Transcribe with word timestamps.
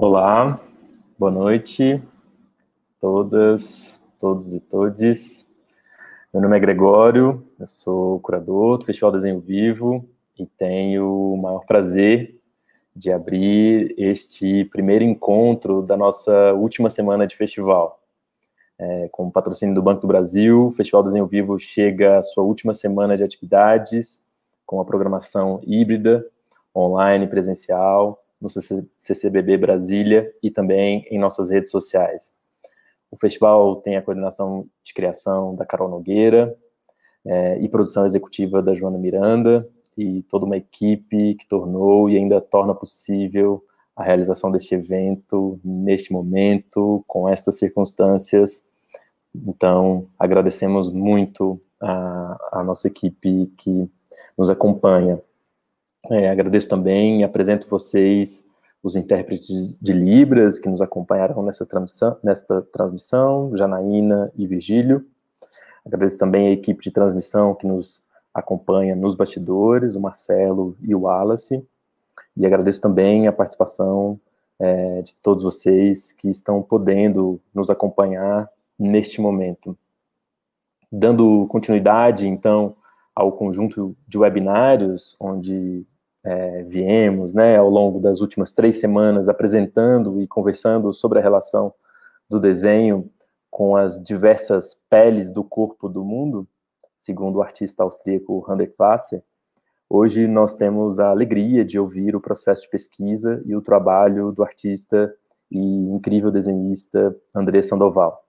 Olá, 0.00 0.60
boa 1.18 1.32
noite, 1.32 2.00
todas, 3.00 4.00
todos 4.16 4.54
e 4.54 4.60
todes. 4.60 5.44
Meu 6.32 6.40
nome 6.40 6.56
é 6.56 6.60
Gregório, 6.60 7.44
eu 7.58 7.66
sou 7.66 8.20
curador 8.20 8.78
do 8.78 8.84
Festival 8.84 9.10
Desenho 9.10 9.40
Vivo 9.40 10.08
e 10.38 10.46
tenho 10.46 11.32
o 11.32 11.36
maior 11.36 11.66
prazer 11.66 12.40
de 12.94 13.10
abrir 13.10 13.92
este 13.98 14.66
primeiro 14.66 15.02
encontro 15.02 15.82
da 15.82 15.96
nossa 15.96 16.52
última 16.52 16.88
semana 16.88 17.26
de 17.26 17.34
festival. 17.34 18.00
É, 18.78 19.08
com 19.10 19.26
o 19.26 19.32
patrocínio 19.32 19.74
do 19.74 19.82
Banco 19.82 20.02
do 20.02 20.06
Brasil, 20.06 20.68
o 20.68 20.70
Festival 20.70 21.02
Desenho 21.02 21.26
Vivo 21.26 21.58
chega 21.58 22.18
à 22.18 22.22
sua 22.22 22.44
última 22.44 22.72
semana 22.72 23.16
de 23.16 23.24
atividades, 23.24 24.24
com 24.64 24.80
a 24.80 24.84
programação 24.84 25.60
híbrida, 25.64 26.24
online, 26.72 27.26
presencial, 27.26 28.22
no 28.40 28.48
CCBB 28.48 29.56
Brasília 29.56 30.32
e 30.42 30.50
também 30.50 31.04
em 31.10 31.18
nossas 31.18 31.50
redes 31.50 31.70
sociais. 31.70 32.32
O 33.10 33.16
festival 33.16 33.76
tem 33.76 33.96
a 33.96 34.02
coordenação 34.02 34.66
de 34.84 34.92
criação 34.92 35.54
da 35.56 35.64
Carol 35.64 35.88
Nogueira 35.88 36.56
é, 37.24 37.58
e 37.58 37.68
produção 37.68 38.04
executiva 38.04 38.62
da 38.62 38.74
Joana 38.74 38.98
Miranda 38.98 39.68
e 39.96 40.22
toda 40.24 40.46
uma 40.46 40.56
equipe 40.56 41.34
que 41.34 41.48
tornou 41.48 42.08
e 42.08 42.16
ainda 42.16 42.40
torna 42.40 42.74
possível 42.74 43.64
a 43.96 44.02
realização 44.04 44.52
deste 44.52 44.76
evento 44.76 45.58
neste 45.64 46.12
momento, 46.12 47.02
com 47.08 47.28
estas 47.28 47.58
circunstâncias. 47.58 48.64
Então, 49.34 50.06
agradecemos 50.16 50.92
muito 50.92 51.60
a, 51.80 52.38
a 52.52 52.62
nossa 52.62 52.86
equipe 52.86 53.52
que 53.58 53.90
nos 54.36 54.48
acompanha. 54.48 55.20
É, 56.10 56.30
agradeço 56.30 56.68
também 56.68 57.20
e 57.20 57.24
apresento 57.24 57.68
vocês 57.68 58.46
os 58.82 58.94
intérpretes 58.94 59.74
de 59.80 59.92
Libras 59.92 60.58
que 60.58 60.68
nos 60.68 60.80
acompanharão 60.80 61.42
nessa 61.42 61.66
transmissão, 61.66 62.16
nesta 62.22 62.62
transmissão, 62.62 63.54
Janaína 63.56 64.32
e 64.36 64.46
Virgílio. 64.46 65.04
Agradeço 65.84 66.18
também 66.18 66.48
a 66.48 66.52
equipe 66.52 66.82
de 66.82 66.90
transmissão 66.90 67.54
que 67.54 67.66
nos 67.66 68.02
acompanha 68.32 68.94
nos 68.94 69.14
bastidores, 69.14 69.96
o 69.96 70.00
Marcelo 70.00 70.76
e 70.80 70.94
o 70.94 71.00
Wallace. 71.00 71.66
E 72.36 72.46
agradeço 72.46 72.80
também 72.80 73.26
a 73.26 73.32
participação 73.32 74.20
é, 74.58 75.02
de 75.02 75.14
todos 75.14 75.42
vocês 75.42 76.12
que 76.12 76.28
estão 76.28 76.62
podendo 76.62 77.40
nos 77.54 77.70
acompanhar 77.70 78.48
neste 78.78 79.20
momento. 79.20 79.76
Dando 80.90 81.46
continuidade, 81.48 82.28
então, 82.28 82.76
ao 83.18 83.32
conjunto 83.32 83.96
de 84.06 84.16
webinários, 84.16 85.16
onde 85.18 85.84
é, 86.22 86.62
viemos, 86.62 87.34
né, 87.34 87.56
ao 87.56 87.68
longo 87.68 87.98
das 87.98 88.20
últimas 88.20 88.52
três 88.52 88.78
semanas, 88.78 89.28
apresentando 89.28 90.22
e 90.22 90.28
conversando 90.28 90.92
sobre 90.92 91.18
a 91.18 91.22
relação 91.22 91.74
do 92.30 92.38
desenho 92.38 93.10
com 93.50 93.74
as 93.74 94.00
diversas 94.00 94.80
peles 94.88 95.32
do 95.32 95.42
corpo 95.42 95.88
do 95.88 96.04
mundo, 96.04 96.46
segundo 96.96 97.38
o 97.38 97.42
artista 97.42 97.82
austríaco 97.82 98.46
Hendrik 98.48 98.74
Wasser, 98.78 99.20
hoje 99.90 100.28
nós 100.28 100.54
temos 100.54 101.00
a 101.00 101.10
alegria 101.10 101.64
de 101.64 101.76
ouvir 101.76 102.14
o 102.14 102.20
processo 102.20 102.62
de 102.62 102.70
pesquisa 102.70 103.42
e 103.44 103.56
o 103.56 103.60
trabalho 103.60 104.30
do 104.30 104.44
artista 104.44 105.12
e 105.50 105.58
incrível 105.58 106.30
desenhista 106.30 107.16
André 107.34 107.62
Sandoval. 107.62 108.27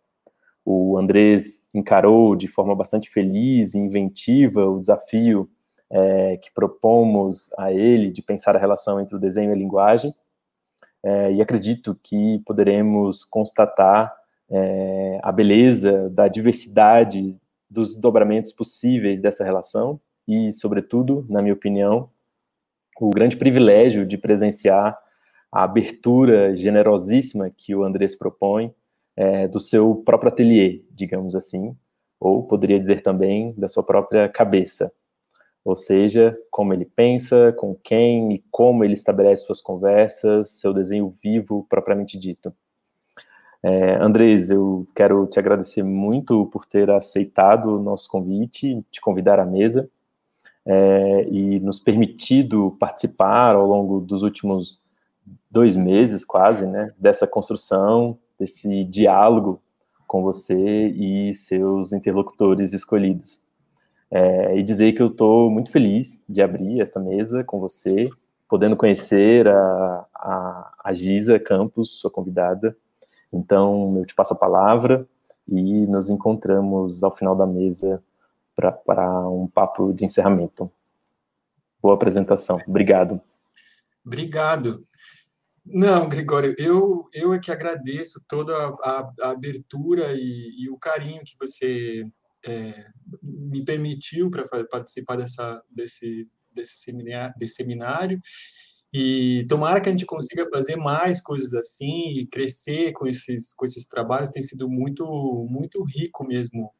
O 0.66 0.98
Andrés 0.98 1.62
encarou 1.74 2.36
de 2.36 2.48
forma 2.48 2.76
bastante 2.76 3.10
feliz 3.10 3.74
e 3.74 3.80
inventiva 3.80 4.66
o 4.68 4.80
desafio 4.80 5.50
é, 5.90 6.38
que 6.38 6.52
propomos 6.54 7.50
a 7.58 7.72
ele 7.72 8.12
de 8.12 8.22
pensar 8.22 8.56
a 8.56 8.60
relação 8.60 9.00
entre 9.00 9.16
o 9.16 9.20
desenho 9.20 9.50
e 9.50 9.54
a 9.54 9.58
linguagem, 9.58 10.14
é, 11.04 11.32
e 11.34 11.42
acredito 11.42 11.98
que 12.04 12.42
poderemos 12.46 13.24
constatar 13.24 14.14
é, 14.50 15.20
a 15.24 15.32
beleza 15.32 16.10
da 16.10 16.28
diversidade 16.28 17.40
dos 17.70 17.90
desdobramentos 17.90 18.52
possíveis 18.52 19.20
dessa 19.20 19.44
relação 19.44 20.00
e, 20.28 20.52
sobretudo, 20.52 21.26
na 21.30 21.42
minha 21.42 21.54
opinião, 21.54 22.10
o 23.00 23.10
grande 23.10 23.38
privilégio 23.38 24.06
de 24.06 24.17
presenciar 24.17 24.98
a 25.52 25.64
abertura 25.64 26.56
generosíssima 26.56 27.50
que 27.50 27.73
o 27.73 27.83
Andrés 27.83 28.16
propõe 28.16 28.73
é, 29.20 29.48
do 29.48 29.60
seu 29.60 29.96
próprio 29.96 30.32
ateliê, 30.32 30.84
digamos 30.92 31.36
assim, 31.36 31.76
ou 32.20 32.48
poderia 32.48 32.80
dizer 32.80 33.02
também 33.02 33.54
da 33.58 33.68
sua 33.68 33.84
própria 33.84 34.28
cabeça 34.30 34.92
ou 35.64 35.76
seja, 35.76 36.38
como 36.50 36.74
ele 36.74 36.86
pensa, 36.86 37.54
com 37.54 37.76
quem 37.76 38.34
e 38.34 38.44
como 38.50 38.84
ele 38.84 38.94
estabelece 38.94 39.46
suas 39.46 39.62
conversas, 39.62 40.52
seu 40.52 40.74
desenho 40.74 41.10
vivo 41.22 41.66
propriamente 41.70 42.18
dito. 42.18 42.54
É, 43.62 43.96
Andrés, 43.96 44.50
eu 44.50 44.88
quero 44.96 45.28
te 45.28 45.38
agradecer 45.38 45.84
muito 45.84 46.46
por 46.48 46.66
ter 46.66 46.90
aceitado 46.90 47.76
o 47.76 47.84
nosso 47.84 48.10
convite, 48.10 48.84
te 48.90 49.02
convidar 49.02 49.38
à 49.38 49.46
mesa 49.46 49.90
é, 50.66 51.28
e 51.30 51.60
nos 51.60 51.78
permitido 51.78 52.78
participar 52.80 53.56
ao 53.56 53.68
longo 53.68 54.00
dos 54.00 54.24
últimos 54.24 54.82
dois 55.52 55.76
meses, 55.76 56.24
quase, 56.24 56.66
né, 56.66 56.94
dessa 56.98 57.28
construção, 57.28 58.18
desse 58.39 58.83
diálogo 58.86 59.61
com 60.08 60.23
você 60.23 60.88
e 60.88 61.33
seus 61.33 61.94
interlocutores 61.94 62.73
escolhidos. 62.73 63.39
É, 64.10 64.58
e 64.58 64.64
dizer 64.64 64.94
que 64.94 65.02
eu 65.04 65.08
estou 65.08 65.52
muito 65.52 65.70
feliz 65.70 66.20
de 66.27 66.42
abrir 66.42 66.82
esta 66.82 67.00
mesa 67.00 67.44
com 67.44 67.60
você, 67.60 68.10
podendo 68.48 68.76
conhecer 68.76 69.48
a, 69.48 70.05
a, 70.16 70.73
a 70.86 70.94
Giza 70.94 71.39
Campos, 71.39 72.00
sua 72.00 72.10
convidada. 72.10 72.76
Então, 73.32 73.95
eu 74.00 74.05
te 74.05 74.16
passo 74.16 74.33
a 74.33 74.38
palavra 74.38 75.08
e 75.48 75.86
nos 75.86 76.10
encontramos 76.10 77.04
ao 77.04 77.16
final 77.16 77.36
da 77.36 77.45
mesa 77.45 78.02
para 78.86 79.30
um 79.30 79.48
papo 79.48 79.94
de 79.94 80.06
encerramento. 80.06 80.71
Boa 81.82 81.94
apresentação. 81.94 82.60
Obrigado. 82.67 83.21
Obrigado. 84.04 84.80
Não, 85.72 86.10
Gregório, 86.10 86.56
eu, 86.58 87.08
eu 87.14 87.34
é 87.34 87.40
que 87.40 87.52
agradeço 87.52 88.24
toda 88.28 88.54
a, 88.56 89.14
a 89.22 89.30
abertura 89.30 90.14
e, 90.14 90.64
e, 90.64 90.70
o 90.70 90.78
carinho 90.78 91.24
que 91.24 91.36
você 91.40 92.04
é, 92.46 92.74
me 93.22 93.64
permitiu 93.64 94.32
para 94.32 94.46
participar 94.68 95.18
dessa, 95.18 95.62
desse, 95.70 96.28
desse, 96.52 96.78
seminário, 96.78 97.36
desse 97.38 97.56
seminário. 97.56 98.20
E 98.92 99.46
tomara 99.48 99.80
que 99.80 99.90
a 99.90 99.92
gente 99.92 100.06
consiga 100.06 100.44
fazer 100.50 100.76
mais 100.76 101.22
coisas 101.22 101.54
assim 101.54 102.18
e 102.18 102.28
crescer 102.28 102.92
com 102.94 103.06
esses, 103.06 103.54
com 103.54 103.64
esses 103.64 103.88
trabalhos. 103.88 104.32
Tem 104.32 104.42
sido 104.42 104.68
muito, 104.68 105.06
muito 105.48 105.84
rico 105.84 106.26
mesmo 106.26 106.72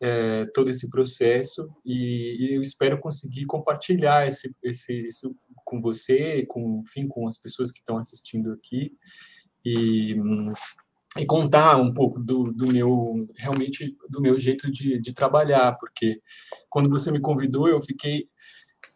é, 0.00 0.46
todo 0.46 0.68
esse 0.70 0.90
processo 0.90 1.68
e, 1.86 2.36
e, 2.40 2.56
eu 2.56 2.62
espero 2.62 2.98
conseguir 2.98 3.44
compartilhar 3.44 4.26
esse, 4.26 4.52
esse, 4.62 5.06
isso 5.06 5.32
com 5.72 5.80
você, 5.80 6.44
com, 6.46 6.82
enfim, 6.86 7.08
com 7.08 7.26
as 7.26 7.38
pessoas 7.38 7.70
que 7.70 7.78
estão 7.78 7.96
assistindo 7.96 8.52
aqui. 8.52 8.92
E 9.64 10.16
e 11.18 11.26
contar 11.26 11.76
um 11.76 11.92
pouco 11.92 12.18
do, 12.18 12.44
do 12.52 12.66
meu 12.66 13.26
realmente 13.36 13.94
do 14.08 14.20
meu 14.20 14.38
jeito 14.38 14.70
de, 14.72 14.98
de 14.98 15.12
trabalhar 15.12 15.76
porque 15.78 16.22
quando 16.70 16.88
você 16.88 17.10
me 17.10 17.20
convidou 17.20 17.68
eu 17.68 17.78
fiquei 17.82 18.24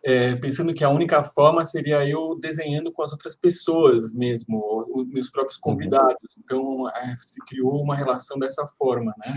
é, 0.03 0.35
pensando 0.37 0.73
que 0.73 0.83
a 0.83 0.89
única 0.89 1.23
forma 1.23 1.63
seria 1.63 2.09
eu 2.09 2.39
desenhando 2.41 2.91
com 2.91 3.03
as 3.03 3.13
outras 3.13 3.37
pessoas 3.37 4.15
mesmo 4.15 4.87
os 4.95 5.07
meus 5.09 5.31
próprios 5.31 5.57
uhum. 5.57 5.73
convidados 5.73 6.39
então 6.39 6.89
é, 6.89 7.15
se 7.17 7.39
criou 7.45 7.83
uma 7.83 7.95
relação 7.95 8.39
dessa 8.39 8.67
forma 8.79 9.13
né 9.19 9.35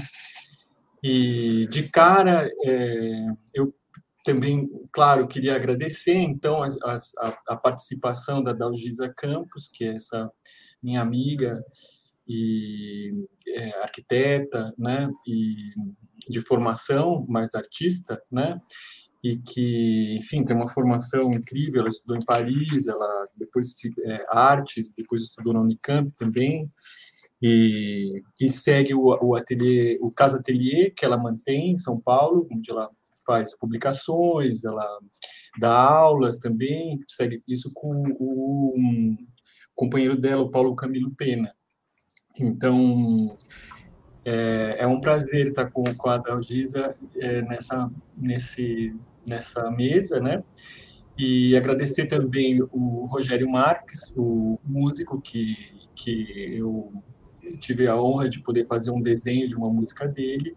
e 1.04 1.68
de 1.70 1.84
cara 1.84 2.50
é, 2.64 3.26
eu 3.54 3.74
também 4.24 4.70
claro 4.92 5.28
queria 5.28 5.56
agradecer 5.56 6.16
então 6.16 6.62
a, 6.62 6.68
a, 6.68 7.40
a 7.50 7.56
participação 7.56 8.44
da 8.44 8.54
Dalgisa 8.54 9.12
Campos 9.16 9.70
que 9.74 9.86
é 9.86 9.96
essa 9.96 10.30
minha 10.82 11.02
amiga 11.02 11.64
e 12.30 13.12
é, 13.48 13.82
arquiteta, 13.82 14.72
né, 14.78 15.10
e 15.28 15.54
de 16.30 16.40
formação, 16.42 17.26
mais 17.28 17.56
artista, 17.56 18.22
né, 18.32 18.62
e 19.24 19.38
que, 19.38 20.16
enfim, 20.18 20.44
tem 20.44 20.56
uma 20.56 20.70
formação 20.70 21.32
incrível. 21.32 21.82
Ela 21.82 21.90
estudou 21.90 22.16
em 22.16 22.24
Paris, 22.24 22.88
ela 22.88 23.28
depois 23.36 23.78
é, 24.06 24.26
artes, 24.30 24.94
depois 24.96 25.24
estudou 25.24 25.54
na 25.54 25.62
Unicamp 25.62 26.14
também, 26.16 26.72
e, 27.42 28.22
e 28.40 28.52
segue 28.52 28.94
o, 28.94 29.18
o 29.22 29.36
ateliê, 29.36 29.98
o 30.02 30.12
Casa 30.12 30.40
Atelier 30.40 30.94
que 30.96 31.06
ela 31.06 31.18
mantém 31.18 31.72
em 31.72 31.78
São 31.78 32.00
Paulo, 32.00 32.48
onde 32.52 32.70
ela 32.70 32.90
faz 33.30 33.56
publicações, 33.56 34.64
ela 34.64 34.84
dá 35.60 35.72
aulas 35.72 36.40
também, 36.40 36.98
segue 37.08 37.38
isso 37.48 37.70
com 37.76 38.04
o 38.20 38.74
companheiro 39.76 40.20
dela, 40.20 40.42
o 40.42 40.50
Paulo 40.50 40.76
Camilo 40.76 41.14
Pena. 41.16 41.54
Então, 42.40 43.38
é, 44.26 44.78
é, 44.80 44.88
um 44.88 45.00
prazer 45.00 45.48
estar 45.48 45.70
com, 45.70 45.84
com 45.96 46.10
a 46.10 46.18
Dalgisa 46.18 46.96
é, 47.18 47.44
nessa, 47.44 47.92
nesse, 48.18 49.00
nessa 49.28 49.70
mesa, 49.70 50.20
né? 50.20 50.44
E 51.16 51.56
agradecer 51.56 52.08
também 52.08 52.60
o 52.72 53.06
Rogério 53.06 53.48
Marques, 53.48 54.12
o 54.18 54.58
músico 54.66 55.22
que, 55.22 55.56
que 55.94 56.56
eu 56.58 56.92
tive 57.60 57.88
a 57.88 58.02
honra 58.02 58.28
de 58.28 58.42
poder 58.42 58.66
fazer 58.66 58.90
um 58.90 59.02
desenho 59.02 59.48
de 59.48 59.56
uma 59.56 59.70
música 59.70 60.08
dele, 60.08 60.56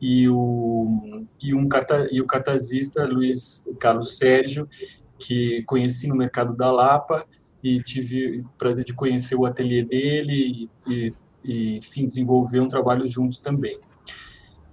e 0.00 0.28
o, 0.28 1.26
e 1.42 1.54
um 1.54 1.68
carta, 1.68 2.08
e 2.10 2.20
o 2.20 2.26
cartazista 2.26 3.04
Luiz 3.06 3.66
Carlos 3.78 4.16
Sérgio, 4.16 4.68
que 5.18 5.62
conheci 5.64 6.08
no 6.08 6.16
Mercado 6.16 6.56
da 6.56 6.72
Lapa 6.72 7.26
e 7.62 7.82
tive 7.82 8.40
o 8.40 8.48
prazer 8.56 8.84
de 8.84 8.94
conhecer 8.94 9.34
o 9.34 9.44
ateliê 9.44 9.84
dele 9.84 10.68
e, 10.86 11.14
e, 11.44 11.76
enfim, 11.76 12.06
desenvolver 12.06 12.60
um 12.60 12.68
trabalho 12.68 13.06
juntos 13.06 13.40
também. 13.40 13.78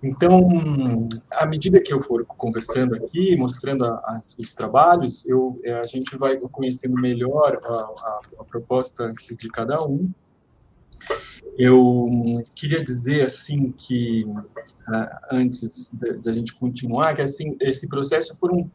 Então, 0.02 1.10
à 1.32 1.46
medida 1.46 1.82
que 1.82 1.92
eu 1.92 2.00
for 2.00 2.24
conversando 2.26 2.96
aqui, 2.96 3.36
mostrando 3.36 3.84
a, 3.84 3.90
a, 3.90 4.20
os 4.40 4.54
trabalhos, 4.54 5.26
eu, 5.26 5.60
a 5.82 5.86
gente 5.86 6.16
vai 6.18 6.38
conhecendo 6.38 6.94
melhor 6.96 7.60
a, 7.64 8.20
a 8.40 8.44
proposta 8.46 9.12
de 9.38 9.50
cada 9.50 9.84
um. 9.84 10.10
Eu 11.58 12.08
queria 12.56 12.84
dizer 12.84 13.26
assim 13.26 13.72
que 13.72 14.26
antes 15.32 15.92
da 16.24 16.32
gente 16.32 16.54
continuar, 16.54 17.16
que 17.16 17.22
assim 17.22 17.58
esse 17.60 17.88
processo 17.88 18.38
foram 18.38 18.70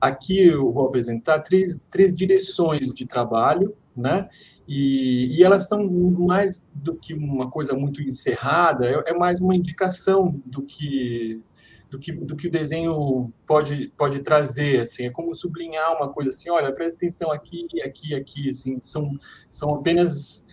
aqui 0.00 0.48
eu 0.48 0.72
vou 0.72 0.86
apresentar 0.86 1.38
três, 1.38 1.86
três 1.88 2.12
direções 2.12 2.88
de 2.92 3.06
trabalho, 3.06 3.76
né? 3.96 4.28
E, 4.66 5.38
e, 5.38 5.44
elas 5.44 5.68
são 5.68 5.88
mais 5.88 6.66
do 6.74 6.96
que 6.96 7.14
uma 7.14 7.48
coisa 7.48 7.74
muito 7.74 8.02
encerrada, 8.02 8.88
é, 8.88 9.02
é, 9.06 9.14
mais 9.14 9.40
uma 9.40 9.54
indicação 9.54 10.42
do 10.50 10.62
que 10.62 11.44
do 11.88 11.98
que, 11.98 12.10
do 12.10 12.34
que 12.34 12.48
o 12.48 12.50
desenho 12.50 13.30
pode, 13.46 13.92
pode 13.98 14.20
trazer, 14.20 14.80
assim, 14.80 15.04
é 15.04 15.10
como 15.10 15.34
sublinhar 15.34 15.94
uma 15.94 16.08
coisa 16.10 16.30
assim, 16.30 16.48
olha, 16.48 16.72
presta 16.72 16.96
atenção 16.96 17.30
aqui, 17.30 17.66
aqui, 17.84 18.14
aqui, 18.14 18.48
assim, 18.48 18.78
são, 18.82 19.10
são 19.50 19.74
apenas 19.74 20.48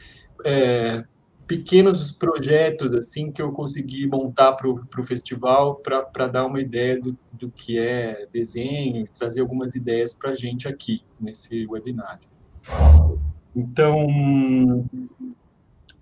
é, 0.45 1.05
pequenos 1.49 2.11
projetos, 2.11 2.93
assim, 2.93 3.31
que 3.31 3.41
eu 3.41 3.51
consegui 3.51 4.05
montar 4.05 4.53
para 4.53 4.69
o 4.69 5.03
festival 5.03 5.77
para 5.77 6.27
dar 6.27 6.45
uma 6.45 6.61
ideia 6.61 7.01
do, 7.01 7.17
do 7.33 7.49
que 7.49 7.79
é 7.79 8.27
desenho, 8.31 9.07
trazer 9.17 9.41
algumas 9.41 9.73
ideias 9.73 10.13
para 10.13 10.29
a 10.29 10.35
gente 10.35 10.67
aqui, 10.67 11.01
nesse 11.19 11.65
webinário. 11.65 12.21
Então, 13.55 14.85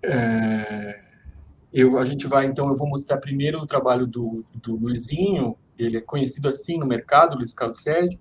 é, 0.04 1.00
eu, 1.72 1.98
a 1.98 2.04
gente 2.04 2.26
vai, 2.26 2.44
então, 2.44 2.68
eu 2.68 2.76
vou 2.76 2.86
mostrar 2.86 3.16
primeiro 3.16 3.58
o 3.58 3.66
trabalho 3.66 4.06
do, 4.06 4.44
do 4.54 4.76
Luizinho, 4.76 5.56
ele 5.78 5.96
é 5.96 6.02
conhecido 6.02 6.50
assim 6.50 6.78
no 6.78 6.84
mercado, 6.84 7.36
Luiz 7.38 7.54
Carlos 7.54 7.78
Sérgio, 7.78 8.20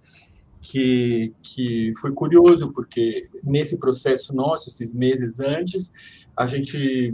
que, 0.62 1.34
que 1.44 1.92
foi 2.00 2.14
curioso, 2.14 2.72
porque 2.72 3.30
nesse 3.44 3.78
processo 3.78 4.34
nosso, 4.34 4.70
esses 4.70 4.94
meses 4.94 5.42
antes, 5.42 5.92
a 6.38 6.46
gente. 6.46 7.14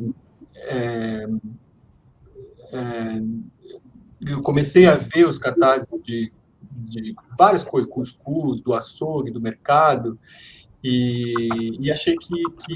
É, 0.56 1.26
é, 2.74 3.22
eu 4.22 4.42
comecei 4.42 4.86
a 4.86 4.96
ver 4.96 5.28
os 5.28 5.38
cartazes 5.38 5.88
de, 6.02 6.32
de 6.72 7.16
várias 7.38 7.64
coisas, 7.64 7.90
cuscuz, 7.90 8.62
do 8.62 8.74
açougue, 8.74 9.32
do 9.32 9.42
mercado, 9.42 10.18
e, 10.84 11.78
e 11.80 11.92
achei 11.92 12.18
que, 12.18 12.44
que, 12.44 12.76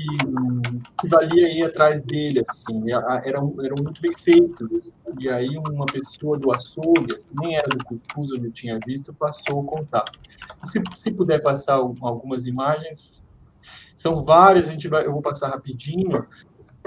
que, 1.00 1.08
valia 1.10 1.54
ir 1.54 1.64
atrás 1.64 2.02
dele, 2.02 2.42
assim, 2.48 2.84
eram, 3.26 3.54
eram 3.62 3.76
muito 3.84 4.02
bem 4.02 4.14
feitos, 4.18 4.94
e 5.20 5.30
aí 5.30 5.58
uma 5.58 5.86
pessoa 5.86 6.38
do 6.38 6.52
açougue, 6.52 7.14
assim, 7.14 7.28
nem 7.40 7.58
era 7.58 7.68
do 7.68 7.84
Cuscuz, 7.84 8.32
onde 8.32 8.48
eu 8.48 8.52
tinha 8.52 8.80
visto, 8.86 9.14
passou 9.14 9.60
o 9.60 9.64
contato. 9.64 10.18
Se, 10.64 10.82
se 10.96 11.12
puder 11.12 11.42
passar 11.42 11.76
algumas 11.76 12.46
imagens, 12.46 13.27
são 13.96 14.24
várias, 14.24 14.70
a 14.70 14.72
gente 14.72 14.88
vai, 14.88 15.06
eu 15.06 15.12
vou 15.12 15.22
passar 15.22 15.50
rapidinho, 15.50 16.26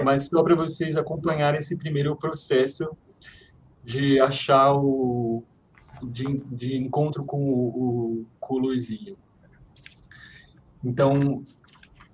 mas 0.03 0.25
só 0.25 0.43
para 0.43 0.55
vocês 0.55 0.95
acompanharem 0.95 1.59
esse 1.59 1.77
primeiro 1.77 2.15
processo 2.15 2.89
de 3.83 4.19
achar 4.19 4.73
o, 4.73 5.43
de, 6.03 6.41
de 6.51 6.75
encontro 6.77 7.23
com 7.23 7.43
o, 7.43 7.67
o, 7.67 8.25
com 8.39 8.55
o 8.55 8.59
Luizinho. 8.59 9.15
Então, 10.83 11.43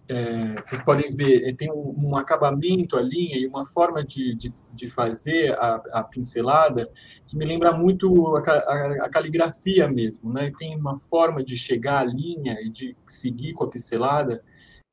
é, 0.09 0.61
vocês 0.63 0.81
podem 0.81 1.11
ver, 1.11 1.49
é, 1.49 1.53
tem 1.53 1.71
um, 1.71 2.09
um, 2.09 2.15
acabamento, 2.15 2.97
a 2.97 3.01
linha 3.01 3.37
e 3.37 3.45
uma 3.45 3.65
forma 3.65 4.03
de, 4.03 4.35
de, 4.35 4.53
de 4.73 4.89
fazer 4.89 5.53
a, 5.59 5.81
a, 5.91 6.03
pincelada 6.03 6.89
que 7.25 7.37
me 7.37 7.45
lembra 7.45 7.73
muito 7.73 8.37
a, 8.37 8.51
a, 8.51 9.05
a, 9.05 9.09
caligrafia 9.09 9.87
mesmo, 9.87 10.31
né? 10.31 10.51
Tem 10.57 10.77
uma 10.77 10.97
forma 10.97 11.43
de 11.43 11.57
chegar 11.57 11.99
à 11.99 12.05
linha 12.05 12.57
e 12.61 12.69
de 12.69 12.95
seguir 13.05 13.53
com 13.53 13.65
a 13.65 13.69
pincelada 13.69 14.41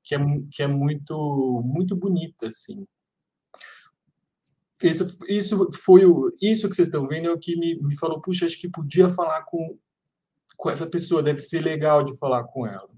que 0.05 0.15
é, 0.15 0.19
que 0.53 0.63
é 0.63 0.67
muito, 0.67 1.63
muito 1.65 1.97
bonita, 1.97 2.47
assim. 2.47 2.87
Isso, 4.83 5.25
isso 5.27 5.69
foi 5.73 6.05
o, 6.05 6.31
isso 6.43 6.69
que 6.69 6.77
vocês 6.77 6.89
estão 6.89 7.09
vendo 7.09 7.29
é 7.29 7.33
o 7.33 7.39
que 7.39 7.57
me, 7.57 7.75
me 7.81 7.97
falou, 7.97 8.21
puxa, 8.21 8.45
acho 8.45 8.61
que 8.61 8.69
podia 8.69 9.09
falar 9.09 9.43
com, 9.45 9.79
com 10.59 10.71
essa 10.71 10.87
pessoa, 10.87 11.23
deve 11.23 11.41
ser 11.41 11.61
legal 11.61 12.05
de 12.05 12.15
falar 12.19 12.45
com 12.45 12.67
ela. 12.67 12.91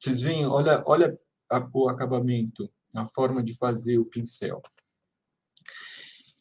Vocês 0.00 0.20
veem, 0.22 0.46
olha, 0.46 0.82
olha 0.84 1.16
a, 1.48 1.64
o 1.72 1.88
acabamento, 1.88 2.68
a 2.92 3.06
forma 3.06 3.40
de 3.40 3.56
fazer 3.56 3.98
o 3.98 4.04
pincel. 4.04 4.60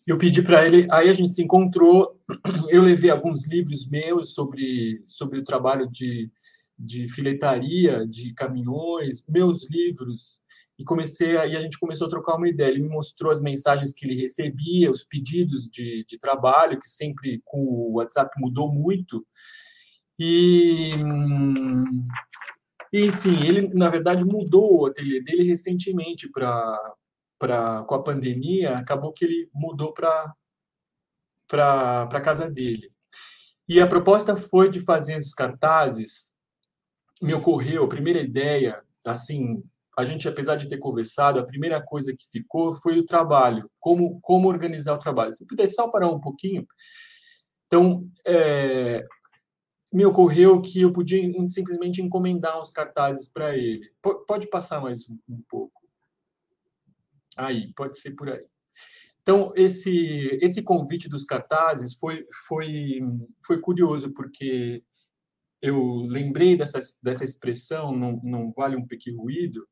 Eu 0.06 0.18
pedi 0.18 0.42
para 0.42 0.66
ele, 0.66 0.88
aí 0.90 1.10
a 1.10 1.14
gente 1.14 1.30
se 1.30 1.44
encontrou, 1.44 2.20
eu 2.70 2.82
levei 2.82 3.12
alguns 3.12 3.46
livros 3.46 3.88
meus 3.88 4.34
sobre, 4.34 5.00
sobre 5.06 5.38
o 5.38 5.44
trabalho 5.44 5.88
de, 5.88 6.32
de 6.78 7.08
filetaria, 7.10 8.06
de 8.06 8.34
caminhões, 8.34 9.26
meus 9.28 9.70
livros, 9.70 10.42
e 10.80 10.84
comecei 10.84 11.36
aí 11.38 11.58
a 11.58 11.60
gente 11.60 11.80
começou 11.80 12.06
a 12.06 12.10
trocar 12.10 12.36
uma 12.36 12.48
ideia. 12.48 12.70
Ele 12.70 12.84
me 12.84 12.90
mostrou 12.90 13.32
as 13.32 13.42
mensagens 13.42 13.94
que 13.94 14.06
ele 14.06 14.22
recebia, 14.22 14.92
os 14.92 15.04
pedidos 15.04 15.68
de, 15.68 16.06
de 16.08 16.20
trabalho, 16.20 16.80
que 16.80 16.88
sempre 16.88 17.42
com 17.44 17.60
o 17.60 17.94
WhatsApp 17.98 18.30
mudou 18.40 18.72
muito. 18.72 19.26
E 20.20 20.92
enfim, 22.94 23.46
ele, 23.46 23.74
na 23.74 23.90
verdade, 23.90 24.24
mudou 24.26 24.82
o 24.82 24.86
ateliê 24.86 25.22
dele 25.22 25.44
recentemente 25.44 26.30
para 26.32 26.96
para 27.40 27.84
com 27.84 27.94
a 27.94 28.04
pandemia, 28.04 28.78
acabou 28.80 29.14
que 29.14 29.24
ele 29.24 29.50
mudou 29.54 29.94
para 29.94 30.34
para 31.48 32.04
a 32.04 32.22
casa 32.22 32.50
dele. 32.50 32.92
E 33.70 33.80
a 33.82 33.88
proposta 33.88 34.36
foi 34.36 34.70
de 34.70 34.80
fazer 34.80 35.18
os 35.18 35.34
cartazes. 35.34 36.37
Me 37.22 37.34
ocorreu 37.34 37.84
a 37.84 37.90
primeira 37.90 38.22
ideia, 38.22 38.84
assim, 39.06 39.60
a 39.98 40.04
gente 40.04 40.28
apesar 40.28 40.56
de 40.56 40.70
ter 40.70 40.78
conversado, 40.78 41.40
a 41.40 41.46
primeira 41.46 41.82
coisa 41.82 42.16
que 42.16 42.30
ficou 42.32 42.74
foi 42.74 43.00
o 43.00 43.06
trabalho, 43.06 43.70
como 43.80 44.20
como 44.22 44.48
organizar 44.48 44.94
o 44.94 45.00
trabalho. 45.00 45.34
Se 45.34 45.46
puder 45.46 45.68
só 45.68 45.90
parar 45.90 46.10
um 46.10 46.20
pouquinho. 46.20 46.68
Então, 47.66 48.08
é, 48.26 49.06
me 49.92 50.06
ocorreu 50.06 50.62
que 50.62 50.82
eu 50.82 50.92
podia 50.92 51.22
simplesmente 51.48 52.02
encomendar 52.02 52.60
os 52.60 52.70
cartazes 52.70 53.28
para 53.28 53.58
ele. 53.58 53.90
P 54.02 54.14
pode 54.28 54.48
passar 54.50 54.82
mais 54.82 55.10
um, 55.10 55.18
um, 55.28 55.42
pouco. 55.50 55.82
Aí, 57.36 57.74
pode 57.74 58.00
ser 58.00 58.12
por 58.12 58.30
aí. 58.30 58.46
Então, 59.22 59.52
esse, 59.56 60.40
esse 60.42 60.62
convite 60.62 61.10
dos 61.10 61.26
cartazes 61.26 61.96
foi, 61.96 62.26
foi, 62.48 63.02
foi 63.46 63.60
curioso, 63.60 64.14
porque 64.14 64.84
eu 65.62 66.06
lembrei 66.08 66.56
dessa, 66.56 66.80
dessa 67.04 67.26
expressão, 67.26 67.96
não, 67.96 68.20
não 68.24 68.52
vale 68.52 68.76
um 68.76 68.86
pequeno 68.86 69.22
ruído, 69.22 69.68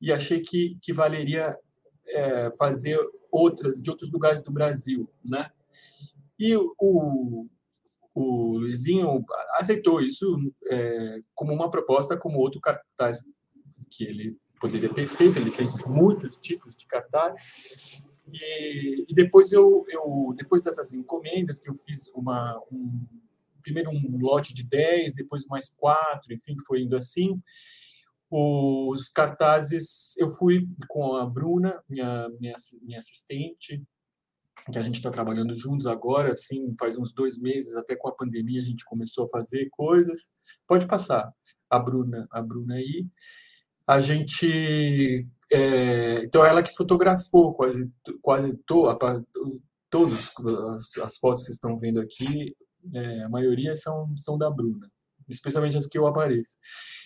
e 0.00 0.12
achei 0.12 0.40
que, 0.40 0.78
que 0.82 0.92
valeria 0.92 1.56
é, 2.08 2.50
fazer 2.58 2.98
outras, 3.30 3.80
de 3.80 3.90
outros 3.90 4.10
lugares 4.10 4.42
do 4.42 4.52
Brasil, 4.52 5.08
né? 5.24 5.50
E 6.38 6.54
o, 6.56 7.46
o 8.14 8.58
Luizinho 8.58 9.24
aceitou 9.58 10.00
isso 10.00 10.38
é, 10.70 11.18
como 11.34 11.52
uma 11.52 11.70
proposta, 11.70 12.16
como 12.16 12.38
outro 12.38 12.60
cartaz 12.60 13.20
que 13.90 14.04
ele 14.04 14.36
poderia 14.60 14.92
ter 14.92 15.06
feito. 15.06 15.38
Ele 15.38 15.50
fez 15.50 15.76
muitos 15.86 16.36
tipos 16.36 16.76
de 16.76 16.86
cartaz. 16.86 18.02
E, 18.32 19.06
e 19.08 19.14
depois 19.14 19.52
eu, 19.52 19.84
eu, 19.88 20.34
depois 20.36 20.62
dessas 20.62 20.92
encomendas 20.92 21.60
que 21.60 21.70
eu 21.70 21.74
fiz 21.74 22.08
uma 22.14 22.60
um, 22.72 23.06
primeiro 23.66 23.90
um 23.90 24.18
lote 24.20 24.54
de 24.54 24.62
10, 24.62 25.12
depois 25.14 25.44
mais 25.46 25.68
quatro, 25.68 26.32
enfim, 26.32 26.54
foi 26.64 26.82
indo 26.82 26.96
assim. 26.96 27.40
Os 28.30 29.08
cartazes, 29.08 30.16
eu 30.18 30.30
fui 30.30 30.68
com 30.88 31.16
a 31.16 31.26
Bruna, 31.26 31.82
minha, 31.88 32.28
minha, 32.40 32.54
minha 32.82 32.98
assistente, 32.98 33.82
que 34.70 34.78
a 34.78 34.82
gente 34.82 34.94
está 34.94 35.10
trabalhando 35.10 35.56
juntos 35.56 35.86
agora, 35.86 36.30
assim, 36.30 36.74
faz 36.78 36.96
uns 36.96 37.12
dois 37.12 37.38
meses, 37.38 37.74
até 37.74 37.96
com 37.96 38.08
a 38.08 38.14
pandemia 38.14 38.60
a 38.60 38.64
gente 38.64 38.84
começou 38.84 39.24
a 39.24 39.28
fazer 39.28 39.68
coisas. 39.70 40.30
Pode 40.66 40.86
passar 40.86 41.32
a 41.68 41.78
Bruna, 41.78 42.26
a 42.30 42.40
Bruna 42.40 42.74
aí. 42.74 43.06
A 43.86 44.00
gente, 44.00 45.26
é, 45.52 46.24
então 46.24 46.44
ela 46.44 46.62
que 46.62 46.74
fotografou 46.74 47.54
quase, 47.54 47.90
quase 48.22 48.56
to, 48.66 48.88
a, 48.88 48.96
todas 49.90 50.30
as, 50.74 50.98
as, 50.98 51.16
fotos 51.18 51.44
que 51.44 51.52
estão 51.52 51.78
vendo 51.78 52.00
aqui, 52.00 52.54
é, 52.94 53.22
a 53.22 53.28
maioria 53.28 53.74
são, 53.76 54.16
são 54.16 54.38
da 54.38 54.50
Bruna. 54.50 54.90
especialmente 55.28 55.76
as 55.76 55.86
que 55.86 55.98
eu 55.98 56.06
apareço. 56.06 56.56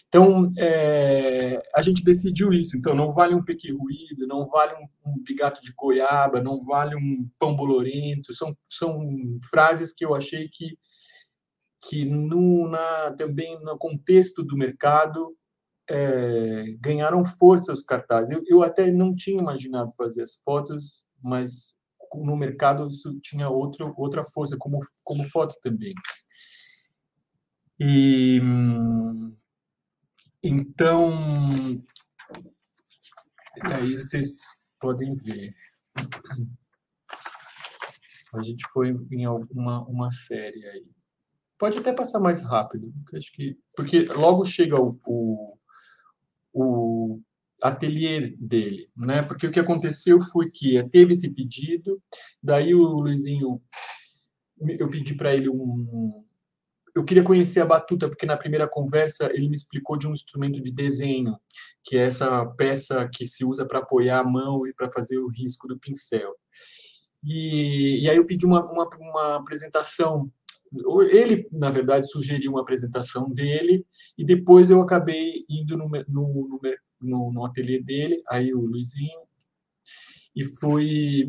Então, 0.09 0.49
é, 0.59 1.63
a 1.75 1.81
gente 1.83 2.05
decidiu 2.05 2.53
isso. 2.53 2.77
Então, 2.77 2.95
não 2.97 3.13
vale 3.13 3.35
um 3.35 3.45
pequi 3.45 3.71
ruído, 3.73 4.27
não 4.27 4.49
vale 4.49 4.75
um, 4.75 5.13
um 5.13 5.23
bigato 5.23 5.63
de 5.63 5.73
goiaba, 5.73 6.41
não 6.41 6.65
vale 6.65 6.97
um 6.97 7.31
pão 7.39 7.55
bolorento. 7.55 8.35
São, 8.35 8.57
são 8.69 9.39
frases 9.49 9.93
que 9.93 10.05
eu 10.05 10.15
achei 10.15 10.49
que, 10.49 10.77
que 11.89 12.05
no, 12.05 12.69
na, 12.69 13.13
também 13.13 13.63
no 13.63 13.79
contexto 13.79 14.43
do 14.43 14.57
mercado 14.57 15.37
é, 15.89 16.77
ganharam 16.81 17.25
força 17.25 17.73
os 17.73 17.83
cartazes. 17.83 18.37
Eu, 18.37 18.43
eu 18.49 18.63
até 18.65 18.91
não 18.91 19.15
tinha 19.15 19.41
imaginado 19.41 19.93
fazer 19.97 20.23
as 20.23 20.35
fotos, 20.45 21.05
mas 21.23 21.80
no 22.15 22.37
mercado 22.37 22.89
isso 22.89 23.19
tinha 23.21 23.49
outro, 23.49 23.95
outra 23.97 24.23
força 24.25 24.57
como, 24.59 24.79
como 25.05 25.25
foto 25.25 25.55
também. 25.63 25.93
E 27.79 28.41
então, 30.43 31.11
aí 33.63 33.97
vocês 33.97 34.59
podem 34.81 35.15
ver. 35.15 35.55
A 38.35 38.43
gente 38.43 38.67
foi 38.73 38.97
em 39.11 39.25
alguma 39.25 39.87
uma 39.87 40.11
série 40.11 40.65
aí. 40.67 40.87
Pode 41.59 41.79
até 41.79 41.93
passar 41.93 42.21
mais 42.21 42.41
rápido, 42.41 42.93
porque 43.03 43.17
acho 43.17 43.33
que 43.33 43.59
porque 43.77 44.05
logo 44.05 44.45
chega 44.45 44.81
o, 44.81 44.99
o, 45.07 45.59
o 46.53 47.23
ateliê 47.63 48.35
dele, 48.39 48.91
né? 48.97 49.23
Porque 49.23 49.47
o 49.47 49.51
que 49.51 49.61
aconteceu 49.61 50.21
foi 50.21 50.51
que 50.51 50.83
teve 50.91 51.13
esse 51.13 51.31
pedido, 51.31 52.03
daí 52.43 52.75
o 52.75 52.83
Luizinho 52.83 53.61
eu 54.79 54.89
pedi 54.89 55.15
para 55.15 55.35
ele 55.35 55.49
um, 55.49 56.23
eu 56.95 57.05
queria 57.05 57.23
conhecer 57.23 57.61
a 57.61 57.67
batuta, 57.67 58.09
porque 58.09 58.27
na 58.27 58.37
primeira 58.37 58.69
conversa 58.69 59.31
ele 59.33 59.49
me 59.49 59.55
explicou 59.55 59.97
de 59.97 60.07
um 60.07 60.13
instrumento 60.13 60.61
de 60.61 60.73
desenho, 60.73 61.37
que 61.85 61.97
é 61.97 62.07
essa 62.07 62.45
peça 62.57 63.09
que 63.13 63.27
se 63.27 63.45
usa 63.45 63.67
para 63.67 63.79
apoiar 63.79 64.21
a 64.21 64.25
mão 64.25 64.67
e 64.67 64.75
para 64.75 64.91
fazer 64.91 65.19
o 65.19 65.29
risco 65.29 65.69
do 65.69 65.79
pincel. 65.79 66.35
E, 67.25 68.05
e 68.05 68.11
aí 68.11 68.17
eu 68.17 68.27
pedi 68.27 68.47
uma, 68.47 68.65
uma, 68.71 68.89
uma, 68.99 69.37
apresentação. 69.37 70.31
Ele, 71.11 71.49
na 71.53 71.71
verdade, 71.71 72.11
sugeriu 72.11 72.53
uma 72.53 72.61
apresentação 72.61 73.29
dele, 73.29 73.85
e 74.17 74.25
depois 74.25 74.71
eu 74.71 74.81
acabei 74.81 75.45
indo 75.49 75.77
no, 75.77 75.89
no, 75.89 76.49
no, 76.49 76.61
no 77.01 77.45
ateliê 77.45 77.83
dele, 77.83 78.23
aí 78.29 78.53
o 78.55 78.61
Luizinho, 78.61 79.21
e 80.35 80.45
foi, 80.45 81.27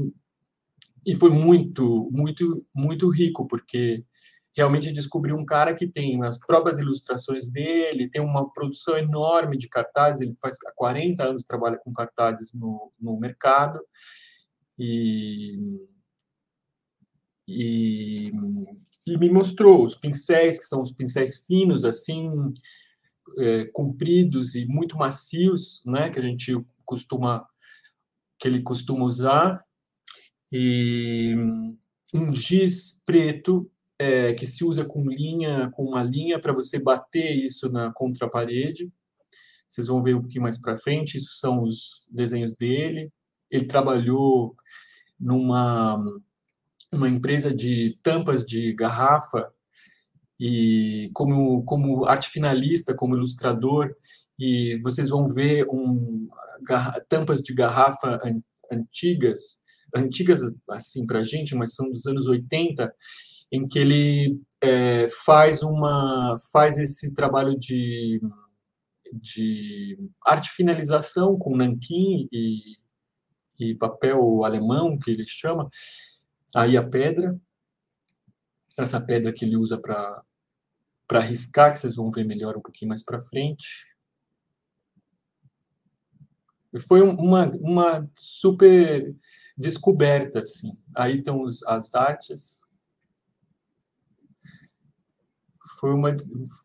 e 1.06 1.16
foi 1.16 1.30
muito, 1.30 2.10
muito, 2.12 2.66
muito 2.74 3.10
rico, 3.10 3.48
porque 3.48 4.06
realmente 4.56 4.92
descobri 4.92 5.34
um 5.34 5.46
cara 5.46 5.74
que 5.74 5.88
tem 5.88 6.22
as 6.24 6.38
próprias 6.38 6.78
ilustrações 6.78 7.48
dele, 7.48 8.10
tem 8.10 8.22
uma 8.22 8.52
produção 8.52 8.98
enorme 8.98 9.58
de 9.58 9.70
cartazes, 9.70 10.22
ele 10.22 10.36
faz 10.36 10.56
há 10.68 10.72
40 10.76 11.24
anos 11.24 11.44
trabalha 11.44 11.78
com 11.78 11.92
cartazes 11.94 12.54
no, 12.54 12.92
no 13.00 13.18
mercado, 13.18 13.80
e, 14.78 15.58
e, 17.48 18.32
e, 19.08 19.18
me 19.18 19.30
mostrou 19.30 19.84
os 19.84 19.96
pincéis, 19.96 20.58
que 20.58 20.64
são 20.66 20.82
os 20.82 20.92
pincéis 20.92 21.44
finos, 21.46 21.86
assim, 21.86 22.30
é, 23.38 23.66
compridos 23.66 24.56
e 24.56 24.66
muito 24.66 24.98
macios, 24.98 25.84
né, 25.86 26.10
que 26.10 26.20
a 26.20 26.22
gente 26.22 26.54
costuma, 26.86 27.48
que 28.40 28.48
ele 28.48 28.62
costuma 28.62 29.06
usar, 29.06 29.64
e 30.52 31.36
um 32.14 32.32
giz 32.34 33.04
preto 33.06 33.72
é, 33.98 34.34
que 34.34 34.46
se 34.46 34.66
usa 34.66 34.84
com 34.84 35.08
linha, 35.08 35.70
com 35.72 35.86
uma 35.86 36.04
linha 36.04 36.40
para 36.40 36.54
você 36.54 36.80
bater 36.80 37.36
isso 37.36 37.72
na 37.72 37.94
contra 37.94 38.30
parede. 38.30 38.92
Vocês 39.70 39.88
vão 39.88 40.04
ver 40.04 40.16
um 40.16 40.22
pouquinho 40.22 40.44
mais 40.44 40.60
para 40.60 40.76
frente. 40.76 41.18
Isso 41.18 41.38
são 41.38 41.64
os 41.64 42.10
desenhos 42.12 42.54
dele. 42.54 43.10
Ele 43.50 43.66
trabalhou 43.66 44.56
numa 45.20 46.04
uma 46.94 47.08
empresa 47.08 47.56
de 47.56 47.98
tampas 48.04 48.44
de 48.44 48.74
garrafa 48.74 49.54
e 50.44 51.12
como 51.14 51.64
como 51.66 52.06
arte 52.06 52.28
finalista, 52.28 52.96
como 52.96 53.16
ilustrador 53.16 53.96
e 54.40 54.82
vocês 54.84 55.10
vão 55.10 55.28
ver 55.28 55.68
um 55.70 56.28
tampas 57.08 57.42
de 57.42 57.54
garrafa 57.54 58.20
antigas, 58.72 59.62
antigas 59.96 60.42
assim 60.72 61.06
para 61.06 61.20
a 61.20 61.24
gente, 61.24 61.54
mas 61.56 61.76
são 61.76 61.88
dos 61.92 62.08
anos 62.08 62.26
80 62.26 62.92
em 63.52 63.68
que 63.68 63.78
ele 63.78 64.42
é, 64.60 65.08
faz 65.10 65.62
uma 65.62 66.36
faz 66.52 66.80
esse 66.80 67.14
trabalho 67.14 67.56
de, 67.56 68.20
de 69.14 70.00
arte 70.26 70.50
finalização 70.50 71.38
com 71.38 71.56
nanquim 71.56 72.28
e, 72.32 72.58
e 73.60 73.76
papel 73.76 74.44
alemão 74.44 74.98
que 74.98 75.12
ele 75.12 75.26
chama 75.28 75.70
aí 76.56 76.78
a 76.78 76.88
pedra 76.88 77.40
essa 78.80 79.06
pedra 79.06 79.34
que 79.34 79.46
ele 79.46 79.58
usa 79.58 79.80
para 79.80 80.24
para 81.12 81.20
riscar 81.20 81.74
que 81.74 81.78
vocês 81.78 81.94
vão 81.94 82.10
ver 82.10 82.24
melhor 82.24 82.56
um 82.56 82.62
pouquinho 82.62 82.88
mais 82.88 83.04
para 83.04 83.20
frente. 83.20 83.94
E 86.72 86.80
foi 86.80 87.02
uma, 87.02 87.48
uma 87.58 88.10
super 88.14 89.14
descoberta 89.58 90.40
assim. 90.40 90.72
Aí 90.96 91.18
estão 91.18 91.42
os, 91.42 91.64
as 91.64 91.94
artes. 91.96 92.62
Foi 95.82 95.94
uma, 95.94 96.16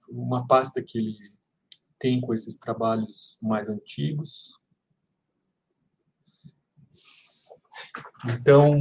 uma 0.09 0.47
pasta 0.47 0.81
que 0.81 0.97
ele 0.97 1.19
tem 1.99 2.21
com 2.21 2.33
esses 2.33 2.57
trabalhos 2.57 3.37
mais 3.43 3.69
antigos. 3.69 4.61
Então, 8.27 8.77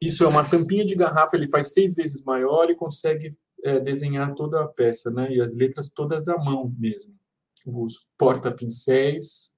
isso 0.00 0.22
é 0.22 0.28
uma 0.28 0.48
tampinha 0.48 0.86
de 0.86 0.94
garrafa, 0.94 1.36
ele 1.36 1.50
faz 1.50 1.72
seis 1.72 1.94
vezes 1.94 2.22
maior 2.22 2.70
e 2.70 2.76
consegue 2.76 3.36
é, 3.66 3.80
desenhar 3.80 4.34
toda 4.34 4.60
a 4.60 4.68
peça, 4.68 5.10
né? 5.10 5.32
E 5.32 5.40
as 5.40 5.56
letras 5.56 5.88
todas 5.88 6.28
à 6.28 6.36
mão 6.38 6.74
mesmo. 6.78 7.14
Os 7.66 8.06
porta-pincéis, 8.16 9.56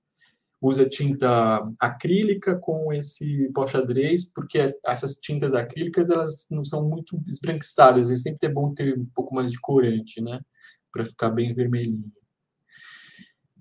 usa 0.61 0.89
tinta 0.89 1.61
acrílica 1.79 2.57
com 2.57 2.93
esse 2.93 3.51
pó 3.53 3.67
xadrez, 3.67 4.25
porque 4.25 4.75
essas 4.85 5.17
tintas 5.17 5.55
acrílicas 5.55 6.11
elas 6.11 6.47
não 6.51 6.65
são 6.65 6.89
muito 6.89 7.21
esbranquiçadas, 7.29 8.11
é 8.11 8.17
sempre 8.17 8.49
é 8.49 8.53
bom 8.53 8.75
ter 8.75 8.99
um 8.99 9.07
pouco 9.15 9.35
mais 9.35 9.53
de 9.53 9.61
corante, 9.61 10.21
né, 10.21 10.41
para 10.93 11.05
ficar 11.05 11.31
bem 11.31 11.55
vermelhinho. 11.55 12.13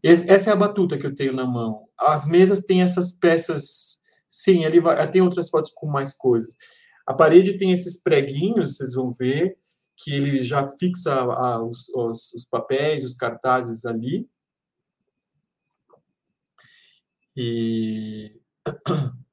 Essa 0.03 0.51
é 0.51 0.53
a 0.53 0.57
batuta 0.57 0.97
que 0.97 1.05
eu 1.05 1.13
tenho 1.13 1.33
na 1.33 1.45
mão. 1.45 1.87
As 1.99 2.25
mesas 2.25 2.61
têm 2.61 2.81
essas 2.81 3.11
peças, 3.11 3.97
sim, 4.29 4.63
ali 4.63 4.79
vai, 4.79 5.09
tem 5.09 5.21
outras 5.21 5.49
fotos 5.49 5.71
com 5.73 5.87
mais 5.87 6.13
coisas. 6.13 6.55
A 7.05 7.13
parede 7.13 7.57
tem 7.57 7.71
esses 7.71 8.01
preguinhos, 8.01 8.77
vocês 8.77 8.93
vão 8.93 9.11
ver, 9.11 9.57
que 9.97 10.13
ele 10.13 10.39
já 10.39 10.67
fixa 10.69 11.13
a, 11.13 11.61
os, 11.63 11.89
os, 11.89 12.33
os 12.33 12.45
papéis, 12.45 13.03
os 13.03 13.15
cartazes 13.15 13.85
ali, 13.85 14.29
e 17.35 18.39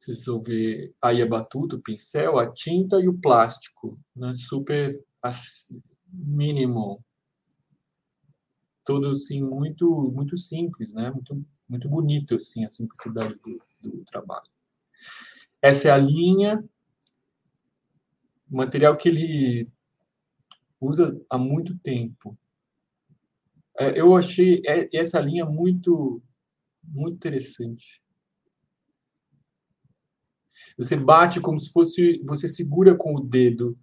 vocês 0.00 0.24
aí 1.02 1.20
a 1.20 1.26
batuta, 1.26 1.76
o 1.76 1.82
pincel, 1.82 2.38
a 2.38 2.50
tinta 2.50 2.98
e 3.00 3.08
o 3.08 3.18
plástico, 3.18 4.00
né? 4.16 4.32
super 4.34 5.02
mínimo. 6.10 7.04
Tudo 8.84 9.08
assim, 9.10 9.42
muito, 9.42 10.10
muito 10.14 10.36
simples, 10.36 10.92
né? 10.94 11.10
muito, 11.10 11.44
muito 11.68 11.88
bonito 11.88 12.34
assim, 12.34 12.64
a 12.64 12.70
simplicidade 12.70 13.34
do, 13.34 13.90
do 13.90 14.04
trabalho. 14.04 14.48
Essa 15.60 15.88
é 15.88 15.90
a 15.90 15.96
linha, 15.96 16.62
material 18.54 18.96
que 18.96 19.08
ele 19.08 19.68
usa 20.80 21.20
há 21.28 21.38
muito 21.38 21.78
tempo. 21.78 22.38
É, 23.78 23.98
eu 23.98 24.14
achei 24.14 24.62
essa 24.92 25.18
linha 25.20 25.44
muito, 25.44 26.22
muito 26.82 27.16
interessante. 27.16 28.02
Você 30.76 30.96
bate 30.96 31.40
como 31.40 31.58
se 31.58 31.72
fosse, 31.72 32.22
você 32.26 32.46
segura 32.46 32.96
com 32.96 33.16
o 33.16 33.20
dedo 33.20 33.76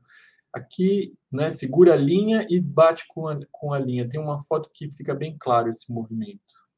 aqui, 0.53 1.13
né? 1.31 1.49
Segura 1.49 1.93
a 1.93 1.97
linha 1.97 2.45
e 2.49 2.61
bate 2.61 3.05
com 3.07 3.27
a, 3.27 3.39
com 3.51 3.73
a 3.73 3.79
linha. 3.79 4.07
Tem 4.07 4.19
uma 4.19 4.41
foto 4.43 4.69
que 4.73 4.91
fica 4.91 5.13
bem 5.13 5.35
claro 5.37 5.69
esse 5.69 5.91
movimento. 5.91 6.69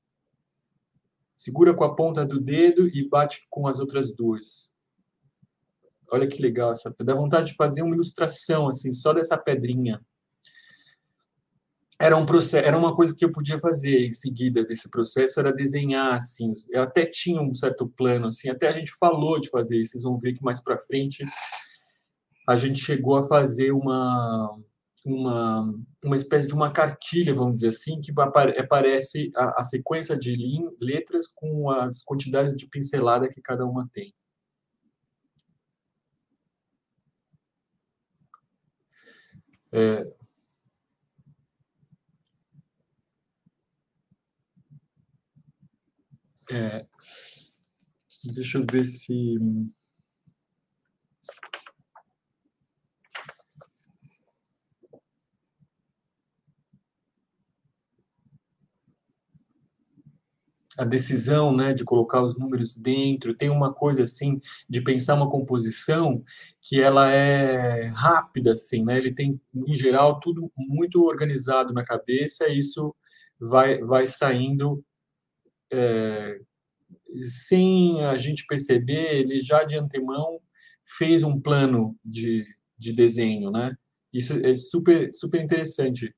Segura 1.36 1.74
com 1.74 1.84
a 1.84 1.96
ponta 1.96 2.26
do 2.26 2.40
dedo 2.40 2.88
e 2.88 3.08
bate 3.08 3.46
com 3.50 3.68
as 3.68 3.80
outras 3.80 4.12
duas. 4.12 4.73
Olha 6.14 6.28
que 6.28 6.42
legal 6.42 6.72
essa. 6.72 6.94
Dá 7.00 7.16
vontade 7.16 7.52
de 7.52 7.56
fazer 7.56 7.82
uma 7.82 7.96
ilustração 7.96 8.68
assim, 8.68 8.92
só 8.92 9.14
dessa 9.14 9.38
pedrinha 9.38 10.00
era 12.04 12.18
um 12.18 12.26
processo, 12.26 12.68
era 12.68 12.78
uma 12.78 12.94
coisa 12.94 13.16
que 13.16 13.24
eu 13.24 13.32
podia 13.32 13.58
fazer 13.58 14.06
em 14.06 14.12
seguida 14.12 14.66
desse 14.66 14.90
processo, 14.90 15.40
era 15.40 15.54
desenhar 15.54 16.16
assim. 16.16 16.52
Eu 16.70 16.82
até 16.84 17.06
tinha 17.06 17.42
um 17.42 17.54
certo 17.54 17.88
plano 17.88 18.28
assim, 18.28 18.50
até 18.50 18.68
a 18.68 18.74
gente 18.74 18.92
falou 19.00 19.40
de 19.40 19.50
fazer 19.50 19.78
isso. 19.78 19.92
Vocês 19.92 20.04
vão 20.04 20.18
ver 20.18 20.34
que 20.34 20.44
mais 20.44 20.62
para 20.62 20.78
frente 20.78 21.24
a 22.50 22.58
gente 22.58 22.84
chegou 22.84 23.16
a 23.16 23.24
fazer 23.24 23.72
uma 23.72 24.60
uma, 25.06 25.74
uma 26.04 26.16
espécie 26.16 26.48
de 26.48 26.54
uma 26.54 26.72
cartilha, 26.72 27.34
vamos 27.34 27.56
dizer 27.56 27.70
assim, 27.70 28.00
que 28.00 28.14
aparece 28.58 29.30
a, 29.36 29.62
a 29.62 29.64
sequência 29.64 30.18
de 30.18 30.34
letras 30.82 31.28
com 31.28 31.70
as 31.70 32.02
quantidades 32.04 32.54
de 32.56 32.68
pincelada 32.68 33.30
que 33.30 33.42
cada 33.42 33.66
uma 33.66 33.88
tem. 33.92 34.14
É, 39.74 40.06
é, 46.52 46.86
deixa 48.34 48.58
eu 48.58 48.66
ver 48.70 48.86
se 48.86 49.38
a 60.78 60.84
decisão 60.84 61.56
né, 61.56 61.74
de 61.74 61.84
colocar 61.84 62.22
os 62.24 62.38
números 62.38 62.76
dentro, 62.76 63.36
tem 63.36 63.50
uma 63.50 63.74
coisa 63.74 64.04
assim 64.04 64.40
de 64.70 64.82
pensar 64.82 65.16
uma 65.16 65.30
composição 65.30 66.24
que 66.62 66.82
ela 66.82 67.12
é 67.12 67.88
rápida, 67.88 68.52
assim, 68.52 68.84
né? 68.84 68.98
Ele 68.98 69.14
tem, 69.14 69.40
em 69.56 69.76
geral, 69.76 70.20
tudo 70.20 70.52
muito 70.58 71.02
organizado 71.04 71.74
na 71.74 71.84
cabeça, 71.84 72.48
e 72.48 72.58
isso 72.58 72.96
vai, 73.40 73.80
vai 73.80 74.08
saindo 74.08 74.84
é, 75.72 76.40
sem 77.16 78.04
a 78.06 78.18
gente 78.18 78.46
perceber, 78.48 79.20
ele 79.20 79.40
já 79.40 79.64
de 79.64 79.76
antemão 79.76 80.40
fez 80.98 81.24
um 81.24 81.40
plano 81.40 81.96
de, 82.04 82.46
de 82.78 82.94
desenho, 82.94 83.52
né? 83.52 83.76
Isso 84.12 84.34
é 84.34 84.54
super, 84.54 85.10
super 85.14 85.42
interessante 85.42 86.14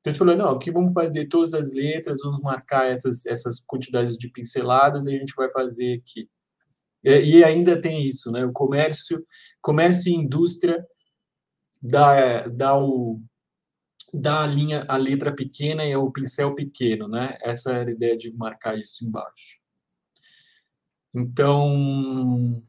então 0.00 0.10
a 0.10 0.14
gente 0.14 0.18
falou, 0.18 0.36
não, 0.36 0.50
aqui 0.50 0.70
vamos 0.70 0.94
fazer 0.94 1.26
todas 1.26 1.52
as 1.52 1.72
letras, 1.72 2.20
vamos 2.22 2.40
marcar 2.40 2.86
essas, 2.86 3.26
essas 3.26 3.60
quantidades 3.60 4.16
de 4.16 4.30
pinceladas 4.30 5.06
e 5.06 5.14
a 5.14 5.18
gente 5.18 5.34
vai 5.36 5.50
fazer 5.50 6.00
aqui. 6.00 6.28
E, 7.04 7.38
e 7.38 7.44
ainda 7.44 7.78
tem 7.78 8.06
isso, 8.06 8.32
né? 8.32 8.44
O 8.44 8.52
comércio, 8.52 9.24
comércio 9.60 10.10
e 10.10 10.14
indústria 10.14 10.82
dá, 11.82 12.46
dá, 12.48 12.78
o, 12.78 13.20
dá 14.12 14.42
a 14.44 14.46
linha, 14.46 14.86
a 14.88 14.96
letra 14.96 15.34
pequena 15.34 15.84
e 15.84 15.94
o 15.94 16.10
pincel 16.10 16.54
pequeno, 16.54 17.06
né? 17.06 17.36
Essa 17.42 17.72
era 17.72 17.90
a 17.90 17.92
ideia 17.92 18.16
de 18.16 18.32
marcar 18.34 18.78
isso 18.78 19.04
embaixo. 19.04 19.60
Então, 21.14 22.62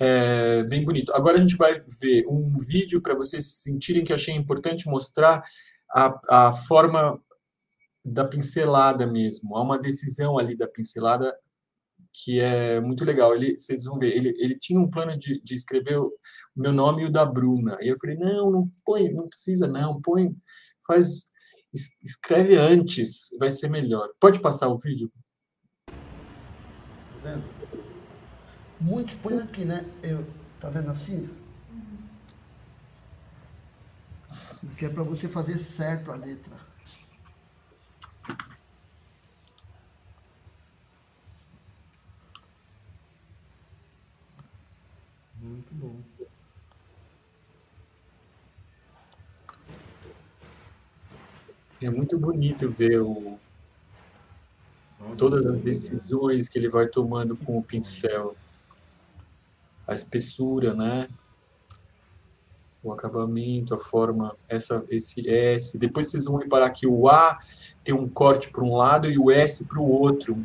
é, 0.00 0.62
bem 0.64 0.82
bonito. 0.82 1.12
Agora 1.12 1.36
a 1.36 1.40
gente 1.40 1.56
vai 1.56 1.84
ver 2.00 2.26
um 2.26 2.56
vídeo 2.56 3.02
para 3.02 3.14
vocês 3.14 3.62
sentirem 3.62 4.02
que 4.02 4.12
eu 4.12 4.16
achei 4.16 4.34
importante 4.34 4.88
mostrar 4.88 5.44
a, 5.92 6.48
a 6.48 6.52
forma 6.52 7.20
da 8.02 8.24
pincelada 8.24 9.06
mesmo. 9.06 9.54
Há 9.56 9.62
uma 9.62 9.78
decisão 9.78 10.38
ali 10.38 10.56
da 10.56 10.66
pincelada 10.66 11.36
que 12.12 12.40
é 12.40 12.80
muito 12.80 13.04
legal. 13.04 13.34
Ele, 13.34 13.56
vocês 13.56 13.84
vão 13.84 13.98
ver, 13.98 14.16
ele, 14.16 14.34
ele 14.38 14.58
tinha 14.58 14.80
um 14.80 14.88
plano 14.88 15.16
de, 15.18 15.38
de 15.42 15.54
escrever 15.54 15.98
o 15.98 16.10
meu 16.56 16.72
nome 16.72 17.02
e 17.02 17.06
o 17.06 17.12
da 17.12 17.26
Bruna. 17.26 17.76
E 17.82 17.88
eu 17.88 17.98
falei, 17.98 18.16
não, 18.16 18.50
não 18.50 18.70
põe, 18.86 19.12
não 19.12 19.28
precisa 19.28 19.68
não, 19.68 20.00
põe, 20.00 20.34
faz, 20.86 21.30
escreve 22.02 22.56
antes, 22.56 23.28
vai 23.38 23.50
ser 23.50 23.68
melhor. 23.68 24.08
Pode 24.18 24.40
passar 24.40 24.68
o 24.68 24.78
vídeo? 24.78 25.12
Tá 25.86 25.94
vendo? 27.22 27.59
Muitos 28.80 29.14
põem 29.16 29.38
aqui, 29.38 29.64
né? 29.64 29.84
Eu, 30.02 30.26
tá 30.58 30.70
vendo 30.70 30.90
assim? 30.90 31.28
Que 34.76 34.86
é 34.86 34.88
para 34.88 35.02
você 35.02 35.28
fazer 35.28 35.58
certo 35.58 36.10
a 36.10 36.16
letra. 36.16 36.56
Muito 45.38 45.74
bom. 45.74 45.96
É 51.82 51.90
muito 51.90 52.18
bonito 52.18 52.70
ver 52.70 53.00
o, 53.00 53.38
todas 55.16 55.44
as 55.46 55.60
decisões 55.60 56.48
que 56.48 56.58
ele 56.58 56.68
vai 56.68 56.86
tomando 56.86 57.36
com 57.36 57.58
o 57.58 57.62
pincel 57.62 58.36
a 59.90 59.94
espessura, 59.94 60.72
né? 60.72 61.08
O 62.82 62.92
acabamento, 62.92 63.74
a 63.74 63.78
forma, 63.78 64.36
essa, 64.48 64.84
esse 64.88 65.28
S. 65.28 65.76
Depois 65.76 66.06
vocês 66.06 66.24
vão 66.24 66.36
reparar 66.36 66.70
que 66.70 66.86
o 66.86 67.08
A 67.08 67.38
tem 67.82 67.92
um 67.92 68.08
corte 68.08 68.50
para 68.50 68.62
um 68.62 68.74
lado 68.76 69.10
e 69.10 69.18
o 69.18 69.32
S 69.32 69.66
para 69.66 69.80
o 69.80 69.90
outro. 69.90 70.38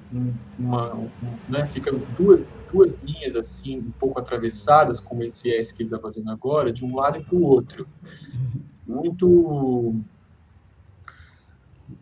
Uma, 0.57 0.95
um, 0.95 1.09
né? 1.47 1.67
Ficam 1.67 1.99
duas, 2.17 2.49
duas 2.73 2.93
linhas 3.03 3.35
assim, 3.35 3.77
um 3.77 3.91
pouco 3.91 4.19
atravessadas, 4.19 4.99
como 4.99 5.23
esse 5.23 5.55
S 5.55 5.73
que 5.73 5.83
ele 5.83 5.89
está 5.89 5.99
fazendo 5.99 6.31
agora, 6.31 6.73
de 6.73 6.83
um 6.83 6.95
lado 6.95 7.19
e 7.19 7.23
para 7.23 7.35
o 7.35 7.43
outro. 7.43 7.87
Muito 8.85 9.95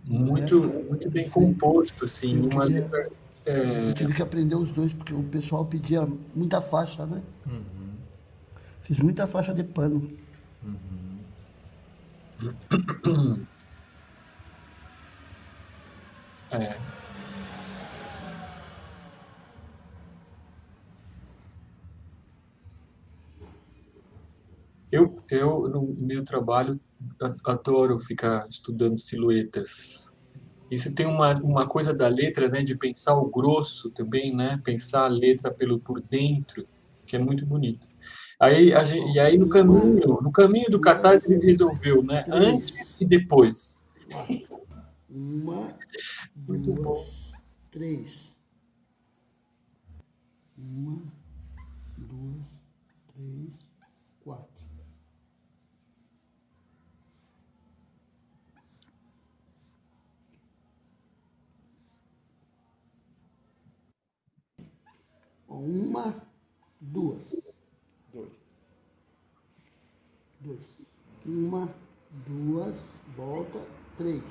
muito 0.06 0.62
muito 0.88 1.10
bem 1.10 1.30
composto 1.30 2.06
assim 2.06 2.40
uma 2.40 2.64
letra 2.64 3.10
é... 3.46 3.90
Eu 3.90 3.94
tive 3.94 4.14
que 4.14 4.22
aprender 4.22 4.56
os 4.56 4.72
dois, 4.72 4.94
porque 4.94 5.14
o 5.14 5.24
pessoal 5.24 5.66
pedia 5.66 6.08
muita 6.36 6.62
faixa, 6.62 7.06
né? 7.06 7.22
Uhum. 7.46 7.96
Fiz 8.82 9.00
muita 9.00 9.28
faixa 9.28 9.54
de 9.54 9.64
pano. 9.64 10.12
Uhum. 10.64 11.20
É. 16.52 16.78
Eu, 24.92 25.20
eu, 25.32 25.68
no 25.70 25.96
meu 25.98 26.24
trabalho, 26.24 26.80
adoro 27.48 28.00
ficar 28.00 28.48
estudando 28.48 29.00
silhuetas 29.00 30.12
isso 30.74 30.94
tem 30.94 31.06
uma, 31.06 31.36
uma 31.42 31.68
coisa 31.68 31.94
da 31.94 32.08
letra, 32.08 32.50
né, 32.50 32.64
de 32.64 32.76
pensar 32.76 33.16
o 33.16 33.30
grosso 33.30 33.92
também, 33.92 34.36
né, 34.36 34.60
pensar 34.64 35.04
a 35.04 35.08
letra 35.08 35.54
pelo 35.54 35.80
por 35.80 36.02
dentro, 36.02 36.68
que 37.06 37.16
é 37.16 37.20
muito 37.20 37.46
bonito. 37.46 37.88
Aí 38.40 38.74
a 38.74 38.84
gente, 38.84 39.14
e 39.14 39.20
aí 39.20 39.38
no 39.38 39.48
caminho, 39.48 40.20
no 40.22 40.32
caminho 40.32 40.70
do 40.70 40.82
cartaz 40.82 41.24
ele 41.30 41.46
resolveu, 41.46 42.02
né, 42.04 42.24
antes 42.28 43.00
e 43.00 43.06
depois. 43.06 43.86
Uma, 45.08 45.78
muito 46.36 46.72
duas, 46.74 46.82
bom. 46.82 47.06
três. 47.70 48.34
Uma, 50.58 51.04
duas, 51.98 52.42
três, 53.14 53.50
quatro. 54.24 54.54
Uma, 65.54 66.16
duas. 66.82 67.22
Dois. 68.12 68.32
Dois. 70.42 70.60
Uma, 71.26 71.74
duas, 72.28 72.76
volta, 73.16 73.62
três. 73.98 74.24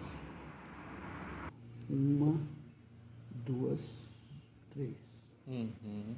Uma, 1.89 2.41
duas, 3.47 3.81
três. 4.75 4.97
Uhum. 5.47 6.17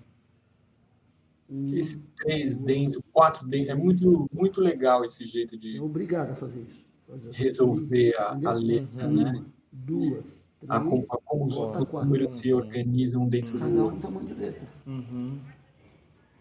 Esse 1.73 1.99
três 2.17 2.57
dentro, 2.57 3.03
quatro 3.13 3.47
dentro, 3.47 3.73
é 3.73 3.75
muito, 3.75 4.29
muito 4.33 4.61
legal 4.61 5.05
esse 5.05 5.27
jeito 5.27 5.57
de. 5.57 5.79
Obrigado 5.81 6.31
a 6.31 6.35
fazer 6.35 6.61
isso. 6.63 6.85
Fazer 7.07 7.31
resolver 7.33 8.17
a, 8.19 8.31
a 8.31 8.53
letra, 8.53 9.07
uhum. 9.07 9.23
né? 9.23 9.45
Duas 9.71 10.44
a, 10.69 10.81
como, 10.81 11.07
a 11.11 11.19
como 11.19 11.47
os 11.47 11.59
números 11.59 12.33
se 12.35 12.53
organizam 12.53 13.29
dentro 13.29 13.59
Cada 13.59 13.71
do 13.71 13.85
outro. 13.85 14.01
Cada 14.01 14.09
um 14.09 14.13
tamanho 14.13 14.35
de 14.35 14.41
letra. 14.41 14.69
Uhum. 14.87 15.39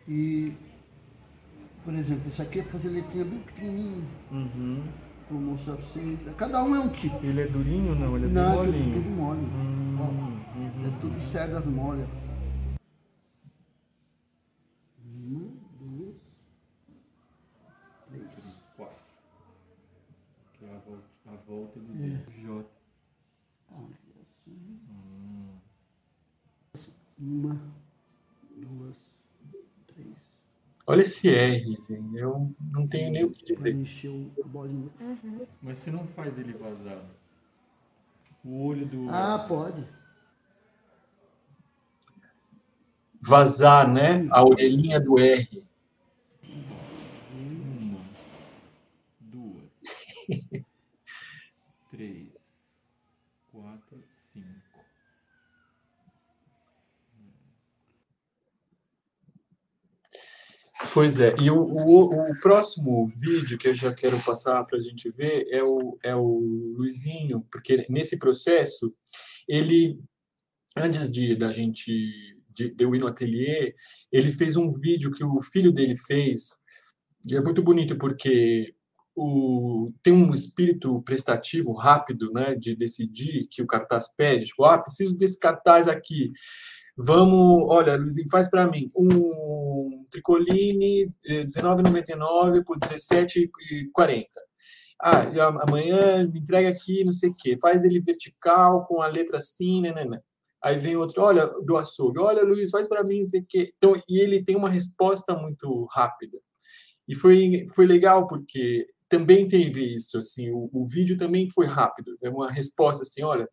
E, 0.07 0.53
por 1.83 1.93
exemplo, 1.93 2.27
isso 2.29 2.41
aqui 2.41 2.59
é 2.59 2.63
para 2.63 2.71
fazer 2.71 2.89
letrinha 2.89 3.25
bem 3.25 3.39
pequenininha. 3.39 4.03
Uhum. 4.31 4.83
Vou 5.29 5.39
mostrar 5.39 5.75
para 5.75 5.85
vocês. 5.85 6.19
Cada 6.37 6.63
um 6.63 6.75
é 6.75 6.79
um 6.79 6.89
tipo. 6.89 7.25
Ele 7.25 7.41
é 7.41 7.47
durinho 7.47 7.95
não? 7.95 8.15
Ele 8.15 8.25
é 8.25 8.29
não, 8.29 8.51
tudo 8.51 8.65
molinho? 8.65 8.93
Tudo, 8.93 9.03
tudo 9.03 9.15
mole. 9.15 9.39
Uhum. 9.39 9.97
Ó, 9.99 10.57
uhum. 10.59 10.87
É 10.87 10.99
tudo 10.99 11.21
cegas 11.21 11.65
mole. 11.65 12.05
Uma, 15.05 15.51
duas, 15.79 16.15
três. 18.09 18.57
Quatro. 18.75 18.95
Que 20.59 20.65
é 20.65 20.69
a 20.69 20.79
volta, 20.79 21.03
a 21.27 21.35
volta 21.47 21.79
do 21.79 22.03
é. 22.03 22.41
J. 22.41 22.65
Ah. 23.71 24.03
Uma, 27.23 27.57
duas, 28.57 28.97
três. 29.87 30.17
Olha 30.85 31.01
esse 31.01 31.29
R, 31.29 31.71
gente. 31.87 32.17
Eu 32.17 32.53
não 32.59 32.85
tenho 32.85 33.11
nem 33.11 33.23
o 33.23 33.31
que 33.31 33.55
dizer. 33.55 33.73
Uhum. 34.99 35.47
Mas 35.61 35.79
você 35.79 35.89
não 35.89 36.05
faz 36.09 36.37
ele 36.37 36.51
vazar. 36.51 37.01
O 38.43 38.65
olho 38.65 38.85
do. 38.85 39.09
Ah, 39.09 39.45
pode. 39.47 39.87
Vazar, 43.21 43.89
né? 43.89 44.27
A 44.29 44.43
orelhinha 44.43 44.99
do 44.99 45.17
R. 45.17 45.65
Uma, 47.31 48.05
duas, 49.21 49.71
três, 51.89 52.27
quatro, 53.49 54.03
cinco. 54.33 54.73
Pois 60.91 61.19
é, 61.19 61.35
e 61.41 61.49
o, 61.49 61.59
o, 61.59 62.05
o, 62.05 62.39
próximo 62.39 63.07
vídeo 63.07 63.57
que 63.57 63.67
eu 63.67 63.75
já 63.75 63.93
quero 63.93 64.19
passar 64.21 64.63
para 64.65 64.77
a 64.77 64.81
gente 64.81 65.09
ver 65.11 65.45
é 65.49 65.63
o, 65.63 65.97
é 66.03 66.15
o 66.15 66.39
Luizinho, 66.77 67.45
porque 67.51 67.85
nesse 67.89 68.17
processo, 68.17 68.93
ele, 69.47 69.99
antes 70.77 71.11
de 71.11 71.35
da 71.35 71.51
gente 71.51 71.91
de, 72.49 72.73
de 72.73 72.83
eu 72.83 72.93
ir 72.95 72.99
no 72.99 73.07
ateliê, 73.07 73.73
ele 74.11 74.31
fez 74.31 74.55
um 74.55 74.71
vídeo 74.71 75.11
que 75.11 75.23
o 75.23 75.39
filho 75.41 75.71
dele 75.71 75.95
fez, 75.95 76.63
e 77.29 77.35
é 77.35 77.41
muito 77.41 77.63
bonito 77.63 77.97
porque 77.97 78.75
o, 79.15 79.91
tem 80.01 80.13
um 80.13 80.31
espírito 80.31 81.01
prestativo 81.03 81.73
rápido, 81.73 82.31
né, 82.31 82.55
de 82.55 82.75
decidir 82.75 83.47
que 83.49 83.61
o 83.61 83.67
cartaz 83.67 84.07
pede, 84.15 84.45
tipo, 84.45 84.63
ah, 84.65 84.77
preciso 84.77 85.15
desse 85.15 85.39
cartaz 85.39 85.87
aqui. 85.87 86.31
Vamos, 86.95 87.65
olha, 87.69 87.95
Luizinho, 87.95 88.29
faz 88.29 88.49
para 88.49 88.69
mim 88.69 88.91
um 88.95 89.82
tricoline 90.13 91.05
19,99 91.25 92.57
eh, 92.57 92.63
por 92.65 92.79
17,40. 92.79 94.25
Ah, 95.01 95.23
amanhã 95.67 96.23
me 96.31 96.39
entrega 96.39 96.69
aqui, 96.69 97.03
não 97.03 97.11
sei 97.11 97.29
o 97.29 97.35
quê. 97.35 97.57
Faz 97.61 97.83
ele 97.83 97.99
vertical 97.99 98.85
com 98.85 99.01
a 99.01 99.07
letra 99.07 99.37
assim, 99.37 99.81
né, 99.81 99.91
né, 99.91 100.05
né. 100.05 100.19
Aí 100.63 100.77
vem 100.77 100.95
outro, 100.95 101.21
olha, 101.21 101.45
do 101.65 101.75
açougue, 101.75 102.19
olha, 102.19 102.41
Luiz, 102.43 102.69
faz 102.69 102.87
para 102.87 103.03
mim, 103.03 103.19
não 103.19 103.25
sei 103.25 103.41
o 103.41 103.45
quê. 103.47 103.73
Então, 103.75 103.93
e 104.07 104.19
ele 104.21 104.43
tem 104.43 104.55
uma 104.55 104.69
resposta 104.69 105.35
muito 105.35 105.85
rápida. 105.91 106.39
E 107.05 107.13
foi, 107.13 107.65
foi 107.75 107.85
legal 107.85 108.27
porque 108.27 108.87
também 109.09 109.47
teve 109.47 109.93
isso, 109.93 110.17
assim, 110.17 110.49
o, 110.49 110.69
o 110.73 110.87
vídeo 110.87 111.17
também 111.17 111.47
foi 111.49 111.67
rápido, 111.67 112.17
é 112.23 112.29
uma 112.29 112.49
resposta 112.49 113.03
assim, 113.03 113.21
olha, 113.21 113.47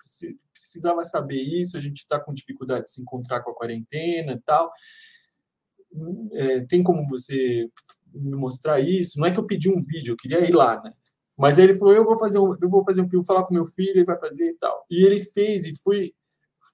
precisava 0.53 1.05
saber 1.05 1.37
isso, 1.37 1.77
a 1.77 1.81
gente 1.81 1.99
está 1.99 2.19
com 2.19 2.33
dificuldade 2.33 2.85
de 2.85 2.93
se 2.93 3.03
encontrar 3.03 3.43
com 3.43 3.51
a 3.51 3.55
quarentena 3.55 4.33
e 4.33 4.41
tal, 4.41 4.71
é, 6.33 6.61
tem 6.67 6.83
como 6.83 7.07
você 7.09 7.69
me 8.13 8.37
mostrar 8.37 8.81
isso? 8.81 9.19
Não 9.19 9.27
é 9.27 9.33
que 9.33 9.39
eu 9.39 9.47
pedi 9.47 9.69
um 9.69 9.83
vídeo, 9.85 10.13
eu 10.13 10.17
queria 10.17 10.41
ir 10.49 10.53
lá, 10.53 10.81
né? 10.83 10.93
Mas 11.37 11.59
aí 11.59 11.65
ele 11.65 11.75
falou, 11.75 11.95
eu 11.95 12.05
vou 12.05 12.19
fazer 12.19 12.39
um, 12.39 12.55
eu 12.61 12.69
vou 12.69 12.85
fazer 12.85 13.01
um 13.01 13.09
filme, 13.09 13.25
falar 13.25 13.45
com 13.45 13.55
meu 13.55 13.67
filho, 13.67 13.91
ele 13.91 14.05
vai 14.05 14.19
fazer 14.19 14.51
e 14.51 14.55
tal. 14.59 14.85
E 14.91 15.07
ele 15.07 15.21
fez 15.21 15.65
e 15.65 15.75
foi, 15.83 16.13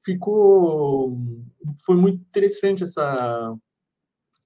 ficou, 0.04 1.16
foi 1.84 1.96
muito 1.96 2.20
interessante 2.20 2.82
essa 2.82 3.56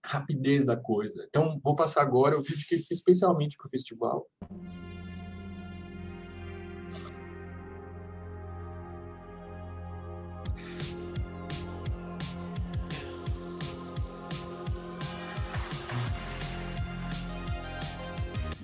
rapidez 0.04 0.64
da 0.64 0.76
coisa. 0.76 1.24
Então, 1.28 1.58
vou 1.62 1.74
passar 1.74 2.02
agora 2.02 2.38
o 2.38 2.42
vídeo 2.42 2.66
que 2.68 2.74
ele 2.74 2.82
fez 2.82 2.98
especialmente 2.98 3.56
para 3.56 3.66
o 3.66 3.70
festival. 3.70 4.26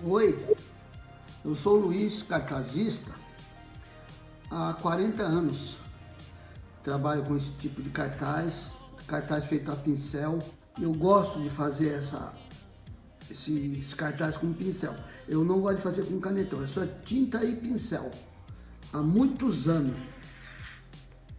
Oi, 0.09 0.57
eu 1.45 1.57
sou 1.57 1.75
Luiz, 1.75 2.23
cartazista, 2.23 3.11
há 4.49 4.73
40 4.75 5.21
anos. 5.21 5.79
Trabalho 6.85 7.25
com 7.25 7.37
esse 7.37 7.51
tipo 7.55 7.83
de 7.83 7.91
cartaz, 7.91 8.71
cartaz 9.09 9.47
feito 9.47 9.69
a 9.69 9.75
pincel, 9.75 10.39
eu 10.81 10.93
gosto 10.93 11.43
de 11.43 11.51
fazer 11.51 11.89
essa, 11.89 12.33
esses 13.29 13.95
cartazes 13.95 14.37
com 14.37 14.53
pincel. 14.53 14.95
Eu 15.27 15.45
não 15.45 15.61
gosto 15.61 15.79
de 15.79 15.83
fazer 15.83 16.05
com 16.05 16.21
canetão, 16.21 16.63
é 16.63 16.69
só 16.69 16.87
tinta 17.05 17.45
e 17.45 17.57
pincel. 17.57 18.09
Há 18.93 19.03
muitos 19.03 19.67
anos. 19.67 19.97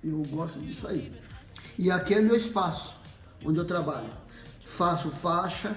Eu 0.04 0.22
gosto 0.24 0.60
disso 0.60 0.86
aí. 0.90 1.18
E 1.80 1.90
aqui 1.90 2.16
é 2.16 2.20
meu 2.20 2.36
espaço, 2.36 3.00
onde 3.46 3.60
eu 3.60 3.66
trabalho. 3.66 4.10
Faço 4.66 5.10
faixa, 5.10 5.74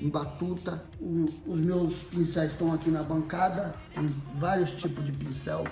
em 0.00 0.08
batuta. 0.08 0.84
O, 1.00 1.26
os 1.46 1.60
meus 1.60 2.02
pincéis 2.02 2.52
estão 2.52 2.72
aqui 2.72 2.90
na 2.90 3.02
bancada, 3.02 3.74
tem 3.94 4.06
vários 4.34 4.72
tipos 4.72 5.04
de 5.04 5.12
pincel. 5.12 5.64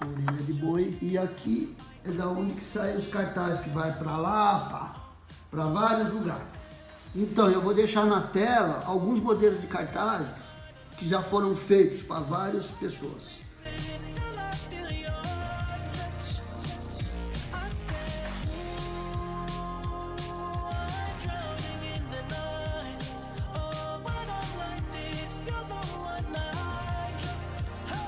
Orelha 0.00 0.42
de 0.42 0.52
boi. 0.54 0.98
E 1.02 1.18
aqui 1.18 1.76
é 2.04 2.10
da 2.10 2.28
onde 2.28 2.54
que 2.54 2.64
saem 2.64 2.96
os 2.96 3.08
cartazes 3.08 3.60
que 3.60 3.70
vai 3.70 3.92
para 3.92 4.16
lá, 4.16 5.10
para 5.50 5.66
vários 5.66 6.12
lugares. 6.12 6.46
Então, 7.14 7.50
eu 7.50 7.60
vou 7.60 7.74
deixar 7.74 8.04
na 8.04 8.20
tela 8.20 8.82
alguns 8.84 9.18
modelos 9.18 9.60
de 9.60 9.66
cartazes 9.66 10.48
que 10.98 11.08
já 11.08 11.22
foram 11.22 11.54
feitos 11.54 12.02
para 12.02 12.20
várias 12.20 12.66
pessoas. 12.72 13.38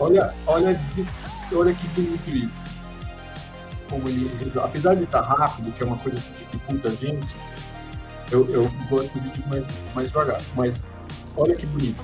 Olha, 0.01 0.35
olha, 0.47 0.81
olha 1.53 1.75
que 1.75 1.87
bonito 1.89 2.31
isso 2.31 2.71
como 3.91 4.09
ele, 4.09 4.31
apesar 4.63 4.95
de 4.95 5.03
estar 5.03 5.21
rápido, 5.21 5.73
que 5.73 5.83
é 5.83 5.87
uma 5.87 5.99
coisa 5.99 6.19
que 6.19 6.33
dificulta 6.33 6.89
a 6.89 6.93
gente, 6.93 7.37
eu, 8.31 8.47
eu 8.47 8.71
gosto 8.89 9.13
do 9.13 9.21
vídeo 9.21 9.45
mais, 9.49 9.67
mais 9.95 10.09
devagar. 10.09 10.41
Mas 10.55 10.95
olha 11.37 11.57
que 11.57 11.67
bonito. 11.67 12.03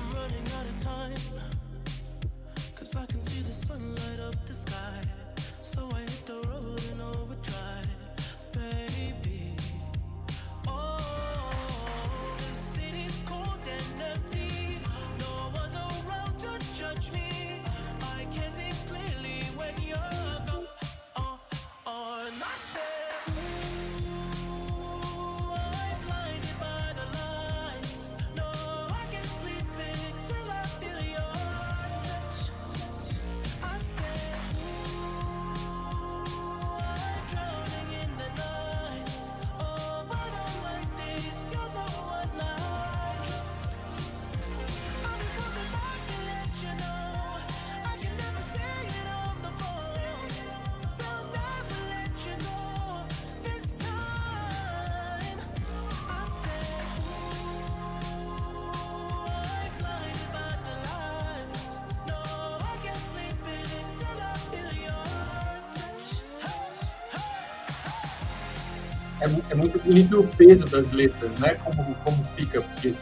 É, 69.20 69.24
é, 69.50 69.54
muito 69.54 69.78
bonito 69.82 70.20
o 70.20 70.28
peso 70.28 70.66
das 70.66 70.90
letras, 70.92 71.30
né? 71.38 71.54
Como, 71.64 71.94
como 72.04 72.24
fica, 72.36 72.60
porque 72.60 72.94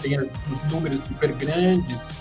tem 0.00 0.18
os 0.18 0.62
números 0.70 1.00
super 1.00 1.32
grandes, 1.32 2.12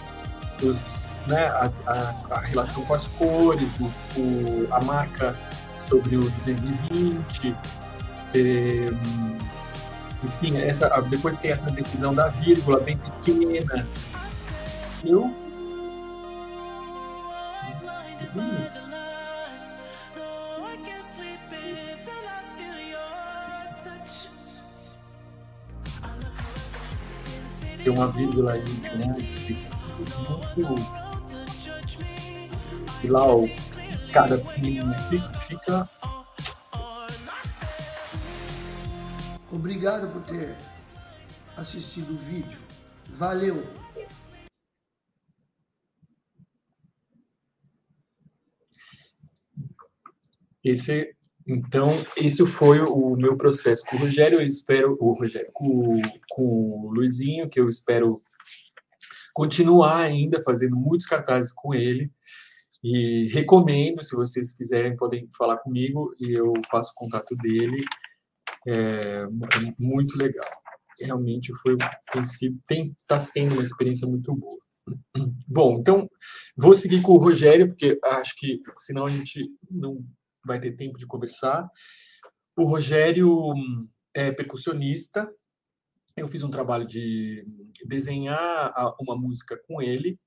os, 0.62 0.82
né, 1.28 1.48
a, 1.48 1.70
a, 1.86 2.16
a 2.32 2.40
relação 2.40 2.84
com 2.86 2.94
as 2.94 3.08
cores, 3.08 3.70
o, 3.80 4.20
o, 4.20 4.68
a 4.72 4.82
marca 4.82 5.36
sobre 5.78 6.18
o 6.18 6.30
220, 6.30 7.56
ser, 8.10 8.94
enfim, 10.24 10.58
essa, 10.58 10.90
depois 11.02 11.36
tem 11.36 11.52
essa 11.52 11.70
decisão 11.70 12.14
da 12.14 12.30
vírgula 12.30 12.80
bem 12.80 12.98
pequena. 12.98 13.88
Eu 15.06 15.34
tem 27.88 27.96
uma 27.96 28.12
vírgula 28.12 28.52
aí, 28.52 28.64
né? 28.98 29.12
Muito. 30.58 30.76
E 33.02 33.08
lá, 33.08 33.26
ó, 33.26 33.48
cada 34.12 34.38
pequenininho 34.38 34.92
aqui 34.92 35.22
fica. 35.48 35.90
Obrigado 39.50 40.12
por 40.12 40.22
ter 40.24 40.58
assistido 41.56 42.14
o 42.14 42.18
vídeo. 42.18 42.60
Valeu! 43.12 43.66
Esse, 50.62 51.16
então, 51.48 51.90
isso 52.18 52.46
foi 52.46 52.82
o 52.82 53.16
meu 53.16 53.38
processo 53.38 53.86
com 53.86 53.96
o 53.96 54.00
Rogério. 54.00 54.42
Eu 54.42 54.46
espero 54.46 54.98
o 55.00 55.14
Rogério 55.14 55.48
com, 55.54 56.02
com 56.30 56.44
o 56.44 56.92
Luizinho, 56.92 57.50
que 57.50 57.60
eu 57.60 57.70
espero 57.70 58.22
continuar 59.34 59.98
ainda 59.98 60.42
fazendo 60.42 60.76
muitos 60.76 61.08
cartazes 61.08 61.54
com 61.54 61.74
ele. 61.74 62.12
E 62.84 63.30
recomendo, 63.32 64.04
se 64.04 64.14
vocês 64.14 64.54
quiserem, 64.54 64.98
podem 64.98 65.30
falar 65.38 65.58
comigo 65.60 66.14
e 66.20 66.34
eu 66.34 66.52
passo 66.70 66.92
o 66.92 66.96
contato 66.96 67.34
dele. 67.38 67.78
É, 68.68 69.24
é 69.24 69.74
muito 69.80 70.18
legal. 70.18 70.50
Realmente 71.00 71.54
foi 71.62 71.78
tem 72.12 72.24
sido 72.24 72.60
tem 72.68 72.96
tá 73.06 73.20
sendo 73.20 73.54
uma 73.54 73.64
experiência 73.64 74.08
muito 74.08 74.36
boa. 74.36 74.58
Bom, 75.48 75.78
então 75.80 76.10
vou 76.58 76.74
seguir 76.74 77.02
com 77.02 77.14
o 77.14 77.18
Rogério 77.18 77.68
porque 77.70 78.00
acho 78.04 78.36
que 78.38 78.62
senão 78.76 79.06
a 79.06 79.10
gente 79.10 79.50
não 79.70 80.04
vai 80.48 80.60
ter 80.60 80.72
tempo 80.72 80.98
de 80.98 81.06
conversar. 81.06 81.70
O 82.56 82.64
Rogério 82.64 83.54
é 84.14 84.32
percussionista. 84.32 85.32
Eu 86.16 86.28
fiz 86.28 86.42
um 86.42 86.50
trabalho 86.50 86.88
de 86.88 87.46
desenhar 87.86 88.74
uma 89.00 89.16
música 89.16 89.56
com 89.68 89.80
ele. 89.82 90.20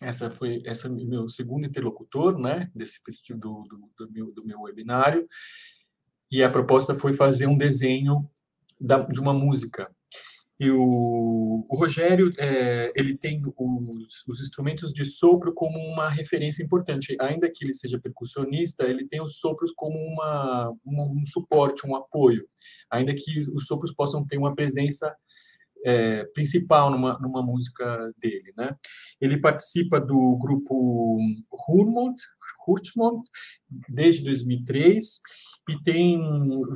Essa 0.00 0.28
foi 0.30 0.60
essa 0.64 0.88
é 0.88 0.90
meu 0.90 1.28
segundo 1.28 1.64
interlocutor, 1.64 2.36
né, 2.36 2.68
desse 2.74 3.00
festival 3.04 3.40
do, 3.40 3.78
do, 3.78 4.06
do, 4.06 4.12
meu, 4.12 4.32
do 4.32 4.44
meu 4.44 4.60
webinário. 4.62 5.22
E 6.30 6.42
a 6.42 6.50
proposta 6.50 6.94
foi 6.94 7.12
fazer 7.12 7.46
um 7.46 7.56
desenho 7.56 8.28
da, 8.80 8.98
de 8.98 9.20
uma 9.20 9.32
música. 9.32 9.94
E 10.62 10.70
o, 10.70 11.66
o 11.68 11.76
Rogério, 11.76 12.32
é, 12.38 12.92
ele 12.94 13.18
tem 13.18 13.42
os, 13.44 14.24
os, 14.28 14.40
instrumentos 14.40 14.92
de 14.92 15.04
sopro 15.04 15.52
como 15.52 15.76
uma 15.76 16.08
referência 16.08 16.62
importante. 16.62 17.16
Ainda 17.20 17.50
que 17.50 17.64
ele 17.64 17.74
seja 17.74 17.98
percussionista, 17.98 18.84
ele 18.84 19.04
tem 19.08 19.20
os 19.20 19.40
sopros 19.40 19.72
como 19.74 19.98
uma, 19.98 20.72
uma 20.84 21.02
um 21.02 21.24
suporte, 21.24 21.84
um 21.84 21.96
apoio. 21.96 22.46
Ainda 22.92 23.12
que 23.12 23.40
os 23.52 23.66
sopros 23.66 23.92
possam 23.92 24.24
ter 24.24 24.38
uma 24.38 24.54
presença 24.54 25.12
é, 25.84 26.22
principal 26.26 26.92
numa, 26.92 27.18
numa 27.18 27.42
música 27.42 28.12
dele, 28.18 28.52
né? 28.56 28.76
Ele 29.20 29.40
participa 29.40 30.00
do 30.00 30.38
grupo 30.38 31.18
Hurmond, 31.68 32.14
Hurtmond 32.68 33.20
desde 33.88 34.22
2003 34.22 35.20
e 35.70 35.82
tem 35.82 36.20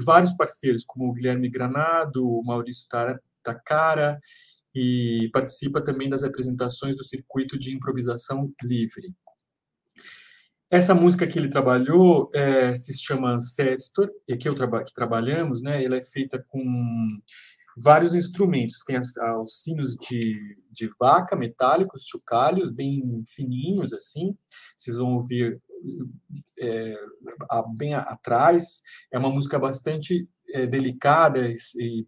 vários 0.05 0.33
parceiros 0.33 0.85
como 0.85 1.13
Guilherme 1.13 1.49
Granado, 1.49 2.43
Maurício 2.45 2.89
cara 3.55 4.21
e 4.75 5.31
participa 5.33 5.83
também 5.83 6.09
das 6.09 6.23
apresentações 6.23 6.97
do 6.97 7.05
circuito 7.05 7.59
de 7.59 7.75
improvisação 7.75 8.53
livre. 8.63 9.15
Essa 10.71 10.95
música 10.95 11.27
que 11.27 11.39
ele 11.39 11.49
trabalhou 11.49 12.31
é, 12.35 12.75
se 12.75 12.93
chama 12.99 13.35
Ancestor, 13.35 14.11
e 14.29 14.37
que, 14.37 14.49
eu 14.49 14.55
traba 14.55 14.83
que 14.85 14.93
trabalhamos, 14.93 15.63
né, 15.63 15.83
ela 15.83 15.97
é 15.97 16.03
feita 16.03 16.45
com 16.49 16.63
vários 17.77 18.15
instrumentos, 18.15 18.83
tem 18.85 18.97
as, 18.97 19.13
os 19.43 19.63
sinos 19.63 19.95
de, 19.95 20.57
de 20.71 20.91
vaca 20.99 21.37
metálicos, 21.37 22.07
chocalhos, 22.07 22.71
bem 22.71 23.23
fininhos 23.35 23.93
assim, 23.93 24.37
vocês 24.77 24.97
vão 24.97 25.15
ouvir 25.15 25.61
é, 26.59 26.97
bem 27.77 27.95
atrás, 27.95 28.83
é 29.13 29.19
uma 29.19 29.31
música 29.31 29.59
bastante 29.59 30.29
é, 30.53 30.67
delicada 30.67 31.49
e 31.49 32.07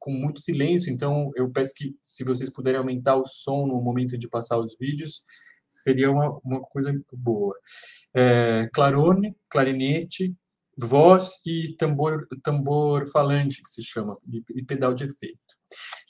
com 0.00 0.10
muito 0.10 0.40
silêncio, 0.40 0.90
então 0.90 1.30
eu 1.36 1.48
peço 1.50 1.74
que, 1.76 1.94
se 2.02 2.24
vocês 2.24 2.50
puderem 2.50 2.78
aumentar 2.78 3.16
o 3.16 3.24
som 3.24 3.66
no 3.66 3.80
momento 3.80 4.16
de 4.18 4.28
passar 4.28 4.58
os 4.58 4.76
vídeos, 4.80 5.22
seria 5.68 6.10
uma, 6.10 6.40
uma 6.42 6.60
coisa 6.62 6.92
boa. 7.12 7.54
É, 8.14 8.68
clarone, 8.72 9.36
clarinete, 9.48 10.34
voz 10.76 11.40
e 11.46 11.76
tambor, 11.78 12.26
tambor 12.42 13.06
falante, 13.10 13.62
que 13.62 13.68
se 13.68 13.82
chama, 13.82 14.16
e, 14.26 14.42
e 14.56 14.64
pedal 14.64 14.94
de 14.94 15.04
efeito. 15.04 15.38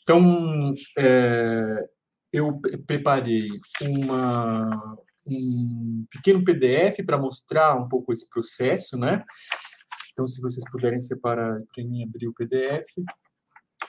Então, 0.03 0.70
é, 0.96 1.88
eu 2.33 2.61
preparei 2.87 3.48
uma, 3.83 4.98
um 5.26 6.07
pequeno 6.11 6.44
PDF 6.44 7.05
para 7.05 7.18
mostrar 7.18 7.74
um 7.74 7.88
pouco 7.88 8.12
esse 8.12 8.29
processo, 8.31 8.96
né? 8.96 9.24
Então, 10.12 10.26
se 10.26 10.40
vocês 10.40 10.64
puderem 10.70 11.00
separar 11.00 11.61
para 11.74 11.85
mim 11.85 12.05
abrir 12.05 12.29
o 12.29 12.35
PDF 12.35 12.87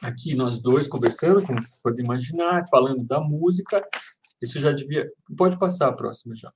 aqui 0.02 0.36
nós 0.36 0.60
dois 0.60 0.88
conversando, 0.88 1.46
como 1.46 1.62
vocês 1.62 1.80
podem 1.82 2.04
imaginar, 2.04 2.66
falando 2.70 3.06
da 3.06 3.20
música. 3.20 3.88
Isso 4.42 4.60
já 4.60 4.72
devia. 4.72 5.10
Pode 5.38 5.60
passar 5.60 5.90
a 5.90 5.96
próxima 5.96 6.36
já. 6.36 6.52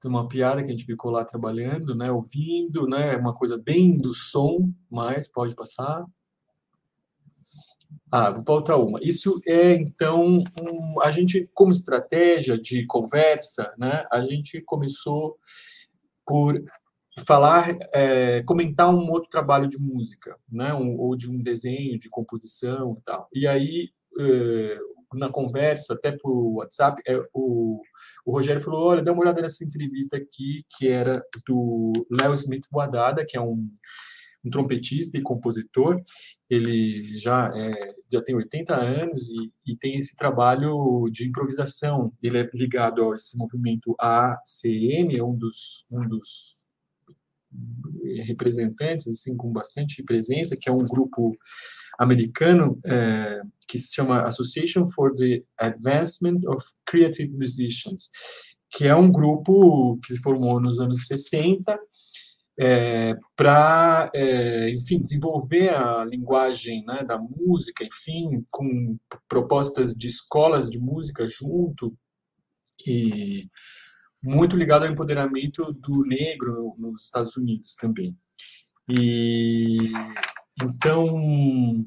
Tem 0.00 0.10
uma 0.10 0.28
piada 0.28 0.62
que 0.62 0.68
a 0.68 0.72
gente 0.72 0.84
ficou 0.84 1.10
lá 1.10 1.24
trabalhando, 1.24 1.94
né, 1.94 2.10
ouvindo, 2.10 2.86
né, 2.88 3.16
uma 3.16 3.32
coisa 3.32 3.56
bem 3.56 3.96
do 3.96 4.12
som, 4.12 4.72
mas 4.90 5.28
pode 5.28 5.54
passar. 5.54 6.04
Ah, 8.12 8.42
falta 8.44 8.76
uma. 8.76 8.98
Isso 9.00 9.40
é, 9.46 9.74
então, 9.74 10.36
um, 10.60 11.00
a 11.00 11.10
gente, 11.10 11.48
como 11.54 11.70
estratégia 11.70 12.58
de 12.60 12.84
conversa, 12.86 13.72
né, 13.78 14.04
a 14.10 14.24
gente 14.24 14.60
começou 14.62 15.38
por 16.26 16.62
falar, 17.26 17.76
é, 17.94 18.42
comentar 18.42 18.88
um 18.88 19.10
outro 19.10 19.28
trabalho 19.28 19.68
de 19.68 19.78
música, 19.78 20.36
né, 20.50 20.72
um, 20.72 20.98
ou 20.98 21.16
de 21.16 21.28
um 21.28 21.42
desenho, 21.42 21.98
de 21.98 22.08
composição 22.08 22.96
e 22.98 23.02
tal. 23.04 23.28
E 23.34 23.46
aí, 23.46 23.90
é, 24.18 24.78
na 25.14 25.28
conversa, 25.28 25.94
até 25.94 26.12
por 26.12 26.56
WhatsApp, 26.56 27.02
é, 27.06 27.18
o, 27.34 27.80
o 28.24 28.32
Rogério 28.32 28.62
falou, 28.62 28.88
olha, 28.88 29.02
dá 29.02 29.12
uma 29.12 29.22
olhada 29.22 29.42
nessa 29.42 29.64
entrevista 29.64 30.16
aqui, 30.16 30.64
que 30.76 30.88
era 30.88 31.22
do 31.46 31.92
Léo 32.10 32.34
Smith 32.34 32.66
Boadada, 32.70 33.24
que 33.26 33.36
é 33.36 33.40
um, 33.40 33.68
um 34.44 34.50
trompetista 34.50 35.18
e 35.18 35.22
compositor. 35.22 36.00
Ele 36.48 37.18
já, 37.18 37.52
é, 37.54 37.94
já 38.10 38.22
tem 38.22 38.34
80 38.34 38.74
anos 38.74 39.28
e, 39.28 39.72
e, 39.72 39.76
tem 39.76 39.96
esse 39.96 40.16
trabalho 40.16 41.08
de 41.10 41.28
improvisação. 41.28 42.12
Ele 42.22 42.38
é 42.38 42.50
ligado 42.54 43.12
a 43.12 43.16
esse 43.16 43.36
movimento 43.36 43.94
ACM, 43.98 45.16
é 45.16 45.22
um 45.22 45.36
dos, 45.36 45.84
um 45.90 46.00
dos 46.00 46.61
representantes, 48.24 49.06
assim, 49.06 49.36
com 49.36 49.52
bastante 49.52 50.02
presença, 50.02 50.56
que 50.56 50.68
é 50.68 50.72
um 50.72 50.84
grupo 50.84 51.36
americano 51.98 52.78
é, 52.84 53.42
que 53.68 53.78
se 53.78 53.94
chama 53.94 54.22
Association 54.22 54.86
for 54.88 55.12
the 55.14 55.42
Advancement 55.58 56.40
of 56.46 56.64
Creative 56.84 57.32
Musicians, 57.34 58.10
que 58.70 58.86
é 58.86 58.94
um 58.94 59.10
grupo 59.10 59.98
que 59.98 60.14
se 60.14 60.22
formou 60.22 60.60
nos 60.60 60.78
anos 60.80 61.06
60 61.06 61.78
é, 62.58 63.14
para, 63.34 64.10
é, 64.14 64.70
enfim, 64.70 65.00
desenvolver 65.00 65.70
a 65.70 66.04
linguagem 66.04 66.84
né, 66.86 67.02
da 67.02 67.18
música, 67.18 67.84
enfim, 67.84 68.46
com 68.50 68.96
propostas 69.28 69.92
de 69.92 70.08
escolas 70.08 70.68
de 70.70 70.78
música 70.78 71.26
junto 71.28 71.96
e 72.86 73.48
muito 74.24 74.56
ligado 74.56 74.84
ao 74.84 74.90
empoderamento 74.90 75.72
do 75.72 76.04
negro 76.04 76.74
nos 76.78 77.04
Estados 77.04 77.36
Unidos 77.36 77.74
também. 77.76 78.16
E 78.88 79.92
então 80.62 81.84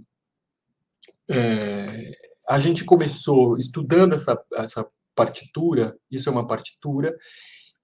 é, 1.30 2.12
a 2.50 2.60
gente 2.60 2.84
começou 2.84 3.58
estudando 3.58 4.14
essa, 4.14 4.42
essa 4.56 4.88
partitura, 5.16 5.98
isso 6.12 6.30
é 6.30 6.32
uma 6.32 6.46
partitura, 6.46 7.16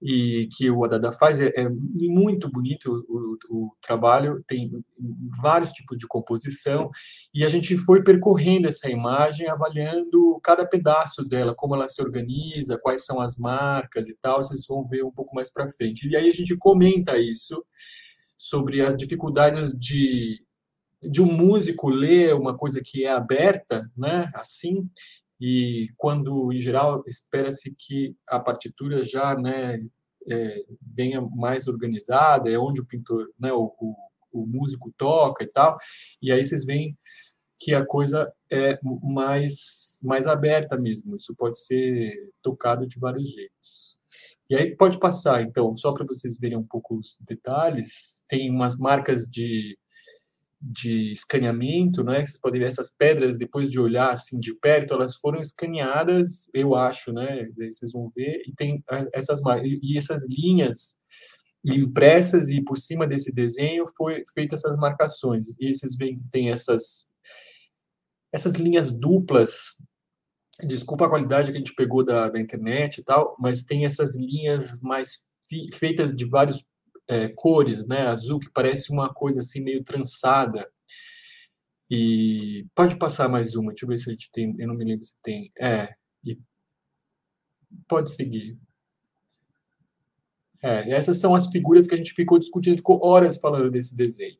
e 0.02 0.48
que 0.56 0.68
o 0.68 0.84
Adada 0.84 1.12
faz 1.12 1.40
é, 1.40 1.52
é 1.54 1.68
muito 1.68 2.50
bonito 2.50 3.04
o, 3.08 3.38
o, 3.48 3.76
trabalho, 3.80 4.42
tem 4.46 4.70
vários 5.40 5.70
tipos 5.72 5.96
de 5.96 6.06
composição, 6.06 6.90
e 7.32 7.44
a 7.44 7.48
gente 7.48 7.76
foi 7.76 8.02
percorrendo 8.02 8.66
essa 8.66 8.90
imagem, 8.90 9.48
avaliando 9.48 10.40
cada 10.42 10.66
pedaço 10.66 11.24
dela, 11.24 11.54
como 11.54 11.76
ela 11.76 11.88
se 11.88 12.02
organiza, 12.02 12.78
quais 12.82 13.04
são 13.04 13.20
as 13.20 13.36
marcas 13.36 14.08
e 14.08 14.16
tal, 14.20 14.42
vocês 14.42 14.66
vão 14.66 14.86
ver 14.88 15.04
um 15.04 15.12
pouco 15.12 15.34
mais 15.34 15.52
para 15.52 15.68
frente. 15.68 16.08
E 16.08 16.16
aí 16.16 16.28
a 16.28 16.32
gente 16.32 16.56
comenta 16.56 17.16
isso, 17.16 17.64
sobre 18.42 18.80
as 18.82 18.96
dificuldades 18.96 19.70
de, 19.70 20.44
de 21.00 21.22
um 21.22 21.32
músico 21.32 21.88
ler 21.88 22.34
uma 22.34 22.56
coisa 22.56 22.82
que 22.84 23.04
é 23.04 23.12
aberta, 23.12 23.88
né, 23.96 24.28
assim, 24.34 24.90
e 25.44 25.88
quando, 25.96 26.52
em 26.52 26.60
geral, 26.60 27.02
espera-se 27.04 27.74
que 27.76 28.14
a 28.28 28.38
partitura 28.38 29.02
já 29.02 29.34
né, 29.34 29.84
é, 30.30 30.60
venha 30.96 31.20
mais 31.20 31.66
organizada, 31.66 32.48
é 32.48 32.56
onde 32.56 32.80
o 32.80 32.86
pintor, 32.86 33.28
né, 33.36 33.52
o, 33.52 33.74
o, 33.80 33.96
o, 34.32 34.46
músico 34.46 34.94
toca 34.96 35.42
e 35.42 35.48
tal, 35.48 35.76
e 36.22 36.30
aí 36.30 36.44
vocês 36.44 36.64
veem 36.64 36.96
que 37.58 37.74
a 37.74 37.84
coisa 37.84 38.32
é 38.52 38.78
mais, 39.02 39.98
mais 40.00 40.28
aberta 40.28 40.78
mesmo. 40.78 41.16
Isso 41.16 41.34
pode 41.36 41.58
ser 41.58 42.30
tocado 42.40 42.86
de 42.86 43.00
vários 43.00 43.28
jeitos. 43.32 43.98
E 44.48 44.54
aí 44.54 44.76
pode 44.76 45.00
passar, 45.00 45.42
então, 45.42 45.74
só 45.74 45.92
para 45.92 46.06
vocês 46.06 46.38
verem 46.38 46.58
um 46.58 46.66
pouco 46.66 46.96
os 46.96 47.18
detalhes, 47.20 48.22
tem 48.28 48.48
umas 48.48 48.76
marcas 48.76 49.26
de, 49.26 49.76
de 50.62 51.10
escaneamento, 51.10 52.04
né? 52.04 52.24
Vocês 52.24 52.40
podem 52.40 52.60
ver 52.60 52.68
essas 52.68 52.88
pedras, 52.90 53.36
depois 53.36 53.68
de 53.68 53.80
olhar 53.80 54.12
assim 54.12 54.38
de 54.38 54.54
perto, 54.54 54.94
elas 54.94 55.16
foram 55.16 55.40
escaneadas, 55.40 56.48
eu 56.54 56.76
acho, 56.76 57.12
né? 57.12 57.48
Vocês 57.56 57.90
vão 57.92 58.12
ver, 58.14 58.42
e 58.46 58.54
tem 58.54 58.82
essas 59.12 59.40
e 59.62 59.98
essas 59.98 60.24
linhas 60.28 60.98
impressas, 61.64 62.48
e 62.48 62.62
por 62.62 62.78
cima 62.78 63.06
desse 63.06 63.34
desenho 63.34 63.84
foi 63.96 64.22
feita 64.32 64.54
essas 64.54 64.76
marcações. 64.76 65.56
E 65.60 65.74
vocês 65.74 65.96
veem 65.96 66.14
que 66.14 66.24
tem 66.30 66.50
essas 66.50 67.12
essas 68.32 68.54
linhas 68.54 68.90
duplas, 68.90 69.76
desculpa 70.64 71.06
a 71.06 71.08
qualidade 71.08 71.50
que 71.50 71.56
a 71.56 71.58
gente 71.58 71.74
pegou 71.74 72.04
da, 72.04 72.30
da 72.30 72.40
internet 72.40 72.98
e 72.98 73.04
tal, 73.04 73.36
mas 73.38 73.64
tem 73.64 73.84
essas 73.84 74.16
linhas 74.16 74.80
mais 74.80 75.26
feitas 75.74 76.14
de 76.14 76.24
vários 76.24 76.64
é, 77.12 77.28
cores, 77.28 77.86
né? 77.86 78.06
Azul 78.06 78.38
que 78.38 78.50
parece 78.50 78.90
uma 78.90 79.12
coisa 79.12 79.40
assim 79.40 79.60
meio 79.60 79.84
trançada. 79.84 80.70
E 81.90 82.66
pode 82.74 82.96
passar 82.98 83.28
mais 83.28 83.54
uma, 83.54 83.70
deixa 83.70 83.84
eu 83.84 83.88
ver 83.88 83.98
se 83.98 84.08
a 84.08 84.12
gente 84.12 84.30
tem, 84.32 84.54
eu 84.58 84.66
não 84.66 84.74
me 84.74 84.84
lembro 84.84 85.04
se 85.04 85.20
tem. 85.22 85.52
É, 85.60 85.94
e 86.24 86.40
pode 87.86 88.10
seguir. 88.10 88.58
É, 90.62 90.90
essas 90.92 91.18
são 91.18 91.34
as 91.34 91.46
figuras 91.48 91.86
que 91.86 91.94
a 91.94 91.98
gente 91.98 92.14
ficou 92.14 92.38
discutindo, 92.38 92.78
ficou 92.78 93.04
horas 93.04 93.36
falando 93.36 93.70
desse 93.70 93.94
desenho. 93.94 94.38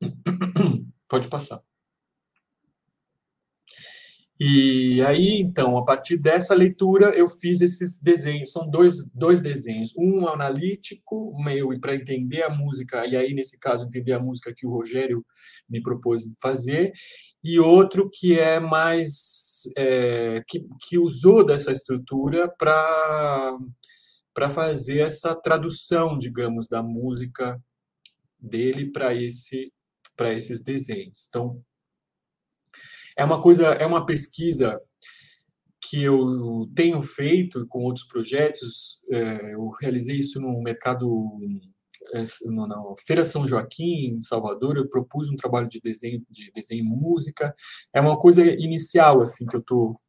Pode 1.08 1.28
passar. 1.28 1.62
E 4.38 5.00
aí, 5.02 5.40
então, 5.40 5.78
a 5.78 5.84
partir 5.84 6.18
dessa 6.18 6.54
leitura, 6.54 7.06
eu 7.16 7.26
fiz 7.26 7.62
esses 7.62 7.98
desenhos. 8.00 8.52
São 8.52 8.68
dois, 8.68 9.10
dois 9.10 9.40
desenhos. 9.40 9.94
Um 9.96 10.28
analítico, 10.28 11.34
meio 11.42 11.68
para 11.80 11.94
entender 11.94 12.42
a 12.42 12.50
música, 12.50 13.06
e 13.06 13.16
aí, 13.16 13.32
nesse 13.32 13.58
caso, 13.58 13.86
entender 13.86 14.12
a 14.12 14.20
música 14.20 14.52
que 14.54 14.66
o 14.66 14.70
Rogério 14.70 15.24
me 15.68 15.82
propôs 15.82 16.24
fazer, 16.40 16.92
e 17.42 17.58
outro 17.58 18.10
que 18.12 18.38
é 18.38 18.60
mais. 18.60 19.62
É, 19.76 20.42
que, 20.46 20.66
que 20.86 20.98
usou 20.98 21.44
dessa 21.44 21.72
estrutura 21.72 22.48
para 22.48 23.56
fazer 24.50 24.98
essa 24.98 25.34
tradução, 25.34 26.16
digamos, 26.18 26.68
da 26.68 26.82
música 26.82 27.58
dele 28.38 28.90
para 28.92 29.14
esse, 29.14 29.72
esses 30.20 30.62
desenhos. 30.62 31.26
Então, 31.28 31.62
é 33.16 33.24
uma 33.24 33.40
coisa, 33.40 33.66
é 33.68 33.86
uma 33.86 34.04
pesquisa 34.04 34.80
que 35.88 36.02
eu 36.02 36.68
tenho 36.74 37.00
feito 37.02 37.66
com 37.68 37.80
outros 37.80 38.06
projetos. 38.06 39.00
É, 39.10 39.54
eu 39.54 39.68
realizei 39.80 40.18
isso 40.18 40.40
no 40.40 40.60
mercado 40.60 41.06
é, 42.12 42.22
na 42.44 42.94
Feira 43.06 43.24
São 43.24 43.46
Joaquim, 43.46 44.16
em 44.16 44.20
Salvador, 44.20 44.76
eu 44.76 44.88
propus 44.88 45.28
um 45.28 45.36
trabalho 45.36 45.68
de 45.68 45.80
desenho 45.80 46.22
de 46.30 46.50
desenho 46.52 46.84
e 46.84 46.88
música. 46.88 47.54
É 47.92 48.00
uma 48.00 48.18
coisa 48.18 48.44
inicial 48.44 49.20
assim 49.20 49.46
que 49.46 49.56
eu 49.56 49.60
estou 49.60 50.00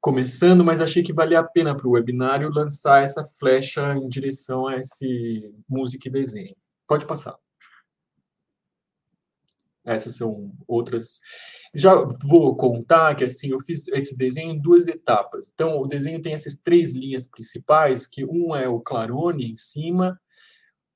começando, 0.00 0.64
mas 0.64 0.80
achei 0.80 1.02
que 1.02 1.12
valia 1.12 1.40
a 1.40 1.44
pena 1.44 1.76
para 1.76 1.86
o 1.86 1.92
webinário 1.92 2.50
lançar 2.50 3.04
essa 3.04 3.24
flecha 3.38 3.94
em 3.94 4.08
direção 4.08 4.66
a 4.66 4.76
esse 4.78 5.54
música 5.68 6.08
e 6.08 6.12
desenho. 6.12 6.56
Pode 6.88 7.06
passar. 7.06 7.41
Essas 9.84 10.16
são 10.16 10.52
outras. 10.66 11.20
Já 11.74 11.94
vou 12.28 12.56
contar 12.56 13.14
que 13.14 13.24
assim 13.24 13.50
eu 13.50 13.58
fiz 13.60 13.88
esse 13.88 14.16
desenho 14.16 14.52
em 14.52 14.60
duas 14.60 14.86
etapas. 14.86 15.50
Então, 15.52 15.80
o 15.80 15.86
desenho 15.86 16.22
tem 16.22 16.34
essas 16.34 16.54
três 16.54 16.92
linhas 16.92 17.26
principais, 17.26 18.06
que 18.06 18.24
um 18.24 18.54
é 18.54 18.68
o 18.68 18.80
clarone 18.80 19.50
em 19.50 19.56
cima, 19.56 20.18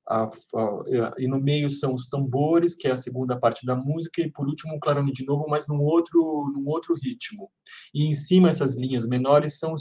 a, 0.09 0.25
a, 0.25 1.14
e 1.18 1.27
no 1.27 1.40
meio 1.40 1.68
são 1.68 1.92
os 1.92 2.07
tambores, 2.07 2.77
que 2.77 2.87
é 2.87 2.92
a 2.92 2.96
segunda 2.96 3.38
parte 3.38 3.66
da 3.66 3.75
música, 3.75 4.20
e 4.20 4.31
por 4.31 4.46
último 4.46 4.75
o 4.75 4.81
clarone 4.81 5.12
de 5.12 5.25
novo, 5.27 5.46
mas 5.49 5.66
num 5.66 5.81
outro, 5.81 6.20
num 6.55 6.68
outro 6.68 6.94
ritmo. 6.94 7.51
E 7.92 8.07
em 8.07 8.14
cima 8.14 8.51
essas 8.51 8.77
linhas 8.77 9.07
menores 9.07 9.59
são, 9.59 9.75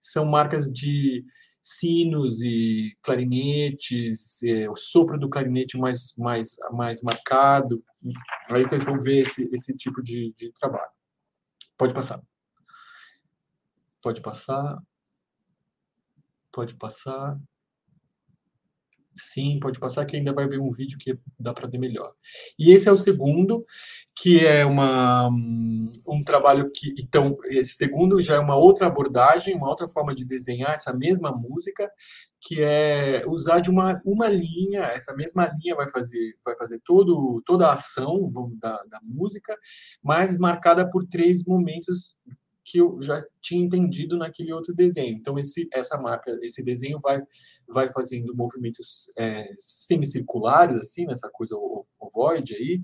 são 0.00 0.26
marcas 0.26 0.70
de 0.70 1.24
sinos 1.62 2.42
e 2.42 2.96
clarinetes, 3.02 4.42
é, 4.42 4.68
o 4.68 4.74
sopro 4.74 5.18
do 5.18 5.30
clarinete 5.30 5.78
mais, 5.78 6.14
mais, 6.18 6.56
mais 6.72 7.00
marcado. 7.02 7.82
Aí 8.50 8.64
vocês 8.64 8.82
vão 8.82 9.00
ver 9.00 9.20
esse, 9.20 9.48
esse 9.52 9.72
tipo 9.76 10.02
de, 10.02 10.34
de 10.36 10.52
trabalho. 10.52 10.90
Pode 11.78 11.94
passar. 11.94 12.20
Pode 14.02 14.20
passar. 14.20 14.82
Pode 16.50 16.74
passar. 16.74 17.38
Sim, 19.14 19.58
pode 19.60 19.78
passar 19.78 20.06
que 20.06 20.16
ainda 20.16 20.32
vai 20.32 20.48
ver 20.48 20.58
um 20.58 20.70
vídeo 20.72 20.98
que 20.98 21.18
dá 21.38 21.52
para 21.52 21.68
ver 21.68 21.78
melhor. 21.78 22.12
E 22.58 22.72
esse 22.72 22.88
é 22.88 22.92
o 22.92 22.96
segundo, 22.96 23.64
que 24.16 24.44
é 24.44 24.64
uma, 24.64 25.28
um 25.28 26.22
trabalho 26.24 26.70
que. 26.74 26.94
Então, 26.98 27.34
esse 27.44 27.74
segundo 27.74 28.22
já 28.22 28.36
é 28.36 28.38
uma 28.38 28.56
outra 28.56 28.86
abordagem, 28.86 29.54
uma 29.54 29.68
outra 29.68 29.86
forma 29.86 30.14
de 30.14 30.24
desenhar 30.24 30.72
essa 30.72 30.94
mesma 30.94 31.30
música, 31.30 31.90
que 32.40 32.62
é 32.62 33.22
usar 33.26 33.60
de 33.60 33.70
uma, 33.70 34.00
uma 34.04 34.28
linha, 34.28 34.80
essa 34.82 35.14
mesma 35.14 35.52
linha 35.60 35.76
vai 35.76 35.88
fazer, 35.88 36.34
vai 36.44 36.56
fazer 36.56 36.80
todo, 36.84 37.42
toda 37.44 37.68
a 37.68 37.74
ação 37.74 38.30
da, 38.60 38.82
da 38.84 39.00
música, 39.02 39.56
mas 40.02 40.38
marcada 40.38 40.88
por 40.88 41.04
três 41.04 41.44
momentos 41.44 42.16
que 42.64 42.78
eu 42.78 42.98
já 43.02 43.22
tinha 43.40 43.64
entendido 43.64 44.16
naquele 44.16 44.52
outro 44.52 44.74
desenho. 44.74 45.16
Então 45.16 45.38
esse 45.38 45.68
essa 45.72 45.98
marca, 45.98 46.36
esse 46.42 46.62
desenho 46.62 47.00
vai 47.00 47.20
vai 47.68 47.90
fazendo 47.92 48.34
movimentos 48.34 49.12
é, 49.18 49.52
semicirculares 49.56 50.76
assim, 50.76 51.06
nessa 51.06 51.28
coisa 51.30 51.56
ovoide 51.98 52.54
aí, 52.54 52.80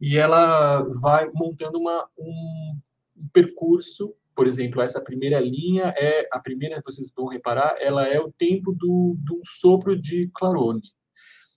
e 0.00 0.16
ela 0.16 0.82
vai 1.00 1.28
montando 1.34 1.78
uma 1.78 2.08
um 2.18 2.78
percurso 3.32 4.14
por 4.36 4.46
exemplo, 4.46 4.82
essa 4.82 5.02
primeira 5.02 5.40
linha 5.40 5.94
é 5.96 6.28
a 6.30 6.38
primeira, 6.38 6.78
vocês 6.84 7.10
vão 7.16 7.26
reparar, 7.26 7.74
ela 7.80 8.06
é 8.06 8.20
o 8.20 8.30
tempo 8.30 8.70
do, 8.70 9.16
do 9.18 9.40
sopro 9.42 9.98
de 9.98 10.30
clarone. 10.34 10.82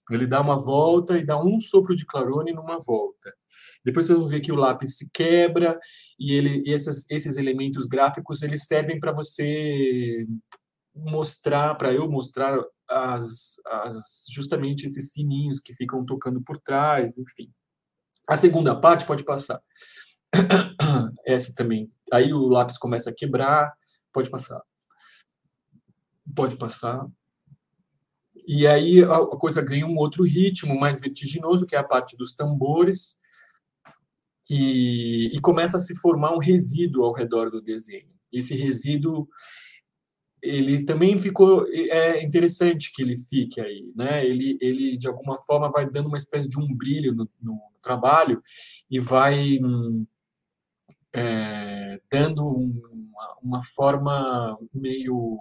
Ele 0.10 0.25
dá 0.25 0.39
uma 0.39 0.58
volta 0.58 1.17
e 1.17 1.25
dá 1.25 1.38
um 1.38 1.60
sopro 1.60 1.93
de 1.93 2.05
clarone 2.05 2.53
numa 2.53 2.79
volta. 2.79 3.36
Depois 3.84 4.06
vocês 4.06 4.18
vão 4.18 4.28
ver 4.28 4.42
que 4.42 4.52
o 4.52 4.56
lápis 4.56 4.98
se 4.98 5.10
quebra 5.12 5.80
e, 6.20 6.34
ele, 6.34 6.63
e 6.65 6.74
esses, 6.74 7.38
elementos 7.38 7.88
gráficos 7.88 8.42
eles 8.42 8.68
servem 8.68 9.00
para 9.00 9.13
você 9.13 10.26
mostrar, 10.94 11.76
para 11.76 11.94
eu 11.94 12.10
mostrar 12.10 12.60
as, 12.89 13.56
as, 13.68 14.26
justamente 14.32 14.84
esses 14.84 15.13
sininhos 15.13 15.60
que 15.60 15.74
ficam 15.74 16.06
tocando 16.06 16.42
por 16.42 16.60
trás, 16.60 17.18
enfim. 17.18 17.52
A 18.28 18.36
segunda 18.36 18.80
parte 18.80 19.06
pode 19.06 19.24
passar. 19.24 19.62
Essa 21.26 21.54
também. 21.56 21.88
Aí 22.12 22.34
o 22.34 22.48
lápis 22.48 22.78
começa 22.78 23.10
a 23.10 23.15
quebrar, 23.15 23.74
pode 24.13 24.30
passar. 24.30 24.62
Pode 26.36 26.58
passar. 26.58 27.08
E 28.48 28.68
aí 28.68 29.04
a 29.04 29.38
coisa 29.38 29.62
ganha 29.62 29.86
um 29.86 29.96
outro 29.96 30.24
ritmo 30.24 30.80
mais 30.80 31.00
vertiginoso, 31.00 31.65
que 31.65 31.76
é 31.76 31.80
a 31.80 31.84
parte 31.84 32.18
dos 32.18 32.34
tambores, 32.34 33.20
e, 34.49 35.35
e 35.35 35.39
começa 35.41 35.77
a 35.77 35.79
se 35.79 35.95
formar 35.99 36.33
um 36.33 36.39
resíduo 36.39 37.05
ao 37.05 37.13
redor 37.13 37.49
do 37.49 37.62
desenho. 37.62 38.09
Esse 38.31 38.55
resíduo 38.55 39.27
ele 40.41 40.85
também 40.85 41.17
ficou 41.19 41.65
é 41.67 42.23
interessante 42.23 42.93
que 42.93 43.01
ele 43.01 43.17
fique 43.17 43.59
aí, 43.59 43.91
né? 43.95 44.25
Ele 44.25 44.57
ele 44.62 44.97
de 44.97 45.07
alguma 45.07 45.38
forma 45.43 45.69
vai 45.69 45.89
dando 45.89 46.07
uma 46.07 46.17
espécie 46.17 46.47
de 46.47 46.57
um 46.57 46.73
brilho 46.75 47.13
no, 47.13 47.29
no 47.41 47.59
trabalho 47.81 48.41
e 48.89 48.99
vai 48.99 49.59
é, 51.13 52.00
dando 52.10 52.45
uma, 52.45 53.37
uma, 53.41 53.63
forma 53.63 54.58
meio 54.73 55.39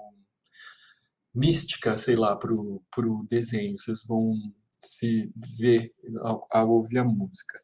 mística, 1.34 1.96
sei 1.96 2.16
lá, 2.16 2.34
para 2.36 2.52
o 2.52 3.26
desenho. 3.28 3.78
Vocês 3.78 4.02
vão 4.04 4.32
se 4.76 5.30
ver 5.58 5.92
ao, 6.20 6.46
ao 6.50 6.70
ouvir 6.70 6.98
a 6.98 7.04
música. 7.04 7.60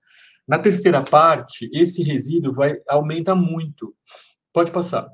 Na 0.46 0.58
terceira 0.58 1.02
parte, 1.02 1.70
esse 1.72 2.02
resíduo 2.02 2.54
vai 2.54 2.74
aumenta 2.88 3.34
muito. 3.34 3.94
Pode 4.52 4.70
passar. 4.70 5.10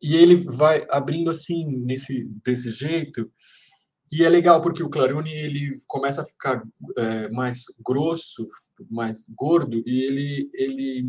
E 0.00 0.14
ele 0.16 0.44
vai 0.44 0.86
abrindo 0.90 1.30
assim 1.30 1.64
nesse 1.66 2.28
desse 2.44 2.70
jeito. 2.70 3.30
E 4.10 4.24
é 4.24 4.28
legal 4.28 4.60
porque 4.60 4.82
o 4.82 4.90
clarone 4.90 5.32
ele 5.32 5.74
começa 5.86 6.20
a 6.20 6.24
ficar 6.24 6.62
é, 6.98 7.30
mais 7.30 7.64
grosso, 7.82 8.46
mais 8.90 9.26
gordo 9.34 9.82
e 9.86 10.04
ele 10.04 10.50
ele 10.52 11.06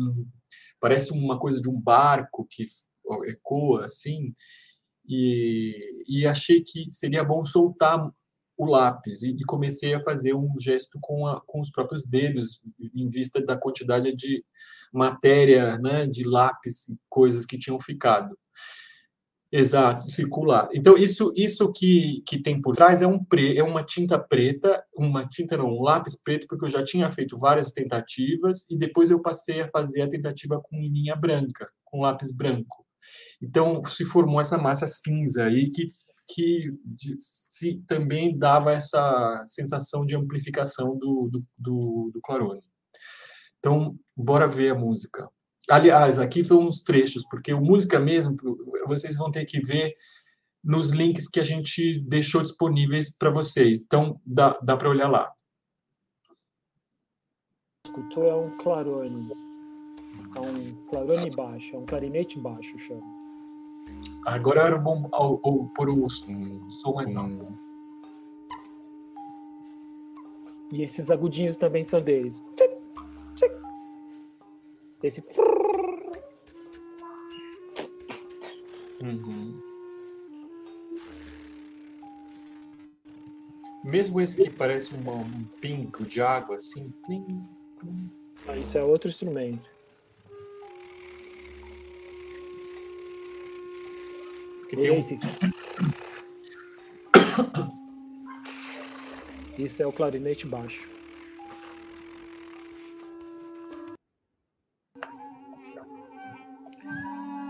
parece 0.80 1.12
uma 1.12 1.38
coisa 1.38 1.60
de 1.60 1.68
um 1.68 1.78
barco 1.78 2.46
que 2.48 2.66
ecoa 3.26 3.84
assim. 3.84 4.32
E, 5.06 6.02
e 6.08 6.26
achei 6.26 6.62
que 6.62 6.90
seria 6.90 7.22
bom 7.22 7.44
soltar 7.44 8.10
o 8.56 8.66
lápis 8.66 9.22
e, 9.22 9.30
e 9.30 9.44
comecei 9.44 9.94
a 9.94 10.00
fazer 10.00 10.34
um 10.34 10.52
gesto 10.58 10.98
com, 11.00 11.26
a, 11.26 11.40
com 11.40 11.60
os 11.60 11.70
próprios 11.70 12.04
dedos, 12.04 12.60
em 12.94 13.08
vista 13.08 13.44
da 13.44 13.56
quantidade 13.56 14.14
de 14.14 14.44
matéria, 14.92 15.76
né, 15.78 16.06
de 16.06 16.24
lápis 16.24 16.88
e 16.88 16.98
coisas 17.08 17.44
que 17.44 17.58
tinham 17.58 17.80
ficado. 17.80 18.36
Exato, 19.56 20.10
circular. 20.10 20.68
Então, 20.74 20.96
isso, 20.96 21.32
isso 21.36 21.70
que, 21.72 22.24
que 22.26 22.42
tem 22.42 22.60
por 22.60 22.74
trás 22.74 23.02
é, 23.02 23.06
um 23.06 23.22
pre, 23.24 23.56
é 23.56 23.62
uma 23.62 23.84
tinta 23.84 24.18
preta, 24.18 24.84
uma 24.92 25.24
tinta 25.28 25.56
não, 25.56 25.68
um 25.68 25.80
lápis 25.80 26.20
preto, 26.20 26.48
porque 26.48 26.64
eu 26.64 26.68
já 26.68 26.82
tinha 26.82 27.08
feito 27.08 27.38
várias 27.38 27.70
tentativas 27.70 28.68
e 28.68 28.76
depois 28.76 29.12
eu 29.12 29.22
passei 29.22 29.60
a 29.60 29.68
fazer 29.68 30.02
a 30.02 30.08
tentativa 30.08 30.60
com 30.60 30.80
linha 30.80 31.14
branca, 31.14 31.70
com 31.84 32.00
lápis 32.00 32.32
branco. 32.32 32.84
Então, 33.40 33.80
se 33.84 34.04
formou 34.04 34.40
essa 34.40 34.58
massa 34.58 34.88
cinza 34.88 35.44
aí 35.44 35.70
que, 35.70 35.86
que 36.28 36.72
de, 36.84 37.14
se, 37.16 37.82
também 37.86 38.36
dava 38.36 38.72
essa 38.72 39.42
sensação 39.46 40.04
de 40.04 40.16
amplificação 40.16 40.96
do, 40.96 41.28
do, 41.30 41.44
do, 41.56 42.10
do 42.12 42.20
clarone. 42.22 42.62
Então, 43.58 43.96
bora 44.16 44.46
ver 44.46 44.72
a 44.72 44.78
música. 44.78 45.28
Aliás, 45.70 46.18
aqui 46.18 46.44
foram 46.44 46.66
uns 46.66 46.82
trechos, 46.82 47.24
porque 47.30 47.52
o 47.54 47.60
música 47.60 47.98
mesmo, 47.98 48.36
vocês 48.86 49.16
vão 49.16 49.30
ter 49.30 49.44
que 49.46 49.60
ver 49.60 49.94
nos 50.62 50.90
links 50.90 51.28
que 51.28 51.40
a 51.40 51.44
gente 51.44 52.00
deixou 52.06 52.42
disponíveis 52.42 53.16
para 53.16 53.30
vocês. 53.30 53.82
Então, 53.84 54.20
dá, 54.24 54.58
dá 54.62 54.76
para 54.76 54.90
olhar 54.90 55.08
lá. 55.08 55.32
Escutou 57.86 58.24
é 58.24 58.34
um 58.34 58.56
clarone. 58.58 59.30
É 60.36 60.40
um 60.40 60.86
clarone 60.86 61.30
baixo, 61.30 61.74
é 61.74 61.78
um 61.78 61.86
clarinete 61.86 62.38
baixo, 62.38 62.78
chama. 62.78 63.23
Agora 64.26 64.62
era 64.62 64.78
bom 64.78 65.08
ao, 65.12 65.40
ao, 65.44 65.66
pôr 65.74 65.90
o 65.90 66.08
som 66.08 66.94
mais 66.94 67.14
alto. 67.14 67.46
E 70.72 70.82
esses 70.82 71.10
agudinhos 71.10 71.56
também 71.56 71.84
são 71.84 72.00
deles. 72.00 72.42
Esse. 75.02 75.22
Uhum. 79.02 79.60
Mesmo 83.84 84.18
esse 84.22 84.42
que 84.42 84.48
parece 84.48 84.94
um 84.94 85.44
pingo 85.60 86.06
de 86.06 86.22
água, 86.22 86.56
assim. 86.56 86.90
Plim, 87.04 87.46
plim. 87.78 88.10
Ah, 88.48 88.56
isso 88.56 88.78
é 88.78 88.82
outro 88.82 89.10
instrumento. 89.10 89.73
Porque 94.74 94.88
tem 94.88 94.98
Esse. 94.98 95.18
Isso 99.56 99.82
é 99.82 99.86
o 99.86 99.92
clarinete 99.92 100.46
baixo. 100.46 100.88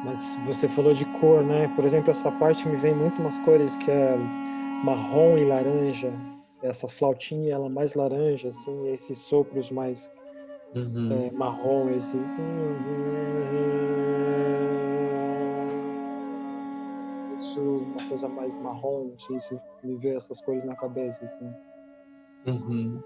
Mas 0.05 0.37
você 0.45 0.69
falou 0.69 0.93
de 0.93 1.07
cor, 1.07 1.43
né? 1.43 1.73
Por 1.75 1.85
exemplo, 1.85 2.11
essa 2.11 2.31
parte 2.31 2.69
me 2.69 2.77
vem 2.77 2.95
muito 2.95 3.21
umas 3.23 3.39
cores 3.39 3.77
que 3.79 3.91
é 3.91 4.17
marrom 4.85 5.39
e 5.39 5.45
laranja. 5.45 6.13
Essa 6.63 6.87
flautinha, 6.87 7.55
ela 7.55 7.69
mais 7.71 7.95
laranja, 7.95 8.51
assim, 8.51 8.89
esses 8.89 9.19
sopros 9.19 9.71
mais 9.71 10.13
um... 10.75 11.27
é, 11.27 11.31
marrom, 11.31 11.89
esse. 11.91 12.19
Isso, 17.55 17.61
uma 17.61 18.09
coisa 18.09 18.29
mais 18.29 18.53
marrom, 18.57 19.11
não 19.11 19.19
sei 19.19 19.39
se 19.41 19.57
me 19.85 19.95
vê 19.95 20.17
essas 20.17 20.41
cores 20.41 20.65
na 20.65 20.75
cabeça, 20.75 21.25
enfim. 21.25 21.55
Uhum. 22.47 23.01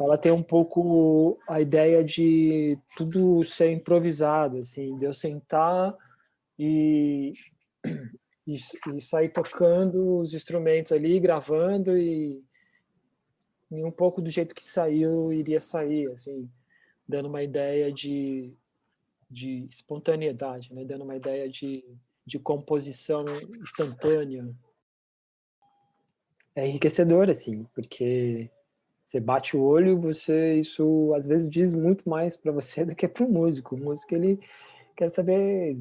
ela 0.00 0.16
tem 0.16 0.32
um 0.32 0.42
pouco 0.42 1.38
a 1.46 1.60
ideia 1.60 2.02
de 2.02 2.78
tudo 2.96 3.44
ser 3.44 3.70
improvisado, 3.70 4.56
assim, 4.56 4.96
de 4.96 5.04
eu 5.04 5.12
sentar 5.12 5.94
e, 6.58 7.30
e, 8.46 8.54
e 8.96 9.02
sair 9.02 9.28
tocando 9.28 10.20
os 10.20 10.32
instrumentos 10.32 10.90
ali, 10.90 11.20
gravando 11.20 11.98
e, 11.98 12.42
e, 13.70 13.84
um 13.84 13.90
pouco 13.90 14.20
do 14.20 14.30
jeito 14.30 14.54
que 14.54 14.64
saiu 14.64 15.32
iria 15.32 15.60
sair, 15.60 16.10
assim, 16.10 16.48
dando 17.06 17.28
uma 17.28 17.42
ideia 17.42 17.92
de, 17.92 18.52
de 19.30 19.66
espontaneidade, 19.70 20.72
né? 20.72 20.84
dando 20.84 21.04
uma 21.04 21.16
ideia 21.16 21.48
de, 21.48 21.84
de 22.24 22.38
composição 22.38 23.24
instantânea. 23.62 24.48
É 26.54 26.66
enriquecedor, 26.66 27.30
assim, 27.30 27.64
porque 27.74 28.50
você 29.04 29.18
bate 29.18 29.56
o 29.56 29.62
olho, 29.62 29.98
você 29.98 30.54
isso 30.54 31.12
às 31.16 31.26
vezes 31.26 31.50
diz 31.50 31.74
muito 31.74 32.08
mais 32.08 32.36
para 32.36 32.52
você 32.52 32.84
do 32.86 32.94
que 32.94 33.08
para 33.08 33.24
o 33.24 33.32
músico. 33.32 33.74
O 33.74 33.78
músico 33.78 34.14
ele 34.14 34.40
quer 34.96 35.08
saber 35.10 35.76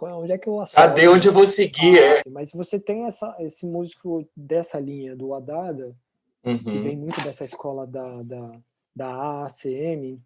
onde 0.00 0.32
é 0.32 0.38
que 0.38 0.48
eu 0.48 0.60
associo. 0.60 0.80
Cadê 0.80 1.08
onde 1.08 1.28
eu 1.28 1.32
vou 1.32 1.46
seguir, 1.46 1.98
é. 1.98 2.22
Mas 2.28 2.52
você 2.52 2.78
tem 2.78 3.06
essa, 3.06 3.34
esse 3.40 3.66
músico 3.66 4.28
dessa 4.36 4.78
linha 4.78 5.14
do 5.14 5.34
Adada, 5.34 5.96
uhum. 6.44 6.58
que 6.58 6.78
vem 6.78 6.96
muito 6.96 7.22
dessa 7.22 7.44
escola 7.44 7.86
da, 7.86 8.22
da, 8.22 8.60
da 8.94 9.08
AACM, 9.42 10.20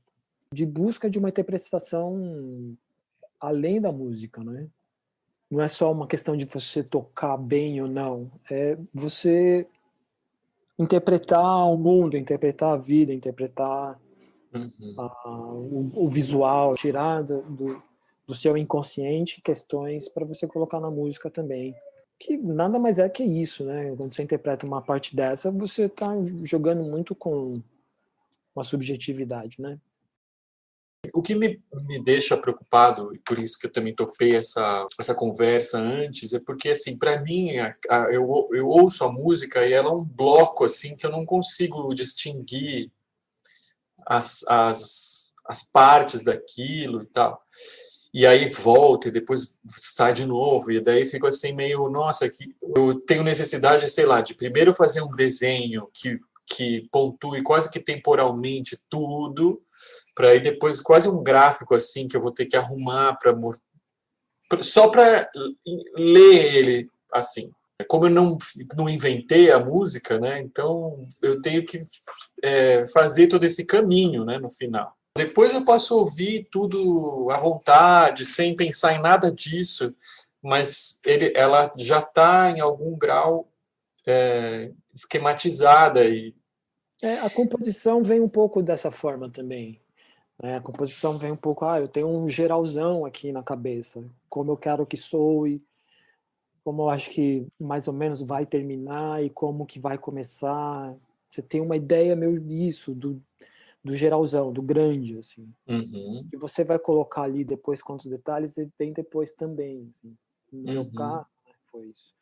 de 0.53 0.67
busca 0.67 1.09
de 1.09 1.19
uma 1.19 1.29
interpretação 1.29 2.77
além 3.41 3.81
da 3.81 3.91
música, 3.91 4.43
né? 4.43 4.69
Não 5.51 5.61
é 5.61 5.69
só 5.69 5.93
uma 5.93 6.07
questão 6.07 6.37
de 6.37 6.45
você 6.47 6.83
tocar 6.83 7.37
bem 7.37 7.83
ou 7.83 7.89
não, 7.89 8.31
é 8.51 8.79
você 8.95 9.67
interpretar 10.79 11.71
o 11.71 11.77
mundo, 11.77 12.17
interpretar 12.17 12.73
a 12.73 12.77
vida, 12.77 13.13
interpretar 13.13 14.01
uhum. 14.55 14.95
a, 14.99 15.35
o, 15.53 15.91
o, 16.05 16.09
visual, 16.09 16.75
tirar 16.75 17.23
do, 17.23 17.43
do, 17.43 17.83
do 18.27 18.35
seu 18.35 18.57
inconsciente 18.57 19.43
questões 19.43 20.09
para 20.09 20.25
você 20.25 20.47
colocar 20.47 20.81
na 20.81 20.91
música 20.91 21.31
também. 21.31 21.75
Que 22.23 22.37
nada 22.37 22.79
mais 22.79 23.01
é 23.01 23.09
que 23.09 23.25
isso, 23.25 23.65
né? 23.65 23.97
Quando 23.97 24.15
você 24.15 24.23
interpreta 24.23 24.65
uma 24.65 24.81
parte 24.81 25.17
dessa, 25.17 25.51
você 25.51 25.87
está 25.87 26.07
jogando 26.45 26.85
muito 26.85 27.17
com 27.17 27.61
uma 28.55 28.63
subjetividade, 28.63 29.61
né? 29.61 29.77
O 31.13 31.21
que 31.21 31.35
me, 31.35 31.61
me 31.89 32.01
deixa 32.01 32.37
preocupado, 32.37 33.13
e 33.13 33.19
por 33.19 33.41
isso 33.41 33.59
que 33.59 33.67
eu 33.67 33.73
também 33.73 33.93
topei 33.93 34.37
essa, 34.37 34.87
essa 35.01 35.17
conversa 35.17 35.79
antes, 35.79 36.33
é 36.33 36.39
porque, 36.39 36.69
assim, 36.69 36.97
para 36.97 37.21
mim, 37.21 37.59
a, 37.59 37.77
a, 37.91 37.97
eu, 38.13 38.49
eu 38.53 38.69
ouço 38.69 39.03
a 39.03 39.11
música 39.11 39.67
e 39.67 39.73
ela 39.73 39.89
é 39.89 39.93
um 39.93 40.05
bloco, 40.05 40.65
assim, 40.65 40.95
que 40.95 41.05
eu 41.05 41.11
não 41.11 41.27
consigo 41.27 41.93
distinguir 41.93 42.89
as, 44.07 44.45
as, 44.47 45.33
as 45.45 45.65
partes 45.65 46.23
daquilo 46.23 47.03
e 47.03 47.07
tal. 47.07 47.43
E 48.15 48.27
aí 48.27 48.51
volta 48.51 49.09
e 49.09 49.11
depois 49.11 49.59
sai 49.67 50.13
de 50.13 50.27
novo, 50.27 50.71
e 50.71 50.81
daí 50.81 51.07
fico 51.07 51.27
assim 51.27 51.55
meio, 51.55 51.89
nossa, 51.89 52.29
que 52.29 52.55
eu 52.77 53.01
tenho 53.01 53.23
necessidade, 53.23 53.89
sei 53.89 54.05
lá, 54.05 54.21
de 54.21 54.35
primeiro 54.35 54.75
fazer 54.75 55.01
um 55.03 55.15
desenho 55.15 55.89
que, 55.95 56.21
que 56.47 56.89
pontue 56.93 57.43
quase 57.43 57.71
que 57.71 57.81
temporalmente 57.81 58.79
tudo, 58.91 59.59
para 60.15 60.29
aí 60.29 60.41
depois 60.41 60.81
quase 60.81 61.09
um 61.09 61.23
gráfico 61.23 61.75
assim 61.75 62.07
que 62.07 62.15
eu 62.15 62.21
vou 62.21 62.33
ter 62.33 62.45
que 62.45 62.57
arrumar 62.57 63.17
para 63.17 63.35
só 64.61 64.89
para 64.89 65.31
ler 65.97 66.55
ele 66.55 66.91
assim. 67.13 67.51
Como 67.89 68.07
eu 68.07 68.11
não, 68.11 68.37
não 68.77 68.89
inventei 68.89 69.51
a 69.51 69.59
música, 69.59 70.19
né? 70.19 70.41
Então 70.41 71.03
eu 71.23 71.41
tenho 71.41 71.65
que 71.65 71.81
é, 72.43 72.87
fazer 72.89 73.27
todo 73.29 73.45
esse 73.45 73.65
caminho, 73.65 74.25
né? 74.25 74.39
No 74.39 74.51
final. 74.51 74.95
Depois 75.17 75.53
eu 75.53 75.65
posso 75.65 75.99
ouvir 75.99 76.49
tudo 76.51 77.29
à 77.31 77.37
vontade, 77.37 78.25
sem 78.25 78.57
pensar 78.57 78.95
em 78.95 79.01
nada 79.01 79.31
disso, 79.31 79.95
mas 80.43 81.01
ele, 81.05 81.33
ela 81.37 81.73
já 81.77 82.01
está 82.01 82.51
em 82.51 82.61
algum 82.61 82.97
grau 82.97 83.49
é, 84.07 84.73
esquematizada 84.95 86.05
e 86.05 86.35
é, 87.03 87.19
a 87.19 87.29
composição 87.29 88.01
vem 88.01 88.21
um 88.21 88.29
pouco 88.29 88.63
dessa 88.63 88.93
forma 88.93 89.29
também. 89.29 89.81
É, 90.41 90.55
a 90.55 90.61
composição 90.61 91.19
vem 91.19 91.33
um 91.33 91.37
pouco, 91.37 91.65
ah, 91.65 91.81
eu 91.81 91.89
tenho 91.89 92.07
um 92.07 92.29
geralzão 92.29 93.05
aqui 93.05 93.33
na 93.33 93.43
cabeça, 93.43 94.05
como 94.29 94.53
eu 94.53 94.57
quero 94.57 94.87
que 94.87 94.97
soe, 94.97 95.61
como 96.65 96.83
eu 96.83 96.91
acho 96.91 97.11
que 97.11 97.45
mais 97.59 97.89
ou 97.89 97.93
menos 97.93 98.23
vai 98.23 98.47
terminar 98.47 99.23
e 99.23 99.29
como 99.29 99.67
que 99.67 99.81
vai 99.81 99.99
começar. 99.99 100.95
Você 101.29 101.43
tem 101.43 101.61
uma 101.61 101.77
ideia 101.77 102.15
meio 102.15 102.39
disso, 102.39 102.95
do, 102.95 103.21
do 103.85 103.97
geralzão, 103.97 104.53
do 104.53 104.63
grande, 104.63 105.19
assim. 105.19 105.53
Uhum. 105.67 106.27
E 106.33 106.37
você 106.37 106.63
vai 106.65 106.79
colocar 106.79 107.23
ali 107.23 107.45
depois 107.45 107.83
quantos 107.83 108.07
detalhes 108.07 108.57
e 108.57 108.71
bem 108.79 108.93
depois 108.93 109.33
também. 109.33 109.89
Assim. 109.91 110.17
No 110.53 110.73
meu 110.73 110.83
uhum. 110.83 110.93
caso, 110.93 111.27
né, 111.47 111.53
foi 111.71 111.87
isso. 111.87 112.15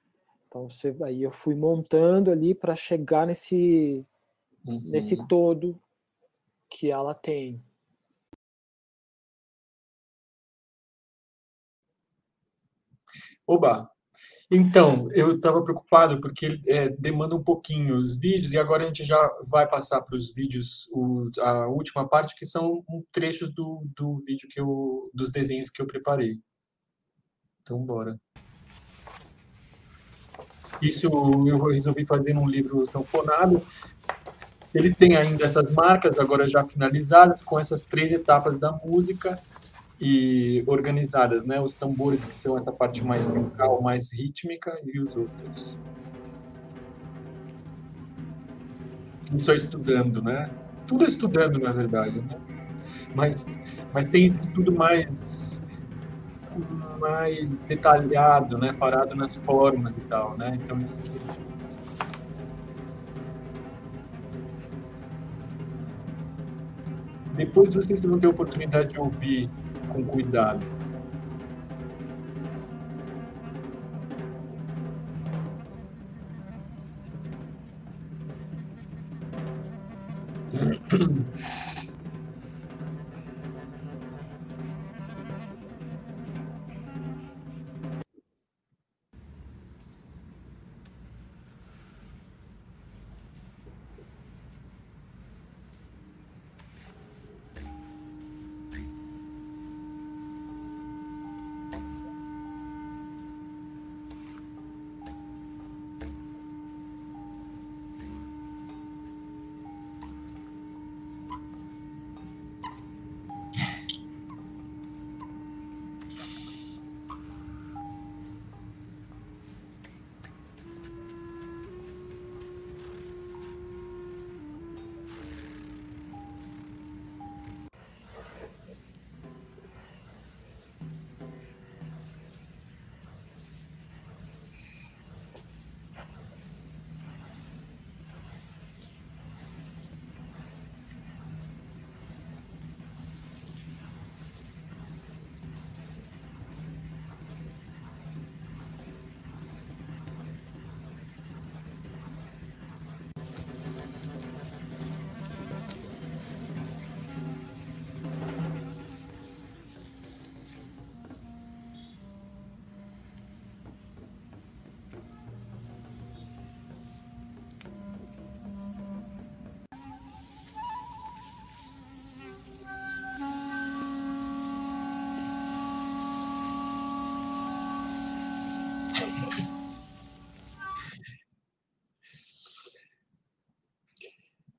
Então 0.48 0.68
você, 0.68 0.96
aí 1.04 1.22
eu 1.22 1.30
fui 1.30 1.54
montando 1.54 2.30
ali 2.30 2.54
para 2.54 2.74
chegar 2.74 3.26
nesse 3.26 4.04
uhum. 4.66 4.80
nesse 4.84 5.16
todo 5.28 5.78
que 6.68 6.90
ela 6.90 7.14
tem. 7.14 7.62
Oba, 13.46 13.90
então, 14.53 15.09
eu 15.12 15.36
estava 15.36 15.62
preocupado 15.62 16.20
porque 16.20 16.59
é, 16.66 16.88
demanda 16.88 17.36
um 17.36 17.42
pouquinho 17.42 17.94
os 17.94 18.16
vídeos 18.16 18.53
e 18.53 18.59
agora 18.59 18.82
a 18.82 18.86
gente 18.86 19.05
já 19.05 19.16
vai 19.46 19.64
passar 19.68 20.01
para 20.03 20.16
os 20.16 20.34
vídeos, 20.34 20.88
o, 20.92 21.30
a 21.38 21.68
última 21.68 22.09
parte, 22.09 22.34
que 22.34 22.44
são 22.44 22.84
trechos 23.12 23.51
do, 23.51 23.86
do 23.96 24.16
vídeo 24.26 24.48
que 24.51 24.61
eu, 24.61 25.09
dos 25.14 25.30
desenhos 25.30 25.70
que 25.70 25.80
eu 25.80 25.86
preparei. 25.86 26.40
Então, 27.62 27.78
bora. 27.78 28.18
Isso 30.82 31.07
eu 31.07 31.66
resolvi 31.66 32.05
fazer 32.05 32.34
num 32.34 32.48
livro 32.48 32.84
sanfonado. 32.84 33.64
Ele 34.74 34.92
tem 34.92 35.14
ainda 35.14 35.44
essas 35.44 35.70
marcas, 35.70 36.18
agora 36.18 36.48
já 36.48 36.64
finalizadas, 36.64 37.40
com 37.40 37.61
essas 37.61 37.82
três 37.82 38.11
etapas 38.11 38.59
da 38.59 38.72
música 38.72 39.40
e 40.01 40.64
organizadas, 40.66 41.44
né? 41.44 41.61
Os 41.61 41.74
tambores 41.74 42.24
que 42.24 42.32
são 42.32 42.57
essa 42.57 42.72
parte 42.72 43.05
mais 43.05 43.26
central, 43.26 43.82
mais 43.82 44.11
rítmica 44.12 44.80
e 44.84 44.98
os 44.98 45.14
outros. 45.14 45.76
E 49.32 49.38
só 49.38 49.53
estudando, 49.53 50.22
né? 50.22 50.51
Tudo 50.86 51.05
estudando, 51.05 51.59
na 51.59 51.70
verdade, 51.70 52.18
né? 52.22 52.40
Mas, 53.14 53.59
mas 53.92 54.09
tem 54.09 54.26
estudo 54.26 54.72
mais 54.72 55.62
mais 56.98 57.62
detalhado, 57.62 58.59
né? 58.59 58.74
Parado 58.78 59.14
nas 59.14 59.36
formas 59.36 59.96
e 59.96 60.01
tal, 60.03 60.36
né? 60.36 60.59
Então 60.62 60.80
isso 60.80 61.03
depois 67.36 67.74
vocês 67.74 68.03
vão 68.03 68.18
ter 68.18 68.26
a 68.26 68.30
oportunidade 68.30 68.94
de 68.94 69.01
ouvir 69.01 69.51
com 69.93 70.05
cuidado. 70.05 70.80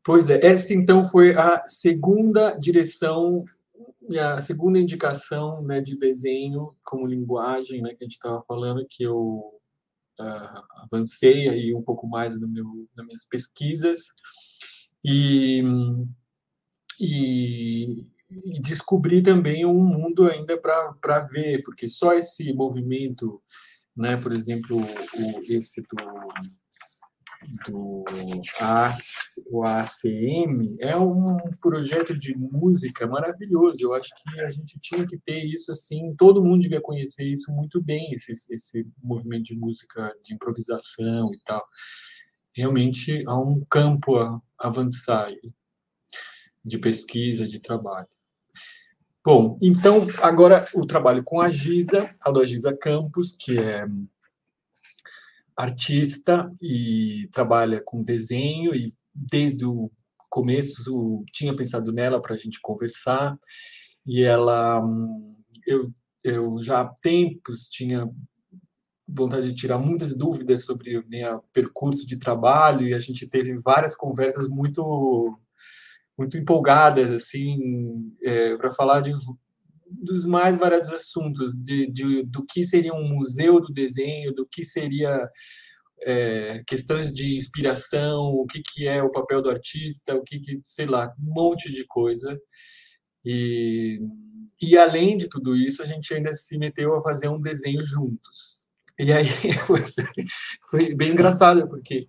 Pois 0.04 0.30
é, 0.30 0.44
essa 0.44 0.74
então 0.74 1.04
foi 1.04 1.36
a 1.36 1.64
segunda 1.68 2.56
direção, 2.56 3.46
a 4.20 4.42
segunda 4.42 4.80
indicação 4.80 5.62
né, 5.62 5.80
de 5.80 5.96
desenho 5.96 6.76
como 6.84 7.06
linguagem, 7.06 7.82
né, 7.82 7.90
que 7.90 8.04
a 8.04 8.06
gente 8.06 8.14
estava 8.14 8.42
falando, 8.42 8.86
que 8.90 9.04
eu 9.04 9.62
uh, 10.20 10.64
avancei 10.84 11.48
aí 11.48 11.76
um 11.76 11.84
pouco 11.84 12.08
mais 12.08 12.40
no 12.40 12.48
meu, 12.48 12.66
nas 12.96 13.06
minhas 13.06 13.26
pesquisas. 13.26 14.06
E, 15.06 15.64
e, 17.00 18.08
e 18.30 18.62
descobri 18.62 19.22
também 19.22 19.66
um 19.66 19.84
mundo 19.84 20.28
ainda 20.28 20.60
para 20.60 21.20
ver, 21.32 21.62
porque 21.64 21.88
só 21.88 22.14
esse 22.14 22.54
movimento, 22.54 23.42
né, 23.96 24.18
por 24.18 24.32
exemplo, 24.32 24.78
o, 24.78 25.54
esse 25.54 25.82
do 25.82 25.88
do 27.68 28.04
ACM 29.64 30.76
é 30.80 30.96
um 30.96 31.38
projeto 31.60 32.18
de 32.18 32.38
música 32.38 33.08
maravilhoso. 33.08 33.78
Eu 33.82 33.94
acho 33.94 34.10
que 34.16 34.40
a 34.42 34.52
gente 34.52 34.80
tinha 34.80 35.06
que 35.08 35.18
ter 35.18 35.44
isso 35.46 35.72
assim, 35.72 36.14
todo 36.18 36.44
mundo 36.44 36.62
devia 36.62 36.82
conhecer 36.82 37.24
isso 37.24 37.52
muito 37.52 37.82
bem, 37.82 38.12
esse, 38.12 38.32
esse 38.54 38.88
movimento 39.02 39.46
de 39.46 39.56
música 39.56 40.16
de 40.24 40.34
improvisação 40.34 41.34
e 41.34 41.40
tal. 41.44 41.64
Realmente 42.54 43.24
há 43.28 43.38
um 43.40 43.60
campo 43.70 44.18
a 44.18 44.40
avançar 44.60 45.32
de 46.64 46.78
pesquisa, 46.78 47.48
de 47.48 47.60
trabalho. 47.60 48.08
Bom, 49.24 49.58
então 49.62 50.08
agora 50.22 50.68
o 50.74 50.86
trabalho 50.86 51.24
com 51.24 51.40
a 51.40 51.50
Giza, 51.50 52.16
a 52.22 52.46
Giza 52.46 52.76
Campos, 52.76 53.36
que 53.40 53.58
é 53.58 53.86
artista 55.56 56.50
e 56.62 57.28
trabalha 57.32 57.82
com 57.84 58.04
desenho 58.04 58.76
e 58.76 58.90
desde 59.14 59.66
o 59.66 59.92
começo 60.30 61.24
tinha 61.32 61.56
pensado 61.56 61.92
nela 61.92 62.22
para 62.22 62.36
a 62.36 62.38
gente 62.38 62.60
conversar. 62.62 63.38
E 64.08 64.24
ela 64.24 64.82
eu 65.68 65.92
eu 66.24 66.62
já 66.62 66.82
há 66.82 66.94
tempos 67.02 67.68
tinha 67.70 68.08
vontade 69.08 69.48
de 69.48 69.56
tirar 69.56 69.78
muitas 69.78 70.16
dúvidas 70.16 70.64
sobre 70.66 70.98
o 70.98 71.04
meu 71.08 71.44
percurso 71.52 72.06
de 72.06 72.18
trabalho 72.18 72.88
e 72.88 72.94
a 72.94 73.00
gente 73.00 73.28
teve 73.28 73.58
várias 73.60 73.96
conversas 73.96 74.48
muito 74.48 75.38
muito 76.18 76.38
empolgadas 76.38 77.10
assim 77.12 78.14
é, 78.24 78.56
para 78.58 78.72
falar 78.72 79.02
de 79.02 79.12
dos 79.92 80.26
mais 80.26 80.58
variados 80.58 80.90
assuntos, 80.92 81.56
de, 81.56 81.92
de, 81.92 82.24
do 82.24 82.46
que 82.46 82.64
seria 82.64 82.94
um 82.94 83.08
museu 83.08 83.60
do 83.60 83.74
desenho, 83.74 84.34
do 84.34 84.48
que 84.48 84.64
seria 84.64 85.30
é, 86.04 86.64
questões 86.66 87.12
de 87.12 87.36
inspiração, 87.36 88.34
o 88.34 88.46
que, 88.46 88.62
que 88.62 88.88
é 88.88 89.04
o 89.04 89.12
papel 89.12 89.42
do 89.42 89.50
artista, 89.50 90.16
o 90.16 90.24
que, 90.24 90.40
que 90.40 90.62
sei 90.64 90.86
lá, 90.86 91.14
um 91.20 91.34
monte 91.34 91.72
de 91.72 91.86
coisa. 91.86 92.40
E, 93.24 94.00
e 94.62 94.78
além 94.78 95.18
de 95.18 95.28
tudo 95.28 95.56
isso, 95.56 95.82
a 95.82 95.86
gente 95.86 96.14
ainda 96.14 96.34
se 96.34 96.58
meteu 96.58 96.96
a 96.96 97.02
fazer 97.02 97.28
um 97.28 97.40
desenho 97.40 97.84
juntos. 97.84 98.68
E 99.00 99.12
aí 99.12 99.26
foi 100.70 100.94
bem 100.96 101.12
engraçado, 101.12 101.68
porque 101.68 102.08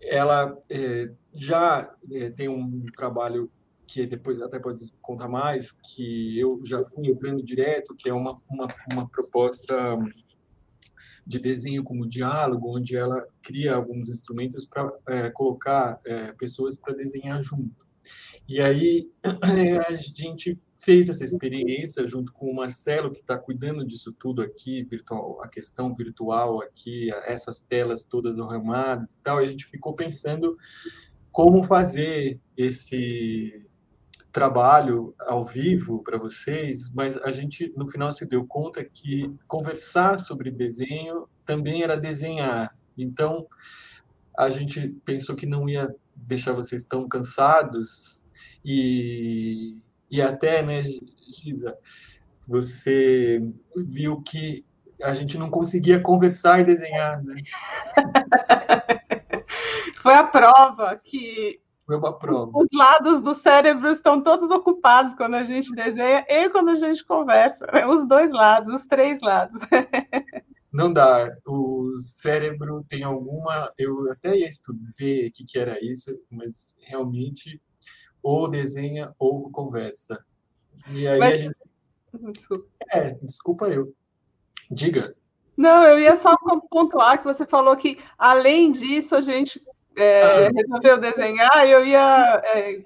ela 0.00 0.56
é, 0.70 1.10
já 1.34 1.94
é, 2.12 2.30
tem 2.30 2.48
um 2.48 2.84
trabalho 2.96 3.50
que 3.88 4.06
depois 4.06 4.40
até 4.42 4.58
pode 4.58 4.92
contar 5.00 5.28
mais, 5.28 5.72
que 5.72 6.38
eu 6.38 6.60
já 6.62 6.84
fui 6.84 7.08
entrando 7.08 7.42
direto, 7.42 7.96
que 7.96 8.08
é 8.08 8.12
uma, 8.12 8.38
uma, 8.48 8.68
uma 8.92 9.08
proposta 9.08 9.98
de 11.26 11.38
desenho 11.38 11.82
como 11.82 12.06
diálogo, 12.06 12.76
onde 12.76 12.96
ela 12.96 13.26
cria 13.42 13.74
alguns 13.74 14.10
instrumentos 14.10 14.66
para 14.66 14.92
é, 15.08 15.30
colocar 15.30 15.98
é, 16.04 16.32
pessoas 16.32 16.76
para 16.76 16.94
desenhar 16.94 17.40
junto. 17.40 17.86
E 18.46 18.60
aí 18.60 19.10
a 19.88 19.94
gente 19.94 20.60
fez 20.78 21.08
essa 21.08 21.24
experiência 21.24 22.06
junto 22.06 22.32
com 22.32 22.50
o 22.50 22.54
Marcelo, 22.54 23.10
que 23.10 23.20
está 23.20 23.36
cuidando 23.38 23.86
disso 23.86 24.12
tudo 24.12 24.42
aqui, 24.42 24.84
virtual, 24.84 25.40
a 25.42 25.48
questão 25.48 25.92
virtual 25.94 26.62
aqui, 26.62 27.10
essas 27.24 27.60
telas 27.60 28.04
todas 28.04 28.38
arrumadas 28.38 29.12
e 29.12 29.18
tal, 29.18 29.42
e 29.42 29.46
a 29.46 29.48
gente 29.48 29.64
ficou 29.64 29.94
pensando 29.94 30.56
como 31.32 31.62
fazer 31.62 32.40
esse 32.56 33.67
trabalho 34.32 35.14
ao 35.20 35.44
vivo 35.44 36.02
para 36.02 36.18
vocês, 36.18 36.90
mas 36.90 37.16
a 37.18 37.30
gente 37.30 37.72
no 37.76 37.88
final 37.88 38.12
se 38.12 38.26
deu 38.26 38.46
conta 38.46 38.84
que 38.84 39.32
conversar 39.46 40.18
sobre 40.18 40.50
desenho 40.50 41.28
também 41.44 41.82
era 41.82 41.96
desenhar. 41.96 42.76
Então 42.96 43.46
a 44.36 44.50
gente 44.50 44.88
pensou 45.04 45.34
que 45.34 45.46
não 45.46 45.68
ia 45.68 45.94
deixar 46.14 46.52
vocês 46.52 46.84
tão 46.84 47.08
cansados 47.08 48.24
e, 48.64 49.78
e 50.10 50.20
até, 50.20 50.62
né, 50.62 50.84
Giza, 51.28 51.76
você 52.46 53.40
viu 53.76 54.22
que 54.22 54.64
a 55.02 55.12
gente 55.12 55.38
não 55.38 55.50
conseguia 55.50 56.00
conversar 56.00 56.60
e 56.60 56.64
desenhar, 56.64 57.22
né? 57.22 57.36
Foi 60.02 60.14
a 60.14 60.24
prova 60.24 61.00
que 61.02 61.60
foi 61.88 61.96
uma 61.96 62.12
prova. 62.12 62.52
Os 62.54 62.68
lados 62.70 63.22
do 63.22 63.32
cérebro 63.32 63.88
estão 63.88 64.22
todos 64.22 64.50
ocupados 64.50 65.14
quando 65.14 65.36
a 65.36 65.42
gente 65.42 65.74
desenha 65.74 66.22
e 66.28 66.50
quando 66.50 66.68
a 66.68 66.74
gente 66.74 67.02
conversa. 67.02 67.66
Né? 67.72 67.86
Os 67.88 68.06
dois 68.06 68.30
lados, 68.30 68.74
os 68.74 68.84
três 68.84 69.22
lados. 69.22 69.58
Não 70.70 70.92
dá. 70.92 71.34
O 71.46 71.96
cérebro 71.98 72.84
tem 72.86 73.04
alguma. 73.04 73.72
Eu 73.78 74.12
até 74.12 74.36
ia 74.36 74.48
ver 74.98 75.28
o 75.28 75.32
que, 75.32 75.44
que 75.46 75.58
era 75.58 75.82
isso, 75.82 76.14
mas 76.30 76.76
realmente 76.82 77.58
ou 78.22 78.50
desenha 78.50 79.14
ou 79.18 79.50
conversa. 79.50 80.22
E 80.92 81.08
aí 81.08 81.18
mas... 81.18 81.34
a 81.34 81.36
gente. 81.38 81.56
Desculpa. 82.32 82.68
É, 82.90 83.10
desculpa 83.22 83.68
eu. 83.68 83.94
Diga. 84.70 85.16
Não, 85.56 85.82
eu 85.84 85.98
ia 85.98 86.16
só 86.16 86.36
pontuar 86.68 87.16
que 87.18 87.24
você 87.24 87.46
falou 87.46 87.74
que, 87.78 87.98
além 88.18 88.70
disso, 88.70 89.16
a 89.16 89.22
gente 89.22 89.60
é, 89.98 90.46
ah. 90.46 90.50
resolveu 90.54 90.98
desenhar, 90.98 91.66
eu 91.66 91.84
ia, 91.84 92.42
é, 92.44 92.80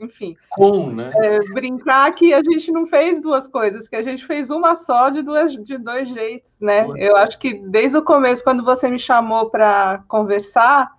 enfim, 0.00 0.36
Com, 0.50 0.90
né? 0.90 1.10
é, 1.16 1.38
brincar 1.52 2.12
que 2.12 2.32
a 2.32 2.42
gente 2.42 2.70
não 2.70 2.86
fez 2.86 3.20
duas 3.20 3.48
coisas, 3.48 3.88
que 3.88 3.96
a 3.96 4.02
gente 4.02 4.24
fez 4.24 4.50
uma 4.50 4.74
só 4.74 5.08
de, 5.08 5.22
duas, 5.22 5.52
de 5.52 5.76
dois 5.78 6.08
jeitos, 6.08 6.60
né? 6.60 6.86
Eu 6.96 7.16
acho 7.16 7.38
que 7.38 7.54
desde 7.54 7.96
o 7.96 8.02
começo, 8.02 8.44
quando 8.44 8.64
você 8.64 8.88
me 8.88 8.98
chamou 8.98 9.50
para 9.50 10.04
conversar, 10.08 10.92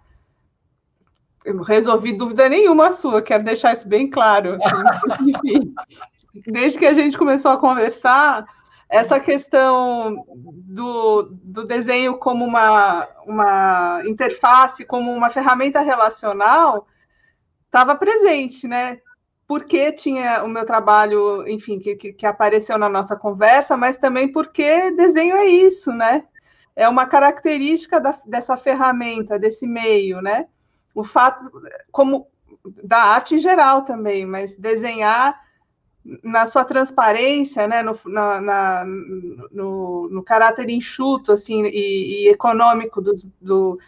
eu 1.46 1.54
não 1.54 1.64
resolvi 1.64 2.14
dúvida 2.14 2.50
nenhuma 2.50 2.92
sua, 2.92 3.22
quero 3.22 3.44
deixar 3.44 3.74
isso 3.74 3.88
bem 3.88 4.10
claro. 4.10 4.58
enfim, 5.22 5.74
desde 6.48 6.78
que 6.78 6.86
a 6.86 6.94
gente 6.94 7.18
começou 7.18 7.52
a 7.52 7.58
conversar, 7.58 8.46
essa 8.90 9.20
questão 9.20 10.26
do, 10.36 11.30
do 11.44 11.64
desenho 11.64 12.18
como 12.18 12.44
uma, 12.44 13.08
uma 13.26 14.02
interface, 14.06 14.84
como 14.84 15.12
uma 15.14 15.30
ferramenta 15.30 15.80
relacional, 15.82 16.88
estava 17.66 17.96
presente, 17.96 18.68
né? 18.68 19.00
Porque 19.48 19.92
tinha 19.92 20.44
o 20.44 20.48
meu 20.48 20.66
trabalho, 20.66 21.48
enfim, 21.48 21.80
que, 21.80 21.96
que, 21.96 22.14
que, 22.14 22.26
apareceu 22.26 22.80
na 22.80 22.90
nossa 22.90 23.16
conversa, 23.16 23.78
mas 23.78 23.98
também 23.98 24.32
porque 24.32 24.92
desenho 24.92 25.36
é 25.36 25.46
isso, 25.46 25.94
né? 25.94 26.26
É 26.76 26.90
uma 26.90 27.06
característica 27.06 28.02
da, 28.02 28.20
dessa 28.26 28.58
ferramenta, 28.58 29.38
desse 29.38 29.68
meio, 29.68 30.20
né? 30.20 30.48
O 30.96 31.04
fato, 31.04 31.52
como 31.92 32.28
da 32.84 32.98
arte 32.98 33.36
em 33.36 33.40
geral 33.40 33.84
também, 33.84 34.26
mas 34.26 34.56
desenhar 34.56 35.40
na 36.24 36.46
sua 36.46 36.64
transparência, 36.64 37.68
né, 37.68 37.82
no, 37.82 38.00
na, 38.06 38.42
na, 38.42 38.86
no, 38.86 40.10
no, 40.10 40.24
caráter 40.24 40.70
enxuto 40.70 41.32
assim, 41.32 41.64
e, 41.66 42.24
e 42.24 42.28
econômico 42.30 43.02
do, 43.02 43.14
do, 43.40 43.80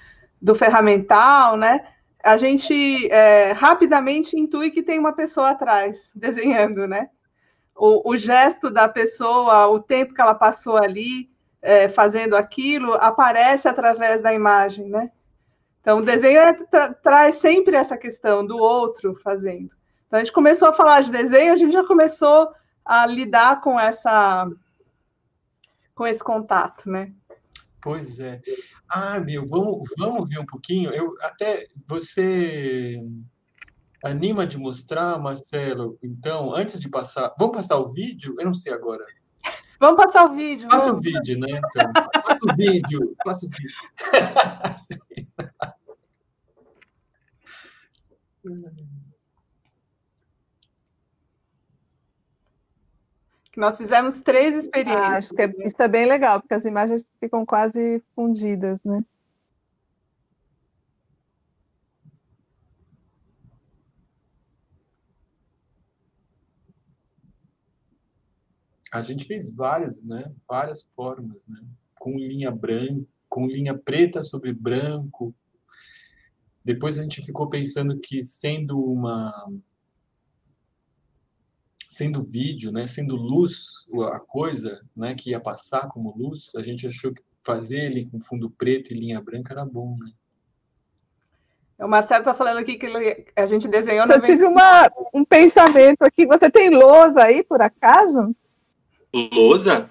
do, 0.41 0.55
ferramental, 0.55 1.57
né, 1.57 1.85
a 2.23 2.37
gente 2.37 3.11
é, 3.11 3.51
rapidamente 3.51 4.39
intui 4.39 4.71
que 4.71 4.83
tem 4.83 4.99
uma 4.99 5.13
pessoa 5.13 5.51
atrás 5.51 6.11
desenhando, 6.15 6.87
né? 6.87 7.09
O, 7.75 8.11
o, 8.11 8.17
gesto 8.17 8.69
da 8.69 8.87
pessoa, 8.87 9.67
o 9.67 9.79
tempo 9.79 10.13
que 10.13 10.21
ela 10.21 10.35
passou 10.35 10.77
ali 10.77 11.31
é, 11.61 11.89
fazendo 11.89 12.35
aquilo, 12.35 12.93
aparece 12.93 13.67
através 13.67 14.21
da 14.21 14.33
imagem, 14.33 14.89
né? 14.89 15.11
Então, 15.81 15.97
o 15.97 16.01
desenho 16.01 16.39
é, 16.39 16.53
tra 16.53 16.93
traz 16.93 17.37
sempre 17.37 17.75
essa 17.75 17.97
questão 17.97 18.45
do 18.45 18.57
outro 18.57 19.15
fazendo. 19.23 19.75
Então, 20.11 20.19
a 20.19 20.23
gente 20.25 20.33
começou 20.33 20.67
a 20.67 20.73
falar 20.73 20.99
de 20.99 21.09
desenho, 21.09 21.53
a 21.53 21.55
gente 21.55 21.71
já 21.71 21.85
começou 21.85 22.51
a 22.83 23.05
lidar 23.05 23.61
com 23.61 23.79
essa 23.79 24.45
com 25.95 26.05
esse 26.05 26.21
contato, 26.21 26.91
né? 26.91 27.13
Pois 27.81 28.19
é. 28.19 28.41
Ah, 28.89 29.21
meu, 29.21 29.47
vamos, 29.47 29.89
vamos 29.97 30.27
ver 30.27 30.39
um 30.39 30.45
pouquinho. 30.45 30.91
Eu 30.91 31.15
até 31.21 31.65
você 31.87 33.01
anima 34.03 34.45
de 34.45 34.57
mostrar, 34.57 35.17
Marcelo. 35.17 35.97
Então, 36.03 36.53
antes 36.53 36.77
de 36.81 36.89
passar, 36.89 37.33
vamos 37.39 37.55
passar 37.55 37.77
o 37.77 37.87
vídeo? 37.87 38.35
Eu 38.37 38.47
não 38.47 38.53
sei 38.53 38.73
agora. 38.73 39.05
Vamos 39.79 40.03
passar 40.03 40.25
o 40.25 40.35
vídeo. 40.35 40.67
Passa 40.67 40.87
vamos. 40.87 40.99
o 40.99 41.03
vídeo, 41.03 41.39
né? 41.39 41.61
Então, 41.73 41.93
passa 41.93 42.51
o 42.51 42.55
vídeo, 42.57 43.15
passa 43.23 43.45
o 43.45 43.49
vídeo. 43.49 43.71
nós 53.59 53.77
fizemos 53.77 54.21
três 54.21 54.55
experiências. 54.55 55.03
Ah, 55.03 55.17
acho 55.17 55.33
que 55.33 55.41
é, 55.41 55.53
isso 55.65 55.81
é 55.81 55.87
bem 55.87 56.05
legal, 56.05 56.39
porque 56.39 56.53
as 56.53 56.65
imagens 56.65 57.11
ficam 57.19 57.45
quase 57.45 58.01
fundidas, 58.15 58.81
né? 58.83 59.03
A 68.91 69.01
gente 69.01 69.25
fez 69.25 69.51
várias, 69.51 70.05
né? 70.05 70.31
Várias 70.47 70.83
formas, 70.93 71.47
né? 71.47 71.61
Com 71.97 72.17
linha 72.17 72.51
branca, 72.51 73.05
com 73.29 73.47
linha 73.47 73.77
preta 73.77 74.21
sobre 74.21 74.53
branco. 74.53 75.33
Depois 76.63 76.99
a 76.99 77.03
gente 77.03 77.25
ficou 77.25 77.49
pensando 77.49 77.97
que 77.97 78.21
sendo 78.23 78.77
uma 78.77 79.31
sendo 81.91 82.23
vídeo, 82.23 82.71
né, 82.71 82.87
sendo 82.87 83.17
luz 83.17 83.85
a 84.13 84.19
coisa, 84.19 84.81
né, 84.95 85.13
que 85.13 85.31
ia 85.31 85.41
passar 85.41 85.89
como 85.89 86.15
luz, 86.15 86.55
a 86.55 86.63
gente 86.63 86.87
achou 86.87 87.13
que 87.13 87.21
fazer 87.43 87.79
ele 87.79 88.09
com 88.09 88.21
fundo 88.21 88.49
preto 88.49 88.91
e 88.93 88.97
linha 88.97 89.21
branca 89.21 89.53
era 89.53 89.65
bom, 89.65 89.97
né? 89.99 90.09
O 91.77 91.87
Marcelo 91.87 92.21
está 92.21 92.33
falando 92.33 92.59
aqui 92.59 92.77
que 92.77 93.25
a 93.35 93.45
gente 93.45 93.67
desenhou... 93.67 94.05
Eu 94.05 94.21
tive 94.21 94.45
uma, 94.45 94.89
um 95.13 95.25
pensamento 95.25 96.03
aqui. 96.03 96.27
Você 96.27 96.47
tem 96.47 96.69
lousa 96.69 97.23
aí, 97.23 97.43
por 97.43 97.59
acaso? 97.59 98.35
Lousa? 99.11 99.89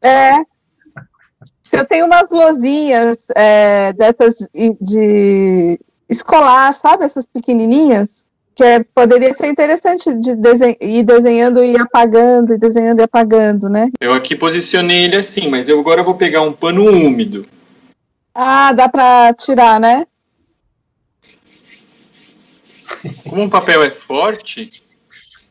É. 0.00 0.36
Eu 1.72 1.84
tenho 1.84 2.06
umas 2.06 2.30
lousinhas 2.30 3.26
é, 3.34 3.92
dessas 3.94 4.36
de 4.80 5.80
escolar, 6.08 6.72
sabe? 6.72 7.04
Essas 7.04 7.26
pequenininhas 7.26 8.25
que 8.56 8.64
é, 8.64 8.82
poderia 8.82 9.34
ser 9.34 9.48
interessante 9.48 10.14
de 10.14 10.34
desen 10.34 10.74
ir 10.80 11.02
desenhando 11.02 11.62
e 11.62 11.76
apagando, 11.76 12.54
e 12.54 12.58
desenhando 12.58 13.00
e 13.00 13.02
apagando, 13.02 13.68
né? 13.68 13.90
Eu 14.00 14.14
aqui 14.14 14.34
posicionei 14.34 15.04
ele 15.04 15.16
assim, 15.16 15.50
mas 15.50 15.68
eu 15.68 15.78
agora 15.78 16.02
vou 16.02 16.14
pegar 16.14 16.40
um 16.40 16.54
pano 16.54 16.82
úmido. 16.84 17.46
Ah, 18.34 18.72
dá 18.72 18.88
para 18.88 19.34
tirar, 19.34 19.78
né? 19.78 20.06
Como 23.28 23.44
o 23.44 23.50
papel 23.50 23.84
é 23.84 23.90
forte. 23.90 24.70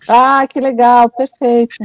Ah, 0.10 0.48
que 0.48 0.60
legal, 0.60 1.08
perfeito. 1.12 1.76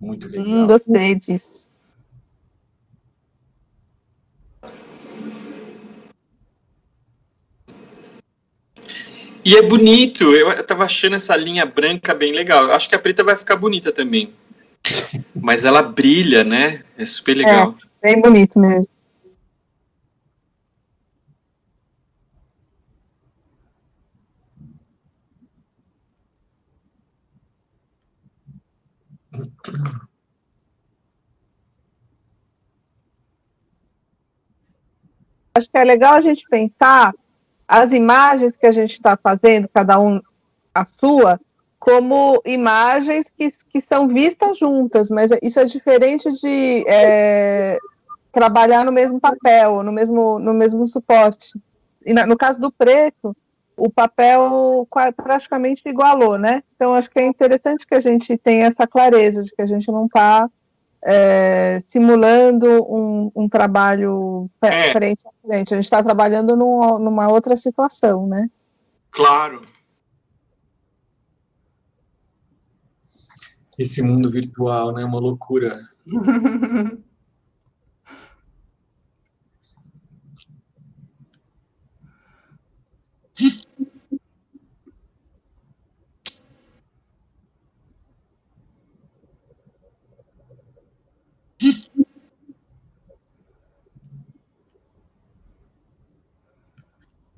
Muito 0.00 0.26
hum, 0.26 0.30
legal. 0.30 0.46
Hum, 0.46 0.66
gostei 0.66 1.14
disso. 1.16 1.67
E 9.48 9.56
é 9.56 9.62
bonito, 9.62 10.24
eu 10.34 10.62
tava 10.62 10.84
achando 10.84 11.16
essa 11.16 11.34
linha 11.34 11.64
branca 11.64 12.12
bem 12.12 12.32
legal. 12.32 12.70
Acho 12.70 12.86
que 12.86 12.94
a 12.94 12.98
preta 12.98 13.24
vai 13.24 13.34
ficar 13.34 13.56
bonita 13.56 13.90
também. 13.90 14.34
Mas 15.34 15.64
ela 15.64 15.80
brilha, 15.80 16.44
né? 16.44 16.84
É 16.98 17.06
super 17.06 17.34
legal. 17.34 17.74
É, 18.02 18.12
bem 18.12 18.20
bonito 18.20 18.60
mesmo. 18.60 18.92
acho 35.54 35.70
que 35.70 35.78
é 35.78 35.84
legal 35.84 36.16
a 36.16 36.20
gente 36.20 36.46
pensar 36.50 37.14
as 37.68 37.92
imagens 37.92 38.56
que 38.56 38.66
a 38.66 38.72
gente 38.72 38.92
está 38.92 39.16
fazendo, 39.16 39.68
cada 39.68 40.00
um 40.00 40.20
a 40.74 40.86
sua, 40.86 41.38
como 41.78 42.40
imagens 42.44 43.30
que, 43.36 43.50
que 43.70 43.80
são 43.80 44.08
vistas 44.08 44.58
juntas, 44.58 45.10
mas 45.10 45.30
isso 45.42 45.60
é 45.60 45.64
diferente 45.64 46.30
de 46.40 46.84
é, 46.88 47.78
trabalhar 48.32 48.84
no 48.84 48.92
mesmo 48.92 49.20
papel, 49.20 49.82
no 49.82 49.92
mesmo, 49.92 50.38
no 50.38 50.54
mesmo 50.54 50.86
suporte. 50.86 51.58
E 52.04 52.14
no 52.14 52.36
caso 52.36 52.60
do 52.60 52.72
preto, 52.72 53.36
o 53.76 53.90
papel 53.90 54.88
praticamente 55.16 55.82
igualou, 55.86 56.38
né? 56.38 56.62
Então, 56.74 56.94
acho 56.94 57.10
que 57.10 57.18
é 57.18 57.26
interessante 57.26 57.86
que 57.86 57.94
a 57.94 58.00
gente 58.00 58.36
tenha 58.38 58.66
essa 58.66 58.86
clareza 58.86 59.42
de 59.42 59.54
que 59.54 59.62
a 59.62 59.66
gente 59.66 59.90
não 59.92 60.06
está 60.06 60.50
é, 61.04 61.80
simulando 61.86 62.66
um, 62.66 63.30
um 63.34 63.48
trabalho 63.48 64.50
é. 64.62 64.92
frente 64.92 65.26
a 65.26 65.30
frente, 65.46 65.74
a 65.74 65.76
gente 65.76 65.84
está 65.84 66.02
trabalhando 66.02 66.56
num, 66.56 66.98
numa 66.98 67.28
outra 67.28 67.56
situação, 67.56 68.26
né? 68.26 68.50
Claro. 69.10 69.62
Esse 73.78 74.02
mundo 74.02 74.30
virtual, 74.30 74.92
né? 74.92 75.04
Uma 75.04 75.20
loucura. 75.20 75.80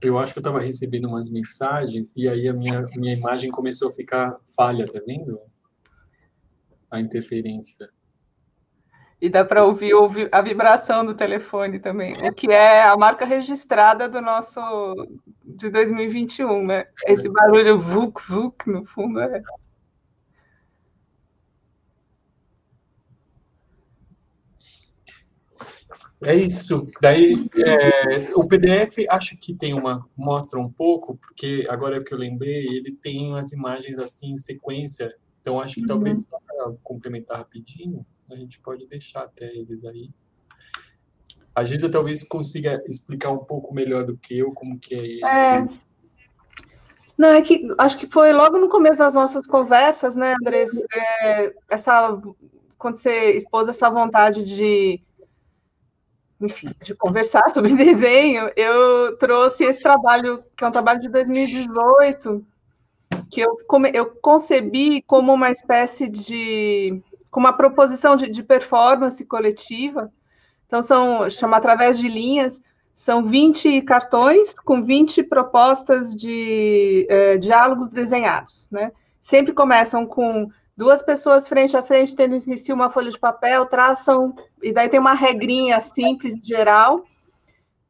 eu 0.03 0.18
acho 0.18 0.32
que 0.32 0.38
eu 0.38 0.42
estava 0.42 0.61
recebendo 0.61 1.09
umas 1.09 1.30
mensagens 1.30 2.12
e 2.16 2.28
aí 2.28 2.48
a 2.48 2.53
minha, 2.53 2.86
minha 2.96 3.12
imagem 3.12 3.51
começou 3.51 3.88
a 3.88 3.92
ficar 3.92 4.36
falha, 4.57 4.86
tá 4.86 5.01
vendo? 5.07 5.38
A 6.90 7.01
interferência. 7.01 7.88
E 9.20 9.28
dá 9.28 9.44
para 9.44 9.64
ouvir, 9.64 9.92
ouvir 9.92 10.30
a 10.32 10.40
vibração 10.40 11.05
do 11.05 11.14
telefone 11.14 11.78
também, 11.78 12.14
o 12.26 12.32
que 12.32 12.51
é 12.51 12.82
a 12.82 12.96
marca 12.96 13.26
registrada 13.26 14.09
do 14.09 14.20
nosso 14.22 14.61
de 15.44 15.68
2021, 15.68 16.66
né? 16.66 16.86
Esse 17.07 17.28
barulho 17.28 17.78
vuk 17.78 18.22
vuk 18.26 18.70
no 18.70 18.86
fundo 18.86 19.20
é 19.20 19.42
É 26.23 26.35
isso. 26.35 26.87
Daí 27.01 27.35
é, 27.66 28.35
o 28.35 28.47
PDF 28.47 29.07
acho 29.09 29.37
que 29.39 29.55
tem 29.55 29.73
uma 29.73 30.07
mostra 30.16 30.61
um 30.61 30.71
pouco, 30.71 31.16
porque 31.16 31.66
agora 31.68 31.97
é 31.97 32.01
que 32.01 32.12
eu 32.12 32.18
lembrei, 32.18 32.66
ele 32.66 32.93
tem 32.93 33.29
umas 33.29 33.53
imagens 33.53 33.99
assim 33.99 34.33
em 34.33 34.37
sequência. 34.37 35.14
Então 35.41 35.59
acho 35.59 35.77
que 35.77 35.83
uhum. 35.83 35.87
talvez 35.87 36.23
só 36.25 36.39
para 36.47 36.73
complementar 36.83 37.39
rapidinho, 37.39 38.05
a 38.31 38.37
gente 38.37 38.61
pode 38.61 38.87
deixar 38.87 39.23
até 39.23 39.47
eles 39.47 39.85
aí. 39.85 40.11
A 41.55 41.64
Giza 41.64 41.91
talvez 41.91 42.23
consiga 42.23 42.83
explicar 42.87 43.31
um 43.31 43.45
pouco 43.45 43.75
melhor 43.75 44.05
do 44.05 44.16
que 44.16 44.39
eu 44.39 44.53
como 44.53 44.79
que 44.79 44.95
é 44.95 45.07
esse. 45.07 45.25
É. 45.25 45.68
Não, 47.16 47.29
é 47.29 47.43
que 47.43 47.66
acho 47.77 47.99
que 47.99 48.07
foi 48.07 48.33
logo 48.33 48.59
no 48.59 48.68
começo 48.68 48.99
das 48.99 49.14
nossas 49.14 49.47
conversas, 49.47 50.14
né, 50.16 50.35
Andrés? 50.41 50.71
É, 50.93 51.55
essa, 51.68 52.18
quando 52.79 52.97
você 52.97 53.33
expôs 53.33 53.68
essa 53.68 53.91
vontade 53.91 54.43
de 54.43 55.03
enfim, 56.41 56.70
de 56.82 56.95
conversar 56.95 57.49
sobre 57.51 57.74
desenho, 57.74 58.51
eu 58.57 59.16
trouxe 59.18 59.64
esse 59.64 59.82
trabalho, 59.82 60.43
que 60.57 60.64
é 60.64 60.68
um 60.68 60.72
trabalho 60.72 61.01
de 61.01 61.09
2018, 61.09 62.45
que 63.30 63.41
eu, 63.41 63.57
eu 63.93 64.07
concebi 64.22 65.03
como 65.03 65.32
uma 65.32 65.51
espécie 65.51 66.09
de. 66.09 67.03
como 67.30 67.47
uma 67.47 67.57
proposição 67.57 68.16
de, 68.16 68.28
de 68.28 68.43
performance 68.43 69.24
coletiva. 69.24 70.11
Então, 70.66 70.80
são, 70.80 71.28
chama 71.28 71.57
através 71.57 71.99
de 71.99 72.09
linhas, 72.09 72.62
são 72.95 73.24
20 73.24 73.82
cartões 73.82 74.55
com 74.55 74.84
20 74.84 75.24
propostas 75.24 76.14
de 76.14 77.07
eh, 77.11 77.38
diálogos 77.38 77.88
desenhados, 77.88 78.68
né? 78.70 78.93
Sempre 79.20 79.53
começam 79.53 80.07
com 80.07 80.49
duas 80.81 81.03
pessoas 81.03 81.47
frente 81.47 81.76
a 81.76 81.83
frente, 81.83 82.16
tendo 82.16 82.35
em 82.35 82.57
si 82.57 82.72
uma 82.72 82.89
folha 82.91 83.11
de 83.11 83.18
papel, 83.18 83.66
traçam, 83.66 84.35
e 84.62 84.72
daí 84.72 84.89
tem 84.89 84.99
uma 84.99 85.12
regrinha 85.12 85.78
simples, 85.81 86.35
geral, 86.43 87.05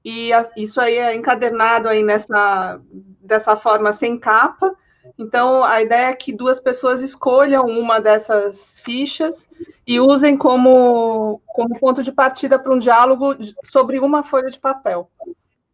e 0.04 0.30
isso 0.56 0.80
aí 0.80 0.96
é 0.96 1.14
encadernado 1.14 1.88
aí 1.88 2.02
nessa, 2.02 2.80
dessa 3.22 3.54
forma 3.54 3.92
sem 3.92 4.18
capa, 4.18 4.76
então, 5.18 5.62
a 5.62 5.80
ideia 5.80 6.08
é 6.08 6.14
que 6.14 6.32
duas 6.32 6.58
pessoas 6.58 7.02
escolham 7.02 7.66
uma 7.66 8.00
dessas 8.00 8.80
fichas 8.80 9.48
e 9.86 10.00
usem 10.00 10.36
como, 10.36 11.40
como 11.46 11.78
ponto 11.78 12.02
de 12.02 12.12
partida 12.12 12.58
para 12.58 12.72
um 12.72 12.78
diálogo 12.78 13.36
sobre 13.64 13.98
uma 13.98 14.22
folha 14.22 14.50
de 14.50 14.58
papel. 14.58 15.10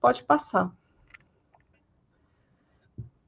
Pode 0.00 0.22
passar. 0.22 0.70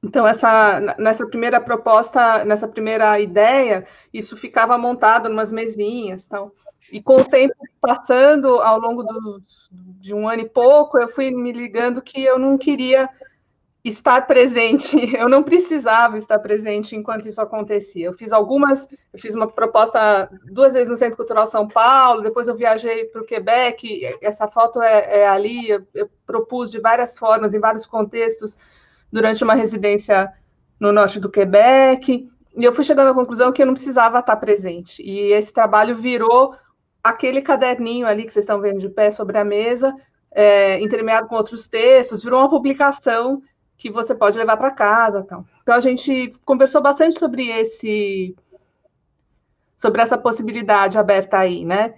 Então, 0.02 0.26
essa, 0.26 0.80
nessa 0.98 1.26
primeira 1.26 1.60
proposta, 1.60 2.44
nessa 2.44 2.68
primeira 2.68 3.18
ideia, 3.18 3.84
isso 4.12 4.36
ficava 4.36 4.78
montado 4.78 5.28
em 5.28 5.32
umas 5.32 5.52
mesinhas. 5.52 6.26
Tal. 6.26 6.52
E 6.92 7.02
com 7.02 7.16
o 7.16 7.24
tempo 7.24 7.54
passando, 7.80 8.60
ao 8.60 8.78
longo 8.78 9.02
do, 9.02 9.42
de 9.70 10.14
um 10.14 10.28
ano 10.28 10.42
e 10.42 10.48
pouco, 10.48 10.98
eu 10.98 11.08
fui 11.08 11.30
me 11.30 11.52
ligando 11.52 12.00
que 12.00 12.22
eu 12.22 12.38
não 12.38 12.56
queria 12.56 13.08
estar 13.84 14.26
presente, 14.26 14.96
eu 15.16 15.28
não 15.28 15.42
precisava 15.42 16.18
estar 16.18 16.38
presente 16.38 16.94
enquanto 16.94 17.28
isso 17.28 17.40
acontecia. 17.40 18.06
Eu 18.06 18.12
fiz 18.12 18.32
algumas, 18.32 18.86
eu 19.12 19.18
fiz 19.18 19.34
uma 19.34 19.48
proposta 19.48 20.30
duas 20.44 20.74
vezes 20.74 20.88
no 20.88 20.96
Centro 20.96 21.16
Cultural 21.16 21.46
São 21.46 21.66
Paulo, 21.66 22.22
depois 22.22 22.48
eu 22.48 22.54
viajei 22.54 23.04
para 23.06 23.22
o 23.22 23.24
Quebec, 23.24 24.16
essa 24.20 24.46
foto 24.48 24.80
é, 24.82 25.20
é 25.20 25.28
ali, 25.28 25.70
eu, 25.70 25.86
eu 25.94 26.08
propus 26.26 26.70
de 26.70 26.80
várias 26.80 27.16
formas, 27.16 27.54
em 27.54 27.60
vários 27.60 27.86
contextos, 27.86 28.56
durante 29.10 29.42
uma 29.42 29.54
residência 29.54 30.32
no 30.78 30.92
norte 30.92 31.18
do 31.18 31.30
Quebec, 31.30 32.28
e 32.56 32.64
eu 32.64 32.72
fui 32.72 32.84
chegando 32.84 33.10
à 33.10 33.14
conclusão 33.14 33.52
que 33.52 33.62
eu 33.62 33.66
não 33.66 33.74
precisava 33.74 34.18
estar 34.18 34.36
presente. 34.36 35.02
E 35.02 35.32
esse 35.32 35.52
trabalho 35.52 35.96
virou 35.96 36.56
aquele 37.02 37.40
caderninho 37.40 38.06
ali 38.06 38.24
que 38.24 38.32
vocês 38.32 38.42
estão 38.42 38.60
vendo 38.60 38.80
de 38.80 38.88
pé 38.88 39.10
sobre 39.10 39.38
a 39.38 39.44
mesa, 39.44 39.94
é, 40.30 40.80
intermeado 40.80 41.28
com 41.28 41.36
outros 41.36 41.68
textos, 41.68 42.22
virou 42.22 42.40
uma 42.40 42.50
publicação 42.50 43.42
que 43.76 43.90
você 43.90 44.14
pode 44.14 44.36
levar 44.36 44.56
para 44.56 44.72
casa. 44.72 45.20
Então. 45.24 45.46
então 45.62 45.74
a 45.74 45.80
gente 45.80 46.34
conversou 46.44 46.82
bastante 46.82 47.18
sobre 47.18 47.48
esse 47.48 48.34
sobre 49.76 50.02
essa 50.02 50.18
possibilidade 50.18 50.98
aberta 50.98 51.38
aí, 51.38 51.64
né? 51.64 51.94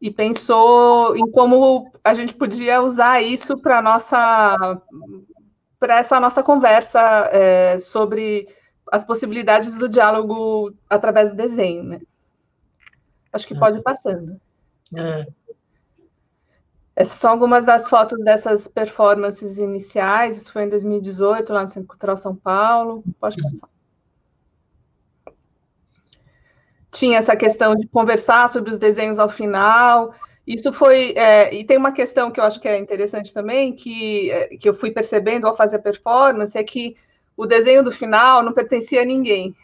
E 0.00 0.08
pensou 0.08 1.16
em 1.16 1.28
como 1.32 1.90
a 2.04 2.14
gente 2.14 2.32
podia 2.32 2.80
usar 2.80 3.20
isso 3.20 3.58
para 3.58 3.82
nossa 3.82 4.80
para 5.82 5.98
essa 5.98 6.20
nossa 6.20 6.44
conversa 6.44 7.00
é, 7.32 7.76
sobre 7.80 8.46
as 8.92 9.02
possibilidades 9.02 9.74
do 9.74 9.88
diálogo 9.88 10.72
através 10.88 11.32
do 11.32 11.36
desenho, 11.36 11.82
né? 11.82 12.00
Acho 13.32 13.48
que 13.48 13.58
pode 13.58 13.78
ir 13.78 13.82
passando. 13.82 14.40
É. 14.96 15.26
Essas 16.94 17.18
são 17.18 17.32
algumas 17.32 17.64
das 17.64 17.88
fotos 17.88 18.22
dessas 18.22 18.68
performances 18.68 19.58
iniciais. 19.58 20.36
Isso 20.36 20.52
foi 20.52 20.62
em 20.62 20.68
2018, 20.68 21.52
lá 21.52 21.62
no 21.62 21.68
Centro 21.68 21.88
Cultural 21.88 22.16
São 22.16 22.36
Paulo. 22.36 23.02
Pode 23.18 23.42
passar. 23.42 23.68
Tinha 26.92 27.18
essa 27.18 27.34
questão 27.34 27.74
de 27.74 27.88
conversar 27.88 28.48
sobre 28.50 28.70
os 28.70 28.78
desenhos 28.78 29.18
ao 29.18 29.28
final. 29.28 30.14
Isso 30.46 30.72
foi. 30.72 31.12
É, 31.16 31.54
e 31.54 31.64
tem 31.64 31.76
uma 31.76 31.92
questão 31.92 32.30
que 32.30 32.40
eu 32.40 32.44
acho 32.44 32.60
que 32.60 32.68
é 32.68 32.78
interessante 32.78 33.32
também, 33.32 33.74
que, 33.74 34.30
é, 34.30 34.48
que 34.56 34.68
eu 34.68 34.74
fui 34.74 34.90
percebendo 34.90 35.46
ao 35.46 35.56
fazer 35.56 35.76
a 35.76 35.82
performance, 35.82 36.56
é 36.58 36.64
que 36.64 36.96
o 37.36 37.46
desenho 37.46 37.82
do 37.82 37.92
final 37.92 38.42
não 38.42 38.52
pertencia 38.52 39.02
a 39.02 39.04
ninguém. 39.04 39.54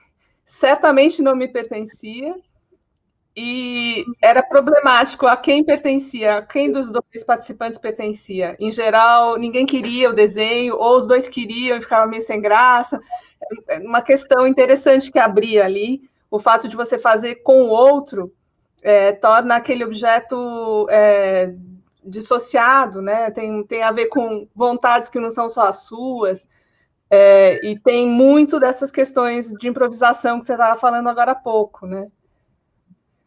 Certamente 0.44 1.20
não 1.22 1.36
me 1.36 1.48
pertencia, 1.48 2.34
e 3.40 4.04
era 4.20 4.42
problemático 4.42 5.24
a 5.24 5.36
quem 5.36 5.62
pertencia, 5.62 6.38
a 6.38 6.42
quem 6.42 6.72
dos 6.72 6.90
dois 6.90 7.22
participantes 7.24 7.78
pertencia. 7.78 8.56
Em 8.58 8.68
geral, 8.68 9.36
ninguém 9.38 9.64
queria 9.64 10.10
o 10.10 10.12
desenho, 10.12 10.76
ou 10.76 10.96
os 10.98 11.06
dois 11.06 11.28
queriam 11.28 11.76
e 11.76 11.80
ficava 11.80 12.04
meio 12.08 12.20
sem 12.20 12.40
graça. 12.40 13.00
É 13.68 13.78
uma 13.78 14.02
questão 14.02 14.44
interessante 14.44 15.12
que 15.12 15.20
abria 15.20 15.64
ali, 15.64 16.02
o 16.28 16.40
fato 16.40 16.66
de 16.66 16.74
você 16.74 16.98
fazer 16.98 17.36
com 17.36 17.62
o 17.62 17.68
outro 17.68 18.32
é, 18.82 19.12
torna 19.12 19.56
aquele 19.56 19.84
objeto 19.84 20.86
é, 20.90 21.54
dissociado, 22.04 23.02
né? 23.02 23.30
Tem, 23.30 23.64
tem 23.64 23.82
a 23.82 23.92
ver 23.92 24.06
com 24.06 24.48
vontades 24.54 25.08
que 25.08 25.18
não 25.18 25.30
são 25.30 25.48
só 25.48 25.68
as 25.68 25.84
suas, 25.84 26.48
é, 27.10 27.64
e 27.66 27.78
tem 27.78 28.06
muito 28.06 28.60
dessas 28.60 28.90
questões 28.90 29.50
de 29.52 29.68
improvisação 29.68 30.38
que 30.38 30.44
você 30.44 30.52
estava 30.52 30.78
falando 30.78 31.08
agora 31.08 31.32
há 31.32 31.34
pouco, 31.34 31.86
né? 31.86 32.10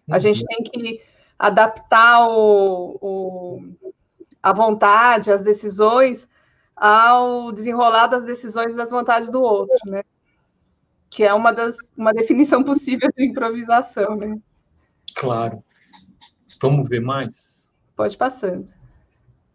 A 0.10 0.20
gente 0.20 0.42
uhum. 0.42 0.48
tem 0.48 0.64
que 0.64 1.02
adaptar 1.38 2.28
o, 2.28 2.98
o, 3.02 3.62
a 4.42 4.54
vontade, 4.54 5.32
as 5.32 5.44
decisões, 5.44 6.28
ao 6.76 7.52
desenrolar 7.52 8.08
das 8.08 8.24
decisões 8.24 8.74
e 8.74 8.78
das 8.78 8.92
vontades 8.92 9.30
do 9.30 9.42
outro, 9.42 9.80
né? 9.86 10.04
Que 11.10 11.24
é 11.24 11.34
uma 11.34 11.52
das 11.52 11.76
uma 11.98 12.14
definição 12.14 12.62
possível 12.64 13.10
de 13.16 13.26
improvisação, 13.26 14.16
né? 14.16 14.38
Claro. 15.16 15.58
Vamos 16.62 16.88
ver 16.88 17.02
mais? 17.02 17.72
Pode 17.96 18.18
passando. 18.18 18.72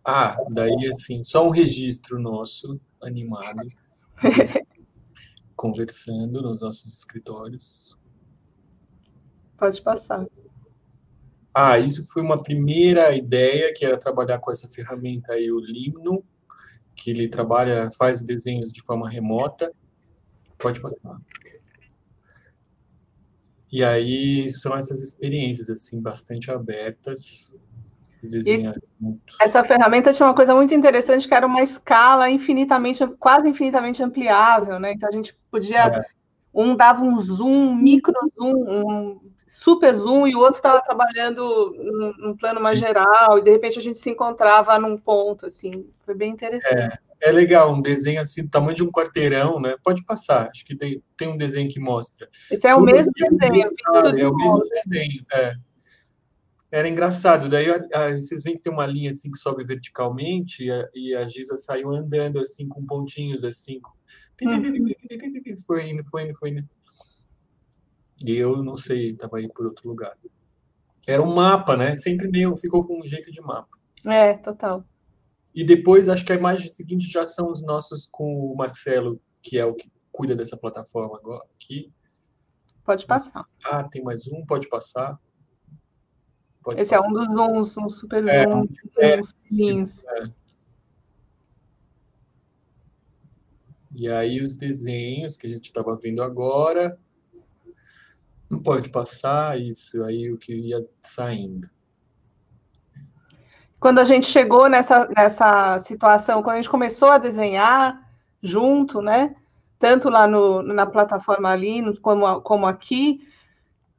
Ah, 0.04 0.36
daí 0.50 0.88
assim, 0.92 1.24
só 1.24 1.46
um 1.46 1.50
registro 1.50 2.20
nosso, 2.20 2.80
animado, 3.02 3.66
conversando 5.56 6.42
nos 6.42 6.60
nossos 6.60 6.92
escritórios. 6.92 7.98
Pode 9.56 9.80
passar. 9.82 10.26
Ah, 11.52 11.78
isso 11.78 12.06
foi 12.12 12.22
uma 12.22 12.40
primeira 12.42 13.16
ideia, 13.16 13.72
que 13.74 13.84
era 13.84 13.96
trabalhar 13.96 14.38
com 14.38 14.52
essa 14.52 14.68
ferramenta 14.68 15.32
aí, 15.32 15.50
o 15.50 15.58
Limno, 15.58 16.22
que 16.94 17.10
ele 17.10 17.28
trabalha, 17.28 17.90
faz 17.96 18.20
desenhos 18.20 18.70
de 18.72 18.82
forma 18.82 19.08
remota. 19.08 19.72
Pode 20.58 20.80
passar. 20.80 21.18
E 23.72 23.84
aí 23.84 24.50
são 24.50 24.76
essas 24.76 25.00
experiências, 25.00 25.68
assim, 25.70 26.00
bastante 26.00 26.50
abertas. 26.50 27.54
Isso, 28.22 28.72
essa 29.40 29.62
ferramenta 29.62 30.12
tinha 30.12 30.26
uma 30.26 30.34
coisa 30.34 30.54
muito 30.54 30.74
interessante, 30.74 31.28
que 31.28 31.34
era 31.34 31.46
uma 31.46 31.62
escala 31.62 32.28
infinitamente, 32.30 33.06
quase 33.18 33.48
infinitamente 33.48 34.02
ampliável, 34.02 34.78
né? 34.78 34.92
Então 34.92 35.08
a 35.08 35.12
gente 35.12 35.36
podia... 35.50 35.86
É. 35.86 36.16
Um 36.58 36.74
dava 36.74 37.04
um 37.04 37.18
zoom, 37.18 37.68
um 37.68 37.76
micro 37.76 38.14
zoom, 38.34 38.54
um 38.54 39.20
super 39.46 39.92
zoom, 39.94 40.26
e 40.26 40.34
o 40.34 40.38
outro 40.38 40.54
estava 40.54 40.80
trabalhando 40.80 41.74
num, 41.76 42.12
num, 42.16 42.34
plano 42.34 42.62
mais 42.62 42.78
geral, 42.78 43.36
e 43.36 43.42
de 43.42 43.50
repente 43.50 43.78
a 43.78 43.82
gente 43.82 43.98
se 43.98 44.08
encontrava 44.08 44.78
num 44.78 44.96
ponto, 44.96 45.44
assim. 45.44 45.86
Foi 46.06 46.14
bem 46.14 46.32
interessante. 46.32 46.94
É 46.94 47.05
é 47.20 47.32
legal, 47.32 47.72
um 47.72 47.80
desenho 47.80 48.20
assim, 48.20 48.44
do 48.44 48.50
tamanho 48.50 48.74
de 48.74 48.82
um 48.82 48.90
quarteirão, 48.90 49.60
né? 49.60 49.76
Pode 49.82 50.04
passar, 50.04 50.48
acho 50.50 50.64
que 50.64 50.76
tem, 50.76 51.02
tem 51.16 51.28
um 51.28 51.36
desenho 51.36 51.68
que 51.68 51.80
mostra. 51.80 52.28
Esse 52.50 52.66
é 52.66 52.74
o 52.74 52.82
mesmo 52.82 53.12
desenho. 53.14 53.64
É, 53.64 54.20
é 54.20 54.28
o 54.28 54.34
mesmo 54.34 54.62
desenho, 54.68 55.24
é. 55.32 55.54
Era 56.70 56.88
engraçado, 56.88 57.48
daí 57.48 57.70
a, 57.70 57.76
a, 57.94 58.12
vocês 58.12 58.42
veem 58.42 58.56
que 58.56 58.62
tem 58.62 58.72
uma 58.72 58.86
linha 58.86 59.10
assim 59.10 59.30
que 59.30 59.38
sobe 59.38 59.64
verticalmente 59.64 60.64
e 60.64 60.70
a, 60.70 60.88
e 60.94 61.14
a 61.14 61.26
Giza 61.26 61.56
saiu 61.56 61.90
andando 61.90 62.40
assim 62.40 62.68
com 62.68 62.84
pontinhos 62.84 63.44
assim. 63.44 63.80
Uhum. 64.42 64.88
Foi 65.64 65.88
indo, 65.88 66.04
foi 66.04 66.22
indo, 66.24 66.34
foi 66.34 66.50
indo. 66.50 66.68
E 68.24 68.32
eu 68.32 68.62
não 68.62 68.76
sei, 68.76 69.12
estava 69.12 69.40
indo 69.40 69.52
por 69.52 69.66
outro 69.66 69.88
lugar. 69.88 70.16
Era 71.06 71.22
um 71.22 71.34
mapa, 71.34 71.76
né? 71.76 71.94
Sempre 71.94 72.28
meio, 72.28 72.56
ficou 72.56 72.84
com 72.84 72.98
um 72.98 73.06
jeito 73.06 73.30
de 73.30 73.40
mapa. 73.40 73.68
É, 74.04 74.34
total. 74.34 74.84
E 75.56 75.64
depois, 75.64 76.06
acho 76.10 76.22
que 76.22 76.32
a 76.32 76.36
imagem 76.36 76.68
seguinte 76.68 77.10
já 77.10 77.24
são 77.24 77.50
os 77.50 77.62
nossos 77.62 78.06
com 78.06 78.52
o 78.52 78.54
Marcelo, 78.54 79.18
que 79.40 79.58
é 79.58 79.64
o 79.64 79.74
que 79.74 79.90
cuida 80.12 80.36
dessa 80.36 80.54
plataforma 80.54 81.16
agora 81.16 81.42
aqui. 81.54 81.90
Pode 82.84 83.06
passar. 83.06 83.46
Ah, 83.64 83.82
tem 83.82 84.02
mais 84.04 84.26
um, 84.28 84.44
pode 84.44 84.68
passar. 84.68 85.18
Pode 86.62 86.82
Esse 86.82 86.90
passar. 86.90 87.06
é 87.06 87.08
um 87.08 87.12
dos 87.14 87.32
zooms, 87.32 87.78
um 87.78 87.88
super 87.88 88.28
é, 88.28 88.44
zoom, 88.44 88.66
é, 88.98 89.18
uns 89.18 90.02
é. 90.04 90.30
E 93.94 94.10
aí 94.10 94.42
os 94.42 94.54
desenhos 94.54 95.38
que 95.38 95.46
a 95.46 95.48
gente 95.50 95.64
estava 95.64 95.96
vendo 95.96 96.22
agora. 96.22 97.00
Não 98.50 98.62
pode 98.62 98.90
passar 98.90 99.58
isso 99.58 100.04
aí 100.04 100.30
o 100.30 100.36
que 100.36 100.54
ia 100.54 100.86
saindo 101.00 101.66
quando 103.78 103.98
a 103.98 104.04
gente 104.04 104.26
chegou 104.26 104.68
nessa, 104.68 105.08
nessa 105.08 105.78
situação, 105.80 106.42
quando 106.42 106.54
a 106.54 106.56
gente 106.56 106.70
começou 106.70 107.10
a 107.10 107.18
desenhar 107.18 108.00
junto, 108.42 109.02
né? 109.02 109.34
Tanto 109.78 110.08
lá 110.08 110.26
no, 110.26 110.62
na 110.62 110.86
plataforma 110.86 111.50
ali 111.50 111.82
como, 112.00 112.40
como 112.40 112.66
aqui, 112.66 113.26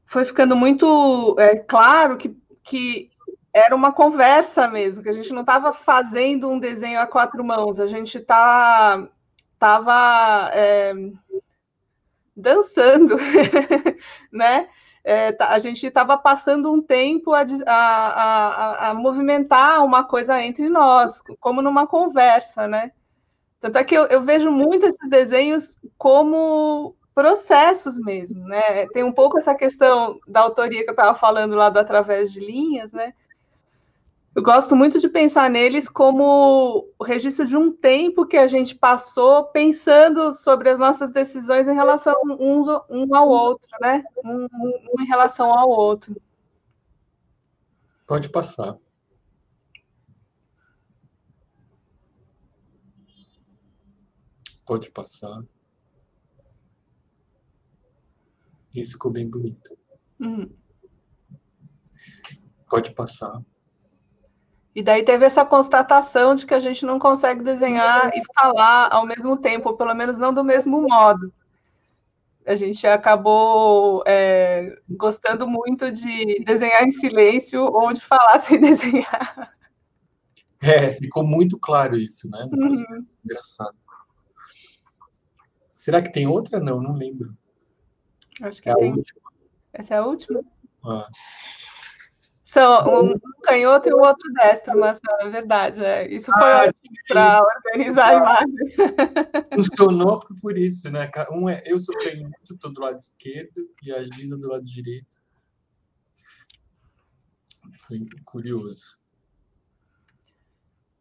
foi 0.06 0.26
ficando 0.26 0.56
muito 0.56 1.36
é, 1.38 1.56
claro 1.56 2.18
que, 2.18 2.36
que 2.64 3.12
era 3.54 3.76
uma 3.76 3.92
conversa 3.92 4.68
mesmo, 4.68 5.04
que 5.04 5.10
a 5.10 5.14
gente 5.14 5.34
não 5.34 5.42
estava 5.42 5.72
fazendo 5.74 6.50
um 6.50 6.60
desenho 6.60 7.00
a 7.00 7.08
quatro 7.08 7.44
mãos, 7.44 7.80
a 7.80 7.88
gente 7.88 8.20
tá, 8.20 9.08
tava 9.60 10.50
é, 10.54 10.94
dançando, 12.36 13.16
né? 14.32 14.70
É, 15.08 15.32
tá, 15.32 15.52
a 15.52 15.58
gente 15.58 15.88
estava 15.88 16.18
passando 16.18 16.70
um 16.70 16.82
tempo 16.82 17.34
a, 17.34 17.46
a, 17.66 17.72
a, 17.72 18.90
a, 18.90 18.94
movimentar 18.94 19.82
uma 19.86 20.04
coisa 20.04 20.44
entre 20.44 20.68
nós, 20.68 21.22
como 21.40 21.62
numa 21.62 21.88
conversa, 21.88 22.68
né? 22.68 22.92
Tanto 23.62 23.78
é 23.78 23.86
que 23.86 23.96
eu, 23.96 24.04
eu 24.08 24.22
vejo 24.22 24.52
muito 24.52 24.86
esses 24.86 25.10
desenhos 25.10 25.78
como 25.98 26.94
processos 27.16 27.98
mesmo, 27.98 28.44
né? 28.50 28.86
Tem 28.88 29.02
um 29.02 29.14
pouco 29.14 29.38
essa 29.38 29.56
questão 29.56 30.20
da 30.28 30.42
autoria 30.42 30.84
que 30.84 30.90
eu 30.90 30.94
estava 30.94 31.16
falando 31.16 31.56
lá 31.56 31.70
do 31.70 31.80
Através 31.80 32.34
de 32.34 32.42
Linhas, 32.42 32.92
né? 32.92 33.14
Eu 34.38 34.44
gosto 34.44 34.76
muito 34.76 35.00
de 35.00 35.10
pensar 35.10 35.50
neles 35.50 35.90
como 35.90 36.94
o 37.00 37.04
registro 37.04 37.44
de 37.44 37.58
um 37.58 37.76
tempo 37.76 38.24
que 38.24 38.38
a 38.38 38.46
gente 38.46 38.76
passou 38.76 39.46
pensando 39.46 40.32
sobre 40.32 40.70
as 40.70 40.78
nossas 40.78 41.10
decisões 41.10 41.68
em 41.68 41.74
relação 41.74 42.14
uns, 42.40 42.68
um 42.88 43.16
ao 43.16 43.28
outro, 43.28 43.68
né? 43.82 44.04
Um, 44.24 44.48
um 44.94 45.02
em 45.02 45.08
relação 45.08 45.52
ao 45.52 45.68
outro. 45.68 46.22
Pode 48.06 48.30
passar. 48.30 48.78
Pode 54.68 54.92
passar. 54.92 55.44
Isso 58.72 58.92
ficou 58.92 59.10
bem 59.10 59.28
bonito. 59.28 59.76
Hum. 60.22 60.48
Pode 62.70 62.94
passar. 62.94 63.42
E 64.78 64.84
daí 64.84 65.02
teve 65.02 65.26
essa 65.26 65.44
constatação 65.44 66.36
de 66.36 66.46
que 66.46 66.54
a 66.54 66.60
gente 66.60 66.86
não 66.86 67.00
consegue 67.00 67.44
desenhar 67.44 68.12
e 68.16 68.22
falar 68.32 68.94
ao 68.94 69.08
mesmo 69.08 69.36
tempo, 69.36 69.70
ou 69.70 69.76
pelo 69.76 69.92
menos 69.96 70.20
não 70.20 70.32
do 70.32 70.44
mesmo 70.44 70.80
modo. 70.80 71.34
A 72.46 72.54
gente 72.54 72.86
acabou 72.86 74.04
é, 74.06 74.80
gostando 74.88 75.48
muito 75.48 75.92
de 75.92 76.44
desenhar 76.44 76.84
em 76.84 76.92
silêncio 76.92 77.64
ou 77.64 77.92
de 77.92 78.00
falar 78.00 78.38
sem 78.46 78.60
desenhar. 78.60 79.52
É, 80.62 80.92
ficou 80.94 81.26
muito 81.26 81.58
claro 81.58 81.98
isso, 81.98 82.30
né? 82.30 82.46
Uhum. 82.52 83.02
Engraçado. 83.26 83.76
Será 85.72 86.04
que 86.04 86.12
tem 86.12 86.28
outra? 86.28 86.60
Não, 86.60 86.80
não 86.80 86.94
lembro. 86.94 87.36
Acho 88.44 88.62
que 88.62 88.70
é 88.70 88.76
tem. 88.76 88.92
A 88.92 88.96
última. 88.96 89.22
Essa 89.74 89.96
é 89.96 89.98
a 89.98 90.06
última? 90.06 90.44
Ah. 90.86 91.08
São 92.58 93.04
um, 93.04 93.20
canhoto 93.44 93.88
e 93.88 93.94
o 93.94 94.00
outro 94.00 94.34
destro, 94.34 94.80
mas 94.80 95.00
é 95.22 95.30
verdade. 95.30 95.86
É. 95.86 96.12
Isso 96.12 96.32
foi 96.32 96.52
ah, 96.52 96.74
para 97.08 97.40
organizar 97.40 98.08
a 98.08 98.16
imagem. 98.16 98.56
Funcionou 99.54 100.20
por 100.42 100.58
isso, 100.58 100.90
né? 100.90 101.08
Um 101.32 101.48
é, 101.48 101.62
eu 101.68 101.78
sou 101.80 101.96
canhoto, 102.00 102.54
estou 102.54 102.74
do 102.74 102.82
lado 102.82 102.98
esquerdo, 102.98 103.70
e 103.84 103.92
a 103.92 104.04
Giza 104.04 104.36
do 104.40 104.48
lado 104.48 104.64
direito. 104.64 105.22
Foi 107.88 108.00
curioso. 108.26 108.98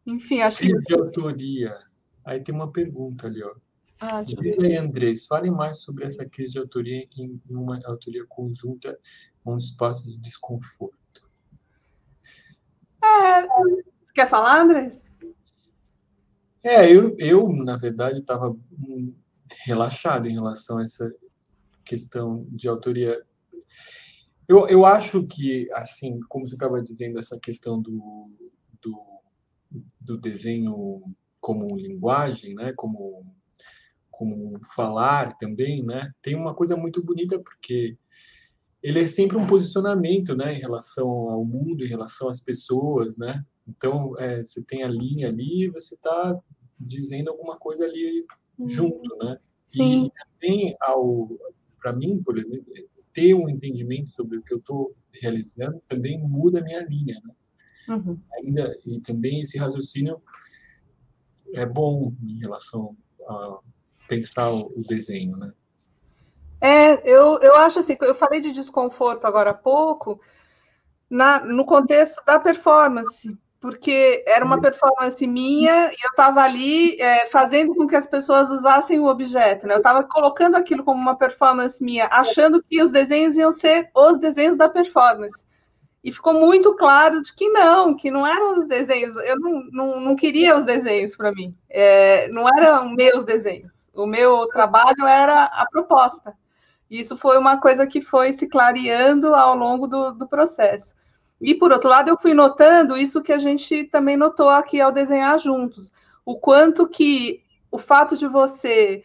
Enfim, 0.05 0.41
acho 0.41 0.59
que. 0.59 0.69
de 0.69 0.93
autoria. 0.93 1.75
Aí 2.23 2.39
tem 2.39 2.53
uma 2.53 2.71
pergunta 2.71 3.25
ali, 3.25 3.43
ó. 3.43 3.55
Ah, 3.99 4.23
e 4.23 4.77
Andrés, 4.77 5.25
falem 5.25 5.51
mais 5.51 5.79
sobre 5.79 6.05
essa 6.05 6.23
crise 6.23 6.51
de 6.51 6.59
autoria 6.59 7.03
em 7.17 7.41
uma 7.49 7.79
autoria 7.83 8.23
conjunta 8.29 8.95
com 9.43 9.55
um 9.55 9.57
espaço 9.57 10.05
de 10.07 10.19
desconforto. 10.19 11.06
É, 13.03 13.47
quer 14.13 14.29
falar, 14.29 14.61
André? 14.61 14.99
É, 16.63 16.91
eu, 16.91 17.15
eu 17.17 17.49
na 17.53 17.77
verdade, 17.77 18.19
estava 18.19 18.55
relaxado 19.65 20.27
em 20.27 20.33
relação 20.33 20.77
a 20.79 20.83
essa 20.83 21.13
questão 21.85 22.45
de 22.49 22.67
autoria. 22.67 23.21
Eu, 24.47 24.67
eu 24.67 24.85
acho 24.85 25.25
que, 25.25 25.69
assim, 25.73 26.19
como 26.27 26.45
você 26.45 26.55
estava 26.55 26.81
dizendo, 26.81 27.19
essa 27.19 27.39
questão 27.39 27.81
do, 27.81 28.31
do, 28.81 29.21
do 29.99 30.17
desenho 30.17 31.01
como 31.39 31.77
linguagem, 31.77 32.55
né, 32.55 32.73
como, 32.75 33.25
como 34.09 34.59
falar 34.75 35.37
também, 35.37 35.83
né, 35.83 36.11
tem 36.21 36.35
uma 36.35 36.53
coisa 36.53 36.75
muito 36.75 37.03
bonita, 37.03 37.39
porque 37.39 37.97
ele 38.81 38.99
é 38.99 39.07
sempre 39.07 39.37
um 39.37 39.47
posicionamento, 39.47 40.35
né, 40.35 40.53
em 40.53 40.59
relação 40.59 41.07
ao 41.07 41.43
mundo, 41.43 41.83
em 41.83 41.87
relação 41.87 42.29
às 42.29 42.39
pessoas, 42.39 43.17
né? 43.17 43.43
Então, 43.67 44.13
é, 44.17 44.43
você 44.43 44.63
tem 44.63 44.83
a 44.83 44.87
linha 44.87 45.27
ali, 45.27 45.69
você 45.69 45.95
está 45.95 46.39
dizendo 46.79 47.29
alguma 47.29 47.57
coisa 47.57 47.85
ali 47.85 48.25
uhum. 48.57 48.67
junto, 48.67 49.17
né? 49.17 49.37
Sim. 49.65 50.05
E 50.05 50.11
também, 50.11 50.75
ao, 50.81 51.29
para 51.81 51.91
mim, 51.91 52.21
por 52.23 52.37
exemplo, 52.37 52.63
ter 53.11 53.33
um 53.33 53.49
entendimento 53.49 54.09
sobre 54.09 54.37
o 54.37 54.43
que 54.43 54.53
eu 54.53 54.59
estou 54.59 54.95
realizando 55.11 55.81
também 55.87 56.19
muda 56.19 56.59
a 56.59 56.63
minha 56.63 56.85
linha, 56.85 57.19
né? 57.25 57.33
Uhum. 57.95 58.19
Ainda, 58.33 58.79
e 58.85 58.99
também 59.01 59.41
esse 59.41 59.57
raciocínio 59.57 60.21
é 61.55 61.65
bom 61.65 62.13
em 62.21 62.39
relação 62.39 62.95
a 63.27 63.59
pensar 64.07 64.51
o, 64.51 64.71
o 64.75 64.81
desenho, 64.81 65.35
né? 65.37 65.51
É, 66.59 67.09
eu, 67.09 67.39
eu 67.39 67.55
acho 67.57 67.79
assim, 67.79 67.95
eu 68.01 68.15
falei 68.15 68.39
de 68.39 68.51
desconforto 68.51 69.25
agora 69.25 69.51
há 69.51 69.53
pouco, 69.53 70.19
na, 71.09 71.39
no 71.39 71.65
contexto 71.65 72.21
da 72.25 72.39
performance, 72.39 73.37
porque 73.59 74.23
era 74.27 74.45
uma 74.45 74.61
performance 74.61 75.25
minha 75.25 75.91
e 75.91 75.95
eu 76.03 76.09
estava 76.09 76.41
ali 76.41 76.99
é, 77.01 77.25
fazendo 77.27 77.73
com 77.75 77.87
que 77.87 77.95
as 77.95 78.05
pessoas 78.05 78.49
usassem 78.49 78.99
o 78.99 79.07
objeto, 79.07 79.67
né? 79.67 79.73
Eu 79.73 79.79
estava 79.79 80.03
colocando 80.03 80.55
aquilo 80.55 80.83
como 80.83 81.01
uma 81.01 81.17
performance 81.17 81.83
minha, 81.83 82.07
achando 82.11 82.63
que 82.63 82.81
os 82.81 82.91
desenhos 82.91 83.35
iam 83.35 83.51
ser 83.51 83.89
os 83.95 84.17
desenhos 84.17 84.57
da 84.57 84.69
performance. 84.69 85.45
E 86.03 86.11
ficou 86.11 86.33
muito 86.33 86.73
claro 86.75 87.21
de 87.21 87.35
que 87.35 87.49
não, 87.49 87.93
que 87.95 88.09
não 88.09 88.25
eram 88.25 88.53
os 88.57 88.65
desenhos. 88.65 89.15
Eu 89.17 89.37
não, 89.39 89.63
não, 89.71 89.99
não 89.99 90.15
queria 90.15 90.55
os 90.55 90.63
desenhos 90.63 91.17
para 91.17 91.33
mim. 91.33 91.53
É, 91.69 92.29
não 92.29 92.47
eram 92.47 92.89
meus 92.89 93.23
desenhos. 93.23 93.91
O 93.93 94.05
meu 94.05 94.47
trabalho 94.47 95.05
era 95.05 95.43
a 95.45 95.65
proposta. 95.69 96.33
E 96.89 96.99
isso 96.99 97.17
foi 97.17 97.37
uma 97.37 97.59
coisa 97.59 97.85
que 97.85 98.01
foi 98.01 98.33
se 98.33 98.47
clareando 98.47 99.33
ao 99.35 99.55
longo 99.55 99.87
do, 99.87 100.11
do 100.11 100.27
processo. 100.27 100.95
E, 101.39 101.53
por 101.53 101.71
outro 101.71 101.89
lado, 101.89 102.09
eu 102.09 102.17
fui 102.17 102.33
notando 102.33 102.97
isso 102.97 103.21
que 103.21 103.31
a 103.31 103.37
gente 103.37 103.83
também 103.85 104.17
notou 104.17 104.49
aqui 104.49 104.81
ao 104.81 104.91
desenhar 104.91 105.37
juntos, 105.37 105.93
o 106.25 106.35
quanto 106.35 106.87
que 106.87 107.41
o 107.69 107.77
fato 107.77 108.17
de 108.17 108.27
você, 108.27 109.03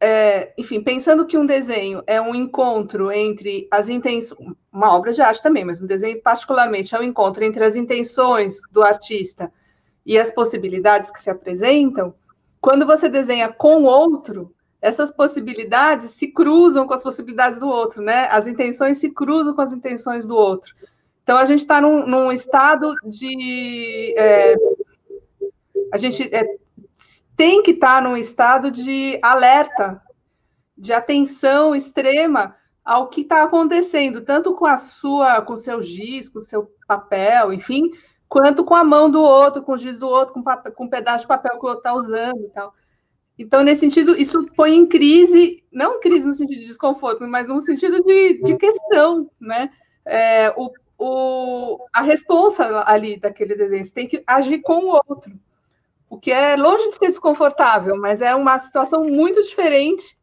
é, 0.00 0.54
enfim, 0.56 0.80
pensando 0.80 1.26
que 1.26 1.36
um 1.36 1.44
desenho 1.44 2.02
é 2.06 2.20
um 2.20 2.34
encontro 2.34 3.12
entre 3.12 3.68
as 3.70 3.88
intenções, 3.88 4.34
uma 4.72 4.94
obra 4.94 5.12
de 5.12 5.20
arte 5.20 5.42
também, 5.42 5.64
mas 5.64 5.82
um 5.82 5.86
desenho 5.86 6.20
particularmente 6.22 6.94
é 6.94 6.98
um 6.98 7.02
encontro 7.02 7.44
entre 7.44 7.62
as 7.62 7.74
intenções 7.74 8.62
do 8.70 8.82
artista 8.82 9.52
e 10.04 10.16
as 10.18 10.30
possibilidades 10.30 11.10
que 11.10 11.20
se 11.20 11.28
apresentam, 11.28 12.14
quando 12.60 12.86
você 12.86 13.08
desenha 13.08 13.52
com 13.52 13.84
outro, 13.84 14.54
essas 14.86 15.10
possibilidades 15.10 16.12
se 16.12 16.28
cruzam 16.28 16.86
com 16.86 16.94
as 16.94 17.02
possibilidades 17.02 17.58
do 17.58 17.66
outro, 17.66 18.00
né? 18.00 18.28
As 18.30 18.46
intenções 18.46 18.98
se 18.98 19.10
cruzam 19.10 19.52
com 19.52 19.60
as 19.60 19.72
intenções 19.72 20.24
do 20.24 20.36
outro. 20.36 20.72
Então, 21.24 21.36
a 21.36 21.44
gente 21.44 21.58
está 21.58 21.80
num, 21.80 22.06
num, 22.06 22.30
estado 22.30 22.94
de. 23.04 24.14
É, 24.16 24.54
a 25.92 25.98
gente 25.98 26.32
é, 26.32 26.56
tem 27.36 27.64
que 27.64 27.72
estar 27.72 27.96
tá 27.96 28.00
num 28.00 28.16
estado 28.16 28.70
de 28.70 29.18
alerta, 29.20 30.00
de 30.78 30.92
atenção 30.92 31.74
extrema 31.74 32.54
ao 32.84 33.08
que 33.08 33.22
está 33.22 33.42
acontecendo, 33.42 34.20
tanto 34.20 34.54
com 34.54 34.66
a 34.66 34.78
sua, 34.78 35.42
com 35.42 35.54
o 35.54 35.58
seu 35.58 35.80
giz, 35.80 36.28
com 36.28 36.38
o 36.38 36.42
seu 36.42 36.70
papel, 36.86 37.52
enfim, 37.52 37.90
quanto 38.28 38.64
com 38.64 38.76
a 38.76 38.84
mão 38.84 39.10
do 39.10 39.20
outro, 39.20 39.64
com 39.64 39.72
o 39.72 39.78
giz 39.78 39.98
do 39.98 40.06
outro, 40.06 40.32
com, 40.32 40.44
papel, 40.44 40.70
com 40.70 40.84
um 40.84 40.88
pedaço 40.88 41.24
de 41.24 41.28
papel 41.28 41.58
que 41.58 41.66
o 41.66 41.70
outro 41.70 41.80
está 41.80 41.92
usando 41.92 42.40
e 42.44 42.50
tal. 42.50 42.72
Então, 43.38 43.62
nesse 43.62 43.80
sentido, 43.80 44.16
isso 44.16 44.46
põe 44.56 44.74
em 44.74 44.86
crise, 44.86 45.62
não 45.70 46.00
crise 46.00 46.26
no 46.26 46.32
sentido 46.32 46.60
de 46.60 46.66
desconforto, 46.66 47.26
mas 47.28 47.48
no 47.48 47.60
sentido 47.60 48.02
de, 48.02 48.42
de 48.42 48.56
questão, 48.56 49.30
né? 49.40 49.70
É, 50.06 50.54
o 50.56 50.70
o, 50.98 51.78
a 51.92 52.00
responsa 52.00 52.82
ali 52.86 53.18
daquele 53.18 53.54
desenho. 53.54 53.84
Você 53.84 53.92
tem 53.92 54.08
que 54.08 54.22
agir 54.26 54.60
com 54.60 54.84
o 54.84 55.00
outro. 55.08 55.38
O 56.08 56.18
que 56.18 56.30
é 56.30 56.56
longe 56.56 56.84
de 56.86 56.92
ser 56.92 57.06
desconfortável, 57.06 57.96
mas 57.96 58.22
é 58.22 58.34
uma 58.34 58.58
situação 58.58 59.04
muito 59.04 59.42
diferente 59.42 60.16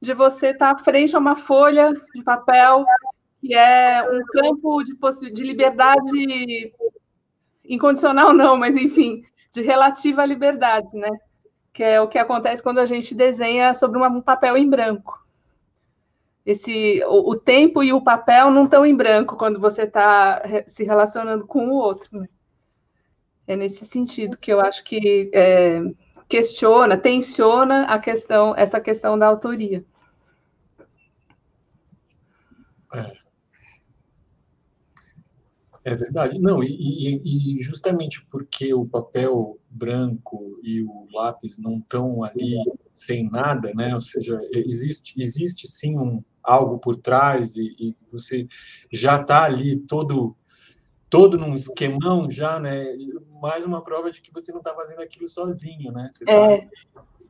de 0.00 0.14
você 0.14 0.48
estar 0.48 0.70
à 0.70 0.78
frente 0.78 1.14
a 1.14 1.18
uma 1.18 1.36
folha 1.36 1.92
de 2.14 2.22
papel, 2.22 2.84
que 3.40 3.54
é 3.54 4.02
um 4.10 4.22
campo 4.24 4.82
de, 4.82 4.94
de 5.32 5.42
liberdade 5.42 6.72
incondicional, 7.64 8.32
não, 8.32 8.56
mas 8.56 8.76
enfim, 8.76 9.22
de 9.52 9.60
relativa 9.62 10.24
liberdade, 10.24 10.88
né? 10.94 11.10
Que 11.78 11.84
é 11.84 12.00
o 12.00 12.08
que 12.08 12.18
acontece 12.18 12.60
quando 12.60 12.80
a 12.80 12.86
gente 12.86 13.14
desenha 13.14 13.72
sobre 13.72 14.00
um 14.00 14.20
papel 14.20 14.56
em 14.56 14.68
branco 14.68 15.24
esse 16.44 17.04
o, 17.04 17.30
o, 17.30 17.36
tempo 17.36 17.84
e 17.84 17.92
o 17.92 18.02
papel 18.02 18.50
não 18.50 18.64
estão 18.64 18.84
em 18.84 18.96
branco 18.96 19.36
quando 19.36 19.60
você 19.60 19.82
está 19.82 20.42
se 20.66 20.82
relacionando 20.82 21.46
com 21.46 21.68
o 21.68 21.74
outro. 21.74 22.18
Né? 22.18 22.28
É 23.46 23.54
nesse 23.54 23.84
sentido 23.84 24.36
que 24.36 24.52
eu 24.52 24.58
acho 24.58 24.82
que 24.82 25.30
é, 25.32 25.82
questiona, 26.28 26.96
tensiona 26.96 27.82
a 27.84 27.98
questão, 28.00 28.56
essa 28.56 28.80
questão 28.80 29.16
da 29.16 29.28
autoria. 29.28 29.84
É, 32.92 33.12
é 35.88 35.96
verdade. 35.96 36.38
Não, 36.38 36.62
e, 36.62 36.68
e, 36.68 37.56
e, 37.56 37.60
justamente 37.60 38.24
porque 38.30 38.72
o 38.74 38.86
papel 38.86 39.58
branco 39.70 40.58
e 40.62 40.82
o 40.82 41.06
lápis 41.12 41.58
não 41.58 41.78
estão 41.78 42.22
ali 42.22 42.56
sem 42.92 43.28
nada, 43.30 43.72
né? 43.74 43.94
Ou 43.94 44.00
seja, 44.00 44.38
existe, 44.52 45.14
existe 45.20 45.66
sim 45.66 45.98
um, 45.98 46.22
algo 46.42 46.78
por 46.78 46.96
trás 46.96 47.56
e, 47.56 47.74
e 47.78 47.96
você 48.10 48.46
já 48.92 49.20
está 49.20 49.44
ali 49.44 49.78
todo 49.80 50.36
todo 51.10 51.38
num 51.38 51.54
esquemão 51.54 52.30
já, 52.30 52.60
né? 52.60 52.84
Mais 53.40 53.64
uma 53.64 53.82
prova 53.82 54.10
de 54.10 54.20
que 54.20 54.32
você 54.32 54.52
não 54.52 54.58
está 54.58 54.74
fazendo 54.74 55.00
aquilo 55.00 55.28
sozinho, 55.28 55.90
né? 55.92 56.08
Você 56.10 56.24
é. 56.28 56.68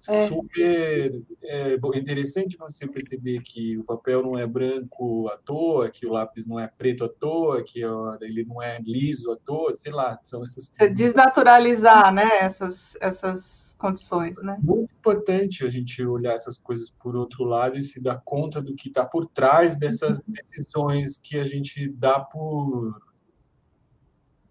É. 0.09 0.27
super 0.27 1.23
é, 1.43 1.75
interessante 1.95 2.57
você 2.57 2.87
perceber 2.87 3.41
que 3.41 3.77
o 3.79 3.85
papel 3.85 4.23
não 4.23 4.39
é 4.39 4.47
branco 4.47 5.29
à 5.29 5.37
toa, 5.37 5.89
que 5.89 6.07
o 6.07 6.13
lápis 6.13 6.47
não 6.47 6.59
é 6.59 6.69
preto 6.69 7.05
à 7.05 7.09
toa, 7.09 7.63
que 7.63 7.81
ele 8.21 8.45
não 8.45 8.63
é 8.63 8.79
liso 8.81 9.33
à 9.33 9.37
toa, 9.37 9.75
sei 9.75 9.93
lá, 9.93 10.19
são 10.23 10.43
essas 10.43 10.73
desnaturalizar, 10.95 12.13
né? 12.13 12.29
Essas 12.41 12.97
essas 13.01 13.75
condições, 13.79 14.43
né? 14.43 14.59
Muito 14.63 14.93
importante 14.93 15.65
a 15.65 15.71
gente 15.71 16.05
olhar 16.05 16.35
essas 16.35 16.59
coisas 16.59 16.91
por 16.91 17.17
outro 17.17 17.45
lado 17.45 17.79
e 17.79 17.83
se 17.83 18.03
dar 18.03 18.21
conta 18.25 18.61
do 18.61 18.75
que 18.75 18.89
está 18.89 19.05
por 19.05 19.27
trás 19.27 19.77
dessas 19.77 20.19
uhum. 20.19 20.35
decisões 20.35 21.17
que 21.17 21.39
a 21.39 21.45
gente 21.45 21.89
dá 21.89 22.21
por 22.21 22.99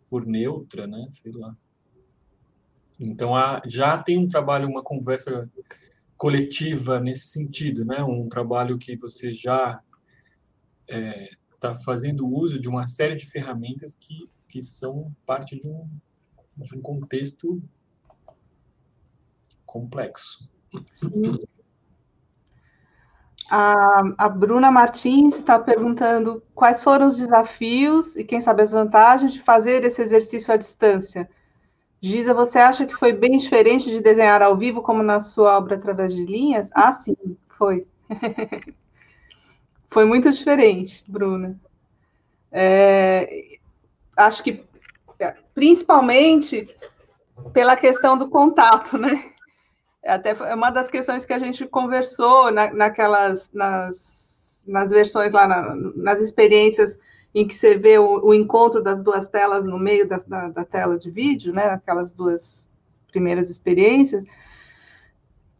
por 0.09 0.25
neutra, 0.25 0.87
né? 0.87 1.05
Sei 1.09 1.31
lá. 1.31 1.55
Então 2.99 3.33
já 3.65 3.97
tem 3.97 4.17
um 4.17 4.27
trabalho, 4.27 4.67
uma 4.67 4.83
conversa 4.83 5.49
coletiva 6.17 6.99
nesse 6.99 7.27
sentido, 7.27 7.85
né? 7.85 8.03
Um 8.03 8.27
trabalho 8.27 8.77
que 8.77 8.97
você 8.97 9.31
já 9.31 9.81
está 10.87 10.97
é, 10.97 11.29
tá 11.59 11.75
fazendo 11.75 12.27
uso 12.27 12.59
de 12.59 12.67
uma 12.67 12.87
série 12.87 13.15
de 13.15 13.27
ferramentas 13.27 13.93
que, 13.93 14.29
que 14.49 14.61
são 14.61 15.15
parte 15.25 15.59
de 15.59 15.67
um, 15.67 15.87
de 16.57 16.75
um 16.75 16.81
contexto 16.81 17.61
complexo. 19.65 20.49
Sim. 20.91 21.39
A, 23.49 24.01
a 24.17 24.29
Bruna 24.29 24.71
Martins 24.71 25.35
está 25.35 25.57
perguntando 25.57 26.43
quais 26.53 26.83
foram 26.83 27.07
os 27.07 27.15
desafios 27.15 28.15
e, 28.15 28.23
quem 28.23 28.41
sabe, 28.41 28.61
as 28.61 28.71
vantagens 28.71 29.31
de 29.31 29.41
fazer 29.41 29.85
esse 29.85 30.01
exercício 30.01 30.53
à 30.53 30.57
distância. 30.57 31.29
Giza, 32.01 32.33
você 32.33 32.59
acha 32.59 32.85
que 32.85 32.95
foi 32.95 33.11
bem 33.11 33.37
diferente 33.37 33.89
de 33.89 34.01
desenhar 34.01 34.41
ao 34.41 34.55
vivo, 34.55 34.81
como 34.81 35.01
na 35.01 35.19
sua 35.19 35.57
obra 35.57 35.75
através 35.75 36.13
de 36.13 36.25
linhas? 36.25 36.69
Ah, 36.73 36.91
sim, 36.91 37.15
foi. 37.57 37.87
foi 39.89 40.05
muito 40.05 40.29
diferente, 40.29 41.03
Bruna. 41.07 41.59
É, 42.51 43.57
acho 44.15 44.43
que, 44.43 44.63
principalmente, 45.55 46.69
pela 47.51 47.75
questão 47.75 48.17
do 48.17 48.29
contato, 48.29 48.97
né? 48.97 49.31
Até 50.05 50.31
é 50.31 50.55
uma 50.55 50.69
das 50.69 50.89
questões 50.89 51.25
que 51.25 51.33
a 51.33 51.39
gente 51.39 51.65
conversou 51.65 52.51
na, 52.51 52.71
naquelas 52.71 53.51
nas, 53.51 54.63
nas 54.67 54.91
versões 54.91 55.33
lá, 55.33 55.47
na, 55.47 55.75
nas 55.95 56.21
experiências 56.21 56.97
em 57.39 57.47
que 57.47 57.53
você 57.53 57.77
vê 57.77 57.99
o, 57.99 58.25
o, 58.25 58.33
encontro 58.33 58.81
das 58.81 59.03
duas 59.03 59.29
telas 59.29 59.63
no 59.63 59.77
meio 59.77 60.07
da, 60.07 60.17
da, 60.27 60.49
da, 60.49 60.65
tela 60.65 60.97
de 60.97 61.11
vídeo, 61.11 61.53
né? 61.53 61.65
Aquelas 61.65 62.11
duas 62.11 62.67
primeiras 63.11 63.47
experiências. 63.47 64.25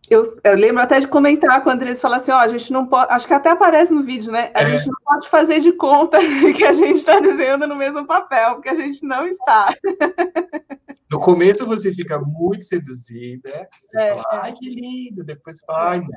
Eu, 0.10 0.40
eu, 0.44 0.56
lembro 0.56 0.82
até 0.82 1.00
de 1.00 1.08
comentar 1.08 1.62
com 1.62 1.70
o 1.70 1.74
Andrés 1.74 2.02
falar 2.02 2.18
assim, 2.18 2.32
ó, 2.32 2.38
a 2.38 2.48
gente 2.48 2.74
não 2.74 2.88
pode, 2.88 3.12
acho 3.12 3.28
que 3.28 3.34
até 3.34 3.52
aparece 3.52 3.94
no 3.94 4.02
vídeo, 4.02 4.32
né? 4.32 4.50
A 4.56 4.64
é. 4.64 4.66
gente 4.66 4.88
não 4.88 4.98
pode 5.06 5.30
fazer 5.30 5.60
de 5.60 5.72
conta 5.74 6.18
que 6.56 6.64
a 6.64 6.74
gente 6.74 6.96
está 6.96 7.20
desenhando 7.20 7.68
no 7.68 7.76
mesmo 7.76 8.08
papel, 8.08 8.56
porque 8.56 8.70
a 8.70 8.76
gente 8.76 9.06
não 9.06 9.28
está. 9.28 9.76
No 11.10 11.22
começo 11.22 11.66
você 11.66 11.94
fica 11.94 12.20
muito 12.20 12.66
seduzida, 12.66 13.70
você 13.82 13.98
é, 13.98 14.14
fala, 14.14 14.42
ai, 14.44 14.52
que 14.52 14.70
lindo, 14.70 15.24
depois 15.24 15.56
você 15.56 15.66
fala, 15.66 15.92
ai, 15.92 16.00
não. 16.02 16.10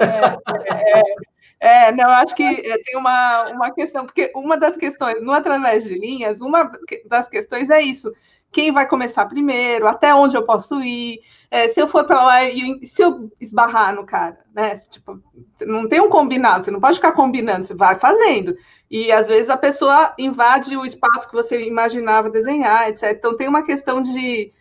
É, 0.00 1.14
é, 1.62 1.92
não, 1.92 2.10
acho 2.10 2.34
que 2.34 2.42
é, 2.42 2.76
tem 2.78 2.96
uma, 2.96 3.44
uma 3.52 3.70
questão, 3.70 4.04
porque 4.04 4.32
uma 4.34 4.56
das 4.56 4.76
questões, 4.76 5.22
no 5.22 5.30
Através 5.30 5.84
de 5.84 5.96
Linhas, 5.96 6.40
uma 6.40 6.68
das 7.06 7.28
questões 7.28 7.70
é 7.70 7.80
isso. 7.80 8.12
Quem 8.50 8.72
vai 8.72 8.84
começar 8.84 9.26
primeiro, 9.26 9.86
até 9.86 10.12
onde 10.12 10.36
eu 10.36 10.44
posso 10.44 10.80
ir, 10.82 11.20
é, 11.48 11.68
se 11.68 11.80
eu 11.80 11.86
for 11.86 12.02
para 12.04 12.24
lá 12.24 12.44
e 12.44 12.84
se 12.84 13.00
eu 13.00 13.30
esbarrar 13.40 13.94
no 13.94 14.04
cara, 14.04 14.40
né? 14.52 14.74
Tipo, 14.74 15.22
não 15.64 15.88
tem 15.88 16.00
um 16.00 16.10
combinado, 16.10 16.64
você 16.64 16.70
não 16.72 16.80
pode 16.80 16.96
ficar 16.96 17.12
combinando, 17.12 17.64
você 17.64 17.74
vai 17.74 17.96
fazendo. 17.96 18.56
E 18.90 19.12
às 19.12 19.28
vezes 19.28 19.48
a 19.48 19.56
pessoa 19.56 20.12
invade 20.18 20.76
o 20.76 20.84
espaço 20.84 21.28
que 21.28 21.34
você 21.34 21.64
imaginava 21.64 22.28
desenhar, 22.28 22.88
etc. 22.88 23.12
Então 23.12 23.36
tem 23.36 23.46
uma 23.46 23.62
questão 23.62 24.02
de 24.02 24.52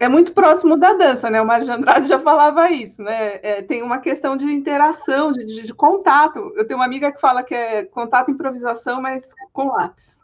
é 0.00 0.08
muito 0.08 0.32
próximo 0.32 0.76
da 0.76 0.92
dança, 0.92 1.28
né? 1.28 1.42
O 1.42 1.46
Mário 1.46 1.64
de 1.64 1.72
Andrade 1.72 2.08
já 2.08 2.18
falava 2.20 2.70
isso, 2.70 3.02
né? 3.02 3.40
É, 3.42 3.62
tem 3.62 3.82
uma 3.82 3.98
questão 3.98 4.36
de 4.36 4.46
interação, 4.46 5.32
de, 5.32 5.44
de, 5.44 5.62
de, 5.62 5.74
contato. 5.74 6.52
Eu 6.54 6.66
tenho 6.66 6.78
uma 6.78 6.86
amiga 6.86 7.10
que 7.10 7.20
fala 7.20 7.42
que 7.42 7.54
é 7.54 7.84
contato 7.84 8.30
improvisação, 8.30 9.02
mas 9.02 9.34
com 9.52 9.68
lápis. 9.72 10.18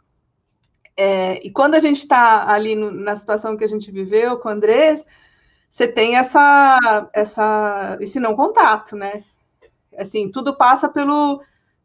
É, 0.95 1.45
e 1.45 1.51
quando 1.51 1.75
a 1.75 1.79
gente 1.79 1.97
está 1.97 2.49
ali 2.49 2.73
no, 2.73 2.89
na 2.89 3.17
situação 3.17 3.57
que 3.57 3.65
a 3.65 3.67
gente 3.67 3.91
viveu 3.91 4.37
com 4.37 4.47
o 4.47 4.51
Andrés, 4.51 5.05
você 5.69 5.85
tem 5.85 6.15
essa, 6.15 7.09
essa, 7.11 7.97
esse 7.99 8.17
não 8.17 8.33
contato, 8.33 8.95
né? 8.95 9.25
Assim, 9.97 10.31
tudo 10.31 10.55
passa 10.55 10.87
pelo, 10.87 11.43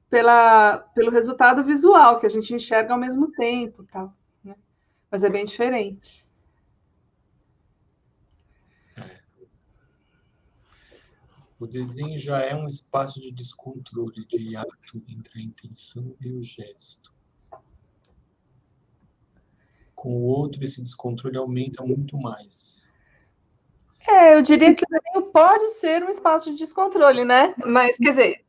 pela, 0.09 0.79
pelo 0.95 1.11
resultado 1.11 1.65
visual, 1.65 2.21
que 2.21 2.27
a 2.27 2.31
gente 2.31 2.55
enxerga 2.55 2.93
ao 2.93 3.01
mesmo 3.01 3.33
tempo, 3.33 3.85
tal, 3.91 4.13
né? 4.45 4.55
Mas 5.11 5.25
é 5.25 5.29
bem 5.29 5.45
diferente. 5.45 6.30
O 11.61 11.67
desenho 11.67 12.19
já 12.19 12.41
é 12.41 12.55
um 12.55 12.67
espaço 12.67 13.21
de 13.21 13.31
descontrole, 13.31 14.25
de 14.27 14.57
ato 14.57 14.75
entre 15.07 15.39
a 15.39 15.43
intenção 15.43 16.17
e 16.19 16.33
o 16.33 16.43
gesto. 16.43 17.13
Com 19.95 20.15
o 20.15 20.23
outro, 20.23 20.65
esse 20.65 20.81
descontrole 20.81 21.37
aumenta 21.37 21.85
muito 21.85 22.19
mais. 22.19 22.97
É, 24.09 24.35
eu 24.35 24.41
diria 24.41 24.75
que 24.75 24.83
o 24.83 24.89
desenho 24.89 25.31
pode 25.31 25.69
ser 25.75 26.03
um 26.03 26.09
espaço 26.09 26.51
de 26.51 26.57
descontrole, 26.57 27.27
né? 27.27 27.55
Mas, 27.67 27.95
quer 27.99 28.11
dizer, 28.11 28.45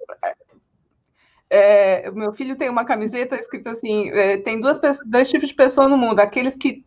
é, 1.49 2.09
meu 2.11 2.31
filho 2.31 2.55
tem 2.55 2.69
uma 2.69 2.85
camiseta 2.85 3.35
escrita 3.35 3.71
assim: 3.71 4.09
é, 4.11 4.37
tem 4.37 4.61
duas, 4.61 4.79
dois 5.05 5.29
tipos 5.29 5.49
de 5.49 5.53
pessoa 5.53 5.89
no 5.89 5.97
mundo, 5.97 6.21
aqueles 6.21 6.55
que 6.55 6.85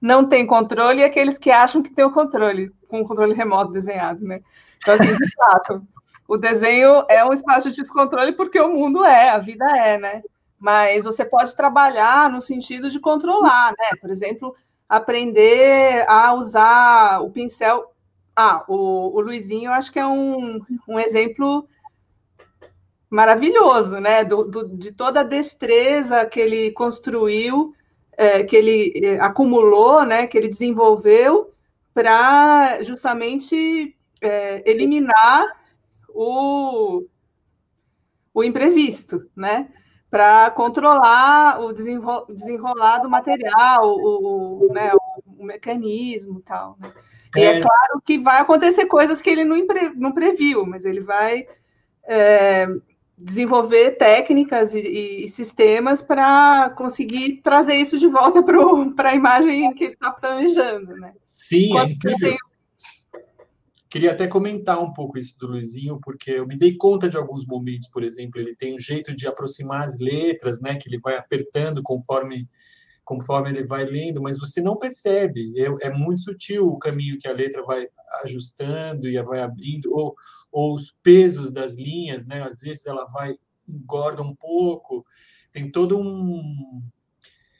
não 0.00 0.28
têm 0.28 0.46
controle 0.46 1.00
e 1.00 1.04
aqueles 1.04 1.36
que 1.36 1.50
acham 1.50 1.82
que 1.82 1.90
têm 1.90 2.04
o 2.04 2.12
controle, 2.12 2.70
com 2.86 3.00
o 3.00 3.04
controle 3.04 3.34
remoto 3.34 3.72
desenhado, 3.72 4.24
né? 4.24 4.40
Então, 4.84 4.94
assim, 4.94 5.16
de 5.16 5.34
fato, 5.34 5.82
o 6.28 6.36
desenho 6.36 7.06
é 7.08 7.24
um 7.24 7.32
espaço 7.32 7.70
de 7.70 7.78
descontrole 7.78 8.32
porque 8.32 8.60
o 8.60 8.68
mundo 8.68 9.02
é, 9.02 9.30
a 9.30 9.38
vida 9.38 9.64
é, 9.76 9.96
né? 9.96 10.22
Mas 10.58 11.04
você 11.04 11.24
pode 11.24 11.56
trabalhar 11.56 12.30
no 12.30 12.40
sentido 12.40 12.90
de 12.90 13.00
controlar, 13.00 13.70
né? 13.70 13.96
Por 13.98 14.10
exemplo, 14.10 14.54
aprender 14.86 16.04
a 16.06 16.34
usar 16.34 17.22
o 17.22 17.30
pincel. 17.30 17.92
Ah, 18.36 18.62
o, 18.68 19.16
o 19.16 19.20
Luizinho, 19.20 19.70
acho 19.70 19.90
que 19.90 19.98
é 19.98 20.06
um, 20.06 20.60
um 20.86 20.98
exemplo 20.98 21.66
maravilhoso, 23.08 23.98
né? 24.00 24.22
Do, 24.22 24.44
do, 24.44 24.68
de 24.68 24.92
toda 24.92 25.20
a 25.20 25.24
destreza 25.24 26.26
que 26.26 26.40
ele 26.40 26.72
construiu, 26.72 27.74
é, 28.18 28.44
que 28.44 28.54
ele 28.54 28.92
é, 29.02 29.20
acumulou, 29.20 30.04
né? 30.04 30.26
Que 30.26 30.36
ele 30.36 30.48
desenvolveu 30.48 31.54
para 31.94 32.82
justamente 32.82 33.96
é, 34.24 34.62
eliminar 34.64 35.44
o, 36.08 37.04
o 38.32 38.44
imprevisto, 38.44 39.28
né? 39.36 39.68
Para 40.10 40.50
controlar 40.50 41.60
o 41.60 41.72
desenrolar 41.72 42.98
do 42.98 43.10
material, 43.10 43.84
o, 43.84 44.68
o, 44.68 44.72
né, 44.72 44.92
o, 44.94 45.42
o 45.42 45.44
mecanismo 45.44 46.38
e 46.38 46.42
tal. 46.42 46.76
Né? 46.78 46.92
E 47.36 47.40
é. 47.40 47.58
é 47.58 47.60
claro 47.60 48.00
que 48.04 48.18
vai 48.18 48.40
acontecer 48.40 48.86
coisas 48.86 49.20
que 49.20 49.28
ele 49.28 49.44
não, 49.44 49.56
impre, 49.56 49.90
não 49.96 50.12
previu, 50.12 50.64
mas 50.64 50.84
ele 50.84 51.00
vai 51.00 51.48
é, 52.04 52.68
desenvolver 53.18 53.92
técnicas 53.92 54.72
e, 54.72 55.24
e 55.24 55.28
sistemas 55.28 56.00
para 56.00 56.70
conseguir 56.70 57.40
trazer 57.42 57.74
isso 57.74 57.98
de 57.98 58.06
volta 58.06 58.40
para 58.94 59.10
a 59.10 59.14
imagem 59.16 59.72
que 59.74 59.84
ele 59.84 59.94
está 59.94 60.12
planejando. 60.12 60.94
Né? 60.96 61.12
Sim, 61.26 61.70
é 61.70 61.72
Quando 61.72 61.88
é 61.88 61.92
incrível. 61.92 62.53
Queria 63.94 64.10
até 64.10 64.26
comentar 64.26 64.82
um 64.82 64.92
pouco 64.92 65.16
isso 65.16 65.38
do 65.38 65.46
Luizinho, 65.46 66.00
porque 66.02 66.32
eu 66.32 66.48
me 66.48 66.58
dei 66.58 66.76
conta 66.76 67.08
de 67.08 67.16
alguns 67.16 67.46
momentos, 67.46 67.86
por 67.86 68.02
exemplo, 68.02 68.40
ele 68.40 68.52
tem 68.56 68.74
um 68.74 68.78
jeito 68.78 69.14
de 69.14 69.24
aproximar 69.24 69.84
as 69.84 70.00
letras, 70.00 70.60
né, 70.60 70.74
que 70.74 70.88
ele 70.88 70.98
vai 70.98 71.16
apertando 71.16 71.80
conforme 71.80 72.48
conforme 73.04 73.50
ele 73.50 73.62
vai 73.62 73.84
lendo, 73.84 74.20
mas 74.20 74.36
você 74.36 74.60
não 74.60 74.76
percebe, 74.76 75.52
é, 75.56 75.86
é 75.86 75.90
muito 75.92 76.22
sutil 76.22 76.66
o 76.66 76.76
caminho 76.76 77.18
que 77.20 77.28
a 77.28 77.32
letra 77.32 77.62
vai 77.62 77.86
ajustando 78.24 79.06
e 79.06 79.22
vai 79.22 79.40
abrindo, 79.40 79.94
ou, 79.94 80.16
ou 80.50 80.74
os 80.74 80.90
pesos 81.00 81.52
das 81.52 81.76
linhas, 81.76 82.26
né, 82.26 82.42
às 82.42 82.62
vezes 82.62 82.84
ela 82.86 83.04
vai 83.12 83.36
engorda 83.68 84.22
um 84.22 84.34
pouco, 84.34 85.06
tem 85.52 85.70
todo 85.70 85.96
um, 85.96 86.82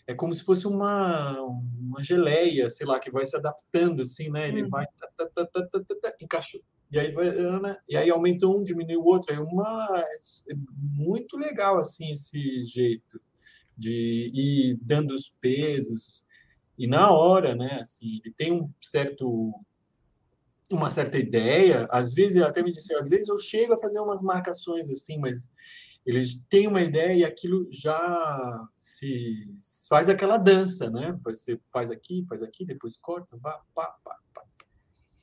é 0.07 0.15
como 0.15 0.35
se 0.35 0.43
fosse 0.43 0.67
uma, 0.67 1.41
uma 1.41 2.03
geleia, 2.03 2.69
sei 2.69 2.87
lá, 2.87 2.99
que 2.99 3.11
vai 3.11 3.25
se 3.25 3.37
adaptando 3.37 4.03
assim, 4.03 4.31
né? 4.31 4.49
Ele 4.49 4.65
hum. 4.65 4.69
vai 4.69 4.87
tá, 5.17 5.27
tá, 5.27 5.47
tá, 5.47 6.15
encaixou. 6.21 6.61
E 6.91 6.99
aí, 6.99 7.13
né? 7.61 7.77
e 7.89 7.97
aí 7.97 8.11
aumenta 8.11 8.47
um, 8.47 8.63
diminui 8.63 8.97
o 8.97 9.05
outro. 9.05 9.33
É 9.33 9.41
uma 9.41 10.05
é 10.49 10.55
muito 10.79 11.37
legal 11.37 11.79
assim 11.79 12.13
esse 12.13 12.63
jeito 12.63 13.21
de 13.77 14.31
ir 14.33 14.79
dando 14.81 15.13
os 15.13 15.29
pesos 15.29 16.25
e 16.79 16.87
na 16.87 17.11
hora, 17.11 17.55
né? 17.55 17.79
Assim, 17.81 18.21
ele 18.25 18.35
tem 18.37 18.53
um 18.53 18.71
certo 18.81 19.53
uma 20.71 20.91
certa 20.91 21.19
ideia. 21.19 21.87
Às 21.91 22.15
vezes, 22.15 22.43
até 22.43 22.63
me 22.63 22.73
disse, 22.73 22.95
às 22.95 23.11
vezes 23.11 23.29
eu 23.29 23.39
chego 23.39 23.75
a 23.75 23.79
fazer 23.79 24.01
umas 24.01 24.23
marcações 24.23 24.91
assim, 24.91 25.19
mas 25.19 25.51
eles 26.07 26.35
têm 26.51 26.69
uma 26.69 26.83
ideia 26.83 27.15
e 27.15 27.25
aquilo 27.25 27.67
já 27.71 28.67
se 28.77 29.57
faz 29.89 30.09
aquela 30.09 30.37
dança, 30.37 30.91
né? 30.91 31.17
Você 31.25 31.59
faz 31.73 31.91
aqui, 31.91 32.25
faz 32.29 32.43
aqui, 32.43 32.65
depois 32.65 32.97
corta, 32.97 33.39
pá, 33.43 33.61
pá, 33.75 33.95
pá, 34.05 34.17
pá. 34.35 34.43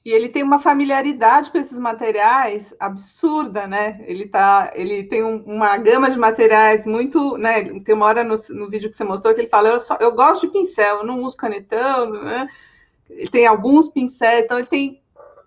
E 0.03 0.11
ele 0.11 0.29
tem 0.29 0.41
uma 0.41 0.57
familiaridade 0.57 1.51
com 1.51 1.59
esses 1.59 1.77
materiais 1.77 2.73
absurda, 2.79 3.67
né? 3.67 4.03
Ele 4.07 4.27
tá, 4.27 4.71
ele 4.73 5.03
tem 5.03 5.23
um, 5.23 5.43
uma 5.43 5.77
gama 5.77 6.09
de 6.09 6.17
materiais 6.17 6.87
muito, 6.87 7.37
né? 7.37 7.79
Tem 7.81 7.93
uma 7.93 8.07
hora 8.07 8.23
no, 8.23 8.35
no 8.49 8.67
vídeo 8.67 8.89
que 8.89 8.95
você 8.95 9.03
mostrou 9.03 9.35
que 9.35 9.41
ele 9.41 9.49
fala: 9.49 9.69
eu, 9.69 9.79
só, 9.79 9.95
eu 9.99 10.11
gosto 10.15 10.47
de 10.47 10.53
pincel, 10.53 10.97
eu 10.97 11.05
não 11.05 11.21
uso 11.21 11.37
canetão, 11.37 12.09
né? 12.09 12.47
Ele 13.07 13.29
tem 13.29 13.45
alguns 13.45 13.89
pincéis, 13.89 14.45
então 14.45 14.57
ele 14.57 14.67
tem 14.67 15.03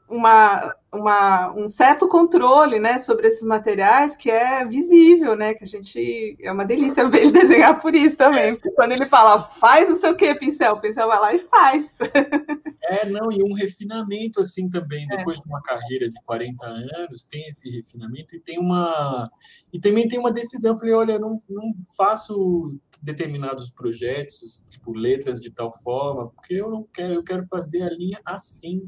uma, 0.09 0.73
uma, 0.95 1.53
um 1.53 1.69
certo 1.69 2.09
controle 2.09 2.79
né, 2.79 2.99
sobre 2.99 3.29
esses 3.29 3.43
materiais 3.43 4.17
que 4.17 4.31
é 4.31 4.65
visível, 4.65 5.37
né? 5.37 5.55
Que 5.55 5.65
a 5.65 5.67
gente 5.67 6.37
é 6.41 6.51
uma 6.51 6.65
delícia 6.65 7.09
ver 7.09 7.23
ele 7.25 7.33
desenhar 7.33 7.81
por 7.81 7.95
isso 7.95 8.17
também. 8.17 8.55
Porque 8.55 8.71
quando 8.71 8.93
ele 8.93 9.07
fala, 9.07 9.43
faz 9.43 9.89
não 9.89 9.97
sei 9.97 10.11
o 10.11 10.17
que, 10.17 10.35
pincel, 10.35 10.75
o 10.75 10.81
pincel 10.81 11.09
vai 11.09 11.21
lá 11.21 11.35
e 11.35 11.39
faz. 11.39 11.99
É, 12.87 13.09
não, 13.09 13.33
e 13.33 13.43
um 13.43 13.55
refinamento 13.55 14.41
assim 14.41 14.69
também, 14.69 15.07
é. 15.11 15.17
depois 15.17 15.39
é. 15.39 15.43
de 15.43 15.49
uma 15.49 15.63
carreira 15.63 16.07
de 16.07 16.21
40 16.27 16.67
anos, 16.67 17.25
tem 17.25 17.49
esse 17.49 17.71
refinamento 17.71 18.37
e 18.37 18.41
tem 18.41 18.59
uma. 18.59 19.31
E 19.73 19.81
também 19.81 20.07
tem 20.07 20.19
uma 20.19 20.31
decisão. 20.31 20.73
Eu 20.73 20.77
falei, 20.77 20.95
olha, 20.95 21.19
não, 21.19 21.39
não 21.49 21.73
faço 21.97 22.79
determinados 23.05 23.71
projetos, 23.71 24.65
tipo 24.69 24.93
letras 24.93 25.41
de 25.41 25.51
tal 25.51 25.71
forma, 25.83 26.31
porque 26.31 26.55
eu 26.55 26.71
não 26.71 26.85
quero, 26.93 27.15
eu 27.15 27.23
quero 27.23 27.47
fazer 27.47 27.83
a 27.83 27.91
linha 27.91 28.19
assim. 28.25 28.83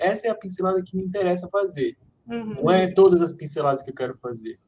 Essa 0.00 0.26
é 0.26 0.30
a 0.30 0.34
pincelada 0.34 0.82
que 0.82 0.96
me 0.96 1.04
interessa 1.04 1.48
fazer. 1.50 1.96
Uhum. 2.26 2.62
Não 2.62 2.70
é 2.70 2.86
todas 2.92 3.20
as 3.20 3.32
pinceladas 3.32 3.82
que 3.82 3.90
eu 3.90 3.94
quero 3.94 4.16
fazer. 4.18 4.58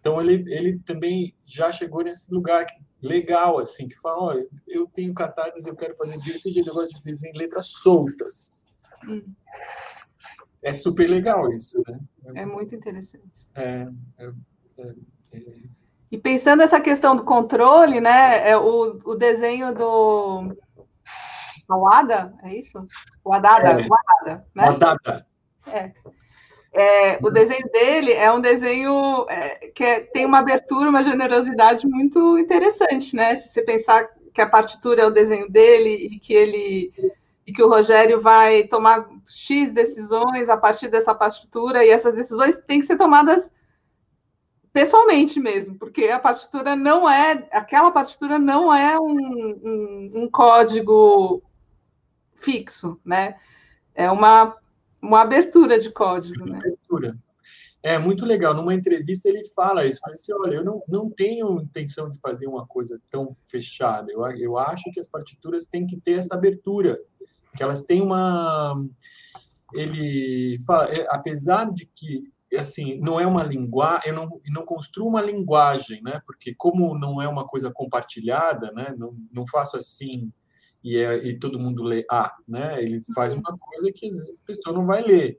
Então 0.00 0.20
ele, 0.20 0.44
ele 0.52 0.78
também 0.80 1.34
já 1.44 1.72
chegou 1.72 2.04
nesse 2.04 2.32
lugar 2.32 2.64
legal, 3.02 3.58
assim, 3.58 3.88
que 3.88 3.96
fala, 3.96 4.22
olha, 4.22 4.48
eu 4.66 4.86
tenho 4.86 5.12
cartazes, 5.14 5.66
eu 5.66 5.76
quero 5.76 5.94
fazer 5.94 6.18
desse 6.18 6.50
jeito, 6.50 6.68
eu 6.68 6.74
gosto 6.74 6.96
de 6.96 7.02
desenhar 7.02 7.36
letras 7.36 7.66
soltas. 7.66 8.64
Uhum. 9.06 9.32
É 10.62 10.72
super 10.72 11.08
legal 11.08 11.52
isso, 11.52 11.82
né? 11.86 12.00
É 12.34 12.44
muito 12.44 12.74
interessante. 12.74 13.48
É, 13.54 13.88
é, 14.18 14.32
é, 14.78 14.94
é 15.32 15.78
e 16.10 16.16
pensando 16.16 16.62
essa 16.62 16.80
questão 16.80 17.14
do 17.14 17.24
controle, 17.24 18.00
né? 18.00 18.48
É 18.48 18.56
o, 18.56 18.98
o 19.04 19.14
desenho 19.14 19.74
do 19.74 20.56
Awada, 21.68 22.34
é 22.42 22.54
isso? 22.56 22.84
O 23.22 23.32
Adada, 23.32 23.80
é. 23.80 23.86
o 23.86 23.94
Adada, 23.94 24.46
né? 24.54 24.68
Adada. 24.68 25.26
É. 25.72 25.92
É, 26.70 27.18
o 27.22 27.30
desenho 27.30 27.66
dele 27.70 28.12
é 28.12 28.30
um 28.30 28.40
desenho 28.40 29.26
é, 29.28 29.68
que 29.74 29.82
é, 29.82 30.00
tem 30.00 30.26
uma 30.26 30.38
abertura, 30.38 30.90
uma 30.90 31.02
generosidade 31.02 31.86
muito 31.86 32.38
interessante, 32.38 33.16
né? 33.16 33.36
Se 33.36 33.48
você 33.48 33.62
pensar 33.62 34.08
que 34.34 34.40
a 34.40 34.48
partitura 34.48 35.02
é 35.02 35.06
o 35.06 35.10
desenho 35.10 35.50
dele 35.50 36.08
e 36.12 36.18
que 36.18 36.32
ele 36.32 36.92
e 37.46 37.52
que 37.52 37.62
o 37.62 37.68
Rogério 37.68 38.20
vai 38.20 38.64
tomar 38.64 39.08
X 39.26 39.72
decisões 39.72 40.50
a 40.50 40.56
partir 40.58 40.88
dessa 40.88 41.14
partitura, 41.14 41.82
e 41.82 41.88
essas 41.88 42.14
decisões 42.14 42.58
têm 42.58 42.78
que 42.78 42.86
ser 42.86 42.98
tomadas 42.98 43.50
pessoalmente 44.70 45.40
mesmo, 45.40 45.78
porque 45.78 46.04
a 46.08 46.18
partitura 46.18 46.76
não 46.76 47.08
é, 47.08 47.48
aquela 47.50 47.90
partitura 47.90 48.38
não 48.38 48.72
é 48.72 49.00
um, 49.00 49.10
um, 49.10 50.12
um 50.14 50.30
código 50.30 51.42
fixo, 52.34 53.00
né? 53.02 53.36
É 53.94 54.10
uma, 54.10 54.54
uma 55.00 55.22
abertura 55.22 55.78
de 55.78 55.90
código, 55.90 56.44
né? 56.44 56.58
Abertura. 56.58 57.18
É 57.82 57.96
muito 57.98 58.26
legal. 58.26 58.54
Numa 58.54 58.74
entrevista 58.74 59.28
ele 59.28 59.44
fala 59.54 59.86
isso. 59.86 60.00
Fala 60.00 60.14
assim, 60.14 60.32
olha, 60.32 60.56
eu 60.56 60.64
não, 60.64 60.82
não 60.88 61.10
tenho 61.10 61.60
intenção 61.60 62.10
de 62.10 62.18
fazer 62.18 62.46
uma 62.46 62.66
coisa 62.66 62.96
tão 63.08 63.30
fechada. 63.46 64.10
Eu, 64.12 64.26
eu 64.36 64.58
acho 64.58 64.90
que 64.92 64.98
as 64.98 65.06
partituras 65.06 65.64
têm 65.64 65.86
que 65.86 65.96
ter 65.96 66.18
essa 66.18 66.34
abertura, 66.34 66.98
que 67.56 67.62
elas 67.62 67.82
têm 67.84 68.02
uma 68.02 68.84
ele 69.74 70.58
fala, 70.66 70.90
é, 70.90 71.06
apesar 71.10 71.70
de 71.72 71.86
que 71.86 72.32
assim 72.56 72.98
não 72.98 73.20
é 73.20 73.26
uma 73.26 73.42
linguagem, 73.42 74.08
eu 74.08 74.14
não, 74.14 74.40
não 74.48 74.64
construo 74.64 75.08
uma 75.08 75.20
linguagem, 75.20 76.02
né? 76.02 76.20
Porque 76.24 76.54
como 76.54 76.98
não 76.98 77.20
é 77.20 77.28
uma 77.28 77.46
coisa 77.46 77.70
compartilhada, 77.70 78.72
né? 78.72 78.94
Não, 78.96 79.14
não 79.30 79.46
faço 79.46 79.76
assim 79.76 80.32
e, 80.82 80.96
é, 80.96 81.16
e 81.26 81.38
todo 81.38 81.58
mundo 81.58 81.82
lê 81.82 82.04
ah, 82.10 82.34
né? 82.46 82.82
Ele 82.82 83.00
faz 83.14 83.34
uma 83.34 83.56
coisa 83.56 83.92
que 83.92 84.06
às 84.06 84.16
vezes 84.16 84.40
a 84.40 84.46
pessoa 84.46 84.76
não 84.76 84.86
vai 84.86 85.02
ler. 85.02 85.38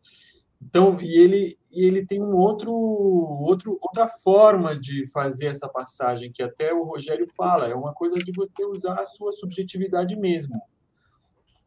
Então, 0.61 0.99
e 0.99 1.17
ele, 1.17 1.57
e 1.71 1.85
ele 1.85 2.05
tem 2.05 2.21
um 2.21 2.35
outro, 2.35 2.71
outro, 2.71 3.77
outra 3.81 4.07
forma 4.07 4.77
de 4.77 5.09
fazer 5.11 5.47
essa 5.47 5.69
passagem, 5.69 6.31
que 6.31 6.43
até 6.43 6.73
o 6.73 6.83
Rogério 6.83 7.25
fala, 7.35 7.67
é 7.67 7.73
uma 7.73 7.93
coisa 7.93 8.17
de 8.17 8.31
você 8.35 8.65
usar 8.65 8.99
a 8.99 9.05
sua 9.05 9.31
subjetividade 9.31 10.17
mesmo 10.17 10.61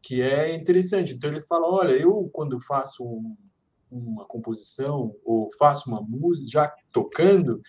que 0.03 0.21
é 0.21 0.53
interessante. 0.53 1.13
Então 1.13 1.29
ele 1.29 1.39
fala, 1.41 1.65
olha, 1.65 1.93
eu 1.93 2.29
quando 2.33 2.59
faço 2.59 3.03
um, 3.03 3.35
uma 3.89 4.25
composição 4.25 5.15
ou 5.23 5.49
faço 5.57 5.89
uma 5.89 6.01
música, 6.01 6.49
já 6.49 6.73
tocando, 6.91 7.61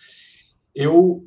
eu 0.75 1.25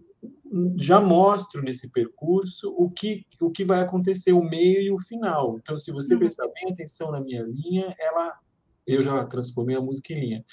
já 0.76 1.00
mostro 1.00 1.62
nesse 1.62 1.88
percurso 1.88 2.74
o 2.76 2.90
que 2.90 3.26
o 3.40 3.50
que 3.50 3.64
vai 3.64 3.80
acontecer, 3.80 4.32
o 4.32 4.42
meio 4.42 4.80
e 4.80 4.90
o 4.90 4.98
final. 4.98 5.58
Então, 5.58 5.76
se 5.76 5.92
você 5.92 6.14
uhum. 6.14 6.20
prestar 6.20 6.48
bem 6.48 6.72
atenção 6.72 7.10
na 7.10 7.20
minha 7.20 7.42
linha, 7.42 7.94
ela 7.98 8.38
eu 8.86 9.02
já 9.02 9.24
transformei 9.26 9.76
a 9.76 9.80
música 9.80 10.12
em 10.12 10.20
linha. 10.20 10.44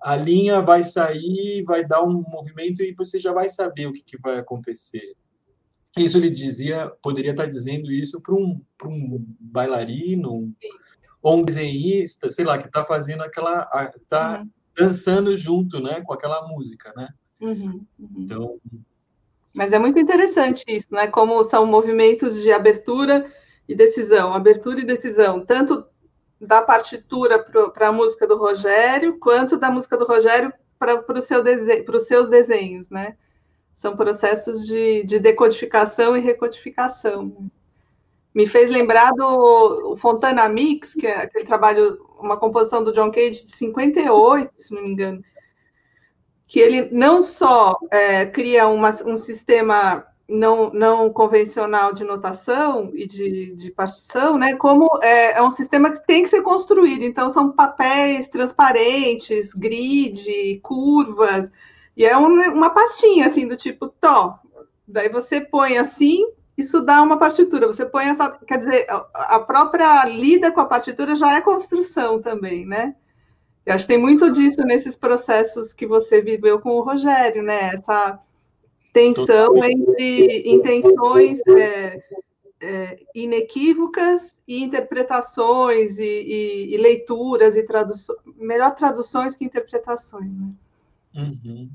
A 0.00 0.14
linha 0.14 0.60
vai 0.60 0.82
sair, 0.84 1.64
vai 1.64 1.84
dar 1.84 2.02
um 2.02 2.22
movimento 2.28 2.82
e 2.82 2.94
você 2.94 3.18
já 3.18 3.32
vai 3.32 3.48
saber 3.48 3.86
o 3.86 3.92
que, 3.92 4.02
que 4.02 4.18
vai 4.18 4.38
acontecer. 4.38 5.16
Isso 5.96 6.18
ele 6.18 6.30
dizia, 6.30 6.92
poderia 7.02 7.32
estar 7.32 7.46
dizendo 7.46 7.90
isso 7.90 8.20
para 8.20 8.34
um, 8.34 8.60
um 8.84 9.24
bailarino 9.40 10.32
um, 10.32 10.54
ou 11.22 11.38
um 11.38 11.42
desenhista, 11.42 12.28
sei 12.28 12.44
lá, 12.44 12.56
que 12.56 12.66
está 12.66 12.84
fazendo 12.84 13.22
aquela, 13.22 13.68
está 13.96 14.40
uhum. 14.40 14.50
dançando 14.76 15.36
junto, 15.36 15.80
né, 15.80 16.02
com 16.02 16.12
aquela 16.12 16.46
música, 16.46 16.92
né? 16.94 17.08
Uhum, 17.40 17.84
uhum. 17.98 18.08
Então, 18.16 18.60
mas 19.56 19.72
é 19.72 19.78
muito 19.78 19.98
interessante 19.98 20.64
isso, 20.68 20.94
né? 20.94 21.06
Como 21.06 21.42
são 21.42 21.64
movimentos 21.64 22.42
de 22.42 22.52
abertura 22.52 23.32
e 23.66 23.74
decisão, 23.74 24.34
abertura 24.34 24.80
e 24.80 24.84
decisão, 24.84 25.44
tanto 25.44 25.86
da 26.38 26.60
partitura 26.60 27.42
para 27.72 27.88
a 27.88 27.92
música 27.92 28.26
do 28.26 28.36
Rogério, 28.36 29.18
quanto 29.18 29.56
da 29.56 29.70
música 29.70 29.96
do 29.96 30.04
Rogério 30.04 30.52
para 30.78 31.02
seu 31.22 31.42
os 31.42 32.06
seus 32.06 32.28
desenhos, 32.28 32.90
né? 32.90 33.16
São 33.74 33.96
processos 33.96 34.66
de, 34.66 35.02
de 35.04 35.18
decodificação 35.18 36.14
e 36.14 36.20
recodificação. 36.20 37.50
Me 38.34 38.46
fez 38.46 38.70
lembrar 38.70 39.12
do 39.12 39.96
Fontana 39.96 40.46
Mix, 40.50 40.92
que 40.92 41.06
é 41.06 41.22
aquele 41.22 41.46
trabalho, 41.46 41.98
uma 42.18 42.36
composição 42.36 42.84
do 42.84 42.92
John 42.92 43.10
Cage 43.10 43.46
de 43.46 43.56
58, 43.56 44.52
se 44.58 44.74
não 44.74 44.82
me 44.82 44.90
engano, 44.90 45.24
que 46.46 46.60
ele 46.60 46.88
não 46.92 47.22
só 47.22 47.76
é, 47.90 48.26
cria 48.26 48.68
uma, 48.68 48.90
um 49.04 49.16
sistema 49.16 50.06
não, 50.28 50.70
não 50.70 51.12
convencional 51.12 51.92
de 51.92 52.04
notação 52.04 52.90
e 52.94 53.06
de, 53.06 53.54
de 53.54 53.70
partição, 53.70 54.38
né, 54.38 54.54
como 54.54 54.88
é, 55.02 55.38
é, 55.38 55.42
um 55.42 55.50
sistema 55.50 55.90
que 55.90 56.04
tem 56.06 56.22
que 56.22 56.28
ser 56.28 56.42
construído. 56.42 57.02
Então, 57.02 57.30
são 57.30 57.52
papéis 57.52 58.28
transparentes, 58.28 59.52
grid, 59.52 60.60
curvas, 60.62 61.50
e 61.96 62.04
é 62.04 62.16
um, 62.16 62.26
uma 62.52 62.70
pastinha, 62.70 63.26
assim, 63.26 63.46
do 63.46 63.56
tipo, 63.56 63.88
tó. 63.88 64.38
Daí 64.86 65.08
você 65.08 65.40
põe 65.40 65.78
assim, 65.78 66.26
isso 66.56 66.80
dá 66.80 67.02
uma 67.02 67.18
partitura. 67.18 67.66
Você 67.66 67.86
põe 67.86 68.06
essa. 68.06 68.30
Quer 68.46 68.58
dizer, 68.58 68.86
a 69.14 69.40
própria 69.40 70.04
lida 70.04 70.52
com 70.52 70.60
a 70.60 70.66
partitura 70.66 71.14
já 71.14 71.34
é 71.34 71.40
construção 71.40 72.20
também, 72.20 72.66
né? 72.66 72.94
Eu 73.66 73.74
acho 73.74 73.84
que 73.84 73.92
tem 73.92 74.00
muito 74.00 74.30
disso 74.30 74.62
nesses 74.62 74.94
processos 74.94 75.72
que 75.72 75.86
você 75.86 76.22
viveu 76.22 76.60
com 76.60 76.70
o 76.70 76.82
Rogério, 76.82 77.42
né? 77.42 77.74
Essa 77.74 78.20
tensão 78.92 79.56
entre 79.56 80.48
intenções 80.48 81.40
é, 81.48 82.00
é, 82.60 82.98
inequívocas 83.12 84.40
e 84.46 84.62
interpretações 84.62 85.98
e, 85.98 86.04
e, 86.04 86.74
e 86.74 86.76
leituras 86.78 87.56
e 87.56 87.64
traduções. 87.64 88.18
Melhor 88.36 88.72
traduções 88.74 89.34
que 89.34 89.44
interpretações, 89.44 90.32
né? 90.38 90.48
Uhum. 91.16 91.68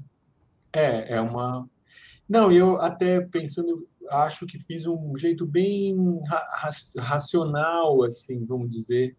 É, 0.71 1.15
é 1.15 1.21
uma. 1.21 1.69
Não, 2.27 2.49
eu 2.49 2.79
até 2.79 3.19
pensando, 3.19 3.85
acho 4.09 4.45
que 4.45 4.57
fiz 4.57 4.85
um 4.85 5.13
jeito 5.17 5.45
bem 5.45 6.21
ra 6.25 6.69
racional, 6.97 8.01
assim, 8.03 8.45
vamos 8.45 8.69
dizer. 8.69 9.15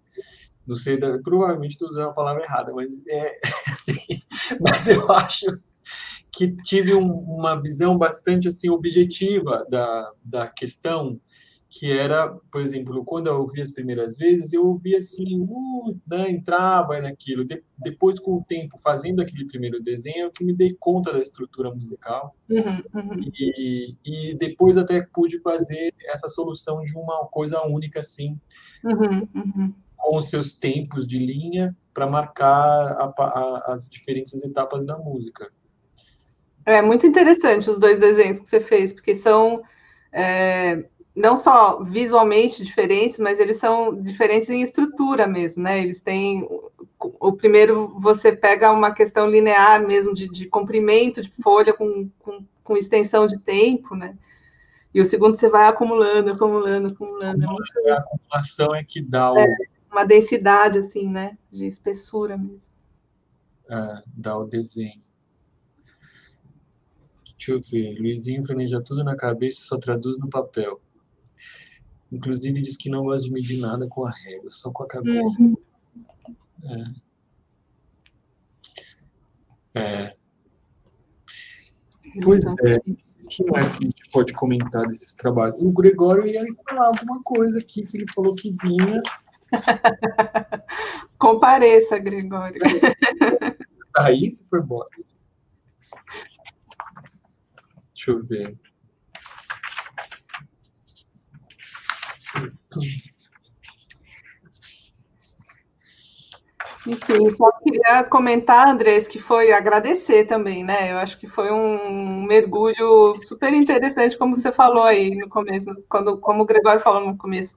Não 0.72 0.76
sei, 0.76 0.98
provavelmente 1.22 1.72
estou 1.72 1.88
usando 1.88 2.08
a 2.08 2.14
palavra 2.14 2.42
errada, 2.42 2.72
mas 2.72 3.02
é 3.06 3.38
assim, 3.70 4.20
mas 4.60 4.88
eu 4.88 5.10
acho 5.12 5.58
que 6.34 6.50
tive 6.62 6.94
um, 6.94 7.10
uma 7.10 7.60
visão 7.60 7.98
bastante 7.98 8.48
assim 8.48 8.70
objetiva 8.70 9.66
da, 9.68 10.10
da 10.24 10.46
questão 10.46 11.20
que 11.74 11.90
era, 11.90 12.28
por 12.50 12.60
exemplo, 12.60 13.02
quando 13.02 13.28
eu 13.28 13.40
ouvi 13.40 13.62
as 13.62 13.70
primeiras 13.70 14.18
vezes, 14.18 14.52
eu 14.52 14.62
ouvia 14.62 14.98
assim, 14.98 15.40
uh, 15.40 15.98
né, 16.06 16.28
entrava 16.28 17.00
naquilo. 17.00 17.46
De, 17.46 17.64
depois, 17.78 18.20
com 18.20 18.32
o 18.36 18.44
tempo, 18.44 18.78
fazendo 18.78 19.22
aquele 19.22 19.46
primeiro 19.46 19.80
desenho, 19.82 20.24
eu 20.24 20.30
que 20.30 20.44
me 20.44 20.52
dei 20.52 20.76
conta 20.78 21.10
da 21.10 21.18
estrutura 21.18 21.74
musical. 21.74 22.36
Uhum, 22.50 22.82
uhum. 22.94 23.20
E, 23.34 23.96
e 24.04 24.34
depois 24.34 24.76
até 24.76 25.00
pude 25.00 25.40
fazer 25.40 25.94
essa 26.04 26.28
solução 26.28 26.82
de 26.82 26.94
uma 26.94 27.26
coisa 27.28 27.62
única, 27.62 28.00
assim, 28.00 28.38
uhum, 28.84 29.26
uhum. 29.34 29.74
Com 30.02 30.16
os 30.18 30.28
seus 30.28 30.52
tempos 30.52 31.06
de 31.06 31.18
linha, 31.18 31.76
para 31.94 32.06
marcar 32.06 32.48
a, 32.48 33.14
a, 33.18 33.72
as 33.74 33.88
diferentes 33.88 34.42
etapas 34.42 34.84
da 34.84 34.98
música. 34.98 35.50
É 36.66 36.82
muito 36.82 37.06
interessante 37.06 37.70
os 37.70 37.78
dois 37.78 37.98
desenhos 37.98 38.40
que 38.40 38.48
você 38.48 38.60
fez, 38.60 38.92
porque 38.92 39.14
são... 39.14 39.62
É 40.12 40.84
não 41.14 41.36
só 41.36 41.82
visualmente 41.82 42.64
diferentes, 42.64 43.18
mas 43.18 43.38
eles 43.38 43.58
são 43.58 43.94
diferentes 43.94 44.48
em 44.48 44.62
estrutura 44.62 45.26
mesmo, 45.26 45.62
né? 45.62 45.82
Eles 45.82 46.00
têm 46.00 46.48
o 46.98 47.32
primeiro 47.32 47.94
você 47.98 48.32
pega 48.32 48.70
uma 48.70 48.92
questão 48.92 49.28
linear 49.28 49.84
mesmo 49.86 50.14
de, 50.14 50.28
de 50.28 50.46
comprimento 50.46 51.20
de 51.20 51.30
folha 51.42 51.72
com, 51.74 52.08
com, 52.18 52.44
com, 52.64 52.76
extensão 52.76 53.26
de 53.26 53.38
tempo, 53.38 53.94
né? 53.94 54.16
E 54.94 55.00
o 55.00 55.04
segundo 55.04 55.34
você 55.34 55.48
vai 55.48 55.68
acumulando, 55.68 56.30
acumulando, 56.30 56.88
acumulando. 56.88 57.44
É 57.86 57.92
a 57.92 57.96
acumulação 57.98 58.74
é 58.74 58.82
que 58.82 59.02
dá 59.02 59.32
o... 59.32 59.38
é, 59.38 59.46
uma 59.92 60.04
densidade 60.04 60.78
assim, 60.78 61.08
né? 61.08 61.38
De 61.50 61.66
espessura 61.66 62.36
mesmo. 62.36 62.72
É, 63.70 64.02
dá 64.06 64.36
o 64.36 64.44
desenho. 64.44 65.02
Deixa 67.36 67.52
eu 67.52 67.60
ver. 67.60 67.98
Luizinho 67.98 68.42
planeja 68.42 68.80
tudo 68.80 69.04
na 69.04 69.16
cabeça 69.16 69.60
e 69.60 69.64
só 69.64 69.78
traduz 69.78 70.18
no 70.18 70.28
papel. 70.28 70.80
Inclusive 72.10 72.60
diz 72.60 72.76
que 72.76 72.88
não 72.90 73.04
gosta 73.04 73.26
de 73.26 73.32
medir 73.32 73.58
nada 73.58 73.86
com 73.88 74.06
a 74.06 74.10
régua, 74.10 74.50
só 74.50 74.70
com 74.70 74.82
a 74.82 74.86
cabeça. 74.86 75.42
Uhum. 75.42 75.56
É. 79.74 79.80
é. 79.80 80.16
Pois 82.22 82.44
é. 82.44 82.76
O 83.24 83.28
que 83.28 83.44
mais 83.44 83.70
que 83.70 83.84
a 83.84 83.86
gente 83.86 84.10
pode 84.10 84.32
comentar 84.34 84.86
desses 84.86 85.14
trabalhos? 85.14 85.56
O 85.58 85.72
Gregório 85.72 86.26
ia 86.26 86.44
falar 86.68 86.86
alguma 86.88 87.22
coisa 87.22 87.58
aqui, 87.58 87.80
que 87.80 87.96
ele 87.96 88.12
falou 88.12 88.34
que 88.34 88.54
vinha. 88.62 89.02
Compareça, 91.18 91.98
Gregório. 91.98 92.60
Aí, 93.98 94.32
se 94.32 94.48
for 94.48 94.62
bom. 94.62 94.82
Deixa 97.94 98.10
eu 98.10 98.24
ver. 98.24 98.58
Enfim, 106.86 107.30
só 107.36 107.48
queria 107.62 108.02
comentar, 108.04 108.68
Andrés, 108.68 109.06
que 109.06 109.20
foi 109.20 109.52
agradecer 109.52 110.24
também, 110.24 110.64
né? 110.64 110.90
Eu 110.92 110.98
acho 110.98 111.16
que 111.16 111.28
foi 111.28 111.52
um 111.52 112.24
mergulho 112.24 113.14
super 113.14 113.52
interessante, 113.52 114.18
como 114.18 114.34
você 114.34 114.50
falou 114.50 114.82
aí 114.82 115.14
no 115.14 115.28
começo, 115.28 115.70
quando, 115.88 116.18
como 116.18 116.42
o 116.42 116.46
Gregório 116.46 116.80
falou 116.80 117.06
no 117.06 117.16
começo, 117.16 117.54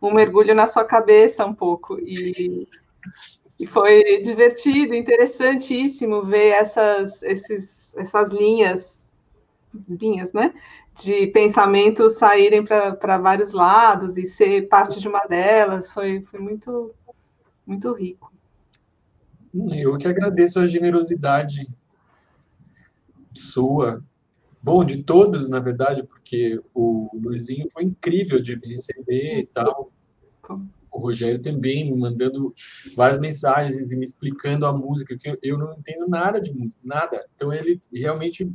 um 0.00 0.12
mergulho 0.12 0.54
na 0.54 0.66
sua 0.66 0.84
cabeça 0.84 1.44
um 1.44 1.54
pouco. 1.54 1.98
E, 2.00 2.66
e 3.58 3.66
foi 3.66 4.20
divertido, 4.22 4.94
interessantíssimo 4.94 6.22
ver 6.24 6.50
essas, 6.50 7.22
esses 7.22 7.96
essas, 7.96 8.30
linhas, 8.30 9.12
linhas, 9.88 10.32
né? 10.32 10.52
De 10.94 11.26
pensamento 11.28 12.08
saírem 12.08 12.64
para 12.64 13.18
vários 13.18 13.52
lados 13.52 14.16
e 14.16 14.26
ser 14.26 14.68
parte 14.68 15.00
de 15.00 15.08
uma 15.08 15.24
delas. 15.26 15.88
Foi, 15.90 16.22
foi 16.22 16.40
muito, 16.40 16.94
muito 17.66 17.92
rico. 17.92 18.32
Eu 19.72 19.96
que 19.96 20.08
agradeço 20.08 20.58
a 20.58 20.66
generosidade 20.66 21.68
sua, 23.32 24.02
bom, 24.64 24.82
de 24.82 25.02
todos, 25.02 25.50
na 25.50 25.60
verdade, 25.60 26.02
porque 26.02 26.58
o 26.72 27.10
Luizinho 27.12 27.68
foi 27.70 27.84
incrível 27.84 28.40
de 28.40 28.56
me 28.58 28.68
receber 28.68 29.40
e 29.40 29.46
tal. 29.46 29.92
O 30.90 30.98
Rogério 30.98 31.40
também 31.40 31.84
me 31.84 31.98
mandando 31.98 32.54
várias 32.96 33.18
mensagens 33.18 33.92
e 33.92 33.96
me 33.96 34.04
explicando 34.04 34.64
a 34.64 34.72
música, 34.72 35.18
que 35.18 35.38
eu 35.42 35.58
não 35.58 35.74
entendo 35.74 36.08
nada 36.08 36.40
de 36.40 36.54
música, 36.54 36.80
nada. 36.82 37.22
Então 37.34 37.52
ele 37.52 37.78
realmente 37.92 38.50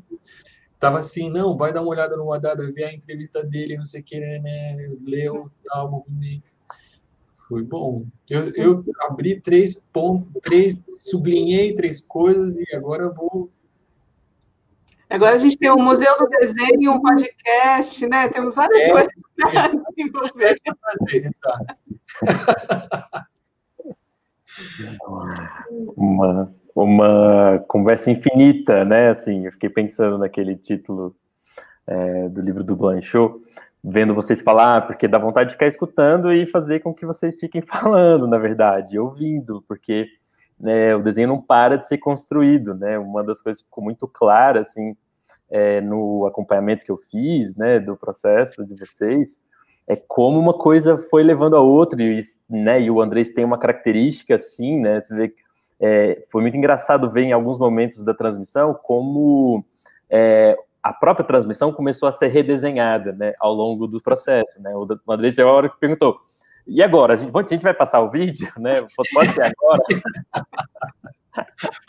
estava 0.73 0.97
assim, 0.97 1.29
não, 1.29 1.55
vai 1.55 1.71
dar 1.71 1.81
uma 1.81 1.91
olhada 1.91 2.17
no 2.17 2.25
Wadada, 2.25 2.71
ver 2.71 2.85
a 2.85 2.93
entrevista 2.93 3.43
dele, 3.43 3.77
não 3.77 3.85
sei 3.85 4.01
o 4.01 4.03
que, 4.03 4.19
né, 4.19 4.39
né 4.39 4.97
leu 5.05 5.51
tal, 5.65 5.91
movimento. 5.91 6.49
Foi 7.47 7.63
bom. 7.63 8.05
Eu, 8.27 8.51
eu 8.55 8.85
abri 9.01 9.39
três 9.39 9.75
pontos, 9.93 10.31
três, 10.41 10.75
sublinhei 10.97 11.75
três 11.75 12.01
coisas 12.01 12.55
e 12.55 12.75
agora 12.75 13.09
vou. 13.09 13.51
Agora 15.09 15.35
a 15.35 15.39
gente 15.39 15.57
tem 15.57 15.71
o 15.71 15.77
Museu 15.77 16.15
do 16.17 16.27
Desenho, 16.27 16.91
um 16.93 17.01
podcast, 17.01 18.07
né? 18.07 18.27
Temos 18.29 18.55
várias 18.55 18.79
é, 18.81 18.91
coisas 18.91 19.13
para 19.41 19.69
desenvolver. 19.97 20.55
Fazer, 20.75 21.25
uma, 25.97 26.53
uma 26.75 27.63
conversa 27.67 28.11
infinita, 28.11 28.85
né? 28.85 29.09
Assim, 29.09 29.45
eu 29.45 29.51
fiquei 29.51 29.69
pensando 29.69 30.17
naquele 30.17 30.55
título 30.55 31.15
é, 31.87 32.29
do 32.29 32.41
livro 32.41 32.63
do 32.63 32.75
Blanchot 32.75 33.41
vendo 33.83 34.13
vocês 34.13 34.41
falar, 34.41 34.85
porque 34.85 35.07
dá 35.07 35.17
vontade 35.17 35.49
de 35.49 35.53
ficar 35.53 35.67
escutando 35.67 36.33
e 36.33 36.45
fazer 36.45 36.81
com 36.81 36.93
que 36.93 37.05
vocês 37.05 37.39
fiquem 37.39 37.61
falando, 37.61 38.27
na 38.27 38.37
verdade, 38.37 38.99
ouvindo, 38.99 39.63
porque 39.67 40.07
né, 40.59 40.95
o 40.95 41.01
desenho 41.01 41.29
não 41.29 41.41
para 41.41 41.77
de 41.77 41.87
ser 41.87 41.97
construído, 41.97 42.75
né? 42.75 42.99
Uma 42.99 43.23
das 43.23 43.41
coisas 43.41 43.61
que 43.61 43.67
ficou 43.67 43.83
muito 43.83 44.07
clara, 44.07 44.59
assim, 44.59 44.95
é, 45.49 45.81
no 45.81 46.25
acompanhamento 46.25 46.85
que 46.85 46.91
eu 46.91 46.97
fiz, 47.09 47.55
né, 47.55 47.79
do 47.79 47.95
processo 47.95 48.63
de 48.65 48.75
vocês, 48.75 49.39
é 49.87 49.95
como 49.95 50.39
uma 50.39 50.53
coisa 50.53 50.97
foi 51.09 51.23
levando 51.23 51.55
a 51.55 51.61
outra, 51.61 52.01
e, 52.01 52.21
né, 52.47 52.81
e 52.81 52.91
o 52.91 53.01
Andrés 53.01 53.31
tem 53.31 53.43
uma 53.43 53.57
característica, 53.57 54.35
assim, 54.35 54.79
né, 54.79 55.01
você 55.01 55.15
vê, 55.15 55.33
é, 55.79 56.23
foi 56.29 56.41
muito 56.41 56.55
engraçado 56.55 57.09
ver 57.09 57.23
em 57.23 57.31
alguns 57.31 57.57
momentos 57.57 58.03
da 58.03 58.13
transmissão 58.13 58.77
como 58.83 59.65
é, 60.09 60.55
a 60.83 60.93
própria 60.93 61.25
transmissão 61.25 61.73
começou 61.73 62.07
a 62.07 62.11
ser 62.11 62.27
redesenhada, 62.27 63.13
né, 63.13 63.33
ao 63.39 63.53
longo 63.53 63.87
do 63.87 63.99
processo, 64.01 64.61
né, 64.61 64.71
o 64.75 64.87
André 65.11 65.31
é 65.35 65.41
a 65.41 65.47
hora 65.47 65.69
que 65.69 65.79
perguntou, 65.79 66.19
e 66.67 66.83
agora, 66.83 67.13
a 67.13 67.15
gente, 67.15 67.35
a 67.35 67.41
gente 67.41 67.63
vai 67.63 67.73
passar 67.73 67.99
o 67.99 68.11
vídeo, 68.11 68.47
né, 68.59 68.85
pode 68.95 69.31
ser 69.31 69.41
agora? 69.41 69.81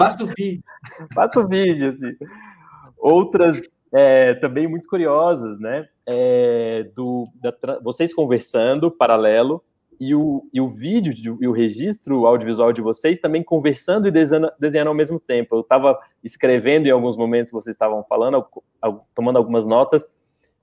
Passa 0.01 0.25
o 0.25 0.27
vídeo. 0.35 0.65
Passa 1.15 1.41
o 1.41 1.47
vídeo, 1.47 1.91
assim. 1.91 2.17
Outras 2.99 3.61
é, 3.93 4.35
também 4.35 4.67
muito 4.67 4.89
curiosas, 4.89 5.59
né, 5.59 5.87
é, 6.07 6.85
do, 6.95 7.25
da, 7.35 7.53
vocês 7.83 8.15
conversando, 8.15 8.91
paralelo, 8.91 9.63
e 9.99 10.15
o, 10.15 10.49
e 10.51 10.63
o 10.63 10.69
vídeo 10.71 11.37
e 11.43 11.47
o 11.47 11.53
registro 11.53 12.25
audiovisual 12.25 12.73
de 12.73 12.81
vocês 12.81 13.19
também 13.19 13.43
conversando 13.43 14.09
e 14.09 14.11
desenhando, 14.11 14.51
desenhando 14.59 14.89
ao 14.89 14.95
mesmo 14.95 15.21
tempo. 15.21 15.57
Eu 15.57 15.61
estava 15.61 15.99
escrevendo 16.25 16.87
em 16.87 16.91
alguns 16.91 17.19
momentos 17.19 17.53
vocês 17.53 17.75
estavam 17.75 18.03
falando, 18.05 18.43
tomando 19.15 19.37
algumas 19.37 19.67
notas, 19.67 20.11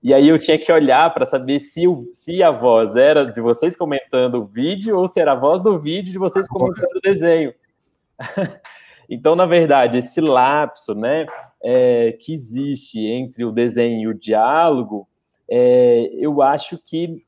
e 0.02 0.12
aí 0.12 0.28
eu 0.28 0.40
tinha 0.40 0.58
que 0.58 0.72
olhar 0.72 1.14
para 1.14 1.26
saber 1.26 1.60
se, 1.60 1.88
o, 1.88 2.10
se 2.12 2.42
a 2.42 2.50
voz 2.50 2.96
era 2.96 3.26
de 3.26 3.40
vocês 3.40 3.76
comentando 3.76 4.36
o 4.36 4.46
vídeo 4.46 4.98
ou 4.98 5.08
se 5.08 5.20
era 5.20 5.34
a 5.34 5.36
voz 5.36 5.62
do 5.62 5.80
vídeo 5.80 6.12
de 6.12 6.18
vocês 6.18 6.48
comentando 6.48 6.96
o 6.96 7.02
desenho. 7.02 7.54
então, 9.10 9.36
na 9.36 9.46
verdade, 9.46 9.98
esse 9.98 10.20
lapso 10.22 10.94
né, 10.94 11.26
é, 11.64 12.12
que 12.20 12.34
existe 12.34 13.00
entre 13.00 13.46
o 13.46 13.52
desenho 13.52 14.02
e 14.02 14.08
o 14.08 14.18
diálogo, 14.18 15.08
é, 15.50 16.10
eu 16.14 16.42
acho 16.42 16.78
que 16.78 17.26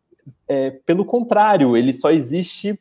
é, 0.47 0.71
pelo 0.85 1.05
contrário, 1.05 1.75
ele 1.77 1.93
só 1.93 2.11
existe 2.11 2.79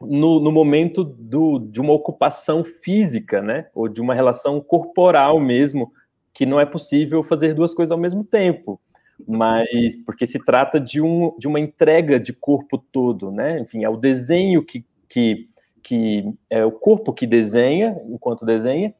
no, 0.00 0.40
no 0.40 0.52
momento 0.52 1.02
do, 1.02 1.58
de 1.58 1.80
uma 1.80 1.92
ocupação 1.92 2.64
física, 2.64 3.42
né? 3.42 3.66
Ou 3.74 3.88
de 3.88 4.00
uma 4.00 4.14
relação 4.14 4.60
corporal 4.60 5.40
mesmo, 5.40 5.92
que 6.32 6.46
não 6.46 6.60
é 6.60 6.66
possível 6.66 7.22
fazer 7.24 7.54
duas 7.54 7.74
coisas 7.74 7.92
ao 7.92 7.98
mesmo 7.98 8.24
tempo. 8.24 8.80
Mas 9.26 9.96
porque 10.06 10.26
se 10.26 10.38
trata 10.44 10.78
de, 10.78 11.00
um, 11.00 11.34
de 11.36 11.48
uma 11.48 11.58
entrega 11.58 12.20
de 12.20 12.32
corpo 12.32 12.78
todo, 12.78 13.32
né? 13.32 13.58
Enfim, 13.60 13.82
é 13.82 13.88
o 13.88 13.96
desenho 13.96 14.64
que, 14.64 14.84
que, 15.08 15.48
que 15.88 16.34
é 16.50 16.62
o 16.66 16.70
corpo 16.70 17.14
que 17.14 17.26
desenha 17.26 17.98
enquanto 18.10 18.44
desenha, 18.44 18.92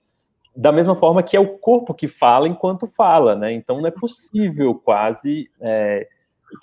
da 0.57 0.73
mesma 0.73 0.97
forma 0.97 1.23
que 1.23 1.37
é 1.37 1.41
o 1.41 1.59
corpo 1.59 1.93
que 1.93 2.09
fala 2.09 2.49
enquanto 2.49 2.87
fala, 2.87 3.37
né? 3.37 3.53
Então 3.53 3.79
não 3.79 3.87
é 3.87 3.91
possível 3.91 4.75
quase 4.75 5.51
é, 5.61 6.09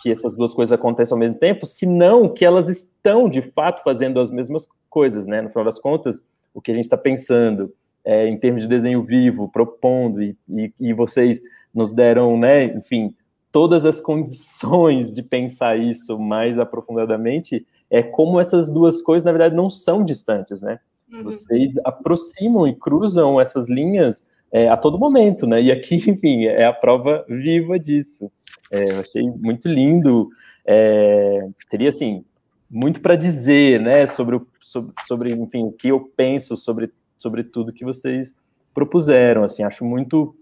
que 0.02 0.10
essas 0.10 0.34
duas 0.34 0.52
coisas 0.52 0.74
aconteçam 0.74 1.16
ao 1.16 1.20
mesmo 1.20 1.38
tempo, 1.38 1.68
senão 1.68 2.28
que 2.28 2.44
elas 2.44 2.68
estão 2.68 3.30
de 3.30 3.44
fato 3.44 3.84
fazendo 3.84 4.20
as 4.20 4.32
mesmas 4.32 4.68
coisas, 4.90 5.28
né? 5.28 5.44
No 5.44 5.50
final 5.50 5.64
das 5.64 5.78
contas, 5.78 6.26
o 6.56 6.60
que 6.60 6.72
a 6.72 6.74
gente 6.74 6.86
está 6.86 6.98
pensando 6.98 7.72
é, 8.04 8.28
em 8.28 8.36
termos 8.36 8.64
de 8.64 8.68
desenho 8.68 9.04
vivo, 9.04 9.48
propondo, 9.48 10.24
e, 10.24 10.36
e, 10.50 10.74
e, 10.80 10.92
vocês 10.92 11.40
nos 11.72 11.92
deram, 11.92 12.36
né, 12.36 12.66
enfim, 12.66 13.14
todas 13.52 13.86
as 13.86 14.02
condições 14.02 15.12
de 15.12 15.22
pensar 15.22 15.78
isso 15.78 16.18
mais 16.18 16.58
aprofundadamente, 16.58 17.64
é 17.90 18.02
como 18.02 18.40
essas 18.40 18.72
duas 18.72 19.02
coisas, 19.02 19.26
na 19.26 19.32
verdade, 19.32 19.56
não 19.56 19.70
são 19.70 20.04
distantes, 20.04 20.62
né? 20.62 20.80
Uhum. 21.12 21.24
Vocês 21.24 21.78
aproximam 21.84 22.68
e 22.68 22.76
cruzam 22.76 23.40
essas 23.40 23.70
linhas 23.70 24.24
é, 24.52 24.68
a 24.70 24.78
todo 24.78 25.00
momento, 25.00 25.46
né? 25.46 25.62
E 25.62 25.72
aqui, 25.72 25.96
enfim, 26.10 26.46
é 26.46 26.66
a 26.66 26.74
prova 26.74 27.26
viva 27.28 27.80
disso. 27.80 28.32
É, 28.72 28.84
eu 28.92 29.00
achei 29.00 29.24
muito 29.24 29.68
lindo. 29.68 30.30
É, 30.66 31.48
teria, 31.70 31.90
assim, 31.90 32.24
muito 32.70 33.02
para 33.02 33.16
dizer, 33.16 33.80
né, 33.80 34.06
sobre, 34.08 34.36
o, 34.36 34.48
sobre, 34.60 34.94
sobre, 35.08 35.32
enfim, 35.32 35.64
o 35.64 35.72
que 35.72 35.90
eu 35.90 36.12
penso 36.16 36.58
sobre, 36.58 36.92
sobre 37.18 37.44
tudo 37.44 37.72
que 37.72 37.86
vocês 37.86 38.34
propuseram, 38.74 39.44
assim, 39.44 39.64
acho 39.64 39.86
muito 39.86 40.36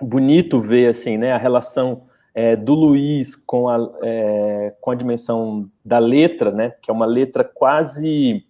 bonito 0.00 0.60
ver, 0.60 0.88
assim, 0.88 1.18
né, 1.18 1.32
a 1.32 1.38
relação 1.38 2.00
é, 2.34 2.54
do 2.56 2.74
Luiz 2.74 3.34
com 3.34 3.68
a, 3.68 3.90
é, 4.02 4.74
com 4.80 4.90
a 4.90 4.94
dimensão 4.94 5.68
da 5.84 5.98
letra, 5.98 6.50
né, 6.50 6.74
que 6.82 6.90
é 6.90 6.94
uma 6.94 7.06
letra 7.06 7.44
quase 7.44 8.44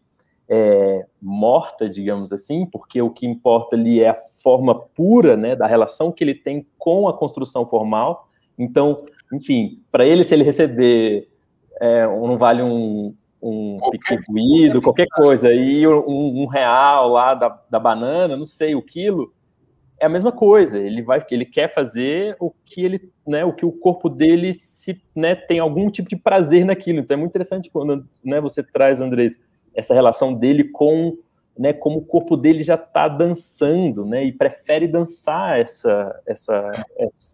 é, 0.49 1.07
morta, 1.23 1.89
digamos 1.89 2.33
assim, 2.33 2.67
porque 2.67 3.01
o 3.01 3.11
que 3.11 3.27
importa 3.27 3.77
ali 3.77 4.01
é 4.01 4.11
a 4.11 4.17
forma 4.43 4.75
pura 4.75 5.37
né, 5.37 5.55
da 5.55 5.67
relação 5.67 6.11
que 6.11 6.25
ele 6.25 6.35
tem 6.35 6.67
com 6.79 7.09
a 7.09 7.17
construção 7.17 7.67
formal. 7.67 8.29
Então, 8.59 9.05
enfim, 9.33 9.81
para 9.93 10.05
ele, 10.05 10.25
se 10.25 10.35
ele 10.35 10.43
receber 10.43 11.29
é, 11.81 12.05
não 12.05 12.37
vale 12.37 12.63
um, 12.63 13.15
um 13.41 13.77
pique 13.91 14.19
qualquer 14.83 15.07
coisa, 15.09 15.53
e 15.53 15.87
um, 15.87 16.43
um, 16.43 16.47
real 16.47 17.09
lá 17.09 17.35
da, 17.35 17.59
da 17.71 17.79
banana, 17.79 18.37
não 18.37 18.45
sei, 18.45 18.75
o 18.75 18.83
quilo, 18.83 19.33
é 20.01 20.07
a 20.07 20.09
mesma 20.09 20.33
coisa. 20.33 20.79
Ele 20.79 21.03
vai, 21.03 21.25
ele 21.31 21.45
quer 21.45 21.73
fazer 21.73 22.35
o 22.41 22.51
que 22.65 22.83
ele, 22.83 23.13
né, 23.27 23.45
o 23.45 23.53
que 23.53 23.67
o 23.67 23.71
corpo 23.71 24.09
dele 24.09 24.53
se, 24.55 25.01
né, 25.15 25.35
tem 25.35 25.59
algum 25.59 25.91
tipo 25.91 26.09
de 26.09 26.17
prazer 26.17 26.65
naquilo. 26.65 27.01
Então 27.01 27.15
é 27.15 27.19
muito 27.19 27.31
interessante 27.31 27.71
quando, 27.71 28.09
né, 28.25 28.41
você 28.41 28.63
traz, 28.63 29.01
Andrés, 29.01 29.39
essa 29.75 29.95
relação 29.95 30.33
dele 30.33 30.65
com, 30.65 31.19
né, 31.57 31.73
como 31.73 31.99
o 31.99 32.05
corpo 32.05 32.37
dele 32.37 32.65
já 32.65 32.77
está 32.77 33.07
dançando, 33.07 34.05
né, 34.07 34.25
e 34.25 34.33
prefere 34.33 34.89
dançar 34.89 35.61
essa, 35.61 36.19
essa, 36.27 36.85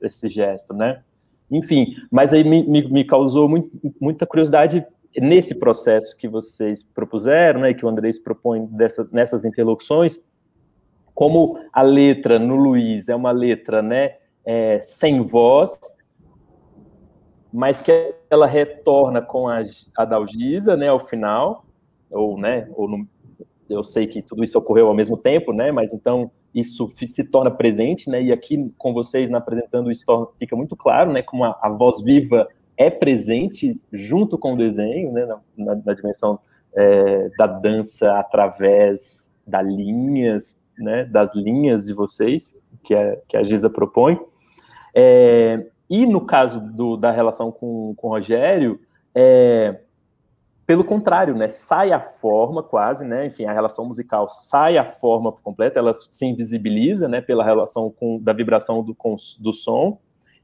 esse 0.02 0.28
gesto, 0.28 0.74
né. 0.74 1.01
Enfim, 1.48 1.94
mas 2.10 2.32
aí 2.34 2.43
me, 2.43 2.64
me, 2.64 3.05
causou 3.05 3.48
muito, 3.48 3.70
muita 4.01 4.26
curiosidade 4.26 4.84
nesse 5.16 5.55
processo 5.55 6.16
que 6.16 6.26
vocês 6.26 6.82
propuseram, 6.82 7.60
né, 7.60 7.72
que 7.72 7.86
o 7.86 7.88
Andrés 7.88 8.18
propõe 8.18 8.66
dessa, 8.66 9.09
nessas 9.12 9.44
interlocuções, 9.44 10.20
como 11.16 11.59
a 11.72 11.80
letra 11.80 12.38
no 12.38 12.56
Luiz 12.56 13.09
é 13.09 13.16
uma 13.16 13.30
letra, 13.30 13.80
né, 13.80 14.16
é, 14.44 14.80
sem 14.80 15.22
voz, 15.22 15.80
mas 17.51 17.80
que 17.80 18.14
ela 18.28 18.47
retorna 18.47 19.22
com 19.22 19.48
a, 19.48 19.62
a 19.97 20.05
Dalgisa, 20.05 20.76
né, 20.76 20.88
ao 20.88 21.01
final, 21.01 21.64
ou, 22.10 22.38
né, 22.38 22.68
ou 22.76 22.86
no, 22.86 23.09
eu 23.68 23.82
sei 23.82 24.06
que 24.06 24.20
tudo 24.20 24.44
isso 24.44 24.59
ocorreu 24.59 24.88
ao 24.88 24.94
mesmo 24.94 25.16
tempo, 25.16 25.55
né, 25.55 25.72
mas 25.72 25.94
então 25.94 26.30
isso 26.55 26.93
se 27.06 27.24
torna 27.30 27.51
presente, 27.51 28.10
né, 28.10 28.22
e 28.22 28.30
aqui 28.30 28.70
com 28.76 28.93
vocês 28.93 29.30
na 29.30 29.38
apresentando 29.38 29.90
isso 29.90 30.05
fica 30.38 30.55
muito 30.55 30.76
claro, 30.76 31.10
né, 31.10 31.22
como 31.22 31.44
a, 31.44 31.59
a 31.62 31.70
voz 31.70 32.02
viva 32.02 32.47
é 32.76 32.90
presente 32.90 33.80
junto 33.90 34.36
com 34.36 34.52
o 34.52 34.56
desenho, 34.59 35.12
né, 35.12 35.24
na, 35.24 35.40
na, 35.56 35.80
na 35.82 35.94
dimensão 35.94 36.38
é, 36.74 37.30
da 37.38 37.47
dança 37.47 38.18
através 38.18 39.32
das 39.47 39.66
linhas, 39.66 40.60
né, 40.78 41.05
das 41.05 41.35
linhas 41.35 41.85
de 41.85 41.93
vocês, 41.93 42.55
que 42.82 42.94
a, 42.94 43.16
que 43.28 43.36
a 43.36 43.43
Giza 43.43 43.69
propõe. 43.70 44.19
É, 44.94 45.66
e 45.89 46.07
no 46.07 46.20
caso 46.20 46.61
do, 46.61 46.97
da 46.97 47.11
relação 47.11 47.53
com, 47.53 47.94
com 47.97 48.09
o 48.09 48.11
Rogério, 48.11 48.81
é, 49.15 49.81
pelo 50.66 50.82
contrário, 50.82 51.35
né, 51.35 51.48
sai 51.48 51.93
a 51.93 52.01
forma 52.01 52.62
quase, 52.62 53.07
né, 53.07 53.27
enfim, 53.27 53.44
a 53.44 53.53
relação 53.53 53.85
musical 53.85 54.28
sai 54.28 54.77
a 54.77 54.85
forma 54.85 55.31
completa, 55.31 55.78
ela 55.78 55.94
se 55.94 56.27
invisibiliza, 56.27 57.07
né, 57.07 57.20
pela 57.20 57.44
relação 57.44 57.89
com, 57.90 58.19
da 58.20 58.32
vibração 58.32 58.82
do, 58.82 58.93
com, 58.93 59.15
do 59.39 59.53
som, 59.53 59.98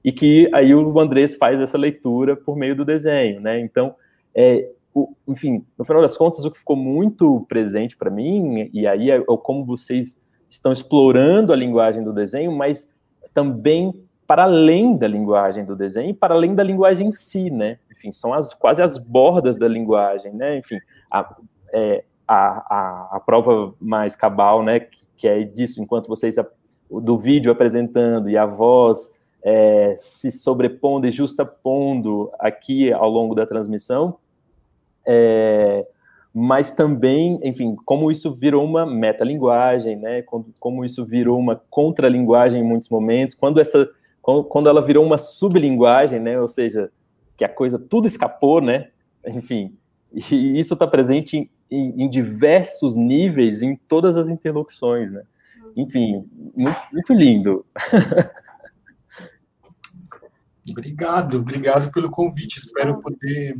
e 0.04 0.12
que 0.12 0.48
aí 0.54 0.74
o 0.74 0.98
Andrés 1.00 1.34
faz 1.34 1.60
essa 1.60 1.76
leitura 1.76 2.36
por 2.36 2.56
meio 2.56 2.76
do 2.76 2.84
desenho, 2.84 3.40
né, 3.40 3.58
então, 3.58 3.96
é, 4.32 4.70
o, 4.94 5.14
enfim, 5.26 5.64
no 5.78 5.84
final 5.84 6.02
das 6.02 6.16
contas, 6.16 6.44
o 6.44 6.50
que 6.50 6.58
ficou 6.58 6.76
muito 6.76 7.44
presente 7.48 7.96
para 7.96 8.10
mim, 8.10 8.70
e 8.72 8.86
aí 8.86 9.10
é, 9.10 9.16
é 9.16 9.36
como 9.42 9.64
vocês 9.64 10.18
estão 10.48 10.72
explorando 10.72 11.52
a 11.52 11.56
linguagem 11.56 12.04
do 12.04 12.12
desenho, 12.12 12.52
mas 12.52 12.92
também 13.32 14.04
para 14.26 14.44
além 14.44 14.96
da 14.96 15.06
linguagem 15.06 15.64
do 15.64 15.76
desenho, 15.76 16.14
para 16.14 16.34
além 16.34 16.54
da 16.54 16.62
linguagem 16.62 17.08
em 17.08 17.10
si, 17.10 17.50
né? 17.50 17.78
Enfim, 17.90 18.12
são 18.12 18.32
as, 18.32 18.54
quase 18.54 18.82
as 18.82 18.98
bordas 18.98 19.58
da 19.58 19.68
linguagem, 19.68 20.32
né? 20.32 20.58
Enfim, 20.58 20.78
a, 21.10 21.36
é, 21.72 22.04
a, 22.26 22.36
a, 22.36 23.16
a, 23.16 23.20
prova 23.20 23.74
mais 23.80 24.16
cabal, 24.16 24.62
né? 24.62 24.80
Que, 24.80 25.06
que 25.16 25.28
é 25.28 25.42
disso, 25.42 25.82
enquanto 25.82 26.08
vocês 26.08 26.34
do 26.90 27.18
vídeo 27.18 27.50
apresentando 27.50 28.28
e 28.28 28.36
a 28.36 28.46
voz 28.46 29.10
é, 29.42 29.96
se 29.98 30.30
sobrepondo 30.30 31.06
e 31.06 31.10
justapondo 31.10 32.30
aqui 32.38 32.92
ao 32.92 33.10
longo 33.10 33.34
da 33.34 33.46
transmissão, 33.46 34.18
é, 35.06 35.86
mas 36.34 36.72
também, 36.72 37.38
enfim, 37.42 37.76
como 37.84 38.10
isso 38.10 38.34
virou 38.34 38.64
uma 38.64 38.86
metalinguagem, 38.86 39.96
né? 39.96 40.22
Como, 40.22 40.46
como 40.58 40.84
isso 40.84 41.04
virou 41.04 41.38
uma 41.38 41.56
contralinguagem 41.68 42.62
em 42.62 42.64
muitos 42.64 42.88
momentos, 42.88 43.36
quando 43.36 43.60
essa 43.60 43.88
quando 44.22 44.68
ela 44.68 44.80
virou 44.80 45.04
uma 45.04 45.18
sublinguagem, 45.18 46.20
né? 46.20 46.40
Ou 46.40 46.46
seja, 46.46 46.92
que 47.36 47.44
a 47.44 47.48
coisa 47.48 47.76
tudo 47.76 48.06
escapou, 48.06 48.60
né? 48.60 48.90
Enfim, 49.26 49.76
e 50.12 50.58
isso 50.58 50.74
está 50.74 50.86
presente 50.86 51.36
em, 51.36 51.50
em, 51.70 52.04
em, 52.04 52.08
diversos 52.08 52.94
níveis, 52.94 53.62
em 53.62 53.74
todas 53.74 54.16
as 54.16 54.28
interlocuções, 54.28 55.10
né? 55.10 55.22
Enfim, 55.76 56.24
muito, 56.54 56.80
muito 56.92 57.12
lindo. 57.12 57.66
Obrigado, 60.70 61.38
obrigado 61.38 61.90
pelo 61.90 62.08
convite. 62.08 62.58
Espero 62.58 63.00
poder 63.00 63.54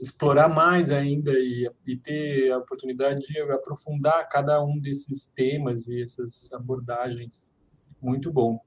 explorar 0.00 0.48
mais 0.48 0.90
ainda 0.90 1.32
e, 1.32 1.70
e, 1.86 1.96
ter 1.96 2.50
a 2.52 2.58
oportunidade 2.58 3.20
de 3.20 3.40
aprofundar 3.40 4.28
cada 4.28 4.62
um 4.62 4.78
desses 4.78 5.28
temas 5.28 5.88
e 5.88 6.02
essas 6.02 6.52
abordagens. 6.52 7.52
Muito 8.00 8.30
bom. 8.32 8.60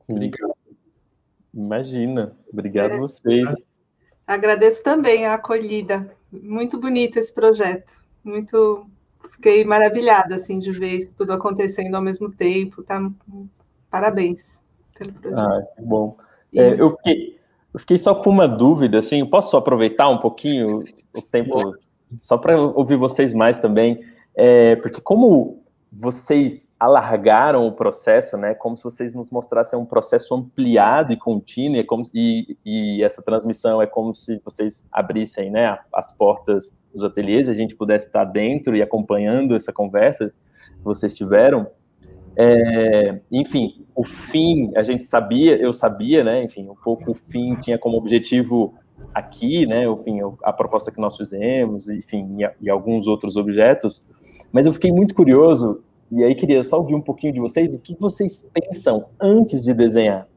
Sim. 0.00 0.14
Obrigado. 0.14 0.54
Imagina. 1.52 2.36
Obrigado 2.52 2.92
é. 2.92 2.94
a 2.96 2.98
vocês. 2.98 3.54
Agradeço 4.26 4.82
também 4.82 5.26
a 5.26 5.34
acolhida. 5.34 6.10
Muito 6.30 6.78
bonito 6.78 7.18
esse 7.18 7.32
projeto. 7.32 7.98
Muito 8.24 8.86
fiquei 9.30 9.64
maravilhada 9.64 10.36
assim 10.36 10.58
de 10.58 10.70
ver 10.70 10.96
isso 10.96 11.14
tudo 11.14 11.32
acontecendo 11.32 11.94
ao 11.94 12.02
mesmo 12.02 12.30
tempo. 12.30 12.82
Tá? 12.82 13.00
Parabéns 13.90 14.62
pelo 14.98 15.12
projeto. 15.12 15.38
Ah, 15.38 15.62
que 15.76 15.82
bom. 15.82 16.16
É, 16.54 16.80
eu, 16.80 16.90
fiquei, 16.96 17.38
eu 17.76 17.80
fiquei 17.80 17.98
só 17.98 18.14
com 18.14 18.30
uma 18.30 18.48
dúvida, 18.48 19.00
assim, 19.00 19.22
posso 19.26 19.54
aproveitar 19.54 20.08
um 20.08 20.16
pouquinho 20.16 20.80
o 21.14 21.20
tempo 21.20 21.76
só 22.18 22.38
para 22.38 22.58
ouvir 22.58 22.96
vocês 22.96 23.34
mais 23.34 23.58
também, 23.58 24.00
é, 24.34 24.76
porque 24.76 24.98
como 24.98 25.62
vocês 25.92 26.72
alargaram 26.80 27.66
o 27.66 27.72
processo, 27.72 28.38
né? 28.38 28.54
Como 28.54 28.78
se 28.78 28.82
vocês 28.82 29.14
nos 29.14 29.30
mostrassem 29.30 29.78
um 29.78 29.84
processo 29.84 30.34
ampliado 30.34 31.12
e 31.12 31.18
contínuo, 31.18 31.78
e, 31.78 31.84
como, 31.84 32.02
e, 32.14 32.56
e 32.64 33.04
essa 33.04 33.22
transmissão 33.22 33.82
é 33.82 33.86
como 33.86 34.14
se 34.14 34.40
vocês 34.42 34.88
abrissem, 34.90 35.50
né, 35.50 35.78
as 35.92 36.10
portas 36.10 36.74
dos 36.94 37.04
ateliês, 37.04 37.46
a 37.46 37.52
gente 37.52 37.76
pudesse 37.76 38.06
estar 38.06 38.24
dentro 38.24 38.74
e 38.74 38.80
acompanhando 38.80 39.54
essa 39.54 39.70
conversa 39.70 40.32
que 40.78 40.82
vocês 40.82 41.14
tiveram. 41.14 41.66
É, 42.36 43.18
enfim, 43.32 43.86
o 43.94 44.04
fim, 44.04 44.70
a 44.76 44.82
gente 44.82 45.04
sabia, 45.04 45.56
eu 45.56 45.72
sabia, 45.72 46.22
né? 46.22 46.44
Enfim, 46.44 46.68
um 46.68 46.74
pouco 46.74 47.12
o 47.12 47.14
fim 47.14 47.56
tinha 47.56 47.78
como 47.78 47.96
objetivo 47.96 48.74
aqui, 49.14 49.66
né? 49.66 49.86
Enfim, 49.86 50.20
a 50.42 50.52
proposta 50.52 50.92
que 50.92 51.00
nós 51.00 51.16
fizemos, 51.16 51.88
enfim, 51.88 52.42
e, 52.42 52.66
e 52.66 52.70
alguns 52.70 53.06
outros 53.06 53.36
objetos. 53.36 54.06
Mas 54.52 54.66
eu 54.66 54.72
fiquei 54.72 54.92
muito 54.92 55.14
curioso 55.14 55.82
e 56.12 56.22
aí 56.22 56.34
queria 56.34 56.62
só 56.62 56.78
ouvir 56.78 56.94
um 56.94 57.00
pouquinho 57.00 57.32
de 57.32 57.40
vocês, 57.40 57.74
o 57.74 57.78
que 57.78 57.96
vocês 57.98 58.48
pensam 58.52 59.06
antes 59.20 59.62
de 59.62 59.72
desenhar, 59.72 60.28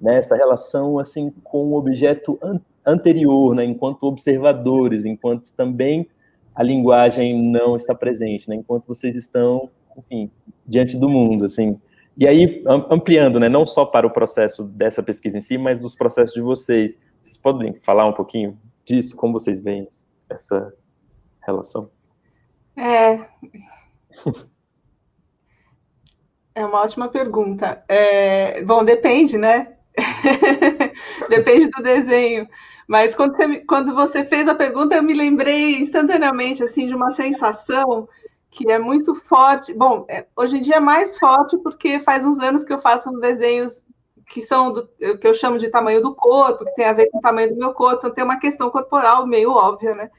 né? 0.00 0.18
Essa 0.18 0.36
relação 0.36 0.98
assim 0.98 1.32
com 1.42 1.70
o 1.70 1.74
objeto 1.76 2.38
an 2.42 2.60
anterior, 2.84 3.54
né? 3.54 3.64
Enquanto 3.64 4.04
observadores, 4.04 5.04
enquanto 5.04 5.52
também 5.52 6.08
a 6.54 6.62
linguagem 6.62 7.42
não 7.42 7.76
está 7.76 7.94
presente, 7.94 8.48
né? 8.48 8.56
Enquanto 8.56 8.86
vocês 8.86 9.16
estão, 9.16 9.68
enfim, 9.96 10.30
diante 10.66 10.96
do 10.96 11.08
mundo, 11.08 11.44
assim. 11.44 11.80
E 12.16 12.26
aí 12.26 12.62
ampliando, 12.90 13.40
né? 13.40 13.48
Não 13.48 13.64
só 13.64 13.84
para 13.86 14.06
o 14.06 14.12
processo 14.12 14.64
dessa 14.64 15.02
pesquisa 15.02 15.38
em 15.38 15.40
si, 15.40 15.56
mas 15.56 15.78
dos 15.78 15.94
processos 15.94 16.34
de 16.34 16.42
vocês. 16.42 16.98
Vocês 17.20 17.36
podem 17.36 17.74
falar 17.82 18.06
um 18.06 18.12
pouquinho 18.12 18.58
disso, 18.84 19.16
como 19.16 19.32
vocês 19.32 19.60
veem 19.60 19.88
essa 20.28 20.72
relação? 21.40 21.90
É. 22.76 23.26
É 26.54 26.66
uma 26.66 26.82
ótima 26.82 27.08
pergunta. 27.08 27.82
É, 27.88 28.62
bom, 28.62 28.84
depende, 28.84 29.38
né? 29.38 29.72
depende 31.30 31.70
do 31.70 31.82
desenho. 31.82 32.46
Mas 32.86 33.14
quando 33.14 33.36
você, 33.36 33.60
quando 33.60 33.94
você 33.94 34.24
fez 34.24 34.46
a 34.46 34.54
pergunta, 34.54 34.94
eu 34.94 35.02
me 35.02 35.14
lembrei 35.14 35.76
instantaneamente 35.76 36.62
assim 36.62 36.86
de 36.86 36.94
uma 36.94 37.10
sensação 37.10 38.06
que 38.52 38.70
é 38.70 38.78
muito 38.78 39.16
forte. 39.16 39.74
Bom, 39.74 40.04
é, 40.08 40.26
hoje 40.36 40.58
em 40.58 40.62
dia 40.62 40.76
é 40.76 40.80
mais 40.80 41.18
forte 41.18 41.58
porque 41.58 41.98
faz 41.98 42.24
uns 42.24 42.38
anos 42.38 42.62
que 42.62 42.72
eu 42.72 42.80
faço 42.80 43.10
uns 43.10 43.20
desenhos 43.20 43.84
que 44.28 44.40
são 44.40 44.72
do, 44.72 44.86
que 45.18 45.26
eu 45.26 45.34
chamo 45.34 45.58
de 45.58 45.68
tamanho 45.68 46.00
do 46.00 46.14
corpo, 46.14 46.64
que 46.64 46.74
tem 46.74 46.84
a 46.84 46.92
ver 46.92 47.10
com 47.10 47.18
o 47.18 47.20
tamanho 47.20 47.50
do 47.50 47.58
meu 47.58 47.74
corpo, 47.74 47.98
então 47.98 48.14
tem 48.14 48.24
uma 48.24 48.38
questão 48.38 48.70
corporal 48.70 49.26
meio 49.26 49.50
óbvia, 49.50 49.94
né? 49.94 50.10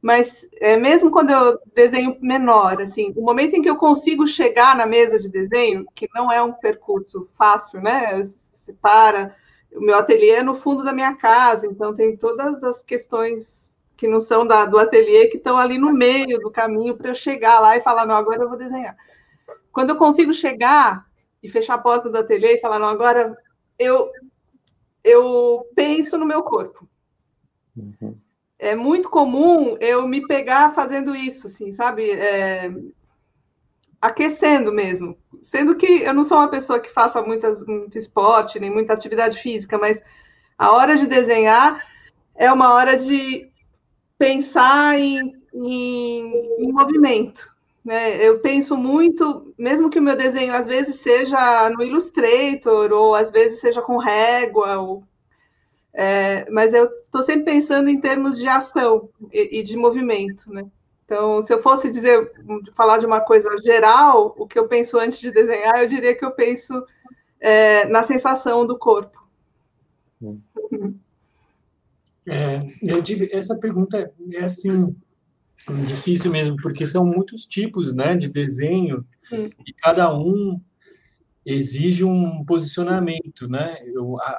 mas 0.00 0.48
é, 0.60 0.76
mesmo 0.76 1.10
quando 1.10 1.30
eu 1.30 1.58
desenho 1.74 2.16
menor, 2.20 2.80
assim, 2.80 3.12
o 3.16 3.22
momento 3.22 3.54
em 3.54 3.62
que 3.62 3.68
eu 3.68 3.76
consigo 3.76 4.26
chegar 4.26 4.76
na 4.76 4.86
mesa 4.86 5.18
de 5.18 5.28
desenho, 5.28 5.84
que 5.94 6.08
não 6.14 6.30
é 6.30 6.40
um 6.42 6.52
percurso 6.52 7.28
fácil, 7.36 7.80
né? 7.80 8.22
Se 8.24 8.72
para, 8.74 9.34
o 9.72 9.80
meu 9.80 9.96
ateliê 9.96 10.36
é 10.36 10.42
no 10.42 10.54
fundo 10.54 10.84
da 10.84 10.92
minha 10.92 11.14
casa, 11.14 11.66
então 11.66 11.94
tem 11.94 12.16
todas 12.16 12.62
as 12.62 12.82
questões 12.82 13.67
que 13.98 14.08
não 14.08 14.22
são 14.22 14.46
da, 14.46 14.64
do 14.64 14.78
ateliê 14.78 15.26
que 15.26 15.36
estão 15.36 15.58
ali 15.58 15.76
no 15.76 15.92
meio 15.92 16.38
do 16.38 16.50
caminho 16.50 16.96
para 16.96 17.10
eu 17.10 17.14
chegar 17.14 17.60
lá 17.60 17.76
e 17.76 17.82
falar, 17.82 18.06
não, 18.06 18.14
agora 18.14 18.42
eu 18.42 18.48
vou 18.48 18.56
desenhar. 18.56 18.96
Quando 19.70 19.90
eu 19.90 19.96
consigo 19.96 20.32
chegar 20.32 21.06
e 21.42 21.48
fechar 21.50 21.74
a 21.74 21.78
porta 21.78 22.08
do 22.08 22.16
ateliê 22.16 22.54
e 22.54 22.60
falar, 22.60 22.78
não, 22.78 22.88
agora 22.88 23.36
eu, 23.78 24.10
eu 25.04 25.66
penso 25.74 26.16
no 26.16 26.24
meu 26.24 26.42
corpo. 26.42 26.88
Uhum 27.76 28.16
é 28.58 28.74
muito 28.74 29.08
comum 29.08 29.76
eu 29.80 30.06
me 30.08 30.26
pegar 30.26 30.74
fazendo 30.74 31.14
isso, 31.14 31.46
assim, 31.46 31.70
sabe? 31.70 32.10
É, 32.10 32.70
aquecendo 34.00 34.72
mesmo. 34.72 35.16
Sendo 35.40 35.76
que 35.76 36.02
eu 36.02 36.12
não 36.12 36.24
sou 36.24 36.38
uma 36.38 36.48
pessoa 36.48 36.80
que 36.80 36.90
faça 36.90 37.22
muitas, 37.22 37.64
muito 37.64 37.96
esporte, 37.96 38.58
nem 38.58 38.70
muita 38.70 38.92
atividade 38.92 39.38
física, 39.38 39.78
mas 39.78 40.02
a 40.56 40.72
hora 40.72 40.96
de 40.96 41.06
desenhar 41.06 41.86
é 42.34 42.52
uma 42.52 42.74
hora 42.74 42.96
de 42.96 43.47
pensar 44.18 44.98
em, 44.98 45.34
em, 45.54 46.32
em 46.58 46.72
movimento. 46.72 47.48
Né? 47.84 48.22
Eu 48.22 48.40
penso 48.40 48.76
muito, 48.76 49.54
mesmo 49.56 49.88
que 49.88 49.98
o 49.98 50.02
meu 50.02 50.16
desenho 50.16 50.52
às 50.52 50.66
vezes 50.66 50.96
seja 50.96 51.70
no 51.70 51.82
Illustrator, 51.82 52.92
ou 52.92 53.14
às 53.14 53.30
vezes 53.30 53.60
seja 53.60 53.80
com 53.80 53.96
régua, 53.96 54.78
ou 54.78 55.04
é, 55.94 56.48
mas 56.50 56.72
eu 56.72 56.84
estou 56.84 57.22
sempre 57.22 57.44
pensando 57.44 57.88
em 57.88 58.00
termos 58.00 58.38
de 58.38 58.46
ação 58.46 59.08
e, 59.32 59.58
e, 59.58 59.62
de 59.62 59.76
movimento, 59.76 60.52
né? 60.52 60.66
Então, 61.04 61.40
se 61.40 61.52
eu 61.52 61.60
fosse 61.62 61.90
dizer, 61.90 62.30
falar 62.74 62.98
de 62.98 63.06
uma 63.06 63.20
coisa 63.20 63.48
geral, 63.64 64.34
o 64.38 64.46
que 64.46 64.58
eu 64.58 64.68
penso 64.68 64.98
antes 64.98 65.18
de 65.18 65.30
desenhar, 65.30 65.78
eu 65.78 65.88
diria 65.88 66.14
que 66.14 66.24
eu 66.24 66.30
penso 66.30 66.84
é, 67.40 67.86
na 67.86 68.02
sensação 68.02 68.66
do 68.66 68.78
corpo. 68.78 69.18
É, 72.28 72.60
essa 73.32 73.58
pergunta 73.58 74.12
é 74.32 74.44
assim 74.44 74.94
difícil 75.86 76.30
mesmo, 76.30 76.56
porque 76.62 76.86
são 76.86 77.04
muitos 77.04 77.44
tipos, 77.44 77.92
né, 77.92 78.14
de 78.14 78.28
desenho 78.28 79.04
hum. 79.32 79.48
e 79.66 79.72
cada 79.72 80.16
um 80.16 80.60
exige 81.44 82.04
um 82.04 82.44
posicionamento, 82.44 83.48
né? 83.48 83.78
Eu, 83.86 84.20
a, 84.20 84.38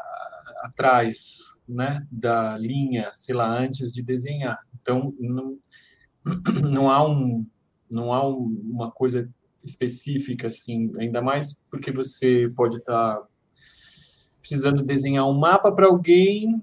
atrás 0.63 1.59
né, 1.67 2.05
da 2.11 2.57
linha, 2.57 3.11
sei 3.13 3.35
lá, 3.35 3.49
antes 3.49 3.91
de 3.93 4.01
desenhar. 4.01 4.57
Então, 4.81 5.13
não, 5.19 5.57
não 6.69 6.89
há, 6.89 7.07
um, 7.07 7.45
não 7.91 8.13
há 8.13 8.27
um, 8.27 8.61
uma 8.71 8.91
coisa 8.91 9.29
específica, 9.63 10.47
assim, 10.47 10.91
ainda 10.99 11.21
mais 11.21 11.65
porque 11.69 11.91
você 11.91 12.51
pode 12.55 12.77
estar 12.77 13.15
tá 13.15 13.27
precisando 14.39 14.83
desenhar 14.83 15.27
um 15.27 15.37
mapa 15.37 15.71
para 15.71 15.87
alguém, 15.87 16.61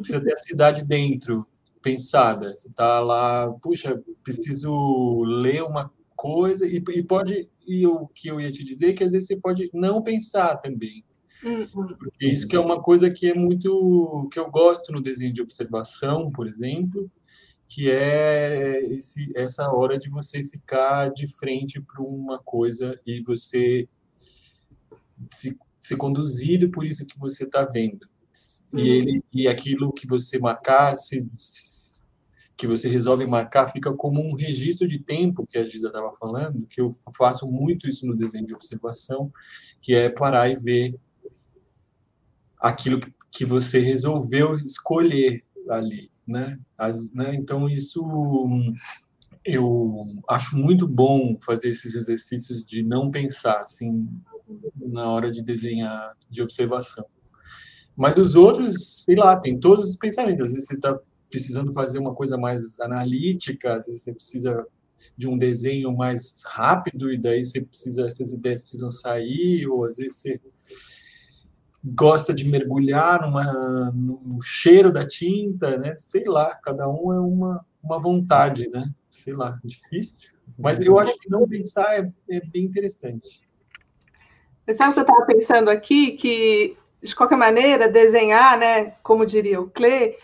precisa 0.00 0.22
ter 0.22 0.34
a 0.34 0.38
cidade 0.38 0.84
dentro, 0.84 1.46
pensada. 1.82 2.54
Você 2.54 2.68
está 2.68 3.00
lá, 3.00 3.50
puxa, 3.62 4.02
preciso 4.22 5.22
ler 5.24 5.62
uma 5.62 5.92
coisa, 6.16 6.66
e, 6.66 6.76
e 6.76 7.02
pode, 7.02 7.48
e 7.66 7.86
o 7.86 8.06
que 8.08 8.28
eu 8.28 8.40
ia 8.40 8.50
te 8.50 8.64
dizer 8.64 8.90
é 8.90 8.92
que 8.92 9.04
às 9.04 9.12
vezes 9.12 9.28
você 9.28 9.36
pode 9.36 9.70
não 9.72 10.02
pensar 10.02 10.56
também. 10.56 11.04
Uhum. 11.42 11.66
Porque 11.98 12.26
isso 12.26 12.48
que 12.48 12.56
é 12.56 12.60
uma 12.60 12.80
coisa 12.80 13.10
que 13.10 13.28
é 13.28 13.34
muito 13.34 14.28
que 14.32 14.38
eu 14.38 14.50
gosto 14.50 14.90
no 14.92 15.02
desenho 15.02 15.32
de 15.32 15.42
observação, 15.42 16.30
por 16.30 16.46
exemplo, 16.46 17.10
que 17.68 17.90
é 17.90 18.80
esse, 18.94 19.30
essa 19.34 19.68
hora 19.68 19.98
de 19.98 20.08
você 20.08 20.42
ficar 20.42 21.10
de 21.10 21.26
frente 21.26 21.80
para 21.80 22.02
uma 22.02 22.38
coisa 22.38 22.98
e 23.06 23.20
você 23.22 23.88
se, 25.30 25.58
ser 25.80 25.96
conduzido 25.96 26.70
por 26.70 26.84
isso 26.86 27.06
que 27.06 27.18
você 27.18 27.44
está 27.44 27.64
vendo. 27.64 28.06
E, 28.72 28.76
uhum. 28.76 28.86
ele, 28.86 29.24
e 29.32 29.48
aquilo 29.48 29.92
que 29.92 30.06
você 30.06 30.38
marcar, 30.38 30.98
se, 30.98 31.28
que 32.56 32.66
você 32.66 32.88
resolve 32.88 33.26
marcar, 33.26 33.68
fica 33.68 33.92
como 33.92 34.20
um 34.20 34.34
registro 34.34 34.86
de 34.86 34.98
tempo, 34.98 35.46
que 35.46 35.58
a 35.58 35.64
Giza 35.64 35.88
estava 35.88 36.12
falando, 36.14 36.66
que 36.66 36.80
eu 36.80 36.90
faço 37.16 37.50
muito 37.50 37.88
isso 37.88 38.06
no 38.06 38.16
desenho 38.16 38.46
de 38.46 38.54
observação, 38.54 39.32
que 39.80 39.94
é 39.94 40.08
parar 40.08 40.48
e 40.48 40.56
ver 40.56 40.98
aquilo 42.58 43.00
que 43.30 43.44
você 43.44 43.78
resolveu 43.78 44.54
escolher 44.54 45.44
ali, 45.68 46.10
né? 46.26 46.58
As, 46.78 47.10
né? 47.12 47.34
Então, 47.34 47.68
isso 47.68 48.02
eu 49.44 50.06
acho 50.28 50.56
muito 50.56 50.88
bom 50.88 51.36
fazer 51.44 51.68
esses 51.68 51.94
exercícios 51.94 52.64
de 52.64 52.82
não 52.82 53.10
pensar, 53.10 53.58
assim, 53.58 54.08
na 54.76 55.10
hora 55.10 55.30
de 55.30 55.42
desenhar 55.42 56.16
de 56.30 56.42
observação. 56.42 57.04
Mas 57.96 58.16
os 58.16 58.34
outros, 58.34 59.04
sei 59.04 59.16
lá, 59.16 59.36
tem 59.36 59.58
todos 59.58 59.90
os 59.90 59.96
pensamentos. 59.96 60.42
Às 60.46 60.52
vezes 60.52 60.68
você 60.68 60.74
está 60.74 60.98
precisando 61.30 61.72
fazer 61.72 61.98
uma 61.98 62.14
coisa 62.14 62.36
mais 62.36 62.78
analítica, 62.80 63.74
às 63.74 63.86
vezes 63.86 64.02
você 64.02 64.12
precisa 64.12 64.66
de 65.16 65.28
um 65.28 65.36
desenho 65.36 65.94
mais 65.94 66.42
rápido 66.46 67.12
e 67.12 67.18
daí 67.18 67.44
você 67.44 67.60
precisa 67.60 68.06
essas 68.06 68.32
ideias 68.32 68.62
precisam 68.62 68.90
sair 68.90 69.66
ou 69.66 69.84
às 69.84 69.96
vezes 69.96 70.16
você 70.16 70.40
gosta 71.84 72.32
de 72.32 72.48
mergulhar 72.48 73.20
numa, 73.20 73.90
no 73.92 74.40
cheiro 74.40 74.90
da 74.90 75.06
tinta, 75.06 75.76
né? 75.76 75.94
Sei 75.98 76.24
lá, 76.26 76.54
cada 76.54 76.88
um 76.88 77.12
é 77.12 77.20
uma, 77.20 77.64
uma 77.82 78.00
vontade, 78.00 78.68
né? 78.70 78.90
Sei 79.10 79.34
lá, 79.34 79.58
difícil. 79.62 80.30
Mas 80.58 80.80
eu 80.80 80.98
acho 80.98 81.16
que 81.18 81.28
não 81.28 81.46
pensar 81.46 81.98
é, 81.98 82.10
é 82.30 82.40
bem 82.40 82.64
interessante. 82.64 83.46
Você 84.64 84.74
sabe 84.74 84.94
que 84.94 85.00
eu 85.00 85.02
estava 85.02 85.26
pensando 85.26 85.68
aqui? 85.68 86.12
Que, 86.12 86.76
de 87.04 87.14
qualquer 87.14 87.36
maneira, 87.36 87.88
desenhar, 87.88 88.58
né? 88.58 88.94
Como 89.02 89.26
diria 89.26 89.60
o 89.60 89.70
Clé, 89.70 90.16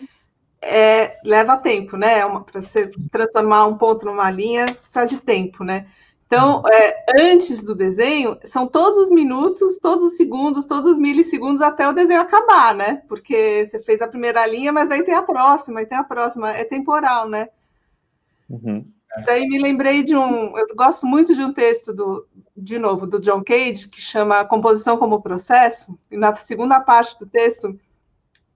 é, 0.62 1.18
leva 1.24 1.56
tempo, 1.56 1.96
né? 1.96 2.20
É 2.20 2.26
Para 2.26 2.60
você 2.60 2.90
transformar 3.10 3.66
um 3.66 3.76
ponto 3.76 4.06
numa 4.06 4.30
linha, 4.30 4.66
precisa 4.66 5.06
de 5.06 5.18
tempo, 5.18 5.62
né? 5.62 5.86
Então, 6.26 6.62
é, 6.72 7.04
antes 7.20 7.62
do 7.62 7.74
desenho, 7.74 8.38
são 8.44 8.66
todos 8.66 8.98
os 8.98 9.10
minutos, 9.10 9.78
todos 9.78 10.04
os 10.04 10.16
segundos, 10.16 10.64
todos 10.64 10.86
os 10.86 10.96
milissegundos 10.96 11.60
até 11.60 11.88
o 11.88 11.92
desenho 11.92 12.20
acabar, 12.20 12.72
né? 12.74 13.02
Porque 13.08 13.66
você 13.66 13.80
fez 13.80 14.00
a 14.00 14.06
primeira 14.08 14.46
linha, 14.46 14.72
mas 14.72 14.90
aí 14.90 15.02
tem 15.02 15.14
a 15.14 15.22
próxima, 15.22 15.82
e 15.82 15.86
tem 15.86 15.98
a 15.98 16.04
próxima. 16.04 16.52
É 16.52 16.62
temporal, 16.62 17.28
né? 17.28 17.48
Uhum. 18.48 18.82
Daí 19.24 19.46
me 19.48 19.58
lembrei 19.58 20.02
de 20.02 20.16
um. 20.16 20.56
Eu 20.56 20.66
gosto 20.74 21.06
muito 21.06 21.34
de 21.34 21.42
um 21.42 21.52
texto, 21.52 21.92
do, 21.92 22.26
de 22.56 22.78
novo, 22.78 23.06
do 23.06 23.20
John 23.20 23.42
Cage, 23.42 23.88
que 23.88 24.00
chama 24.00 24.44
Composição 24.44 24.96
como 24.96 25.22
Processo, 25.22 25.98
e 26.10 26.16
na 26.16 26.34
segunda 26.36 26.80
parte 26.80 27.18
do 27.18 27.26
texto 27.26 27.76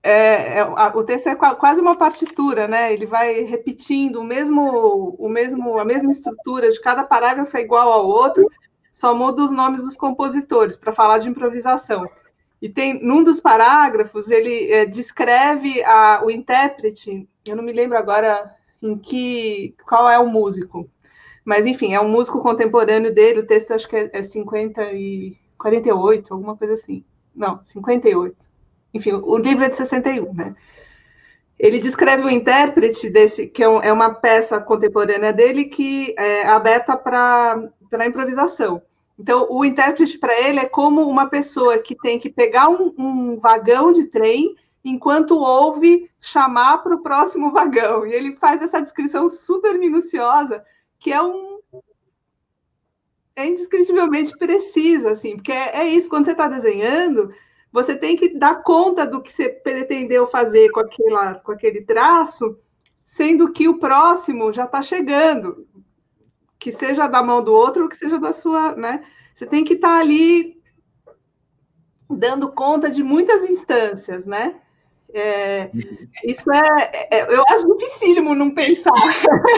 é, 0.07 0.59
é, 0.59 0.63
o 0.63 1.03
texto 1.03 1.29
é 1.29 1.35
quase 1.35 1.81
uma 1.81 1.95
partitura, 1.95 2.67
né? 2.67 2.93
Ele 2.93 3.07
vai 3.07 3.41
repetindo 3.41 4.17
o 4.17 4.23
mesmo, 4.23 5.15
o 5.17 5.27
mesmo, 5.27 5.79
a 5.79 5.83
mesma 5.83 6.11
estrutura 6.11 6.69
de 6.69 6.79
cada 6.79 7.03
parágrafo 7.03 7.57
é 7.57 7.61
igual 7.61 7.91
ao 7.91 8.05
outro, 8.05 8.47
só 8.93 9.15
muda 9.15 9.43
os 9.43 9.51
nomes 9.51 9.81
dos 9.81 9.95
compositores 9.95 10.75
para 10.75 10.93
falar 10.93 11.17
de 11.17 11.27
improvisação. 11.27 12.07
E 12.61 12.69
tem 12.69 13.03
num 13.03 13.23
dos 13.23 13.39
parágrafos 13.39 14.29
ele 14.29 14.71
é, 14.71 14.85
descreve 14.85 15.83
a, 15.83 16.21
o 16.23 16.29
intérprete. 16.29 17.27
Eu 17.43 17.55
não 17.55 17.63
me 17.63 17.73
lembro 17.73 17.97
agora 17.97 18.45
em 18.87 18.97
que 18.97 19.75
qual 19.87 20.09
é 20.09 20.19
o 20.19 20.27
músico, 20.27 20.89
mas 21.43 21.65
enfim 21.65 21.93
é 21.93 22.01
um 22.01 22.09
músico 22.09 22.41
contemporâneo 22.41 23.13
dele. 23.13 23.41
O 23.41 23.47
texto 23.47 23.73
acho 23.73 23.87
que 23.87 23.95
é, 23.95 24.09
é 24.13 24.23
50 24.23 24.83
e 24.93 25.37
48, 25.57 26.33
alguma 26.33 26.55
coisa 26.57 26.73
assim. 26.73 27.03
Não, 27.35 27.61
58 27.61 28.55
enfim, 28.95 29.11
o 29.11 29.37
livro 29.37 29.65
é 29.65 29.69
de 29.69 29.75
61, 29.75 30.33
né? 30.33 30.55
Ele 31.59 31.79
descreve 31.79 32.23
o 32.23 32.29
intérprete 32.29 33.09
desse, 33.09 33.47
que 33.47 33.61
é, 33.61 33.65
é 33.65 33.91
uma 33.91 34.09
peça 34.09 34.59
contemporânea 34.61 35.33
dele 35.33 35.65
que 35.65 36.15
é 36.17 36.47
aberta 36.47 36.95
para 36.95 37.69
improvisação. 38.07 38.81
Então, 39.19 39.47
o 39.49 39.65
intérprete 39.65 40.17
para 40.17 40.33
ele 40.41 40.59
é 40.59 40.65
como 40.65 41.01
uma 41.01 41.29
pessoa 41.29 41.77
que 41.77 41.95
tem 41.95 42.17
que 42.17 42.29
pegar 42.29 42.69
um, 42.69 42.93
um 42.97 43.37
vagão 43.37 43.91
de 43.91 44.05
trem 44.05 44.55
enquanto 44.85 45.39
ouve 45.39 46.09
chamar 46.21 46.77
para 46.77 46.95
o 46.95 47.01
próximo 47.01 47.51
vagão. 47.51 48.05
E 48.05 48.13
ele 48.13 48.35
faz 48.35 48.61
essa 48.61 48.79
descrição 48.79 49.27
super 49.27 49.79
minuciosa, 49.79 50.63
que 50.99 51.11
é 51.11 51.21
um 51.21 51.55
é 53.35 53.49
indescritivelmente 53.49 54.37
precisa, 54.37 55.11
assim, 55.11 55.35
porque 55.35 55.51
é, 55.51 55.79
é 55.79 55.87
isso, 55.89 56.07
quando 56.07 56.23
você 56.23 56.31
está 56.31 56.47
desenhando, 56.47 57.33
você 57.69 57.93
tem 57.93 58.15
que 58.15 58.29
dar 58.29 58.63
conta 58.63 59.05
do 59.05 59.21
que 59.21 59.29
você 59.29 59.49
pretendeu 59.49 60.25
fazer 60.25 60.69
com, 60.69 60.79
aquela, 60.79 61.35
com 61.35 61.51
aquele 61.51 61.81
traço, 61.81 62.57
sendo 63.03 63.51
que 63.51 63.67
o 63.67 63.77
próximo 63.77 64.53
já 64.53 64.63
está 64.63 64.81
chegando, 64.81 65.67
que 66.57 66.71
seja 66.71 67.07
da 67.07 67.21
mão 67.21 67.43
do 67.43 67.51
outro 67.53 67.83
ou 67.83 67.89
que 67.89 67.97
seja 67.97 68.17
da 68.17 68.31
sua, 68.31 68.73
né? 68.73 69.03
Você 69.35 69.45
tem 69.45 69.65
que 69.65 69.73
estar 69.73 69.89
tá 69.89 69.99
ali 69.99 70.57
dando 72.09 72.53
conta 72.53 72.89
de 72.89 73.03
muitas 73.03 73.43
instâncias, 73.43 74.25
né? 74.25 74.61
É, 75.17 75.71
isso 76.25 76.43
é, 76.51 77.07
é, 77.09 77.33
eu 77.33 77.41
acho 77.47 77.77
dificílimo 77.77 78.35
não 78.35 78.53
pensar. 78.53 78.91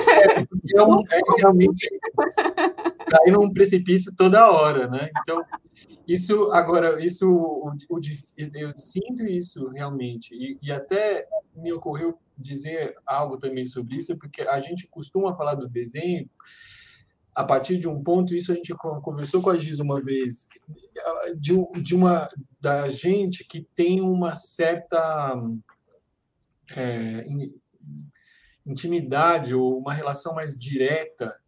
É, 0.07 0.77
é, 0.77 0.83
um, 0.83 1.01
é 1.01 1.19
realmente 1.37 1.89
cair 3.07 3.31
num 3.31 3.51
precipício 3.51 4.15
toda 4.15 4.51
hora, 4.51 4.87
né? 4.87 5.09
Então, 5.19 5.43
isso, 6.07 6.51
agora, 6.51 7.03
isso, 7.03 7.27
o, 7.27 7.71
o, 7.89 7.99
eu 8.53 8.71
sinto 8.77 9.23
isso 9.23 9.67
realmente, 9.69 10.35
e, 10.35 10.59
e 10.61 10.71
até 10.71 11.25
me 11.55 11.73
ocorreu 11.73 12.19
dizer 12.37 12.93
algo 13.03 13.39
também 13.39 13.65
sobre 13.65 13.95
isso, 13.95 14.15
porque 14.19 14.43
a 14.43 14.59
gente 14.59 14.87
costuma 14.87 15.35
falar 15.35 15.55
do 15.55 15.67
desenho 15.67 16.29
a 17.37 17.43
partir 17.43 17.77
de 17.77 17.87
um 17.87 18.01
ponto, 18.01 18.33
isso 18.33 18.51
a 18.51 18.55
gente 18.55 18.73
conversou 18.73 19.43
com 19.43 19.51
a 19.51 19.57
Giz 19.59 19.77
uma 19.77 20.01
vez, 20.01 20.47
de, 21.39 21.53
de 21.83 21.93
uma 21.93 22.27
da 22.59 22.89
gente 22.89 23.45
que 23.45 23.61
tem 23.75 24.01
uma 24.01 24.33
certa 24.33 25.35
é, 26.75 27.23
intimidade 28.65 29.53
ou 29.53 29.77
uma 29.77 29.93
relação 29.93 30.33
mais 30.33 30.57
direta 30.57 31.39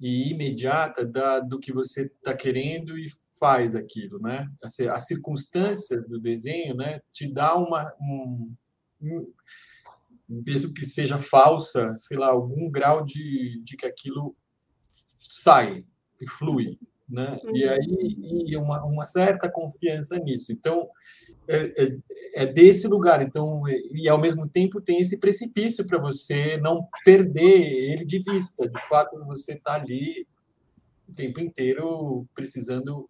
e 0.00 0.30
imediata 0.30 1.04
da, 1.04 1.40
do 1.40 1.58
que 1.58 1.72
você 1.72 2.02
está 2.02 2.32
querendo 2.32 2.96
e 2.96 3.06
faz 3.36 3.74
aquilo, 3.74 4.20
né? 4.20 4.48
As, 4.62 4.78
as, 4.78 5.08
circunstâncias 5.08 6.06
do 6.06 6.20
desenho, 6.20 6.76
né, 6.76 7.00
te 7.10 7.26
dá 7.26 7.56
uma 7.56 7.92
um, 8.00 8.54
um, 9.02 9.32
mesmo 10.28 10.72
que 10.72 10.86
seja 10.86 11.18
falsa, 11.18 11.96
sei 11.96 12.16
lá, 12.16 12.28
algum 12.28 12.70
grau 12.70 13.04
de, 13.04 13.60
de 13.64 13.76
que 13.76 13.84
aquilo 13.84 14.36
sai 15.42 15.84
e 16.20 16.26
flui, 16.26 16.78
né? 17.08 17.38
Uhum. 17.44 17.56
E 17.56 17.64
aí 17.64 18.16
e 18.46 18.56
uma, 18.56 18.84
uma 18.84 19.04
certa 19.04 19.50
confiança 19.50 20.18
nisso. 20.18 20.52
Então 20.52 20.88
é, 21.46 21.84
é, 21.84 21.98
é, 22.34 22.46
desse 22.46 22.86
lugar. 22.86 23.22
Então 23.22 23.62
e 23.66 24.08
ao 24.08 24.18
mesmo 24.18 24.48
tempo 24.48 24.80
tem 24.80 24.98
esse 24.98 25.18
precipício 25.18 25.86
para 25.86 26.00
você 26.00 26.56
não 26.58 26.86
perder 27.04 27.92
ele 27.92 28.04
de 28.04 28.18
vista. 28.18 28.68
De 28.68 28.88
fato, 28.88 29.24
você 29.24 29.54
está 29.54 29.74
ali 29.74 30.26
o 31.08 31.12
tempo 31.12 31.40
inteiro 31.40 32.26
precisando 32.34 33.08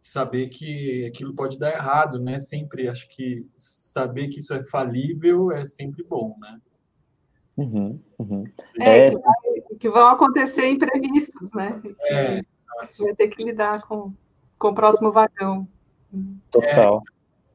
saber 0.00 0.48
que 0.48 1.04
aquilo 1.06 1.34
pode 1.34 1.58
dar 1.58 1.72
errado, 1.72 2.18
né? 2.18 2.40
Sempre 2.40 2.88
acho 2.88 3.08
que 3.08 3.46
saber 3.54 4.28
que 4.28 4.38
isso 4.38 4.54
é 4.54 4.64
falível 4.64 5.52
é 5.52 5.66
sempre 5.66 6.02
bom, 6.02 6.36
né? 6.40 6.60
Uhum, 7.56 8.00
uhum. 8.18 8.44
É, 8.80 9.06
é 9.06 9.10
que, 9.78 9.88
vão 9.88 10.06
acontecer 10.08 10.68
imprevistos, 10.68 11.52
né? 11.52 11.80
É, 12.10 12.42
vai 12.98 13.14
ter 13.14 13.28
que 13.28 13.42
lidar 13.42 13.82
com, 13.82 14.12
com 14.58 14.68
o 14.68 14.74
próximo 14.74 15.12
vagão. 15.12 15.66
Total. 16.50 17.02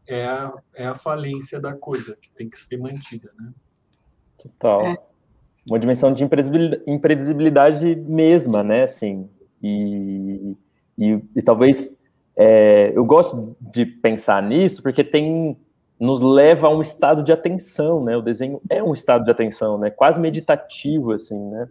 É, 0.08 0.20
é, 0.20 0.26
a, 0.28 0.54
é 0.76 0.86
a 0.88 0.95
falência 0.95 1.60
da 1.60 1.74
coisa 1.74 2.18
que 2.22 2.30
tem 2.36 2.50
que 2.50 2.58
ser 2.58 2.78
mantida, 2.78 3.32
né? 3.40 3.52
Total. 4.38 4.88
É. 4.88 4.98
Uma 5.68 5.80
dimensão 5.80 6.14
de 6.14 6.24
imprevisibilidade 6.88 7.95
mesma, 7.95 8.64
né? 8.64 8.84
Assim, 8.84 9.30
E, 9.62 10.58
e, 10.98 11.22
e 11.36 11.41
talvez 11.41 11.98
é, 12.36 12.91
eu 12.95 13.06
gosto 13.06 13.56
de 13.62 13.86
pensar 13.86 14.41
nisso 14.41 14.82
porque 14.82 15.04
tem 15.04 15.58
nos 16.00 16.20
leva 16.20 16.68
a 16.68 16.70
um 16.70 16.82
estado 16.82 17.24
de 17.24 17.32
atenção, 17.32 18.04
né? 18.04 18.18
O 18.18 18.22
desenho 18.22 18.62
é 18.70 18.84
um 18.84 18.91
estado 18.91 19.24
de 19.24 19.32
atenção, 19.32 19.78
né? 19.78 19.90
Quase 19.90 20.20
meditativo, 20.20 21.12
assim, 21.12 21.40
né? 21.40 21.70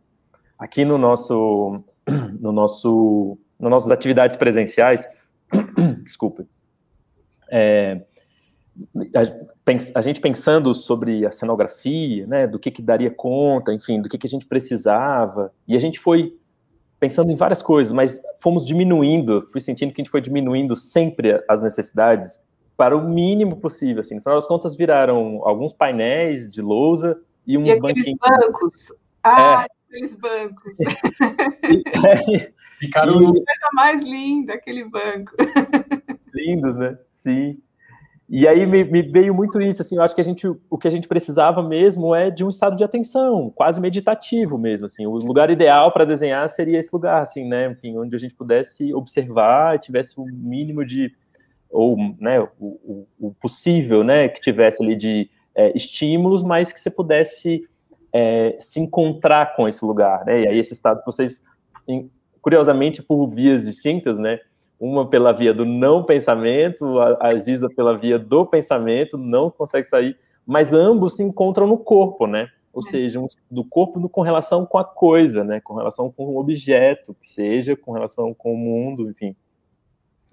Aqui 0.62 0.84
no 0.84 0.96
nosso, 0.96 1.82
no 2.38 2.52
nosso, 2.52 3.36
nas 3.58 3.68
nossas 3.68 3.90
atividades 3.90 4.36
presenciais, 4.36 5.04
desculpa, 6.04 6.46
é, 7.50 8.00
a, 9.92 10.00
gente 10.00 10.20
pensando 10.20 10.72
sobre 10.72 11.26
a 11.26 11.32
cenografia, 11.32 12.28
né? 12.28 12.46
Do 12.46 12.60
que 12.60 12.70
que 12.70 12.80
daria 12.80 13.10
conta, 13.10 13.74
enfim, 13.74 14.00
do 14.00 14.08
que 14.08 14.16
que 14.16 14.26
a 14.28 14.30
gente 14.30 14.46
precisava, 14.46 15.52
e 15.66 15.74
a 15.74 15.80
gente 15.80 15.98
foi 15.98 16.38
pensando 17.00 17.32
em 17.32 17.36
várias 17.36 17.60
coisas, 17.60 17.92
mas 17.92 18.22
fomos 18.40 18.64
diminuindo, 18.64 19.48
fui 19.50 19.60
sentindo 19.60 19.92
que 19.92 20.00
a 20.00 20.04
gente 20.04 20.12
foi 20.12 20.20
diminuindo 20.20 20.76
sempre 20.76 21.42
as 21.48 21.60
necessidades 21.60 22.40
para 22.76 22.96
o 22.96 23.02
mínimo 23.02 23.56
possível, 23.56 23.98
assim. 23.98 24.14
No 24.14 24.22
final 24.22 24.38
das 24.38 24.46
contas, 24.46 24.76
viraram 24.76 25.40
alguns 25.44 25.72
painéis 25.72 26.48
de 26.48 26.62
lousa 26.62 27.20
e 27.44 27.58
uns 27.58 27.68
e 27.68 27.80
banquinhos. 27.80 28.18
bancos. 28.20 28.92
Ah, 29.24 29.66
é. 29.68 29.81
Aqueles 29.92 30.14
bancos. 30.14 30.72
Ficaram... 32.80 33.20
E... 33.20 33.24
coisa 33.24 33.70
mais 33.74 34.02
linda, 34.02 34.54
aquele 34.54 34.84
banco. 34.84 35.32
Lindos, 36.34 36.74
né? 36.74 36.98
Sim. 37.08 37.58
E 38.28 38.48
aí 38.48 38.64
me, 38.64 38.82
me, 38.82 39.02
veio 39.02 39.34
muito 39.34 39.60
isso, 39.60 39.82
assim, 39.82 39.96
eu 39.96 40.02
acho 40.02 40.14
que 40.14 40.20
a 40.20 40.24
gente, 40.24 40.46
o 40.48 40.78
que 40.78 40.88
a 40.88 40.90
gente 40.90 41.06
precisava 41.06 41.62
mesmo 41.62 42.14
é 42.14 42.30
de 42.30 42.42
um 42.42 42.48
estado 42.48 42.74
de 42.74 42.82
atenção, 42.82 43.52
quase 43.54 43.78
meditativo 43.78 44.56
mesmo, 44.56 44.86
assim, 44.86 45.04
o 45.04 45.16
lugar 45.16 45.50
ideal 45.50 45.92
para 45.92 46.06
desenhar 46.06 46.48
seria 46.48 46.78
esse 46.78 46.88
lugar, 46.90 47.20
assim, 47.20 47.46
né, 47.46 47.70
enfim, 47.70 47.98
onde 47.98 48.16
a 48.16 48.18
gente 48.18 48.32
pudesse 48.32 48.94
observar, 48.94 49.78
tivesse 49.78 50.18
um 50.18 50.24
mínimo 50.24 50.82
de, 50.82 51.14
ou, 51.68 51.94
né, 52.18 52.40
o, 52.58 53.06
o 53.20 53.34
possível, 53.34 54.02
né, 54.02 54.28
que 54.28 54.40
tivesse 54.40 54.82
ali 54.82 54.96
de 54.96 55.28
é, 55.54 55.76
estímulos, 55.76 56.42
mas 56.42 56.72
que 56.72 56.80
você 56.80 56.90
pudesse 56.90 57.68
é, 58.12 58.56
se 58.60 58.80
encontrar 58.80 59.54
com 59.56 59.66
esse 59.66 59.84
lugar, 59.84 60.24
né, 60.24 60.42
e 60.42 60.48
aí 60.48 60.58
esse 60.58 60.72
estado, 60.72 61.02
vocês, 61.04 61.44
curiosamente, 62.40 63.02
por 63.02 63.26
vias 63.28 63.64
distintas, 63.64 64.18
né, 64.18 64.38
uma 64.82 65.08
pela 65.08 65.32
via 65.32 65.54
do 65.54 65.64
não 65.64 66.02
pensamento, 66.02 66.98
a, 66.98 67.28
a 67.28 67.38
Giza 67.38 67.68
pela 67.68 67.96
via 67.96 68.18
do 68.18 68.44
pensamento, 68.44 69.16
não 69.16 69.48
consegue 69.48 69.88
sair, 69.88 70.18
mas 70.44 70.72
ambos 70.72 71.16
se 71.16 71.22
encontram 71.22 71.68
no 71.68 71.78
corpo, 71.78 72.26
né? 72.26 72.48
Ou 72.72 72.82
é. 72.84 72.90
seja, 72.90 73.20
um, 73.20 73.28
do 73.48 73.64
corpo 73.64 74.08
com 74.08 74.22
relação 74.22 74.66
com 74.66 74.78
a 74.78 74.84
coisa, 74.84 75.44
né? 75.44 75.60
Com 75.60 75.74
relação 75.74 76.10
com 76.10 76.24
o 76.24 76.36
objeto, 76.36 77.14
que 77.14 77.28
seja, 77.28 77.76
com 77.76 77.92
relação 77.92 78.34
com 78.34 78.52
o 78.52 78.56
mundo, 78.56 79.08
enfim. 79.08 79.36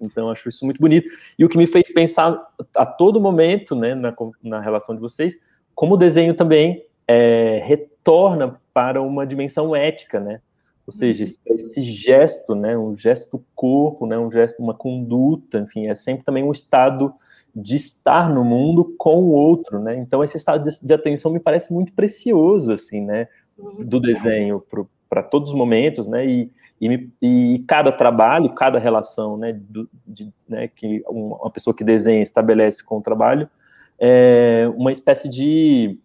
Então, 0.02 0.28
acho 0.28 0.48
isso 0.48 0.64
muito 0.64 0.80
bonito. 0.80 1.08
E 1.38 1.44
o 1.44 1.48
que 1.48 1.56
me 1.56 1.68
fez 1.68 1.92
pensar 1.92 2.36
a 2.74 2.84
todo 2.84 3.20
momento, 3.20 3.76
né, 3.76 3.94
na, 3.94 4.12
na 4.42 4.60
relação 4.60 4.96
de 4.96 5.00
vocês, 5.00 5.38
como 5.74 5.94
o 5.94 5.98
desenho 5.98 6.34
também 6.34 6.84
é, 7.12 7.60
retorna 7.64 8.60
para 8.72 9.02
uma 9.02 9.26
dimensão 9.26 9.74
ética, 9.74 10.20
né? 10.20 10.40
Ou 10.86 10.92
seja, 10.92 11.24
esse, 11.24 11.38
esse, 11.46 11.82
gesto, 11.82 12.54
né, 12.54 12.78
um 12.78 12.94
gesto 12.94 13.36
do 13.36 13.44
corpo, 13.54 14.06
né, 14.06 14.16
um 14.16 14.30
gesto, 14.30 14.62
uma 14.62 14.74
conduta, 14.74 15.58
enfim, 15.58 15.88
é 15.88 15.94
sempre 15.94 16.24
também 16.24 16.44
um 16.44 16.52
estado 16.52 17.12
de 17.54 17.74
estar 17.74 18.32
no 18.32 18.44
mundo 18.44 18.94
com 18.96 19.18
o 19.24 19.32
outro, 19.32 19.80
né? 19.80 19.96
Então 19.96 20.22
esse 20.22 20.36
estado 20.36 20.62
de, 20.62 20.80
de 20.80 20.94
atenção 20.94 21.32
me 21.32 21.40
parece 21.40 21.72
muito 21.72 21.92
precioso, 21.92 22.70
assim, 22.70 23.00
né, 23.00 23.26
do 23.80 23.98
desenho 23.98 24.62
para 25.08 25.22
todos 25.22 25.50
os 25.50 25.56
momentos, 25.56 26.06
né? 26.06 26.24
E, 26.24 26.50
e, 26.80 27.10
e, 27.20 27.64
cada 27.66 27.90
trabalho, 27.90 28.54
cada 28.54 28.78
relação, 28.78 29.36
né, 29.36 29.52
do, 29.52 29.88
de, 30.06 30.32
né, 30.48 30.68
que 30.68 31.02
uma 31.08 31.50
pessoa 31.50 31.74
que 31.74 31.82
desenha 31.82 32.22
estabelece 32.22 32.84
com 32.84 32.98
o 32.98 33.02
trabalho, 33.02 33.50
é 33.98 34.70
uma 34.76 34.92
espécie 34.92 35.28
de, 35.28 35.98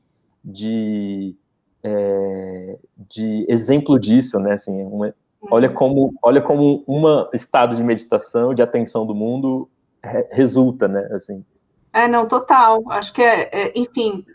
de 0.46 1.36
é, 1.84 2.78
de 3.10 3.46
exemplo 3.50 4.00
disso, 4.00 4.40
né? 4.40 4.54
Assim, 4.54 4.84
uma, 4.84 5.14
olha 5.50 5.70
uhum. 5.70 5.76
como 5.76 6.14
olha 6.22 6.42
como 6.42 6.84
um 6.88 7.04
estado 7.34 7.76
de 7.76 7.84
meditação, 7.84 8.54
de 8.54 8.62
atenção 8.62 9.06
do 9.06 9.16
mundo 9.16 9.68
re, 10.04 10.28
resulta, 10.32 10.88
né? 10.88 11.08
Assim. 11.12 11.44
É, 11.92 12.08
não, 12.08 12.28
total. 12.28 12.84
Acho 12.92 13.12
que 13.12 13.22
é, 13.22 13.50
é 13.52 13.72
enfim. 13.76 14.26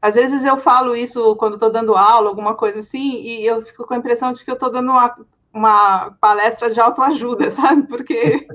Às 0.00 0.14
vezes 0.14 0.44
eu 0.44 0.56
falo 0.56 0.94
isso 0.94 1.34
quando 1.36 1.54
estou 1.54 1.70
dando 1.70 1.96
aula, 1.96 2.28
alguma 2.28 2.54
coisa 2.54 2.80
assim, 2.80 3.22
e 3.22 3.44
eu 3.46 3.62
fico 3.62 3.86
com 3.86 3.94
a 3.94 3.96
impressão 3.96 4.30
de 4.32 4.44
que 4.44 4.50
eu 4.50 4.54
estou 4.54 4.70
dando 4.70 4.90
uma, 4.90 5.16
uma 5.56 6.10
palestra 6.20 6.70
de 6.70 6.80
autoajuda, 6.80 7.50
sabe? 7.52 7.86
Porque, 7.88 8.46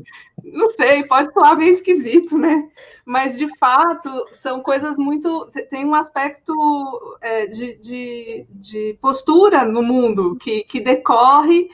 não 0.44 0.70
sei, 0.70 1.04
pode 1.04 1.34
soar 1.34 1.58
meio 1.58 1.74
esquisito, 1.74 2.38
né? 2.38 2.70
Mas, 3.06 3.38
de 3.38 3.48
fato, 3.58 4.10
são 4.34 4.62
coisas 4.62 4.96
muito. 4.98 5.50
Tem 5.70 5.86
um 5.86 5.96
aspecto 5.96 6.54
é, 7.22 7.48
de, 7.48 7.78
de, 7.78 8.48
de, 8.50 8.98
postura 9.02 9.66
no 9.66 9.82
mundo 9.82 10.36
que, 10.36 10.64
que 10.64 10.80
decorre 10.80 11.70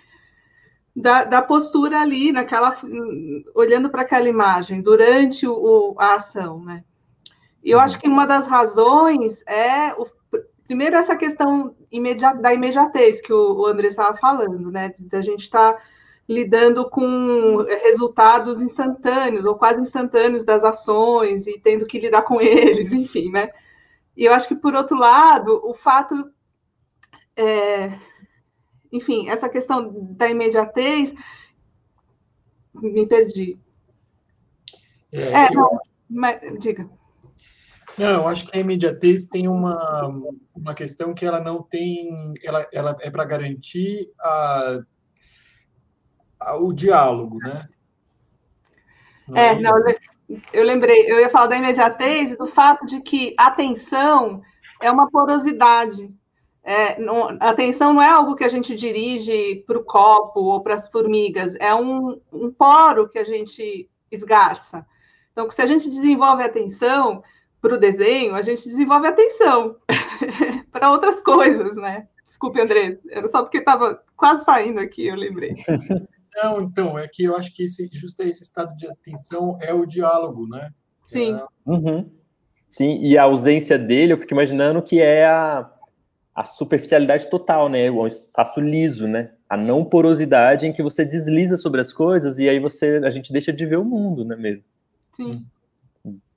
da, 0.96 1.24
da 1.26 1.42
postura 1.42 2.00
ali, 2.00 2.32
naquela, 2.32 2.76
olhando 3.54 3.90
para 3.90 4.02
aquela 4.02 4.28
imagem, 4.28 4.82
durante 4.82 5.48
o, 5.48 5.96
a 6.00 6.16
ação, 6.16 6.64
né? 6.64 6.84
E 7.64 7.72
eu 7.72 7.80
acho 7.80 7.96
uhum. 7.96 8.02
que 8.02 8.08
uma 8.08 8.26
das 8.26 8.48
razões 8.48 9.44
é 9.46 9.94
o 9.94 10.06
Primeiro, 10.68 10.98
essa 10.98 11.16
questão 11.16 11.74
da 12.42 12.54
imediatez 12.54 13.22
que 13.22 13.32
o 13.32 13.66
André 13.66 13.88
estava 13.88 14.18
falando, 14.18 14.70
né? 14.70 14.94
Da 15.00 15.22
gente 15.22 15.44
estar 15.44 15.74
tá 15.74 15.82
lidando 16.28 16.90
com 16.90 17.64
resultados 17.84 18.62
instantâneos 18.62 19.46
ou 19.46 19.56
quase 19.56 19.80
instantâneos 19.80 20.44
das 20.44 20.66
ações 20.66 21.48
e 21.48 21.58
tendo 21.58 21.86
que 21.86 22.00
lidar 22.00 22.24
com 22.24 22.42
eles, 22.42 22.92
enfim, 22.94 23.32
né? 23.32 23.50
E 24.16 24.26
eu 24.26 24.34
acho 24.34 24.48
que, 24.50 24.56
por 24.56 24.76
outro 24.76 24.98
lado, 24.98 25.62
o 25.64 25.74
fato. 25.74 26.32
É, 27.34 27.98
enfim, 28.92 29.30
essa 29.30 29.48
questão 29.48 29.90
da 30.12 30.30
imediatez. 30.30 31.14
Me 32.74 33.08
perdi. 33.08 33.58
É, 35.14 35.22
é 35.22 35.48
eu... 35.50 35.54
não, 35.54 35.80
mas, 36.10 36.44
diga. 36.60 36.90
Não, 37.98 38.10
eu 38.10 38.28
acho 38.28 38.46
que 38.46 38.56
a 38.56 38.62
imediatez 38.62 39.28
tem 39.28 39.48
uma, 39.48 40.08
uma 40.56 40.74
questão 40.76 41.14
que 41.14 41.26
ela 41.26 41.40
não 41.40 41.64
tem, 41.64 42.34
ela, 42.44 42.68
ela 42.72 42.98
é 43.02 43.10
para 43.10 43.26
garantir 43.26 44.12
a, 44.20 44.80
a, 46.40 46.58
o 46.58 46.72
diálogo, 46.72 47.40
né? 47.40 47.68
Não 49.28 49.38
é, 49.38 49.54
é 49.54 49.60
não, 49.60 49.74
eu 50.54 50.64
lembrei, 50.64 51.12
eu 51.12 51.20
ia 51.20 51.30
falar 51.30 51.48
da 51.48 51.58
imediatez 51.58 52.32
e 52.32 52.38
do 52.38 52.46
fato 52.46 52.86
de 52.86 53.02
que 53.02 53.34
a 53.38 53.48
atenção 53.48 54.42
é 54.82 54.92
uma 54.92 55.10
porosidade. 55.10 56.14
É, 56.64 57.00
não, 57.00 57.30
a 57.40 57.50
atenção 57.50 57.94
não 57.94 58.02
é 58.02 58.10
algo 58.10 58.36
que 58.36 58.44
a 58.44 58.50
gente 58.50 58.76
dirige 58.76 59.64
para 59.66 59.78
o 59.78 59.84
copo 59.84 60.42
ou 60.42 60.62
para 60.62 60.76
as 60.76 60.88
formigas, 60.90 61.56
é 61.60 61.74
um, 61.74 62.20
um 62.32 62.52
poro 62.52 63.08
que 63.08 63.18
a 63.18 63.24
gente 63.24 63.90
esgarça. 64.12 64.86
Então, 65.32 65.50
se 65.50 65.62
a 65.62 65.66
gente 65.66 65.90
desenvolve 65.90 66.44
a 66.44 66.48
atenção, 66.48 67.24
para 67.62 67.76
o 67.76 67.80
desenho, 67.80 68.36
a 68.36 68.42
gente 68.42 68.64
desenvolve 68.64 69.08
atenção 69.08 69.76
para 70.72 70.92
outras 70.92 71.22
coisas, 71.22 71.76
né? 71.76 72.08
Desculpe, 72.26 72.62
André, 72.62 73.00
era 73.10 73.28
só 73.28 73.42
porque 73.42 73.58
estava 73.58 74.02
quase 74.16 74.44
saindo 74.44 74.80
aqui, 74.80 75.08
eu 75.08 75.16
lembrei. 75.16 75.54
Não, 76.36 76.62
então, 76.62 77.00
é 77.00 77.08
que 77.08 77.24
eu 77.24 77.36
acho 77.36 77.54
que 77.56 77.64
esse, 77.64 77.90
justo 77.92 78.22
esse 78.22 78.44
estado 78.44 78.76
de 78.76 78.88
atenção 78.88 79.58
é 79.60 79.74
o 79.74 79.88
diálogo, 79.88 80.48
né? 80.48 80.70
Sim. 81.04 81.36
É... 81.36 81.46
Uhum. 81.66 82.12
Sim, 82.70 83.00
e 83.02 83.18
a 83.18 83.24
ausência 83.24 83.78
dele, 83.80 84.14
eu 84.14 84.18
fico 84.20 84.34
imaginando 84.34 84.84
que 84.84 85.02
é 85.02 85.26
a, 85.26 85.68
a 86.36 86.44
superficialidade 86.44 87.28
total, 87.28 87.70
né? 87.70 87.90
O 87.90 88.06
espaço 88.06 88.60
liso, 88.60 89.08
né? 89.08 89.32
A 89.50 89.58
não 89.58 89.84
porosidade 89.84 90.68
em 90.68 90.74
que 90.74 90.84
você 90.84 91.04
desliza 91.04 91.58
sobre 91.58 91.82
as 91.82 91.92
coisas 91.92 92.38
e 92.38 92.48
aí 92.48 92.60
você 92.60 93.02
a 93.04 93.10
gente 93.10 93.34
deixa 93.34 93.52
de 93.52 93.66
ver 93.66 93.78
o 93.78 93.86
mundo, 93.86 94.24
né 94.24 94.36
mesmo? 94.36 94.64
Sim 95.14 95.44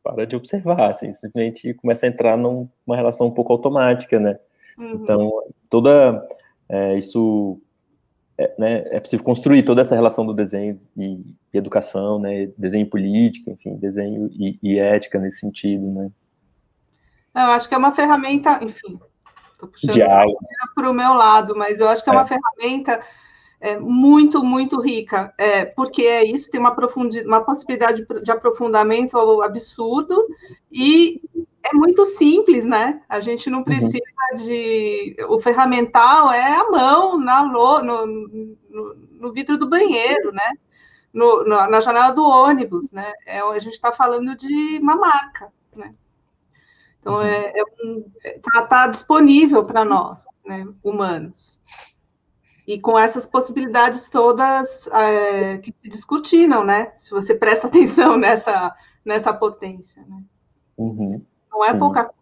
para 0.02 0.27
de 0.27 0.36
observar, 0.36 0.90
assim, 0.90 1.12
simplesmente 1.14 1.74
começa 1.74 2.06
a 2.06 2.09
entrar 2.09 2.36
numa 2.36 2.97
relação 2.97 3.27
um 3.27 3.31
pouco 3.31 3.52
automática, 3.52 4.18
né? 4.18 4.39
Uhum. 4.78 4.93
Então, 4.94 5.31
toda 5.68 6.27
é, 6.68 6.98
isso 6.98 7.60
é, 8.39 8.55
né, 8.59 8.85
é 8.86 9.01
possível 9.01 9.24
construir 9.24 9.62
toda 9.62 9.82
essa 9.82 9.94
relação 9.94 10.24
do 10.24 10.32
desenho 10.32 10.81
e, 10.97 11.36
e 11.52 11.59
educação, 11.59 12.18
né? 12.18 12.51
Desenho 12.56 12.89
político, 12.89 13.51
enfim, 13.51 13.77
desenho 13.77 14.31
e, 14.32 14.59
e 14.62 14.78
ética 14.78 15.18
nesse 15.18 15.40
sentido, 15.40 15.86
né? 15.90 16.10
Eu 17.35 17.43
acho 17.43 17.68
que 17.68 17.74
é 17.74 17.78
uma 17.78 17.93
ferramenta, 17.94 18.59
enfim, 18.62 18.98
estou 19.52 19.68
puxando 19.68 19.94
para 20.74 20.90
o 20.90 20.94
meu 20.94 21.12
lado, 21.12 21.55
mas 21.55 21.81
eu 21.81 21.89
acho 21.89 22.02
que 22.02 22.10
é, 22.10 22.12
é. 22.12 22.16
uma 22.16 22.27
ferramenta 22.27 23.01
é, 23.61 23.78
muito, 23.78 24.43
muito 24.43 24.81
rica, 24.81 25.35
é, 25.37 25.66
porque 25.66 26.03
é 26.03 26.24
isso, 26.24 26.51
tem 26.51 26.59
uma, 26.59 26.74
profundi 26.74 27.20
uma 27.20 27.43
possibilidade 27.43 28.07
de 28.23 28.31
aprofundamento 28.31 29.19
absurdo 29.43 30.27
e 30.73 31.20
é 31.62 31.74
muito 31.74 32.07
simples, 32.07 32.65
né? 32.65 33.03
A 33.07 33.20
gente 33.20 33.51
não 33.51 33.59
uhum. 33.59 33.65
precisa 33.65 33.93
uhum. 34.31 34.37
de. 34.37 35.16
O 35.28 35.39
ferramental 35.39 36.32
é 36.32 36.57
a 36.57 36.70
mão 36.70 37.20
na 37.20 37.43
lo... 37.43 37.82
no, 37.82 38.07
no, 38.07 38.95
no 39.12 39.32
vidro 39.32 39.59
do 39.59 39.69
banheiro, 39.69 40.32
né? 40.32 40.53
No, 41.12 41.45
na 41.45 41.81
janela 41.81 42.12
do 42.12 42.24
ônibus, 42.24 42.93
né? 42.93 43.12
É, 43.27 43.41
a 43.41 43.59
gente 43.59 43.74
está 43.74 43.93
falando 43.93 44.35
de 44.37 44.78
uma 44.78 44.97
marca, 44.97 45.53
né? 45.77 45.95
Então, 46.99 47.16
uhum. 47.16 47.23
é, 47.23 47.53
é 47.55 47.62
um, 47.85 48.05
tá, 48.43 48.62
tá 48.62 48.87
disponível 48.87 49.65
para 49.65 49.85
nós, 49.85 50.24
né, 50.45 50.66
humanos 50.82 51.61
e 52.71 52.79
com 52.79 52.97
essas 52.97 53.27
possibilidades 53.27 54.09
todas 54.09 54.87
é, 54.87 55.59
que 55.59 55.75
se 55.77 55.89
descortinam, 55.89 56.65
né? 56.65 56.93
Se 56.97 57.11
você 57.11 57.35
presta 57.35 57.67
atenção 57.69 58.17
nessa, 58.17 58.73
nessa 59.05 59.33
potência, 59.33 60.05
né? 60.09 60.23
Uhum. 60.79 61.21
Não 61.51 61.65
é 61.65 61.73
Sim. 61.73 61.79
pouca 61.81 62.05
coisa. 62.05 62.21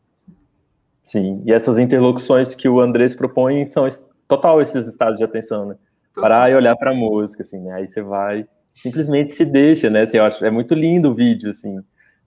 Sim, 1.02 1.42
e 1.44 1.52
essas 1.52 1.78
interlocuções 1.78 2.54
que 2.54 2.66
o 2.66 2.80
Andrés 2.80 3.14
propõe 3.14 3.66
são 3.66 3.86
total 4.26 4.62
esses 4.62 4.86
estados 4.86 5.18
de 5.18 5.24
atenção, 5.24 5.66
né? 5.66 5.76
Parar 6.14 6.50
e 6.50 6.54
olhar 6.54 6.76
para 6.76 6.92
a 6.92 6.94
música, 6.94 7.42
assim, 7.42 7.60
né? 7.60 7.74
Aí 7.74 7.86
você 7.86 8.00
vai, 8.00 8.46
simplesmente 8.72 9.34
se 9.34 9.44
deixa, 9.44 9.90
né? 9.90 10.02
Assim, 10.02 10.16
eu 10.16 10.24
acho, 10.24 10.42
é 10.44 10.50
muito 10.50 10.74
lindo 10.74 11.10
o 11.10 11.14
vídeo, 11.14 11.50
assim, 11.50 11.78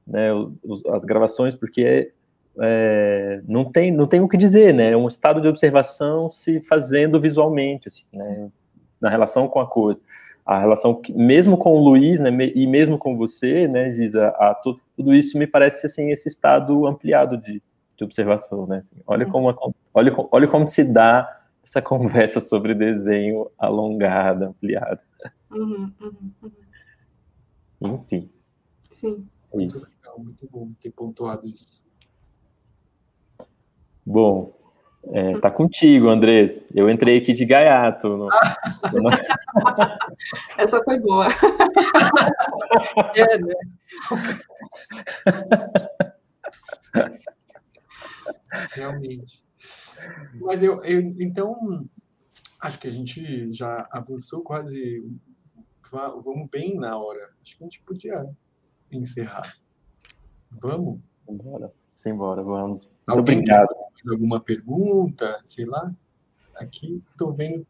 né? 0.05 0.31
Os, 0.63 0.85
as 0.85 1.03
gravações, 1.03 1.55
porque 1.55 2.13
é, 2.59 3.41
não, 3.47 3.65
tem, 3.65 3.91
não 3.91 4.07
tem 4.07 4.19
o 4.19 4.27
que 4.27 4.37
dizer, 4.37 4.73
né? 4.73 4.91
É 4.91 4.97
um 4.97 5.07
estado 5.07 5.39
de 5.39 5.47
observação 5.47 6.27
se 6.27 6.61
fazendo 6.61 7.19
visualmente, 7.19 7.87
assim, 7.87 8.05
né? 8.11 8.49
Na 8.99 9.09
relação 9.09 9.47
com 9.47 9.59
a 9.59 9.67
coisa. 9.67 9.99
A 10.45 10.59
relação, 10.59 10.95
que, 10.95 11.13
mesmo 11.13 11.57
com 11.57 11.73
o 11.73 11.83
Luiz, 11.83 12.19
né? 12.19 12.29
E 12.53 12.67
mesmo 12.67 12.97
com 12.97 13.15
você, 13.15 13.67
né, 13.67 13.89
Giza, 13.91 14.27
a, 14.29 14.51
a, 14.51 14.55
tudo 14.55 15.13
isso 15.13 15.37
me 15.37 15.47
parece, 15.47 15.85
assim, 15.85 16.11
esse 16.11 16.27
estado 16.27 16.85
ampliado 16.87 17.37
de, 17.37 17.61
de 17.95 18.03
observação, 18.03 18.67
né? 18.67 18.79
Assim, 18.79 18.97
olha, 19.07 19.25
como, 19.25 19.55
olha, 19.93 20.13
olha 20.31 20.47
como 20.47 20.67
se 20.67 20.83
dá 20.83 21.41
essa 21.63 21.81
conversa 21.81 22.41
sobre 22.41 22.73
desenho 22.73 23.49
alongada, 23.57 24.47
ampliada. 24.47 25.01
Uhum, 25.51 25.91
uhum, 26.01 26.31
uhum. 27.81 28.01
Enfim. 28.03 28.29
Sim. 28.81 29.27
Muito 29.53 29.75
legal, 29.75 30.19
muito 30.19 30.47
bom 30.49 30.71
ter 30.79 30.91
pontuado 30.91 31.47
isso. 31.47 31.83
Bom, 34.05 34.53
é, 35.05 35.31
tá 35.39 35.49
contigo, 35.49 36.09
Andrés. 36.09 36.67
Eu 36.73 36.89
entrei 36.89 37.17
aqui 37.17 37.33
de 37.33 37.45
gaiato. 37.45 38.17
No... 38.17 38.27
Essa 40.57 40.83
foi 40.83 40.99
boa. 40.99 41.27
É, 43.15 43.37
né? 43.37 43.53
Realmente. 48.71 49.43
Mas 50.39 50.63
eu, 50.63 50.83
eu, 50.83 50.99
então, 51.19 51.87
acho 52.59 52.79
que 52.79 52.87
a 52.87 52.91
gente 52.91 53.53
já 53.53 53.87
avançou 53.91 54.43
quase. 54.43 55.05
Vamos 55.91 56.49
bem 56.49 56.77
na 56.77 56.97
hora. 56.97 57.29
Acho 57.41 57.57
que 57.57 57.63
a 57.63 57.67
gente 57.67 57.83
podia 57.83 58.25
encerrar. 58.91 59.51
Vamos? 60.61 60.99
Embora. 61.27 61.71
Simbora, 61.91 62.41
vamos. 62.41 62.85
Muito 62.85 62.95
Alguém 63.07 63.39
obrigado. 63.39 63.75
Alguma 64.09 64.39
pergunta? 64.39 65.39
Sei 65.43 65.65
lá. 65.65 65.93
Aqui 66.55 67.03
estou 67.07 67.33
vendo. 67.33 67.65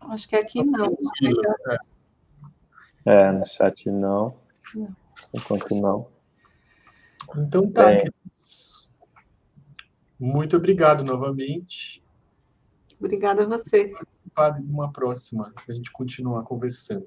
Acho 0.00 0.28
que 0.28 0.36
aqui 0.36 0.64
não. 0.64 0.96
É. 3.06 3.12
é, 3.12 3.32
no 3.32 3.46
chat 3.46 3.90
não. 3.90 4.36
não. 4.74 4.96
Enquanto 5.34 5.74
não. 5.80 6.08
Então 7.36 7.70
tá. 7.70 7.90
Muito 10.18 10.56
obrigado 10.56 11.04
novamente. 11.04 12.02
Obrigada 12.98 13.44
a 13.44 13.46
você. 13.46 13.92
Para 14.34 14.58
uma 14.58 14.92
próxima, 14.92 15.50
para 15.54 15.72
a 15.72 15.74
gente 15.74 15.90
continuar 15.92 16.42
conversando. 16.42 17.06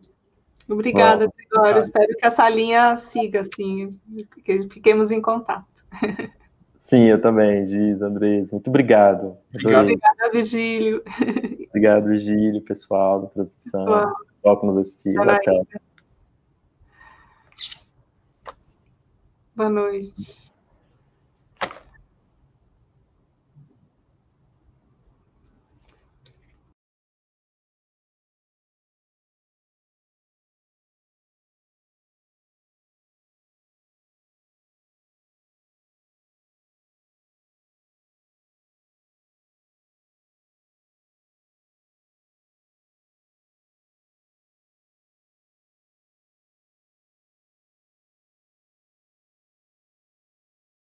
Obrigada, 0.67 1.29
Gregório. 1.35 1.79
Espero 1.79 2.15
que 2.15 2.25
essa 2.25 2.47
linha 2.49 2.95
siga, 2.95 3.41
assim, 3.41 3.99
que 4.43 4.69
fiquemos 4.69 5.11
em 5.11 5.21
contato. 5.21 5.85
Sim, 6.81 7.03
eu 7.03 7.21
também, 7.21 7.63
Giz, 7.63 8.01
Andrés. 8.01 8.49
Muito 8.51 8.67
obrigado. 8.67 9.37
Obrigado. 9.53 9.83
Obrigada, 9.83 10.31
Virgílio. 10.31 11.03
Obrigado, 11.69 12.05
Virgílio, 12.05 12.59
pessoal 12.63 13.21
da 13.21 13.27
transmissão, 13.27 13.85
pessoal, 13.85 14.15
pessoal 14.33 14.59
que 14.59 14.65
nos 14.65 14.77
assistiu. 14.77 15.13
Boa 19.55 19.69
noite. 19.69 20.50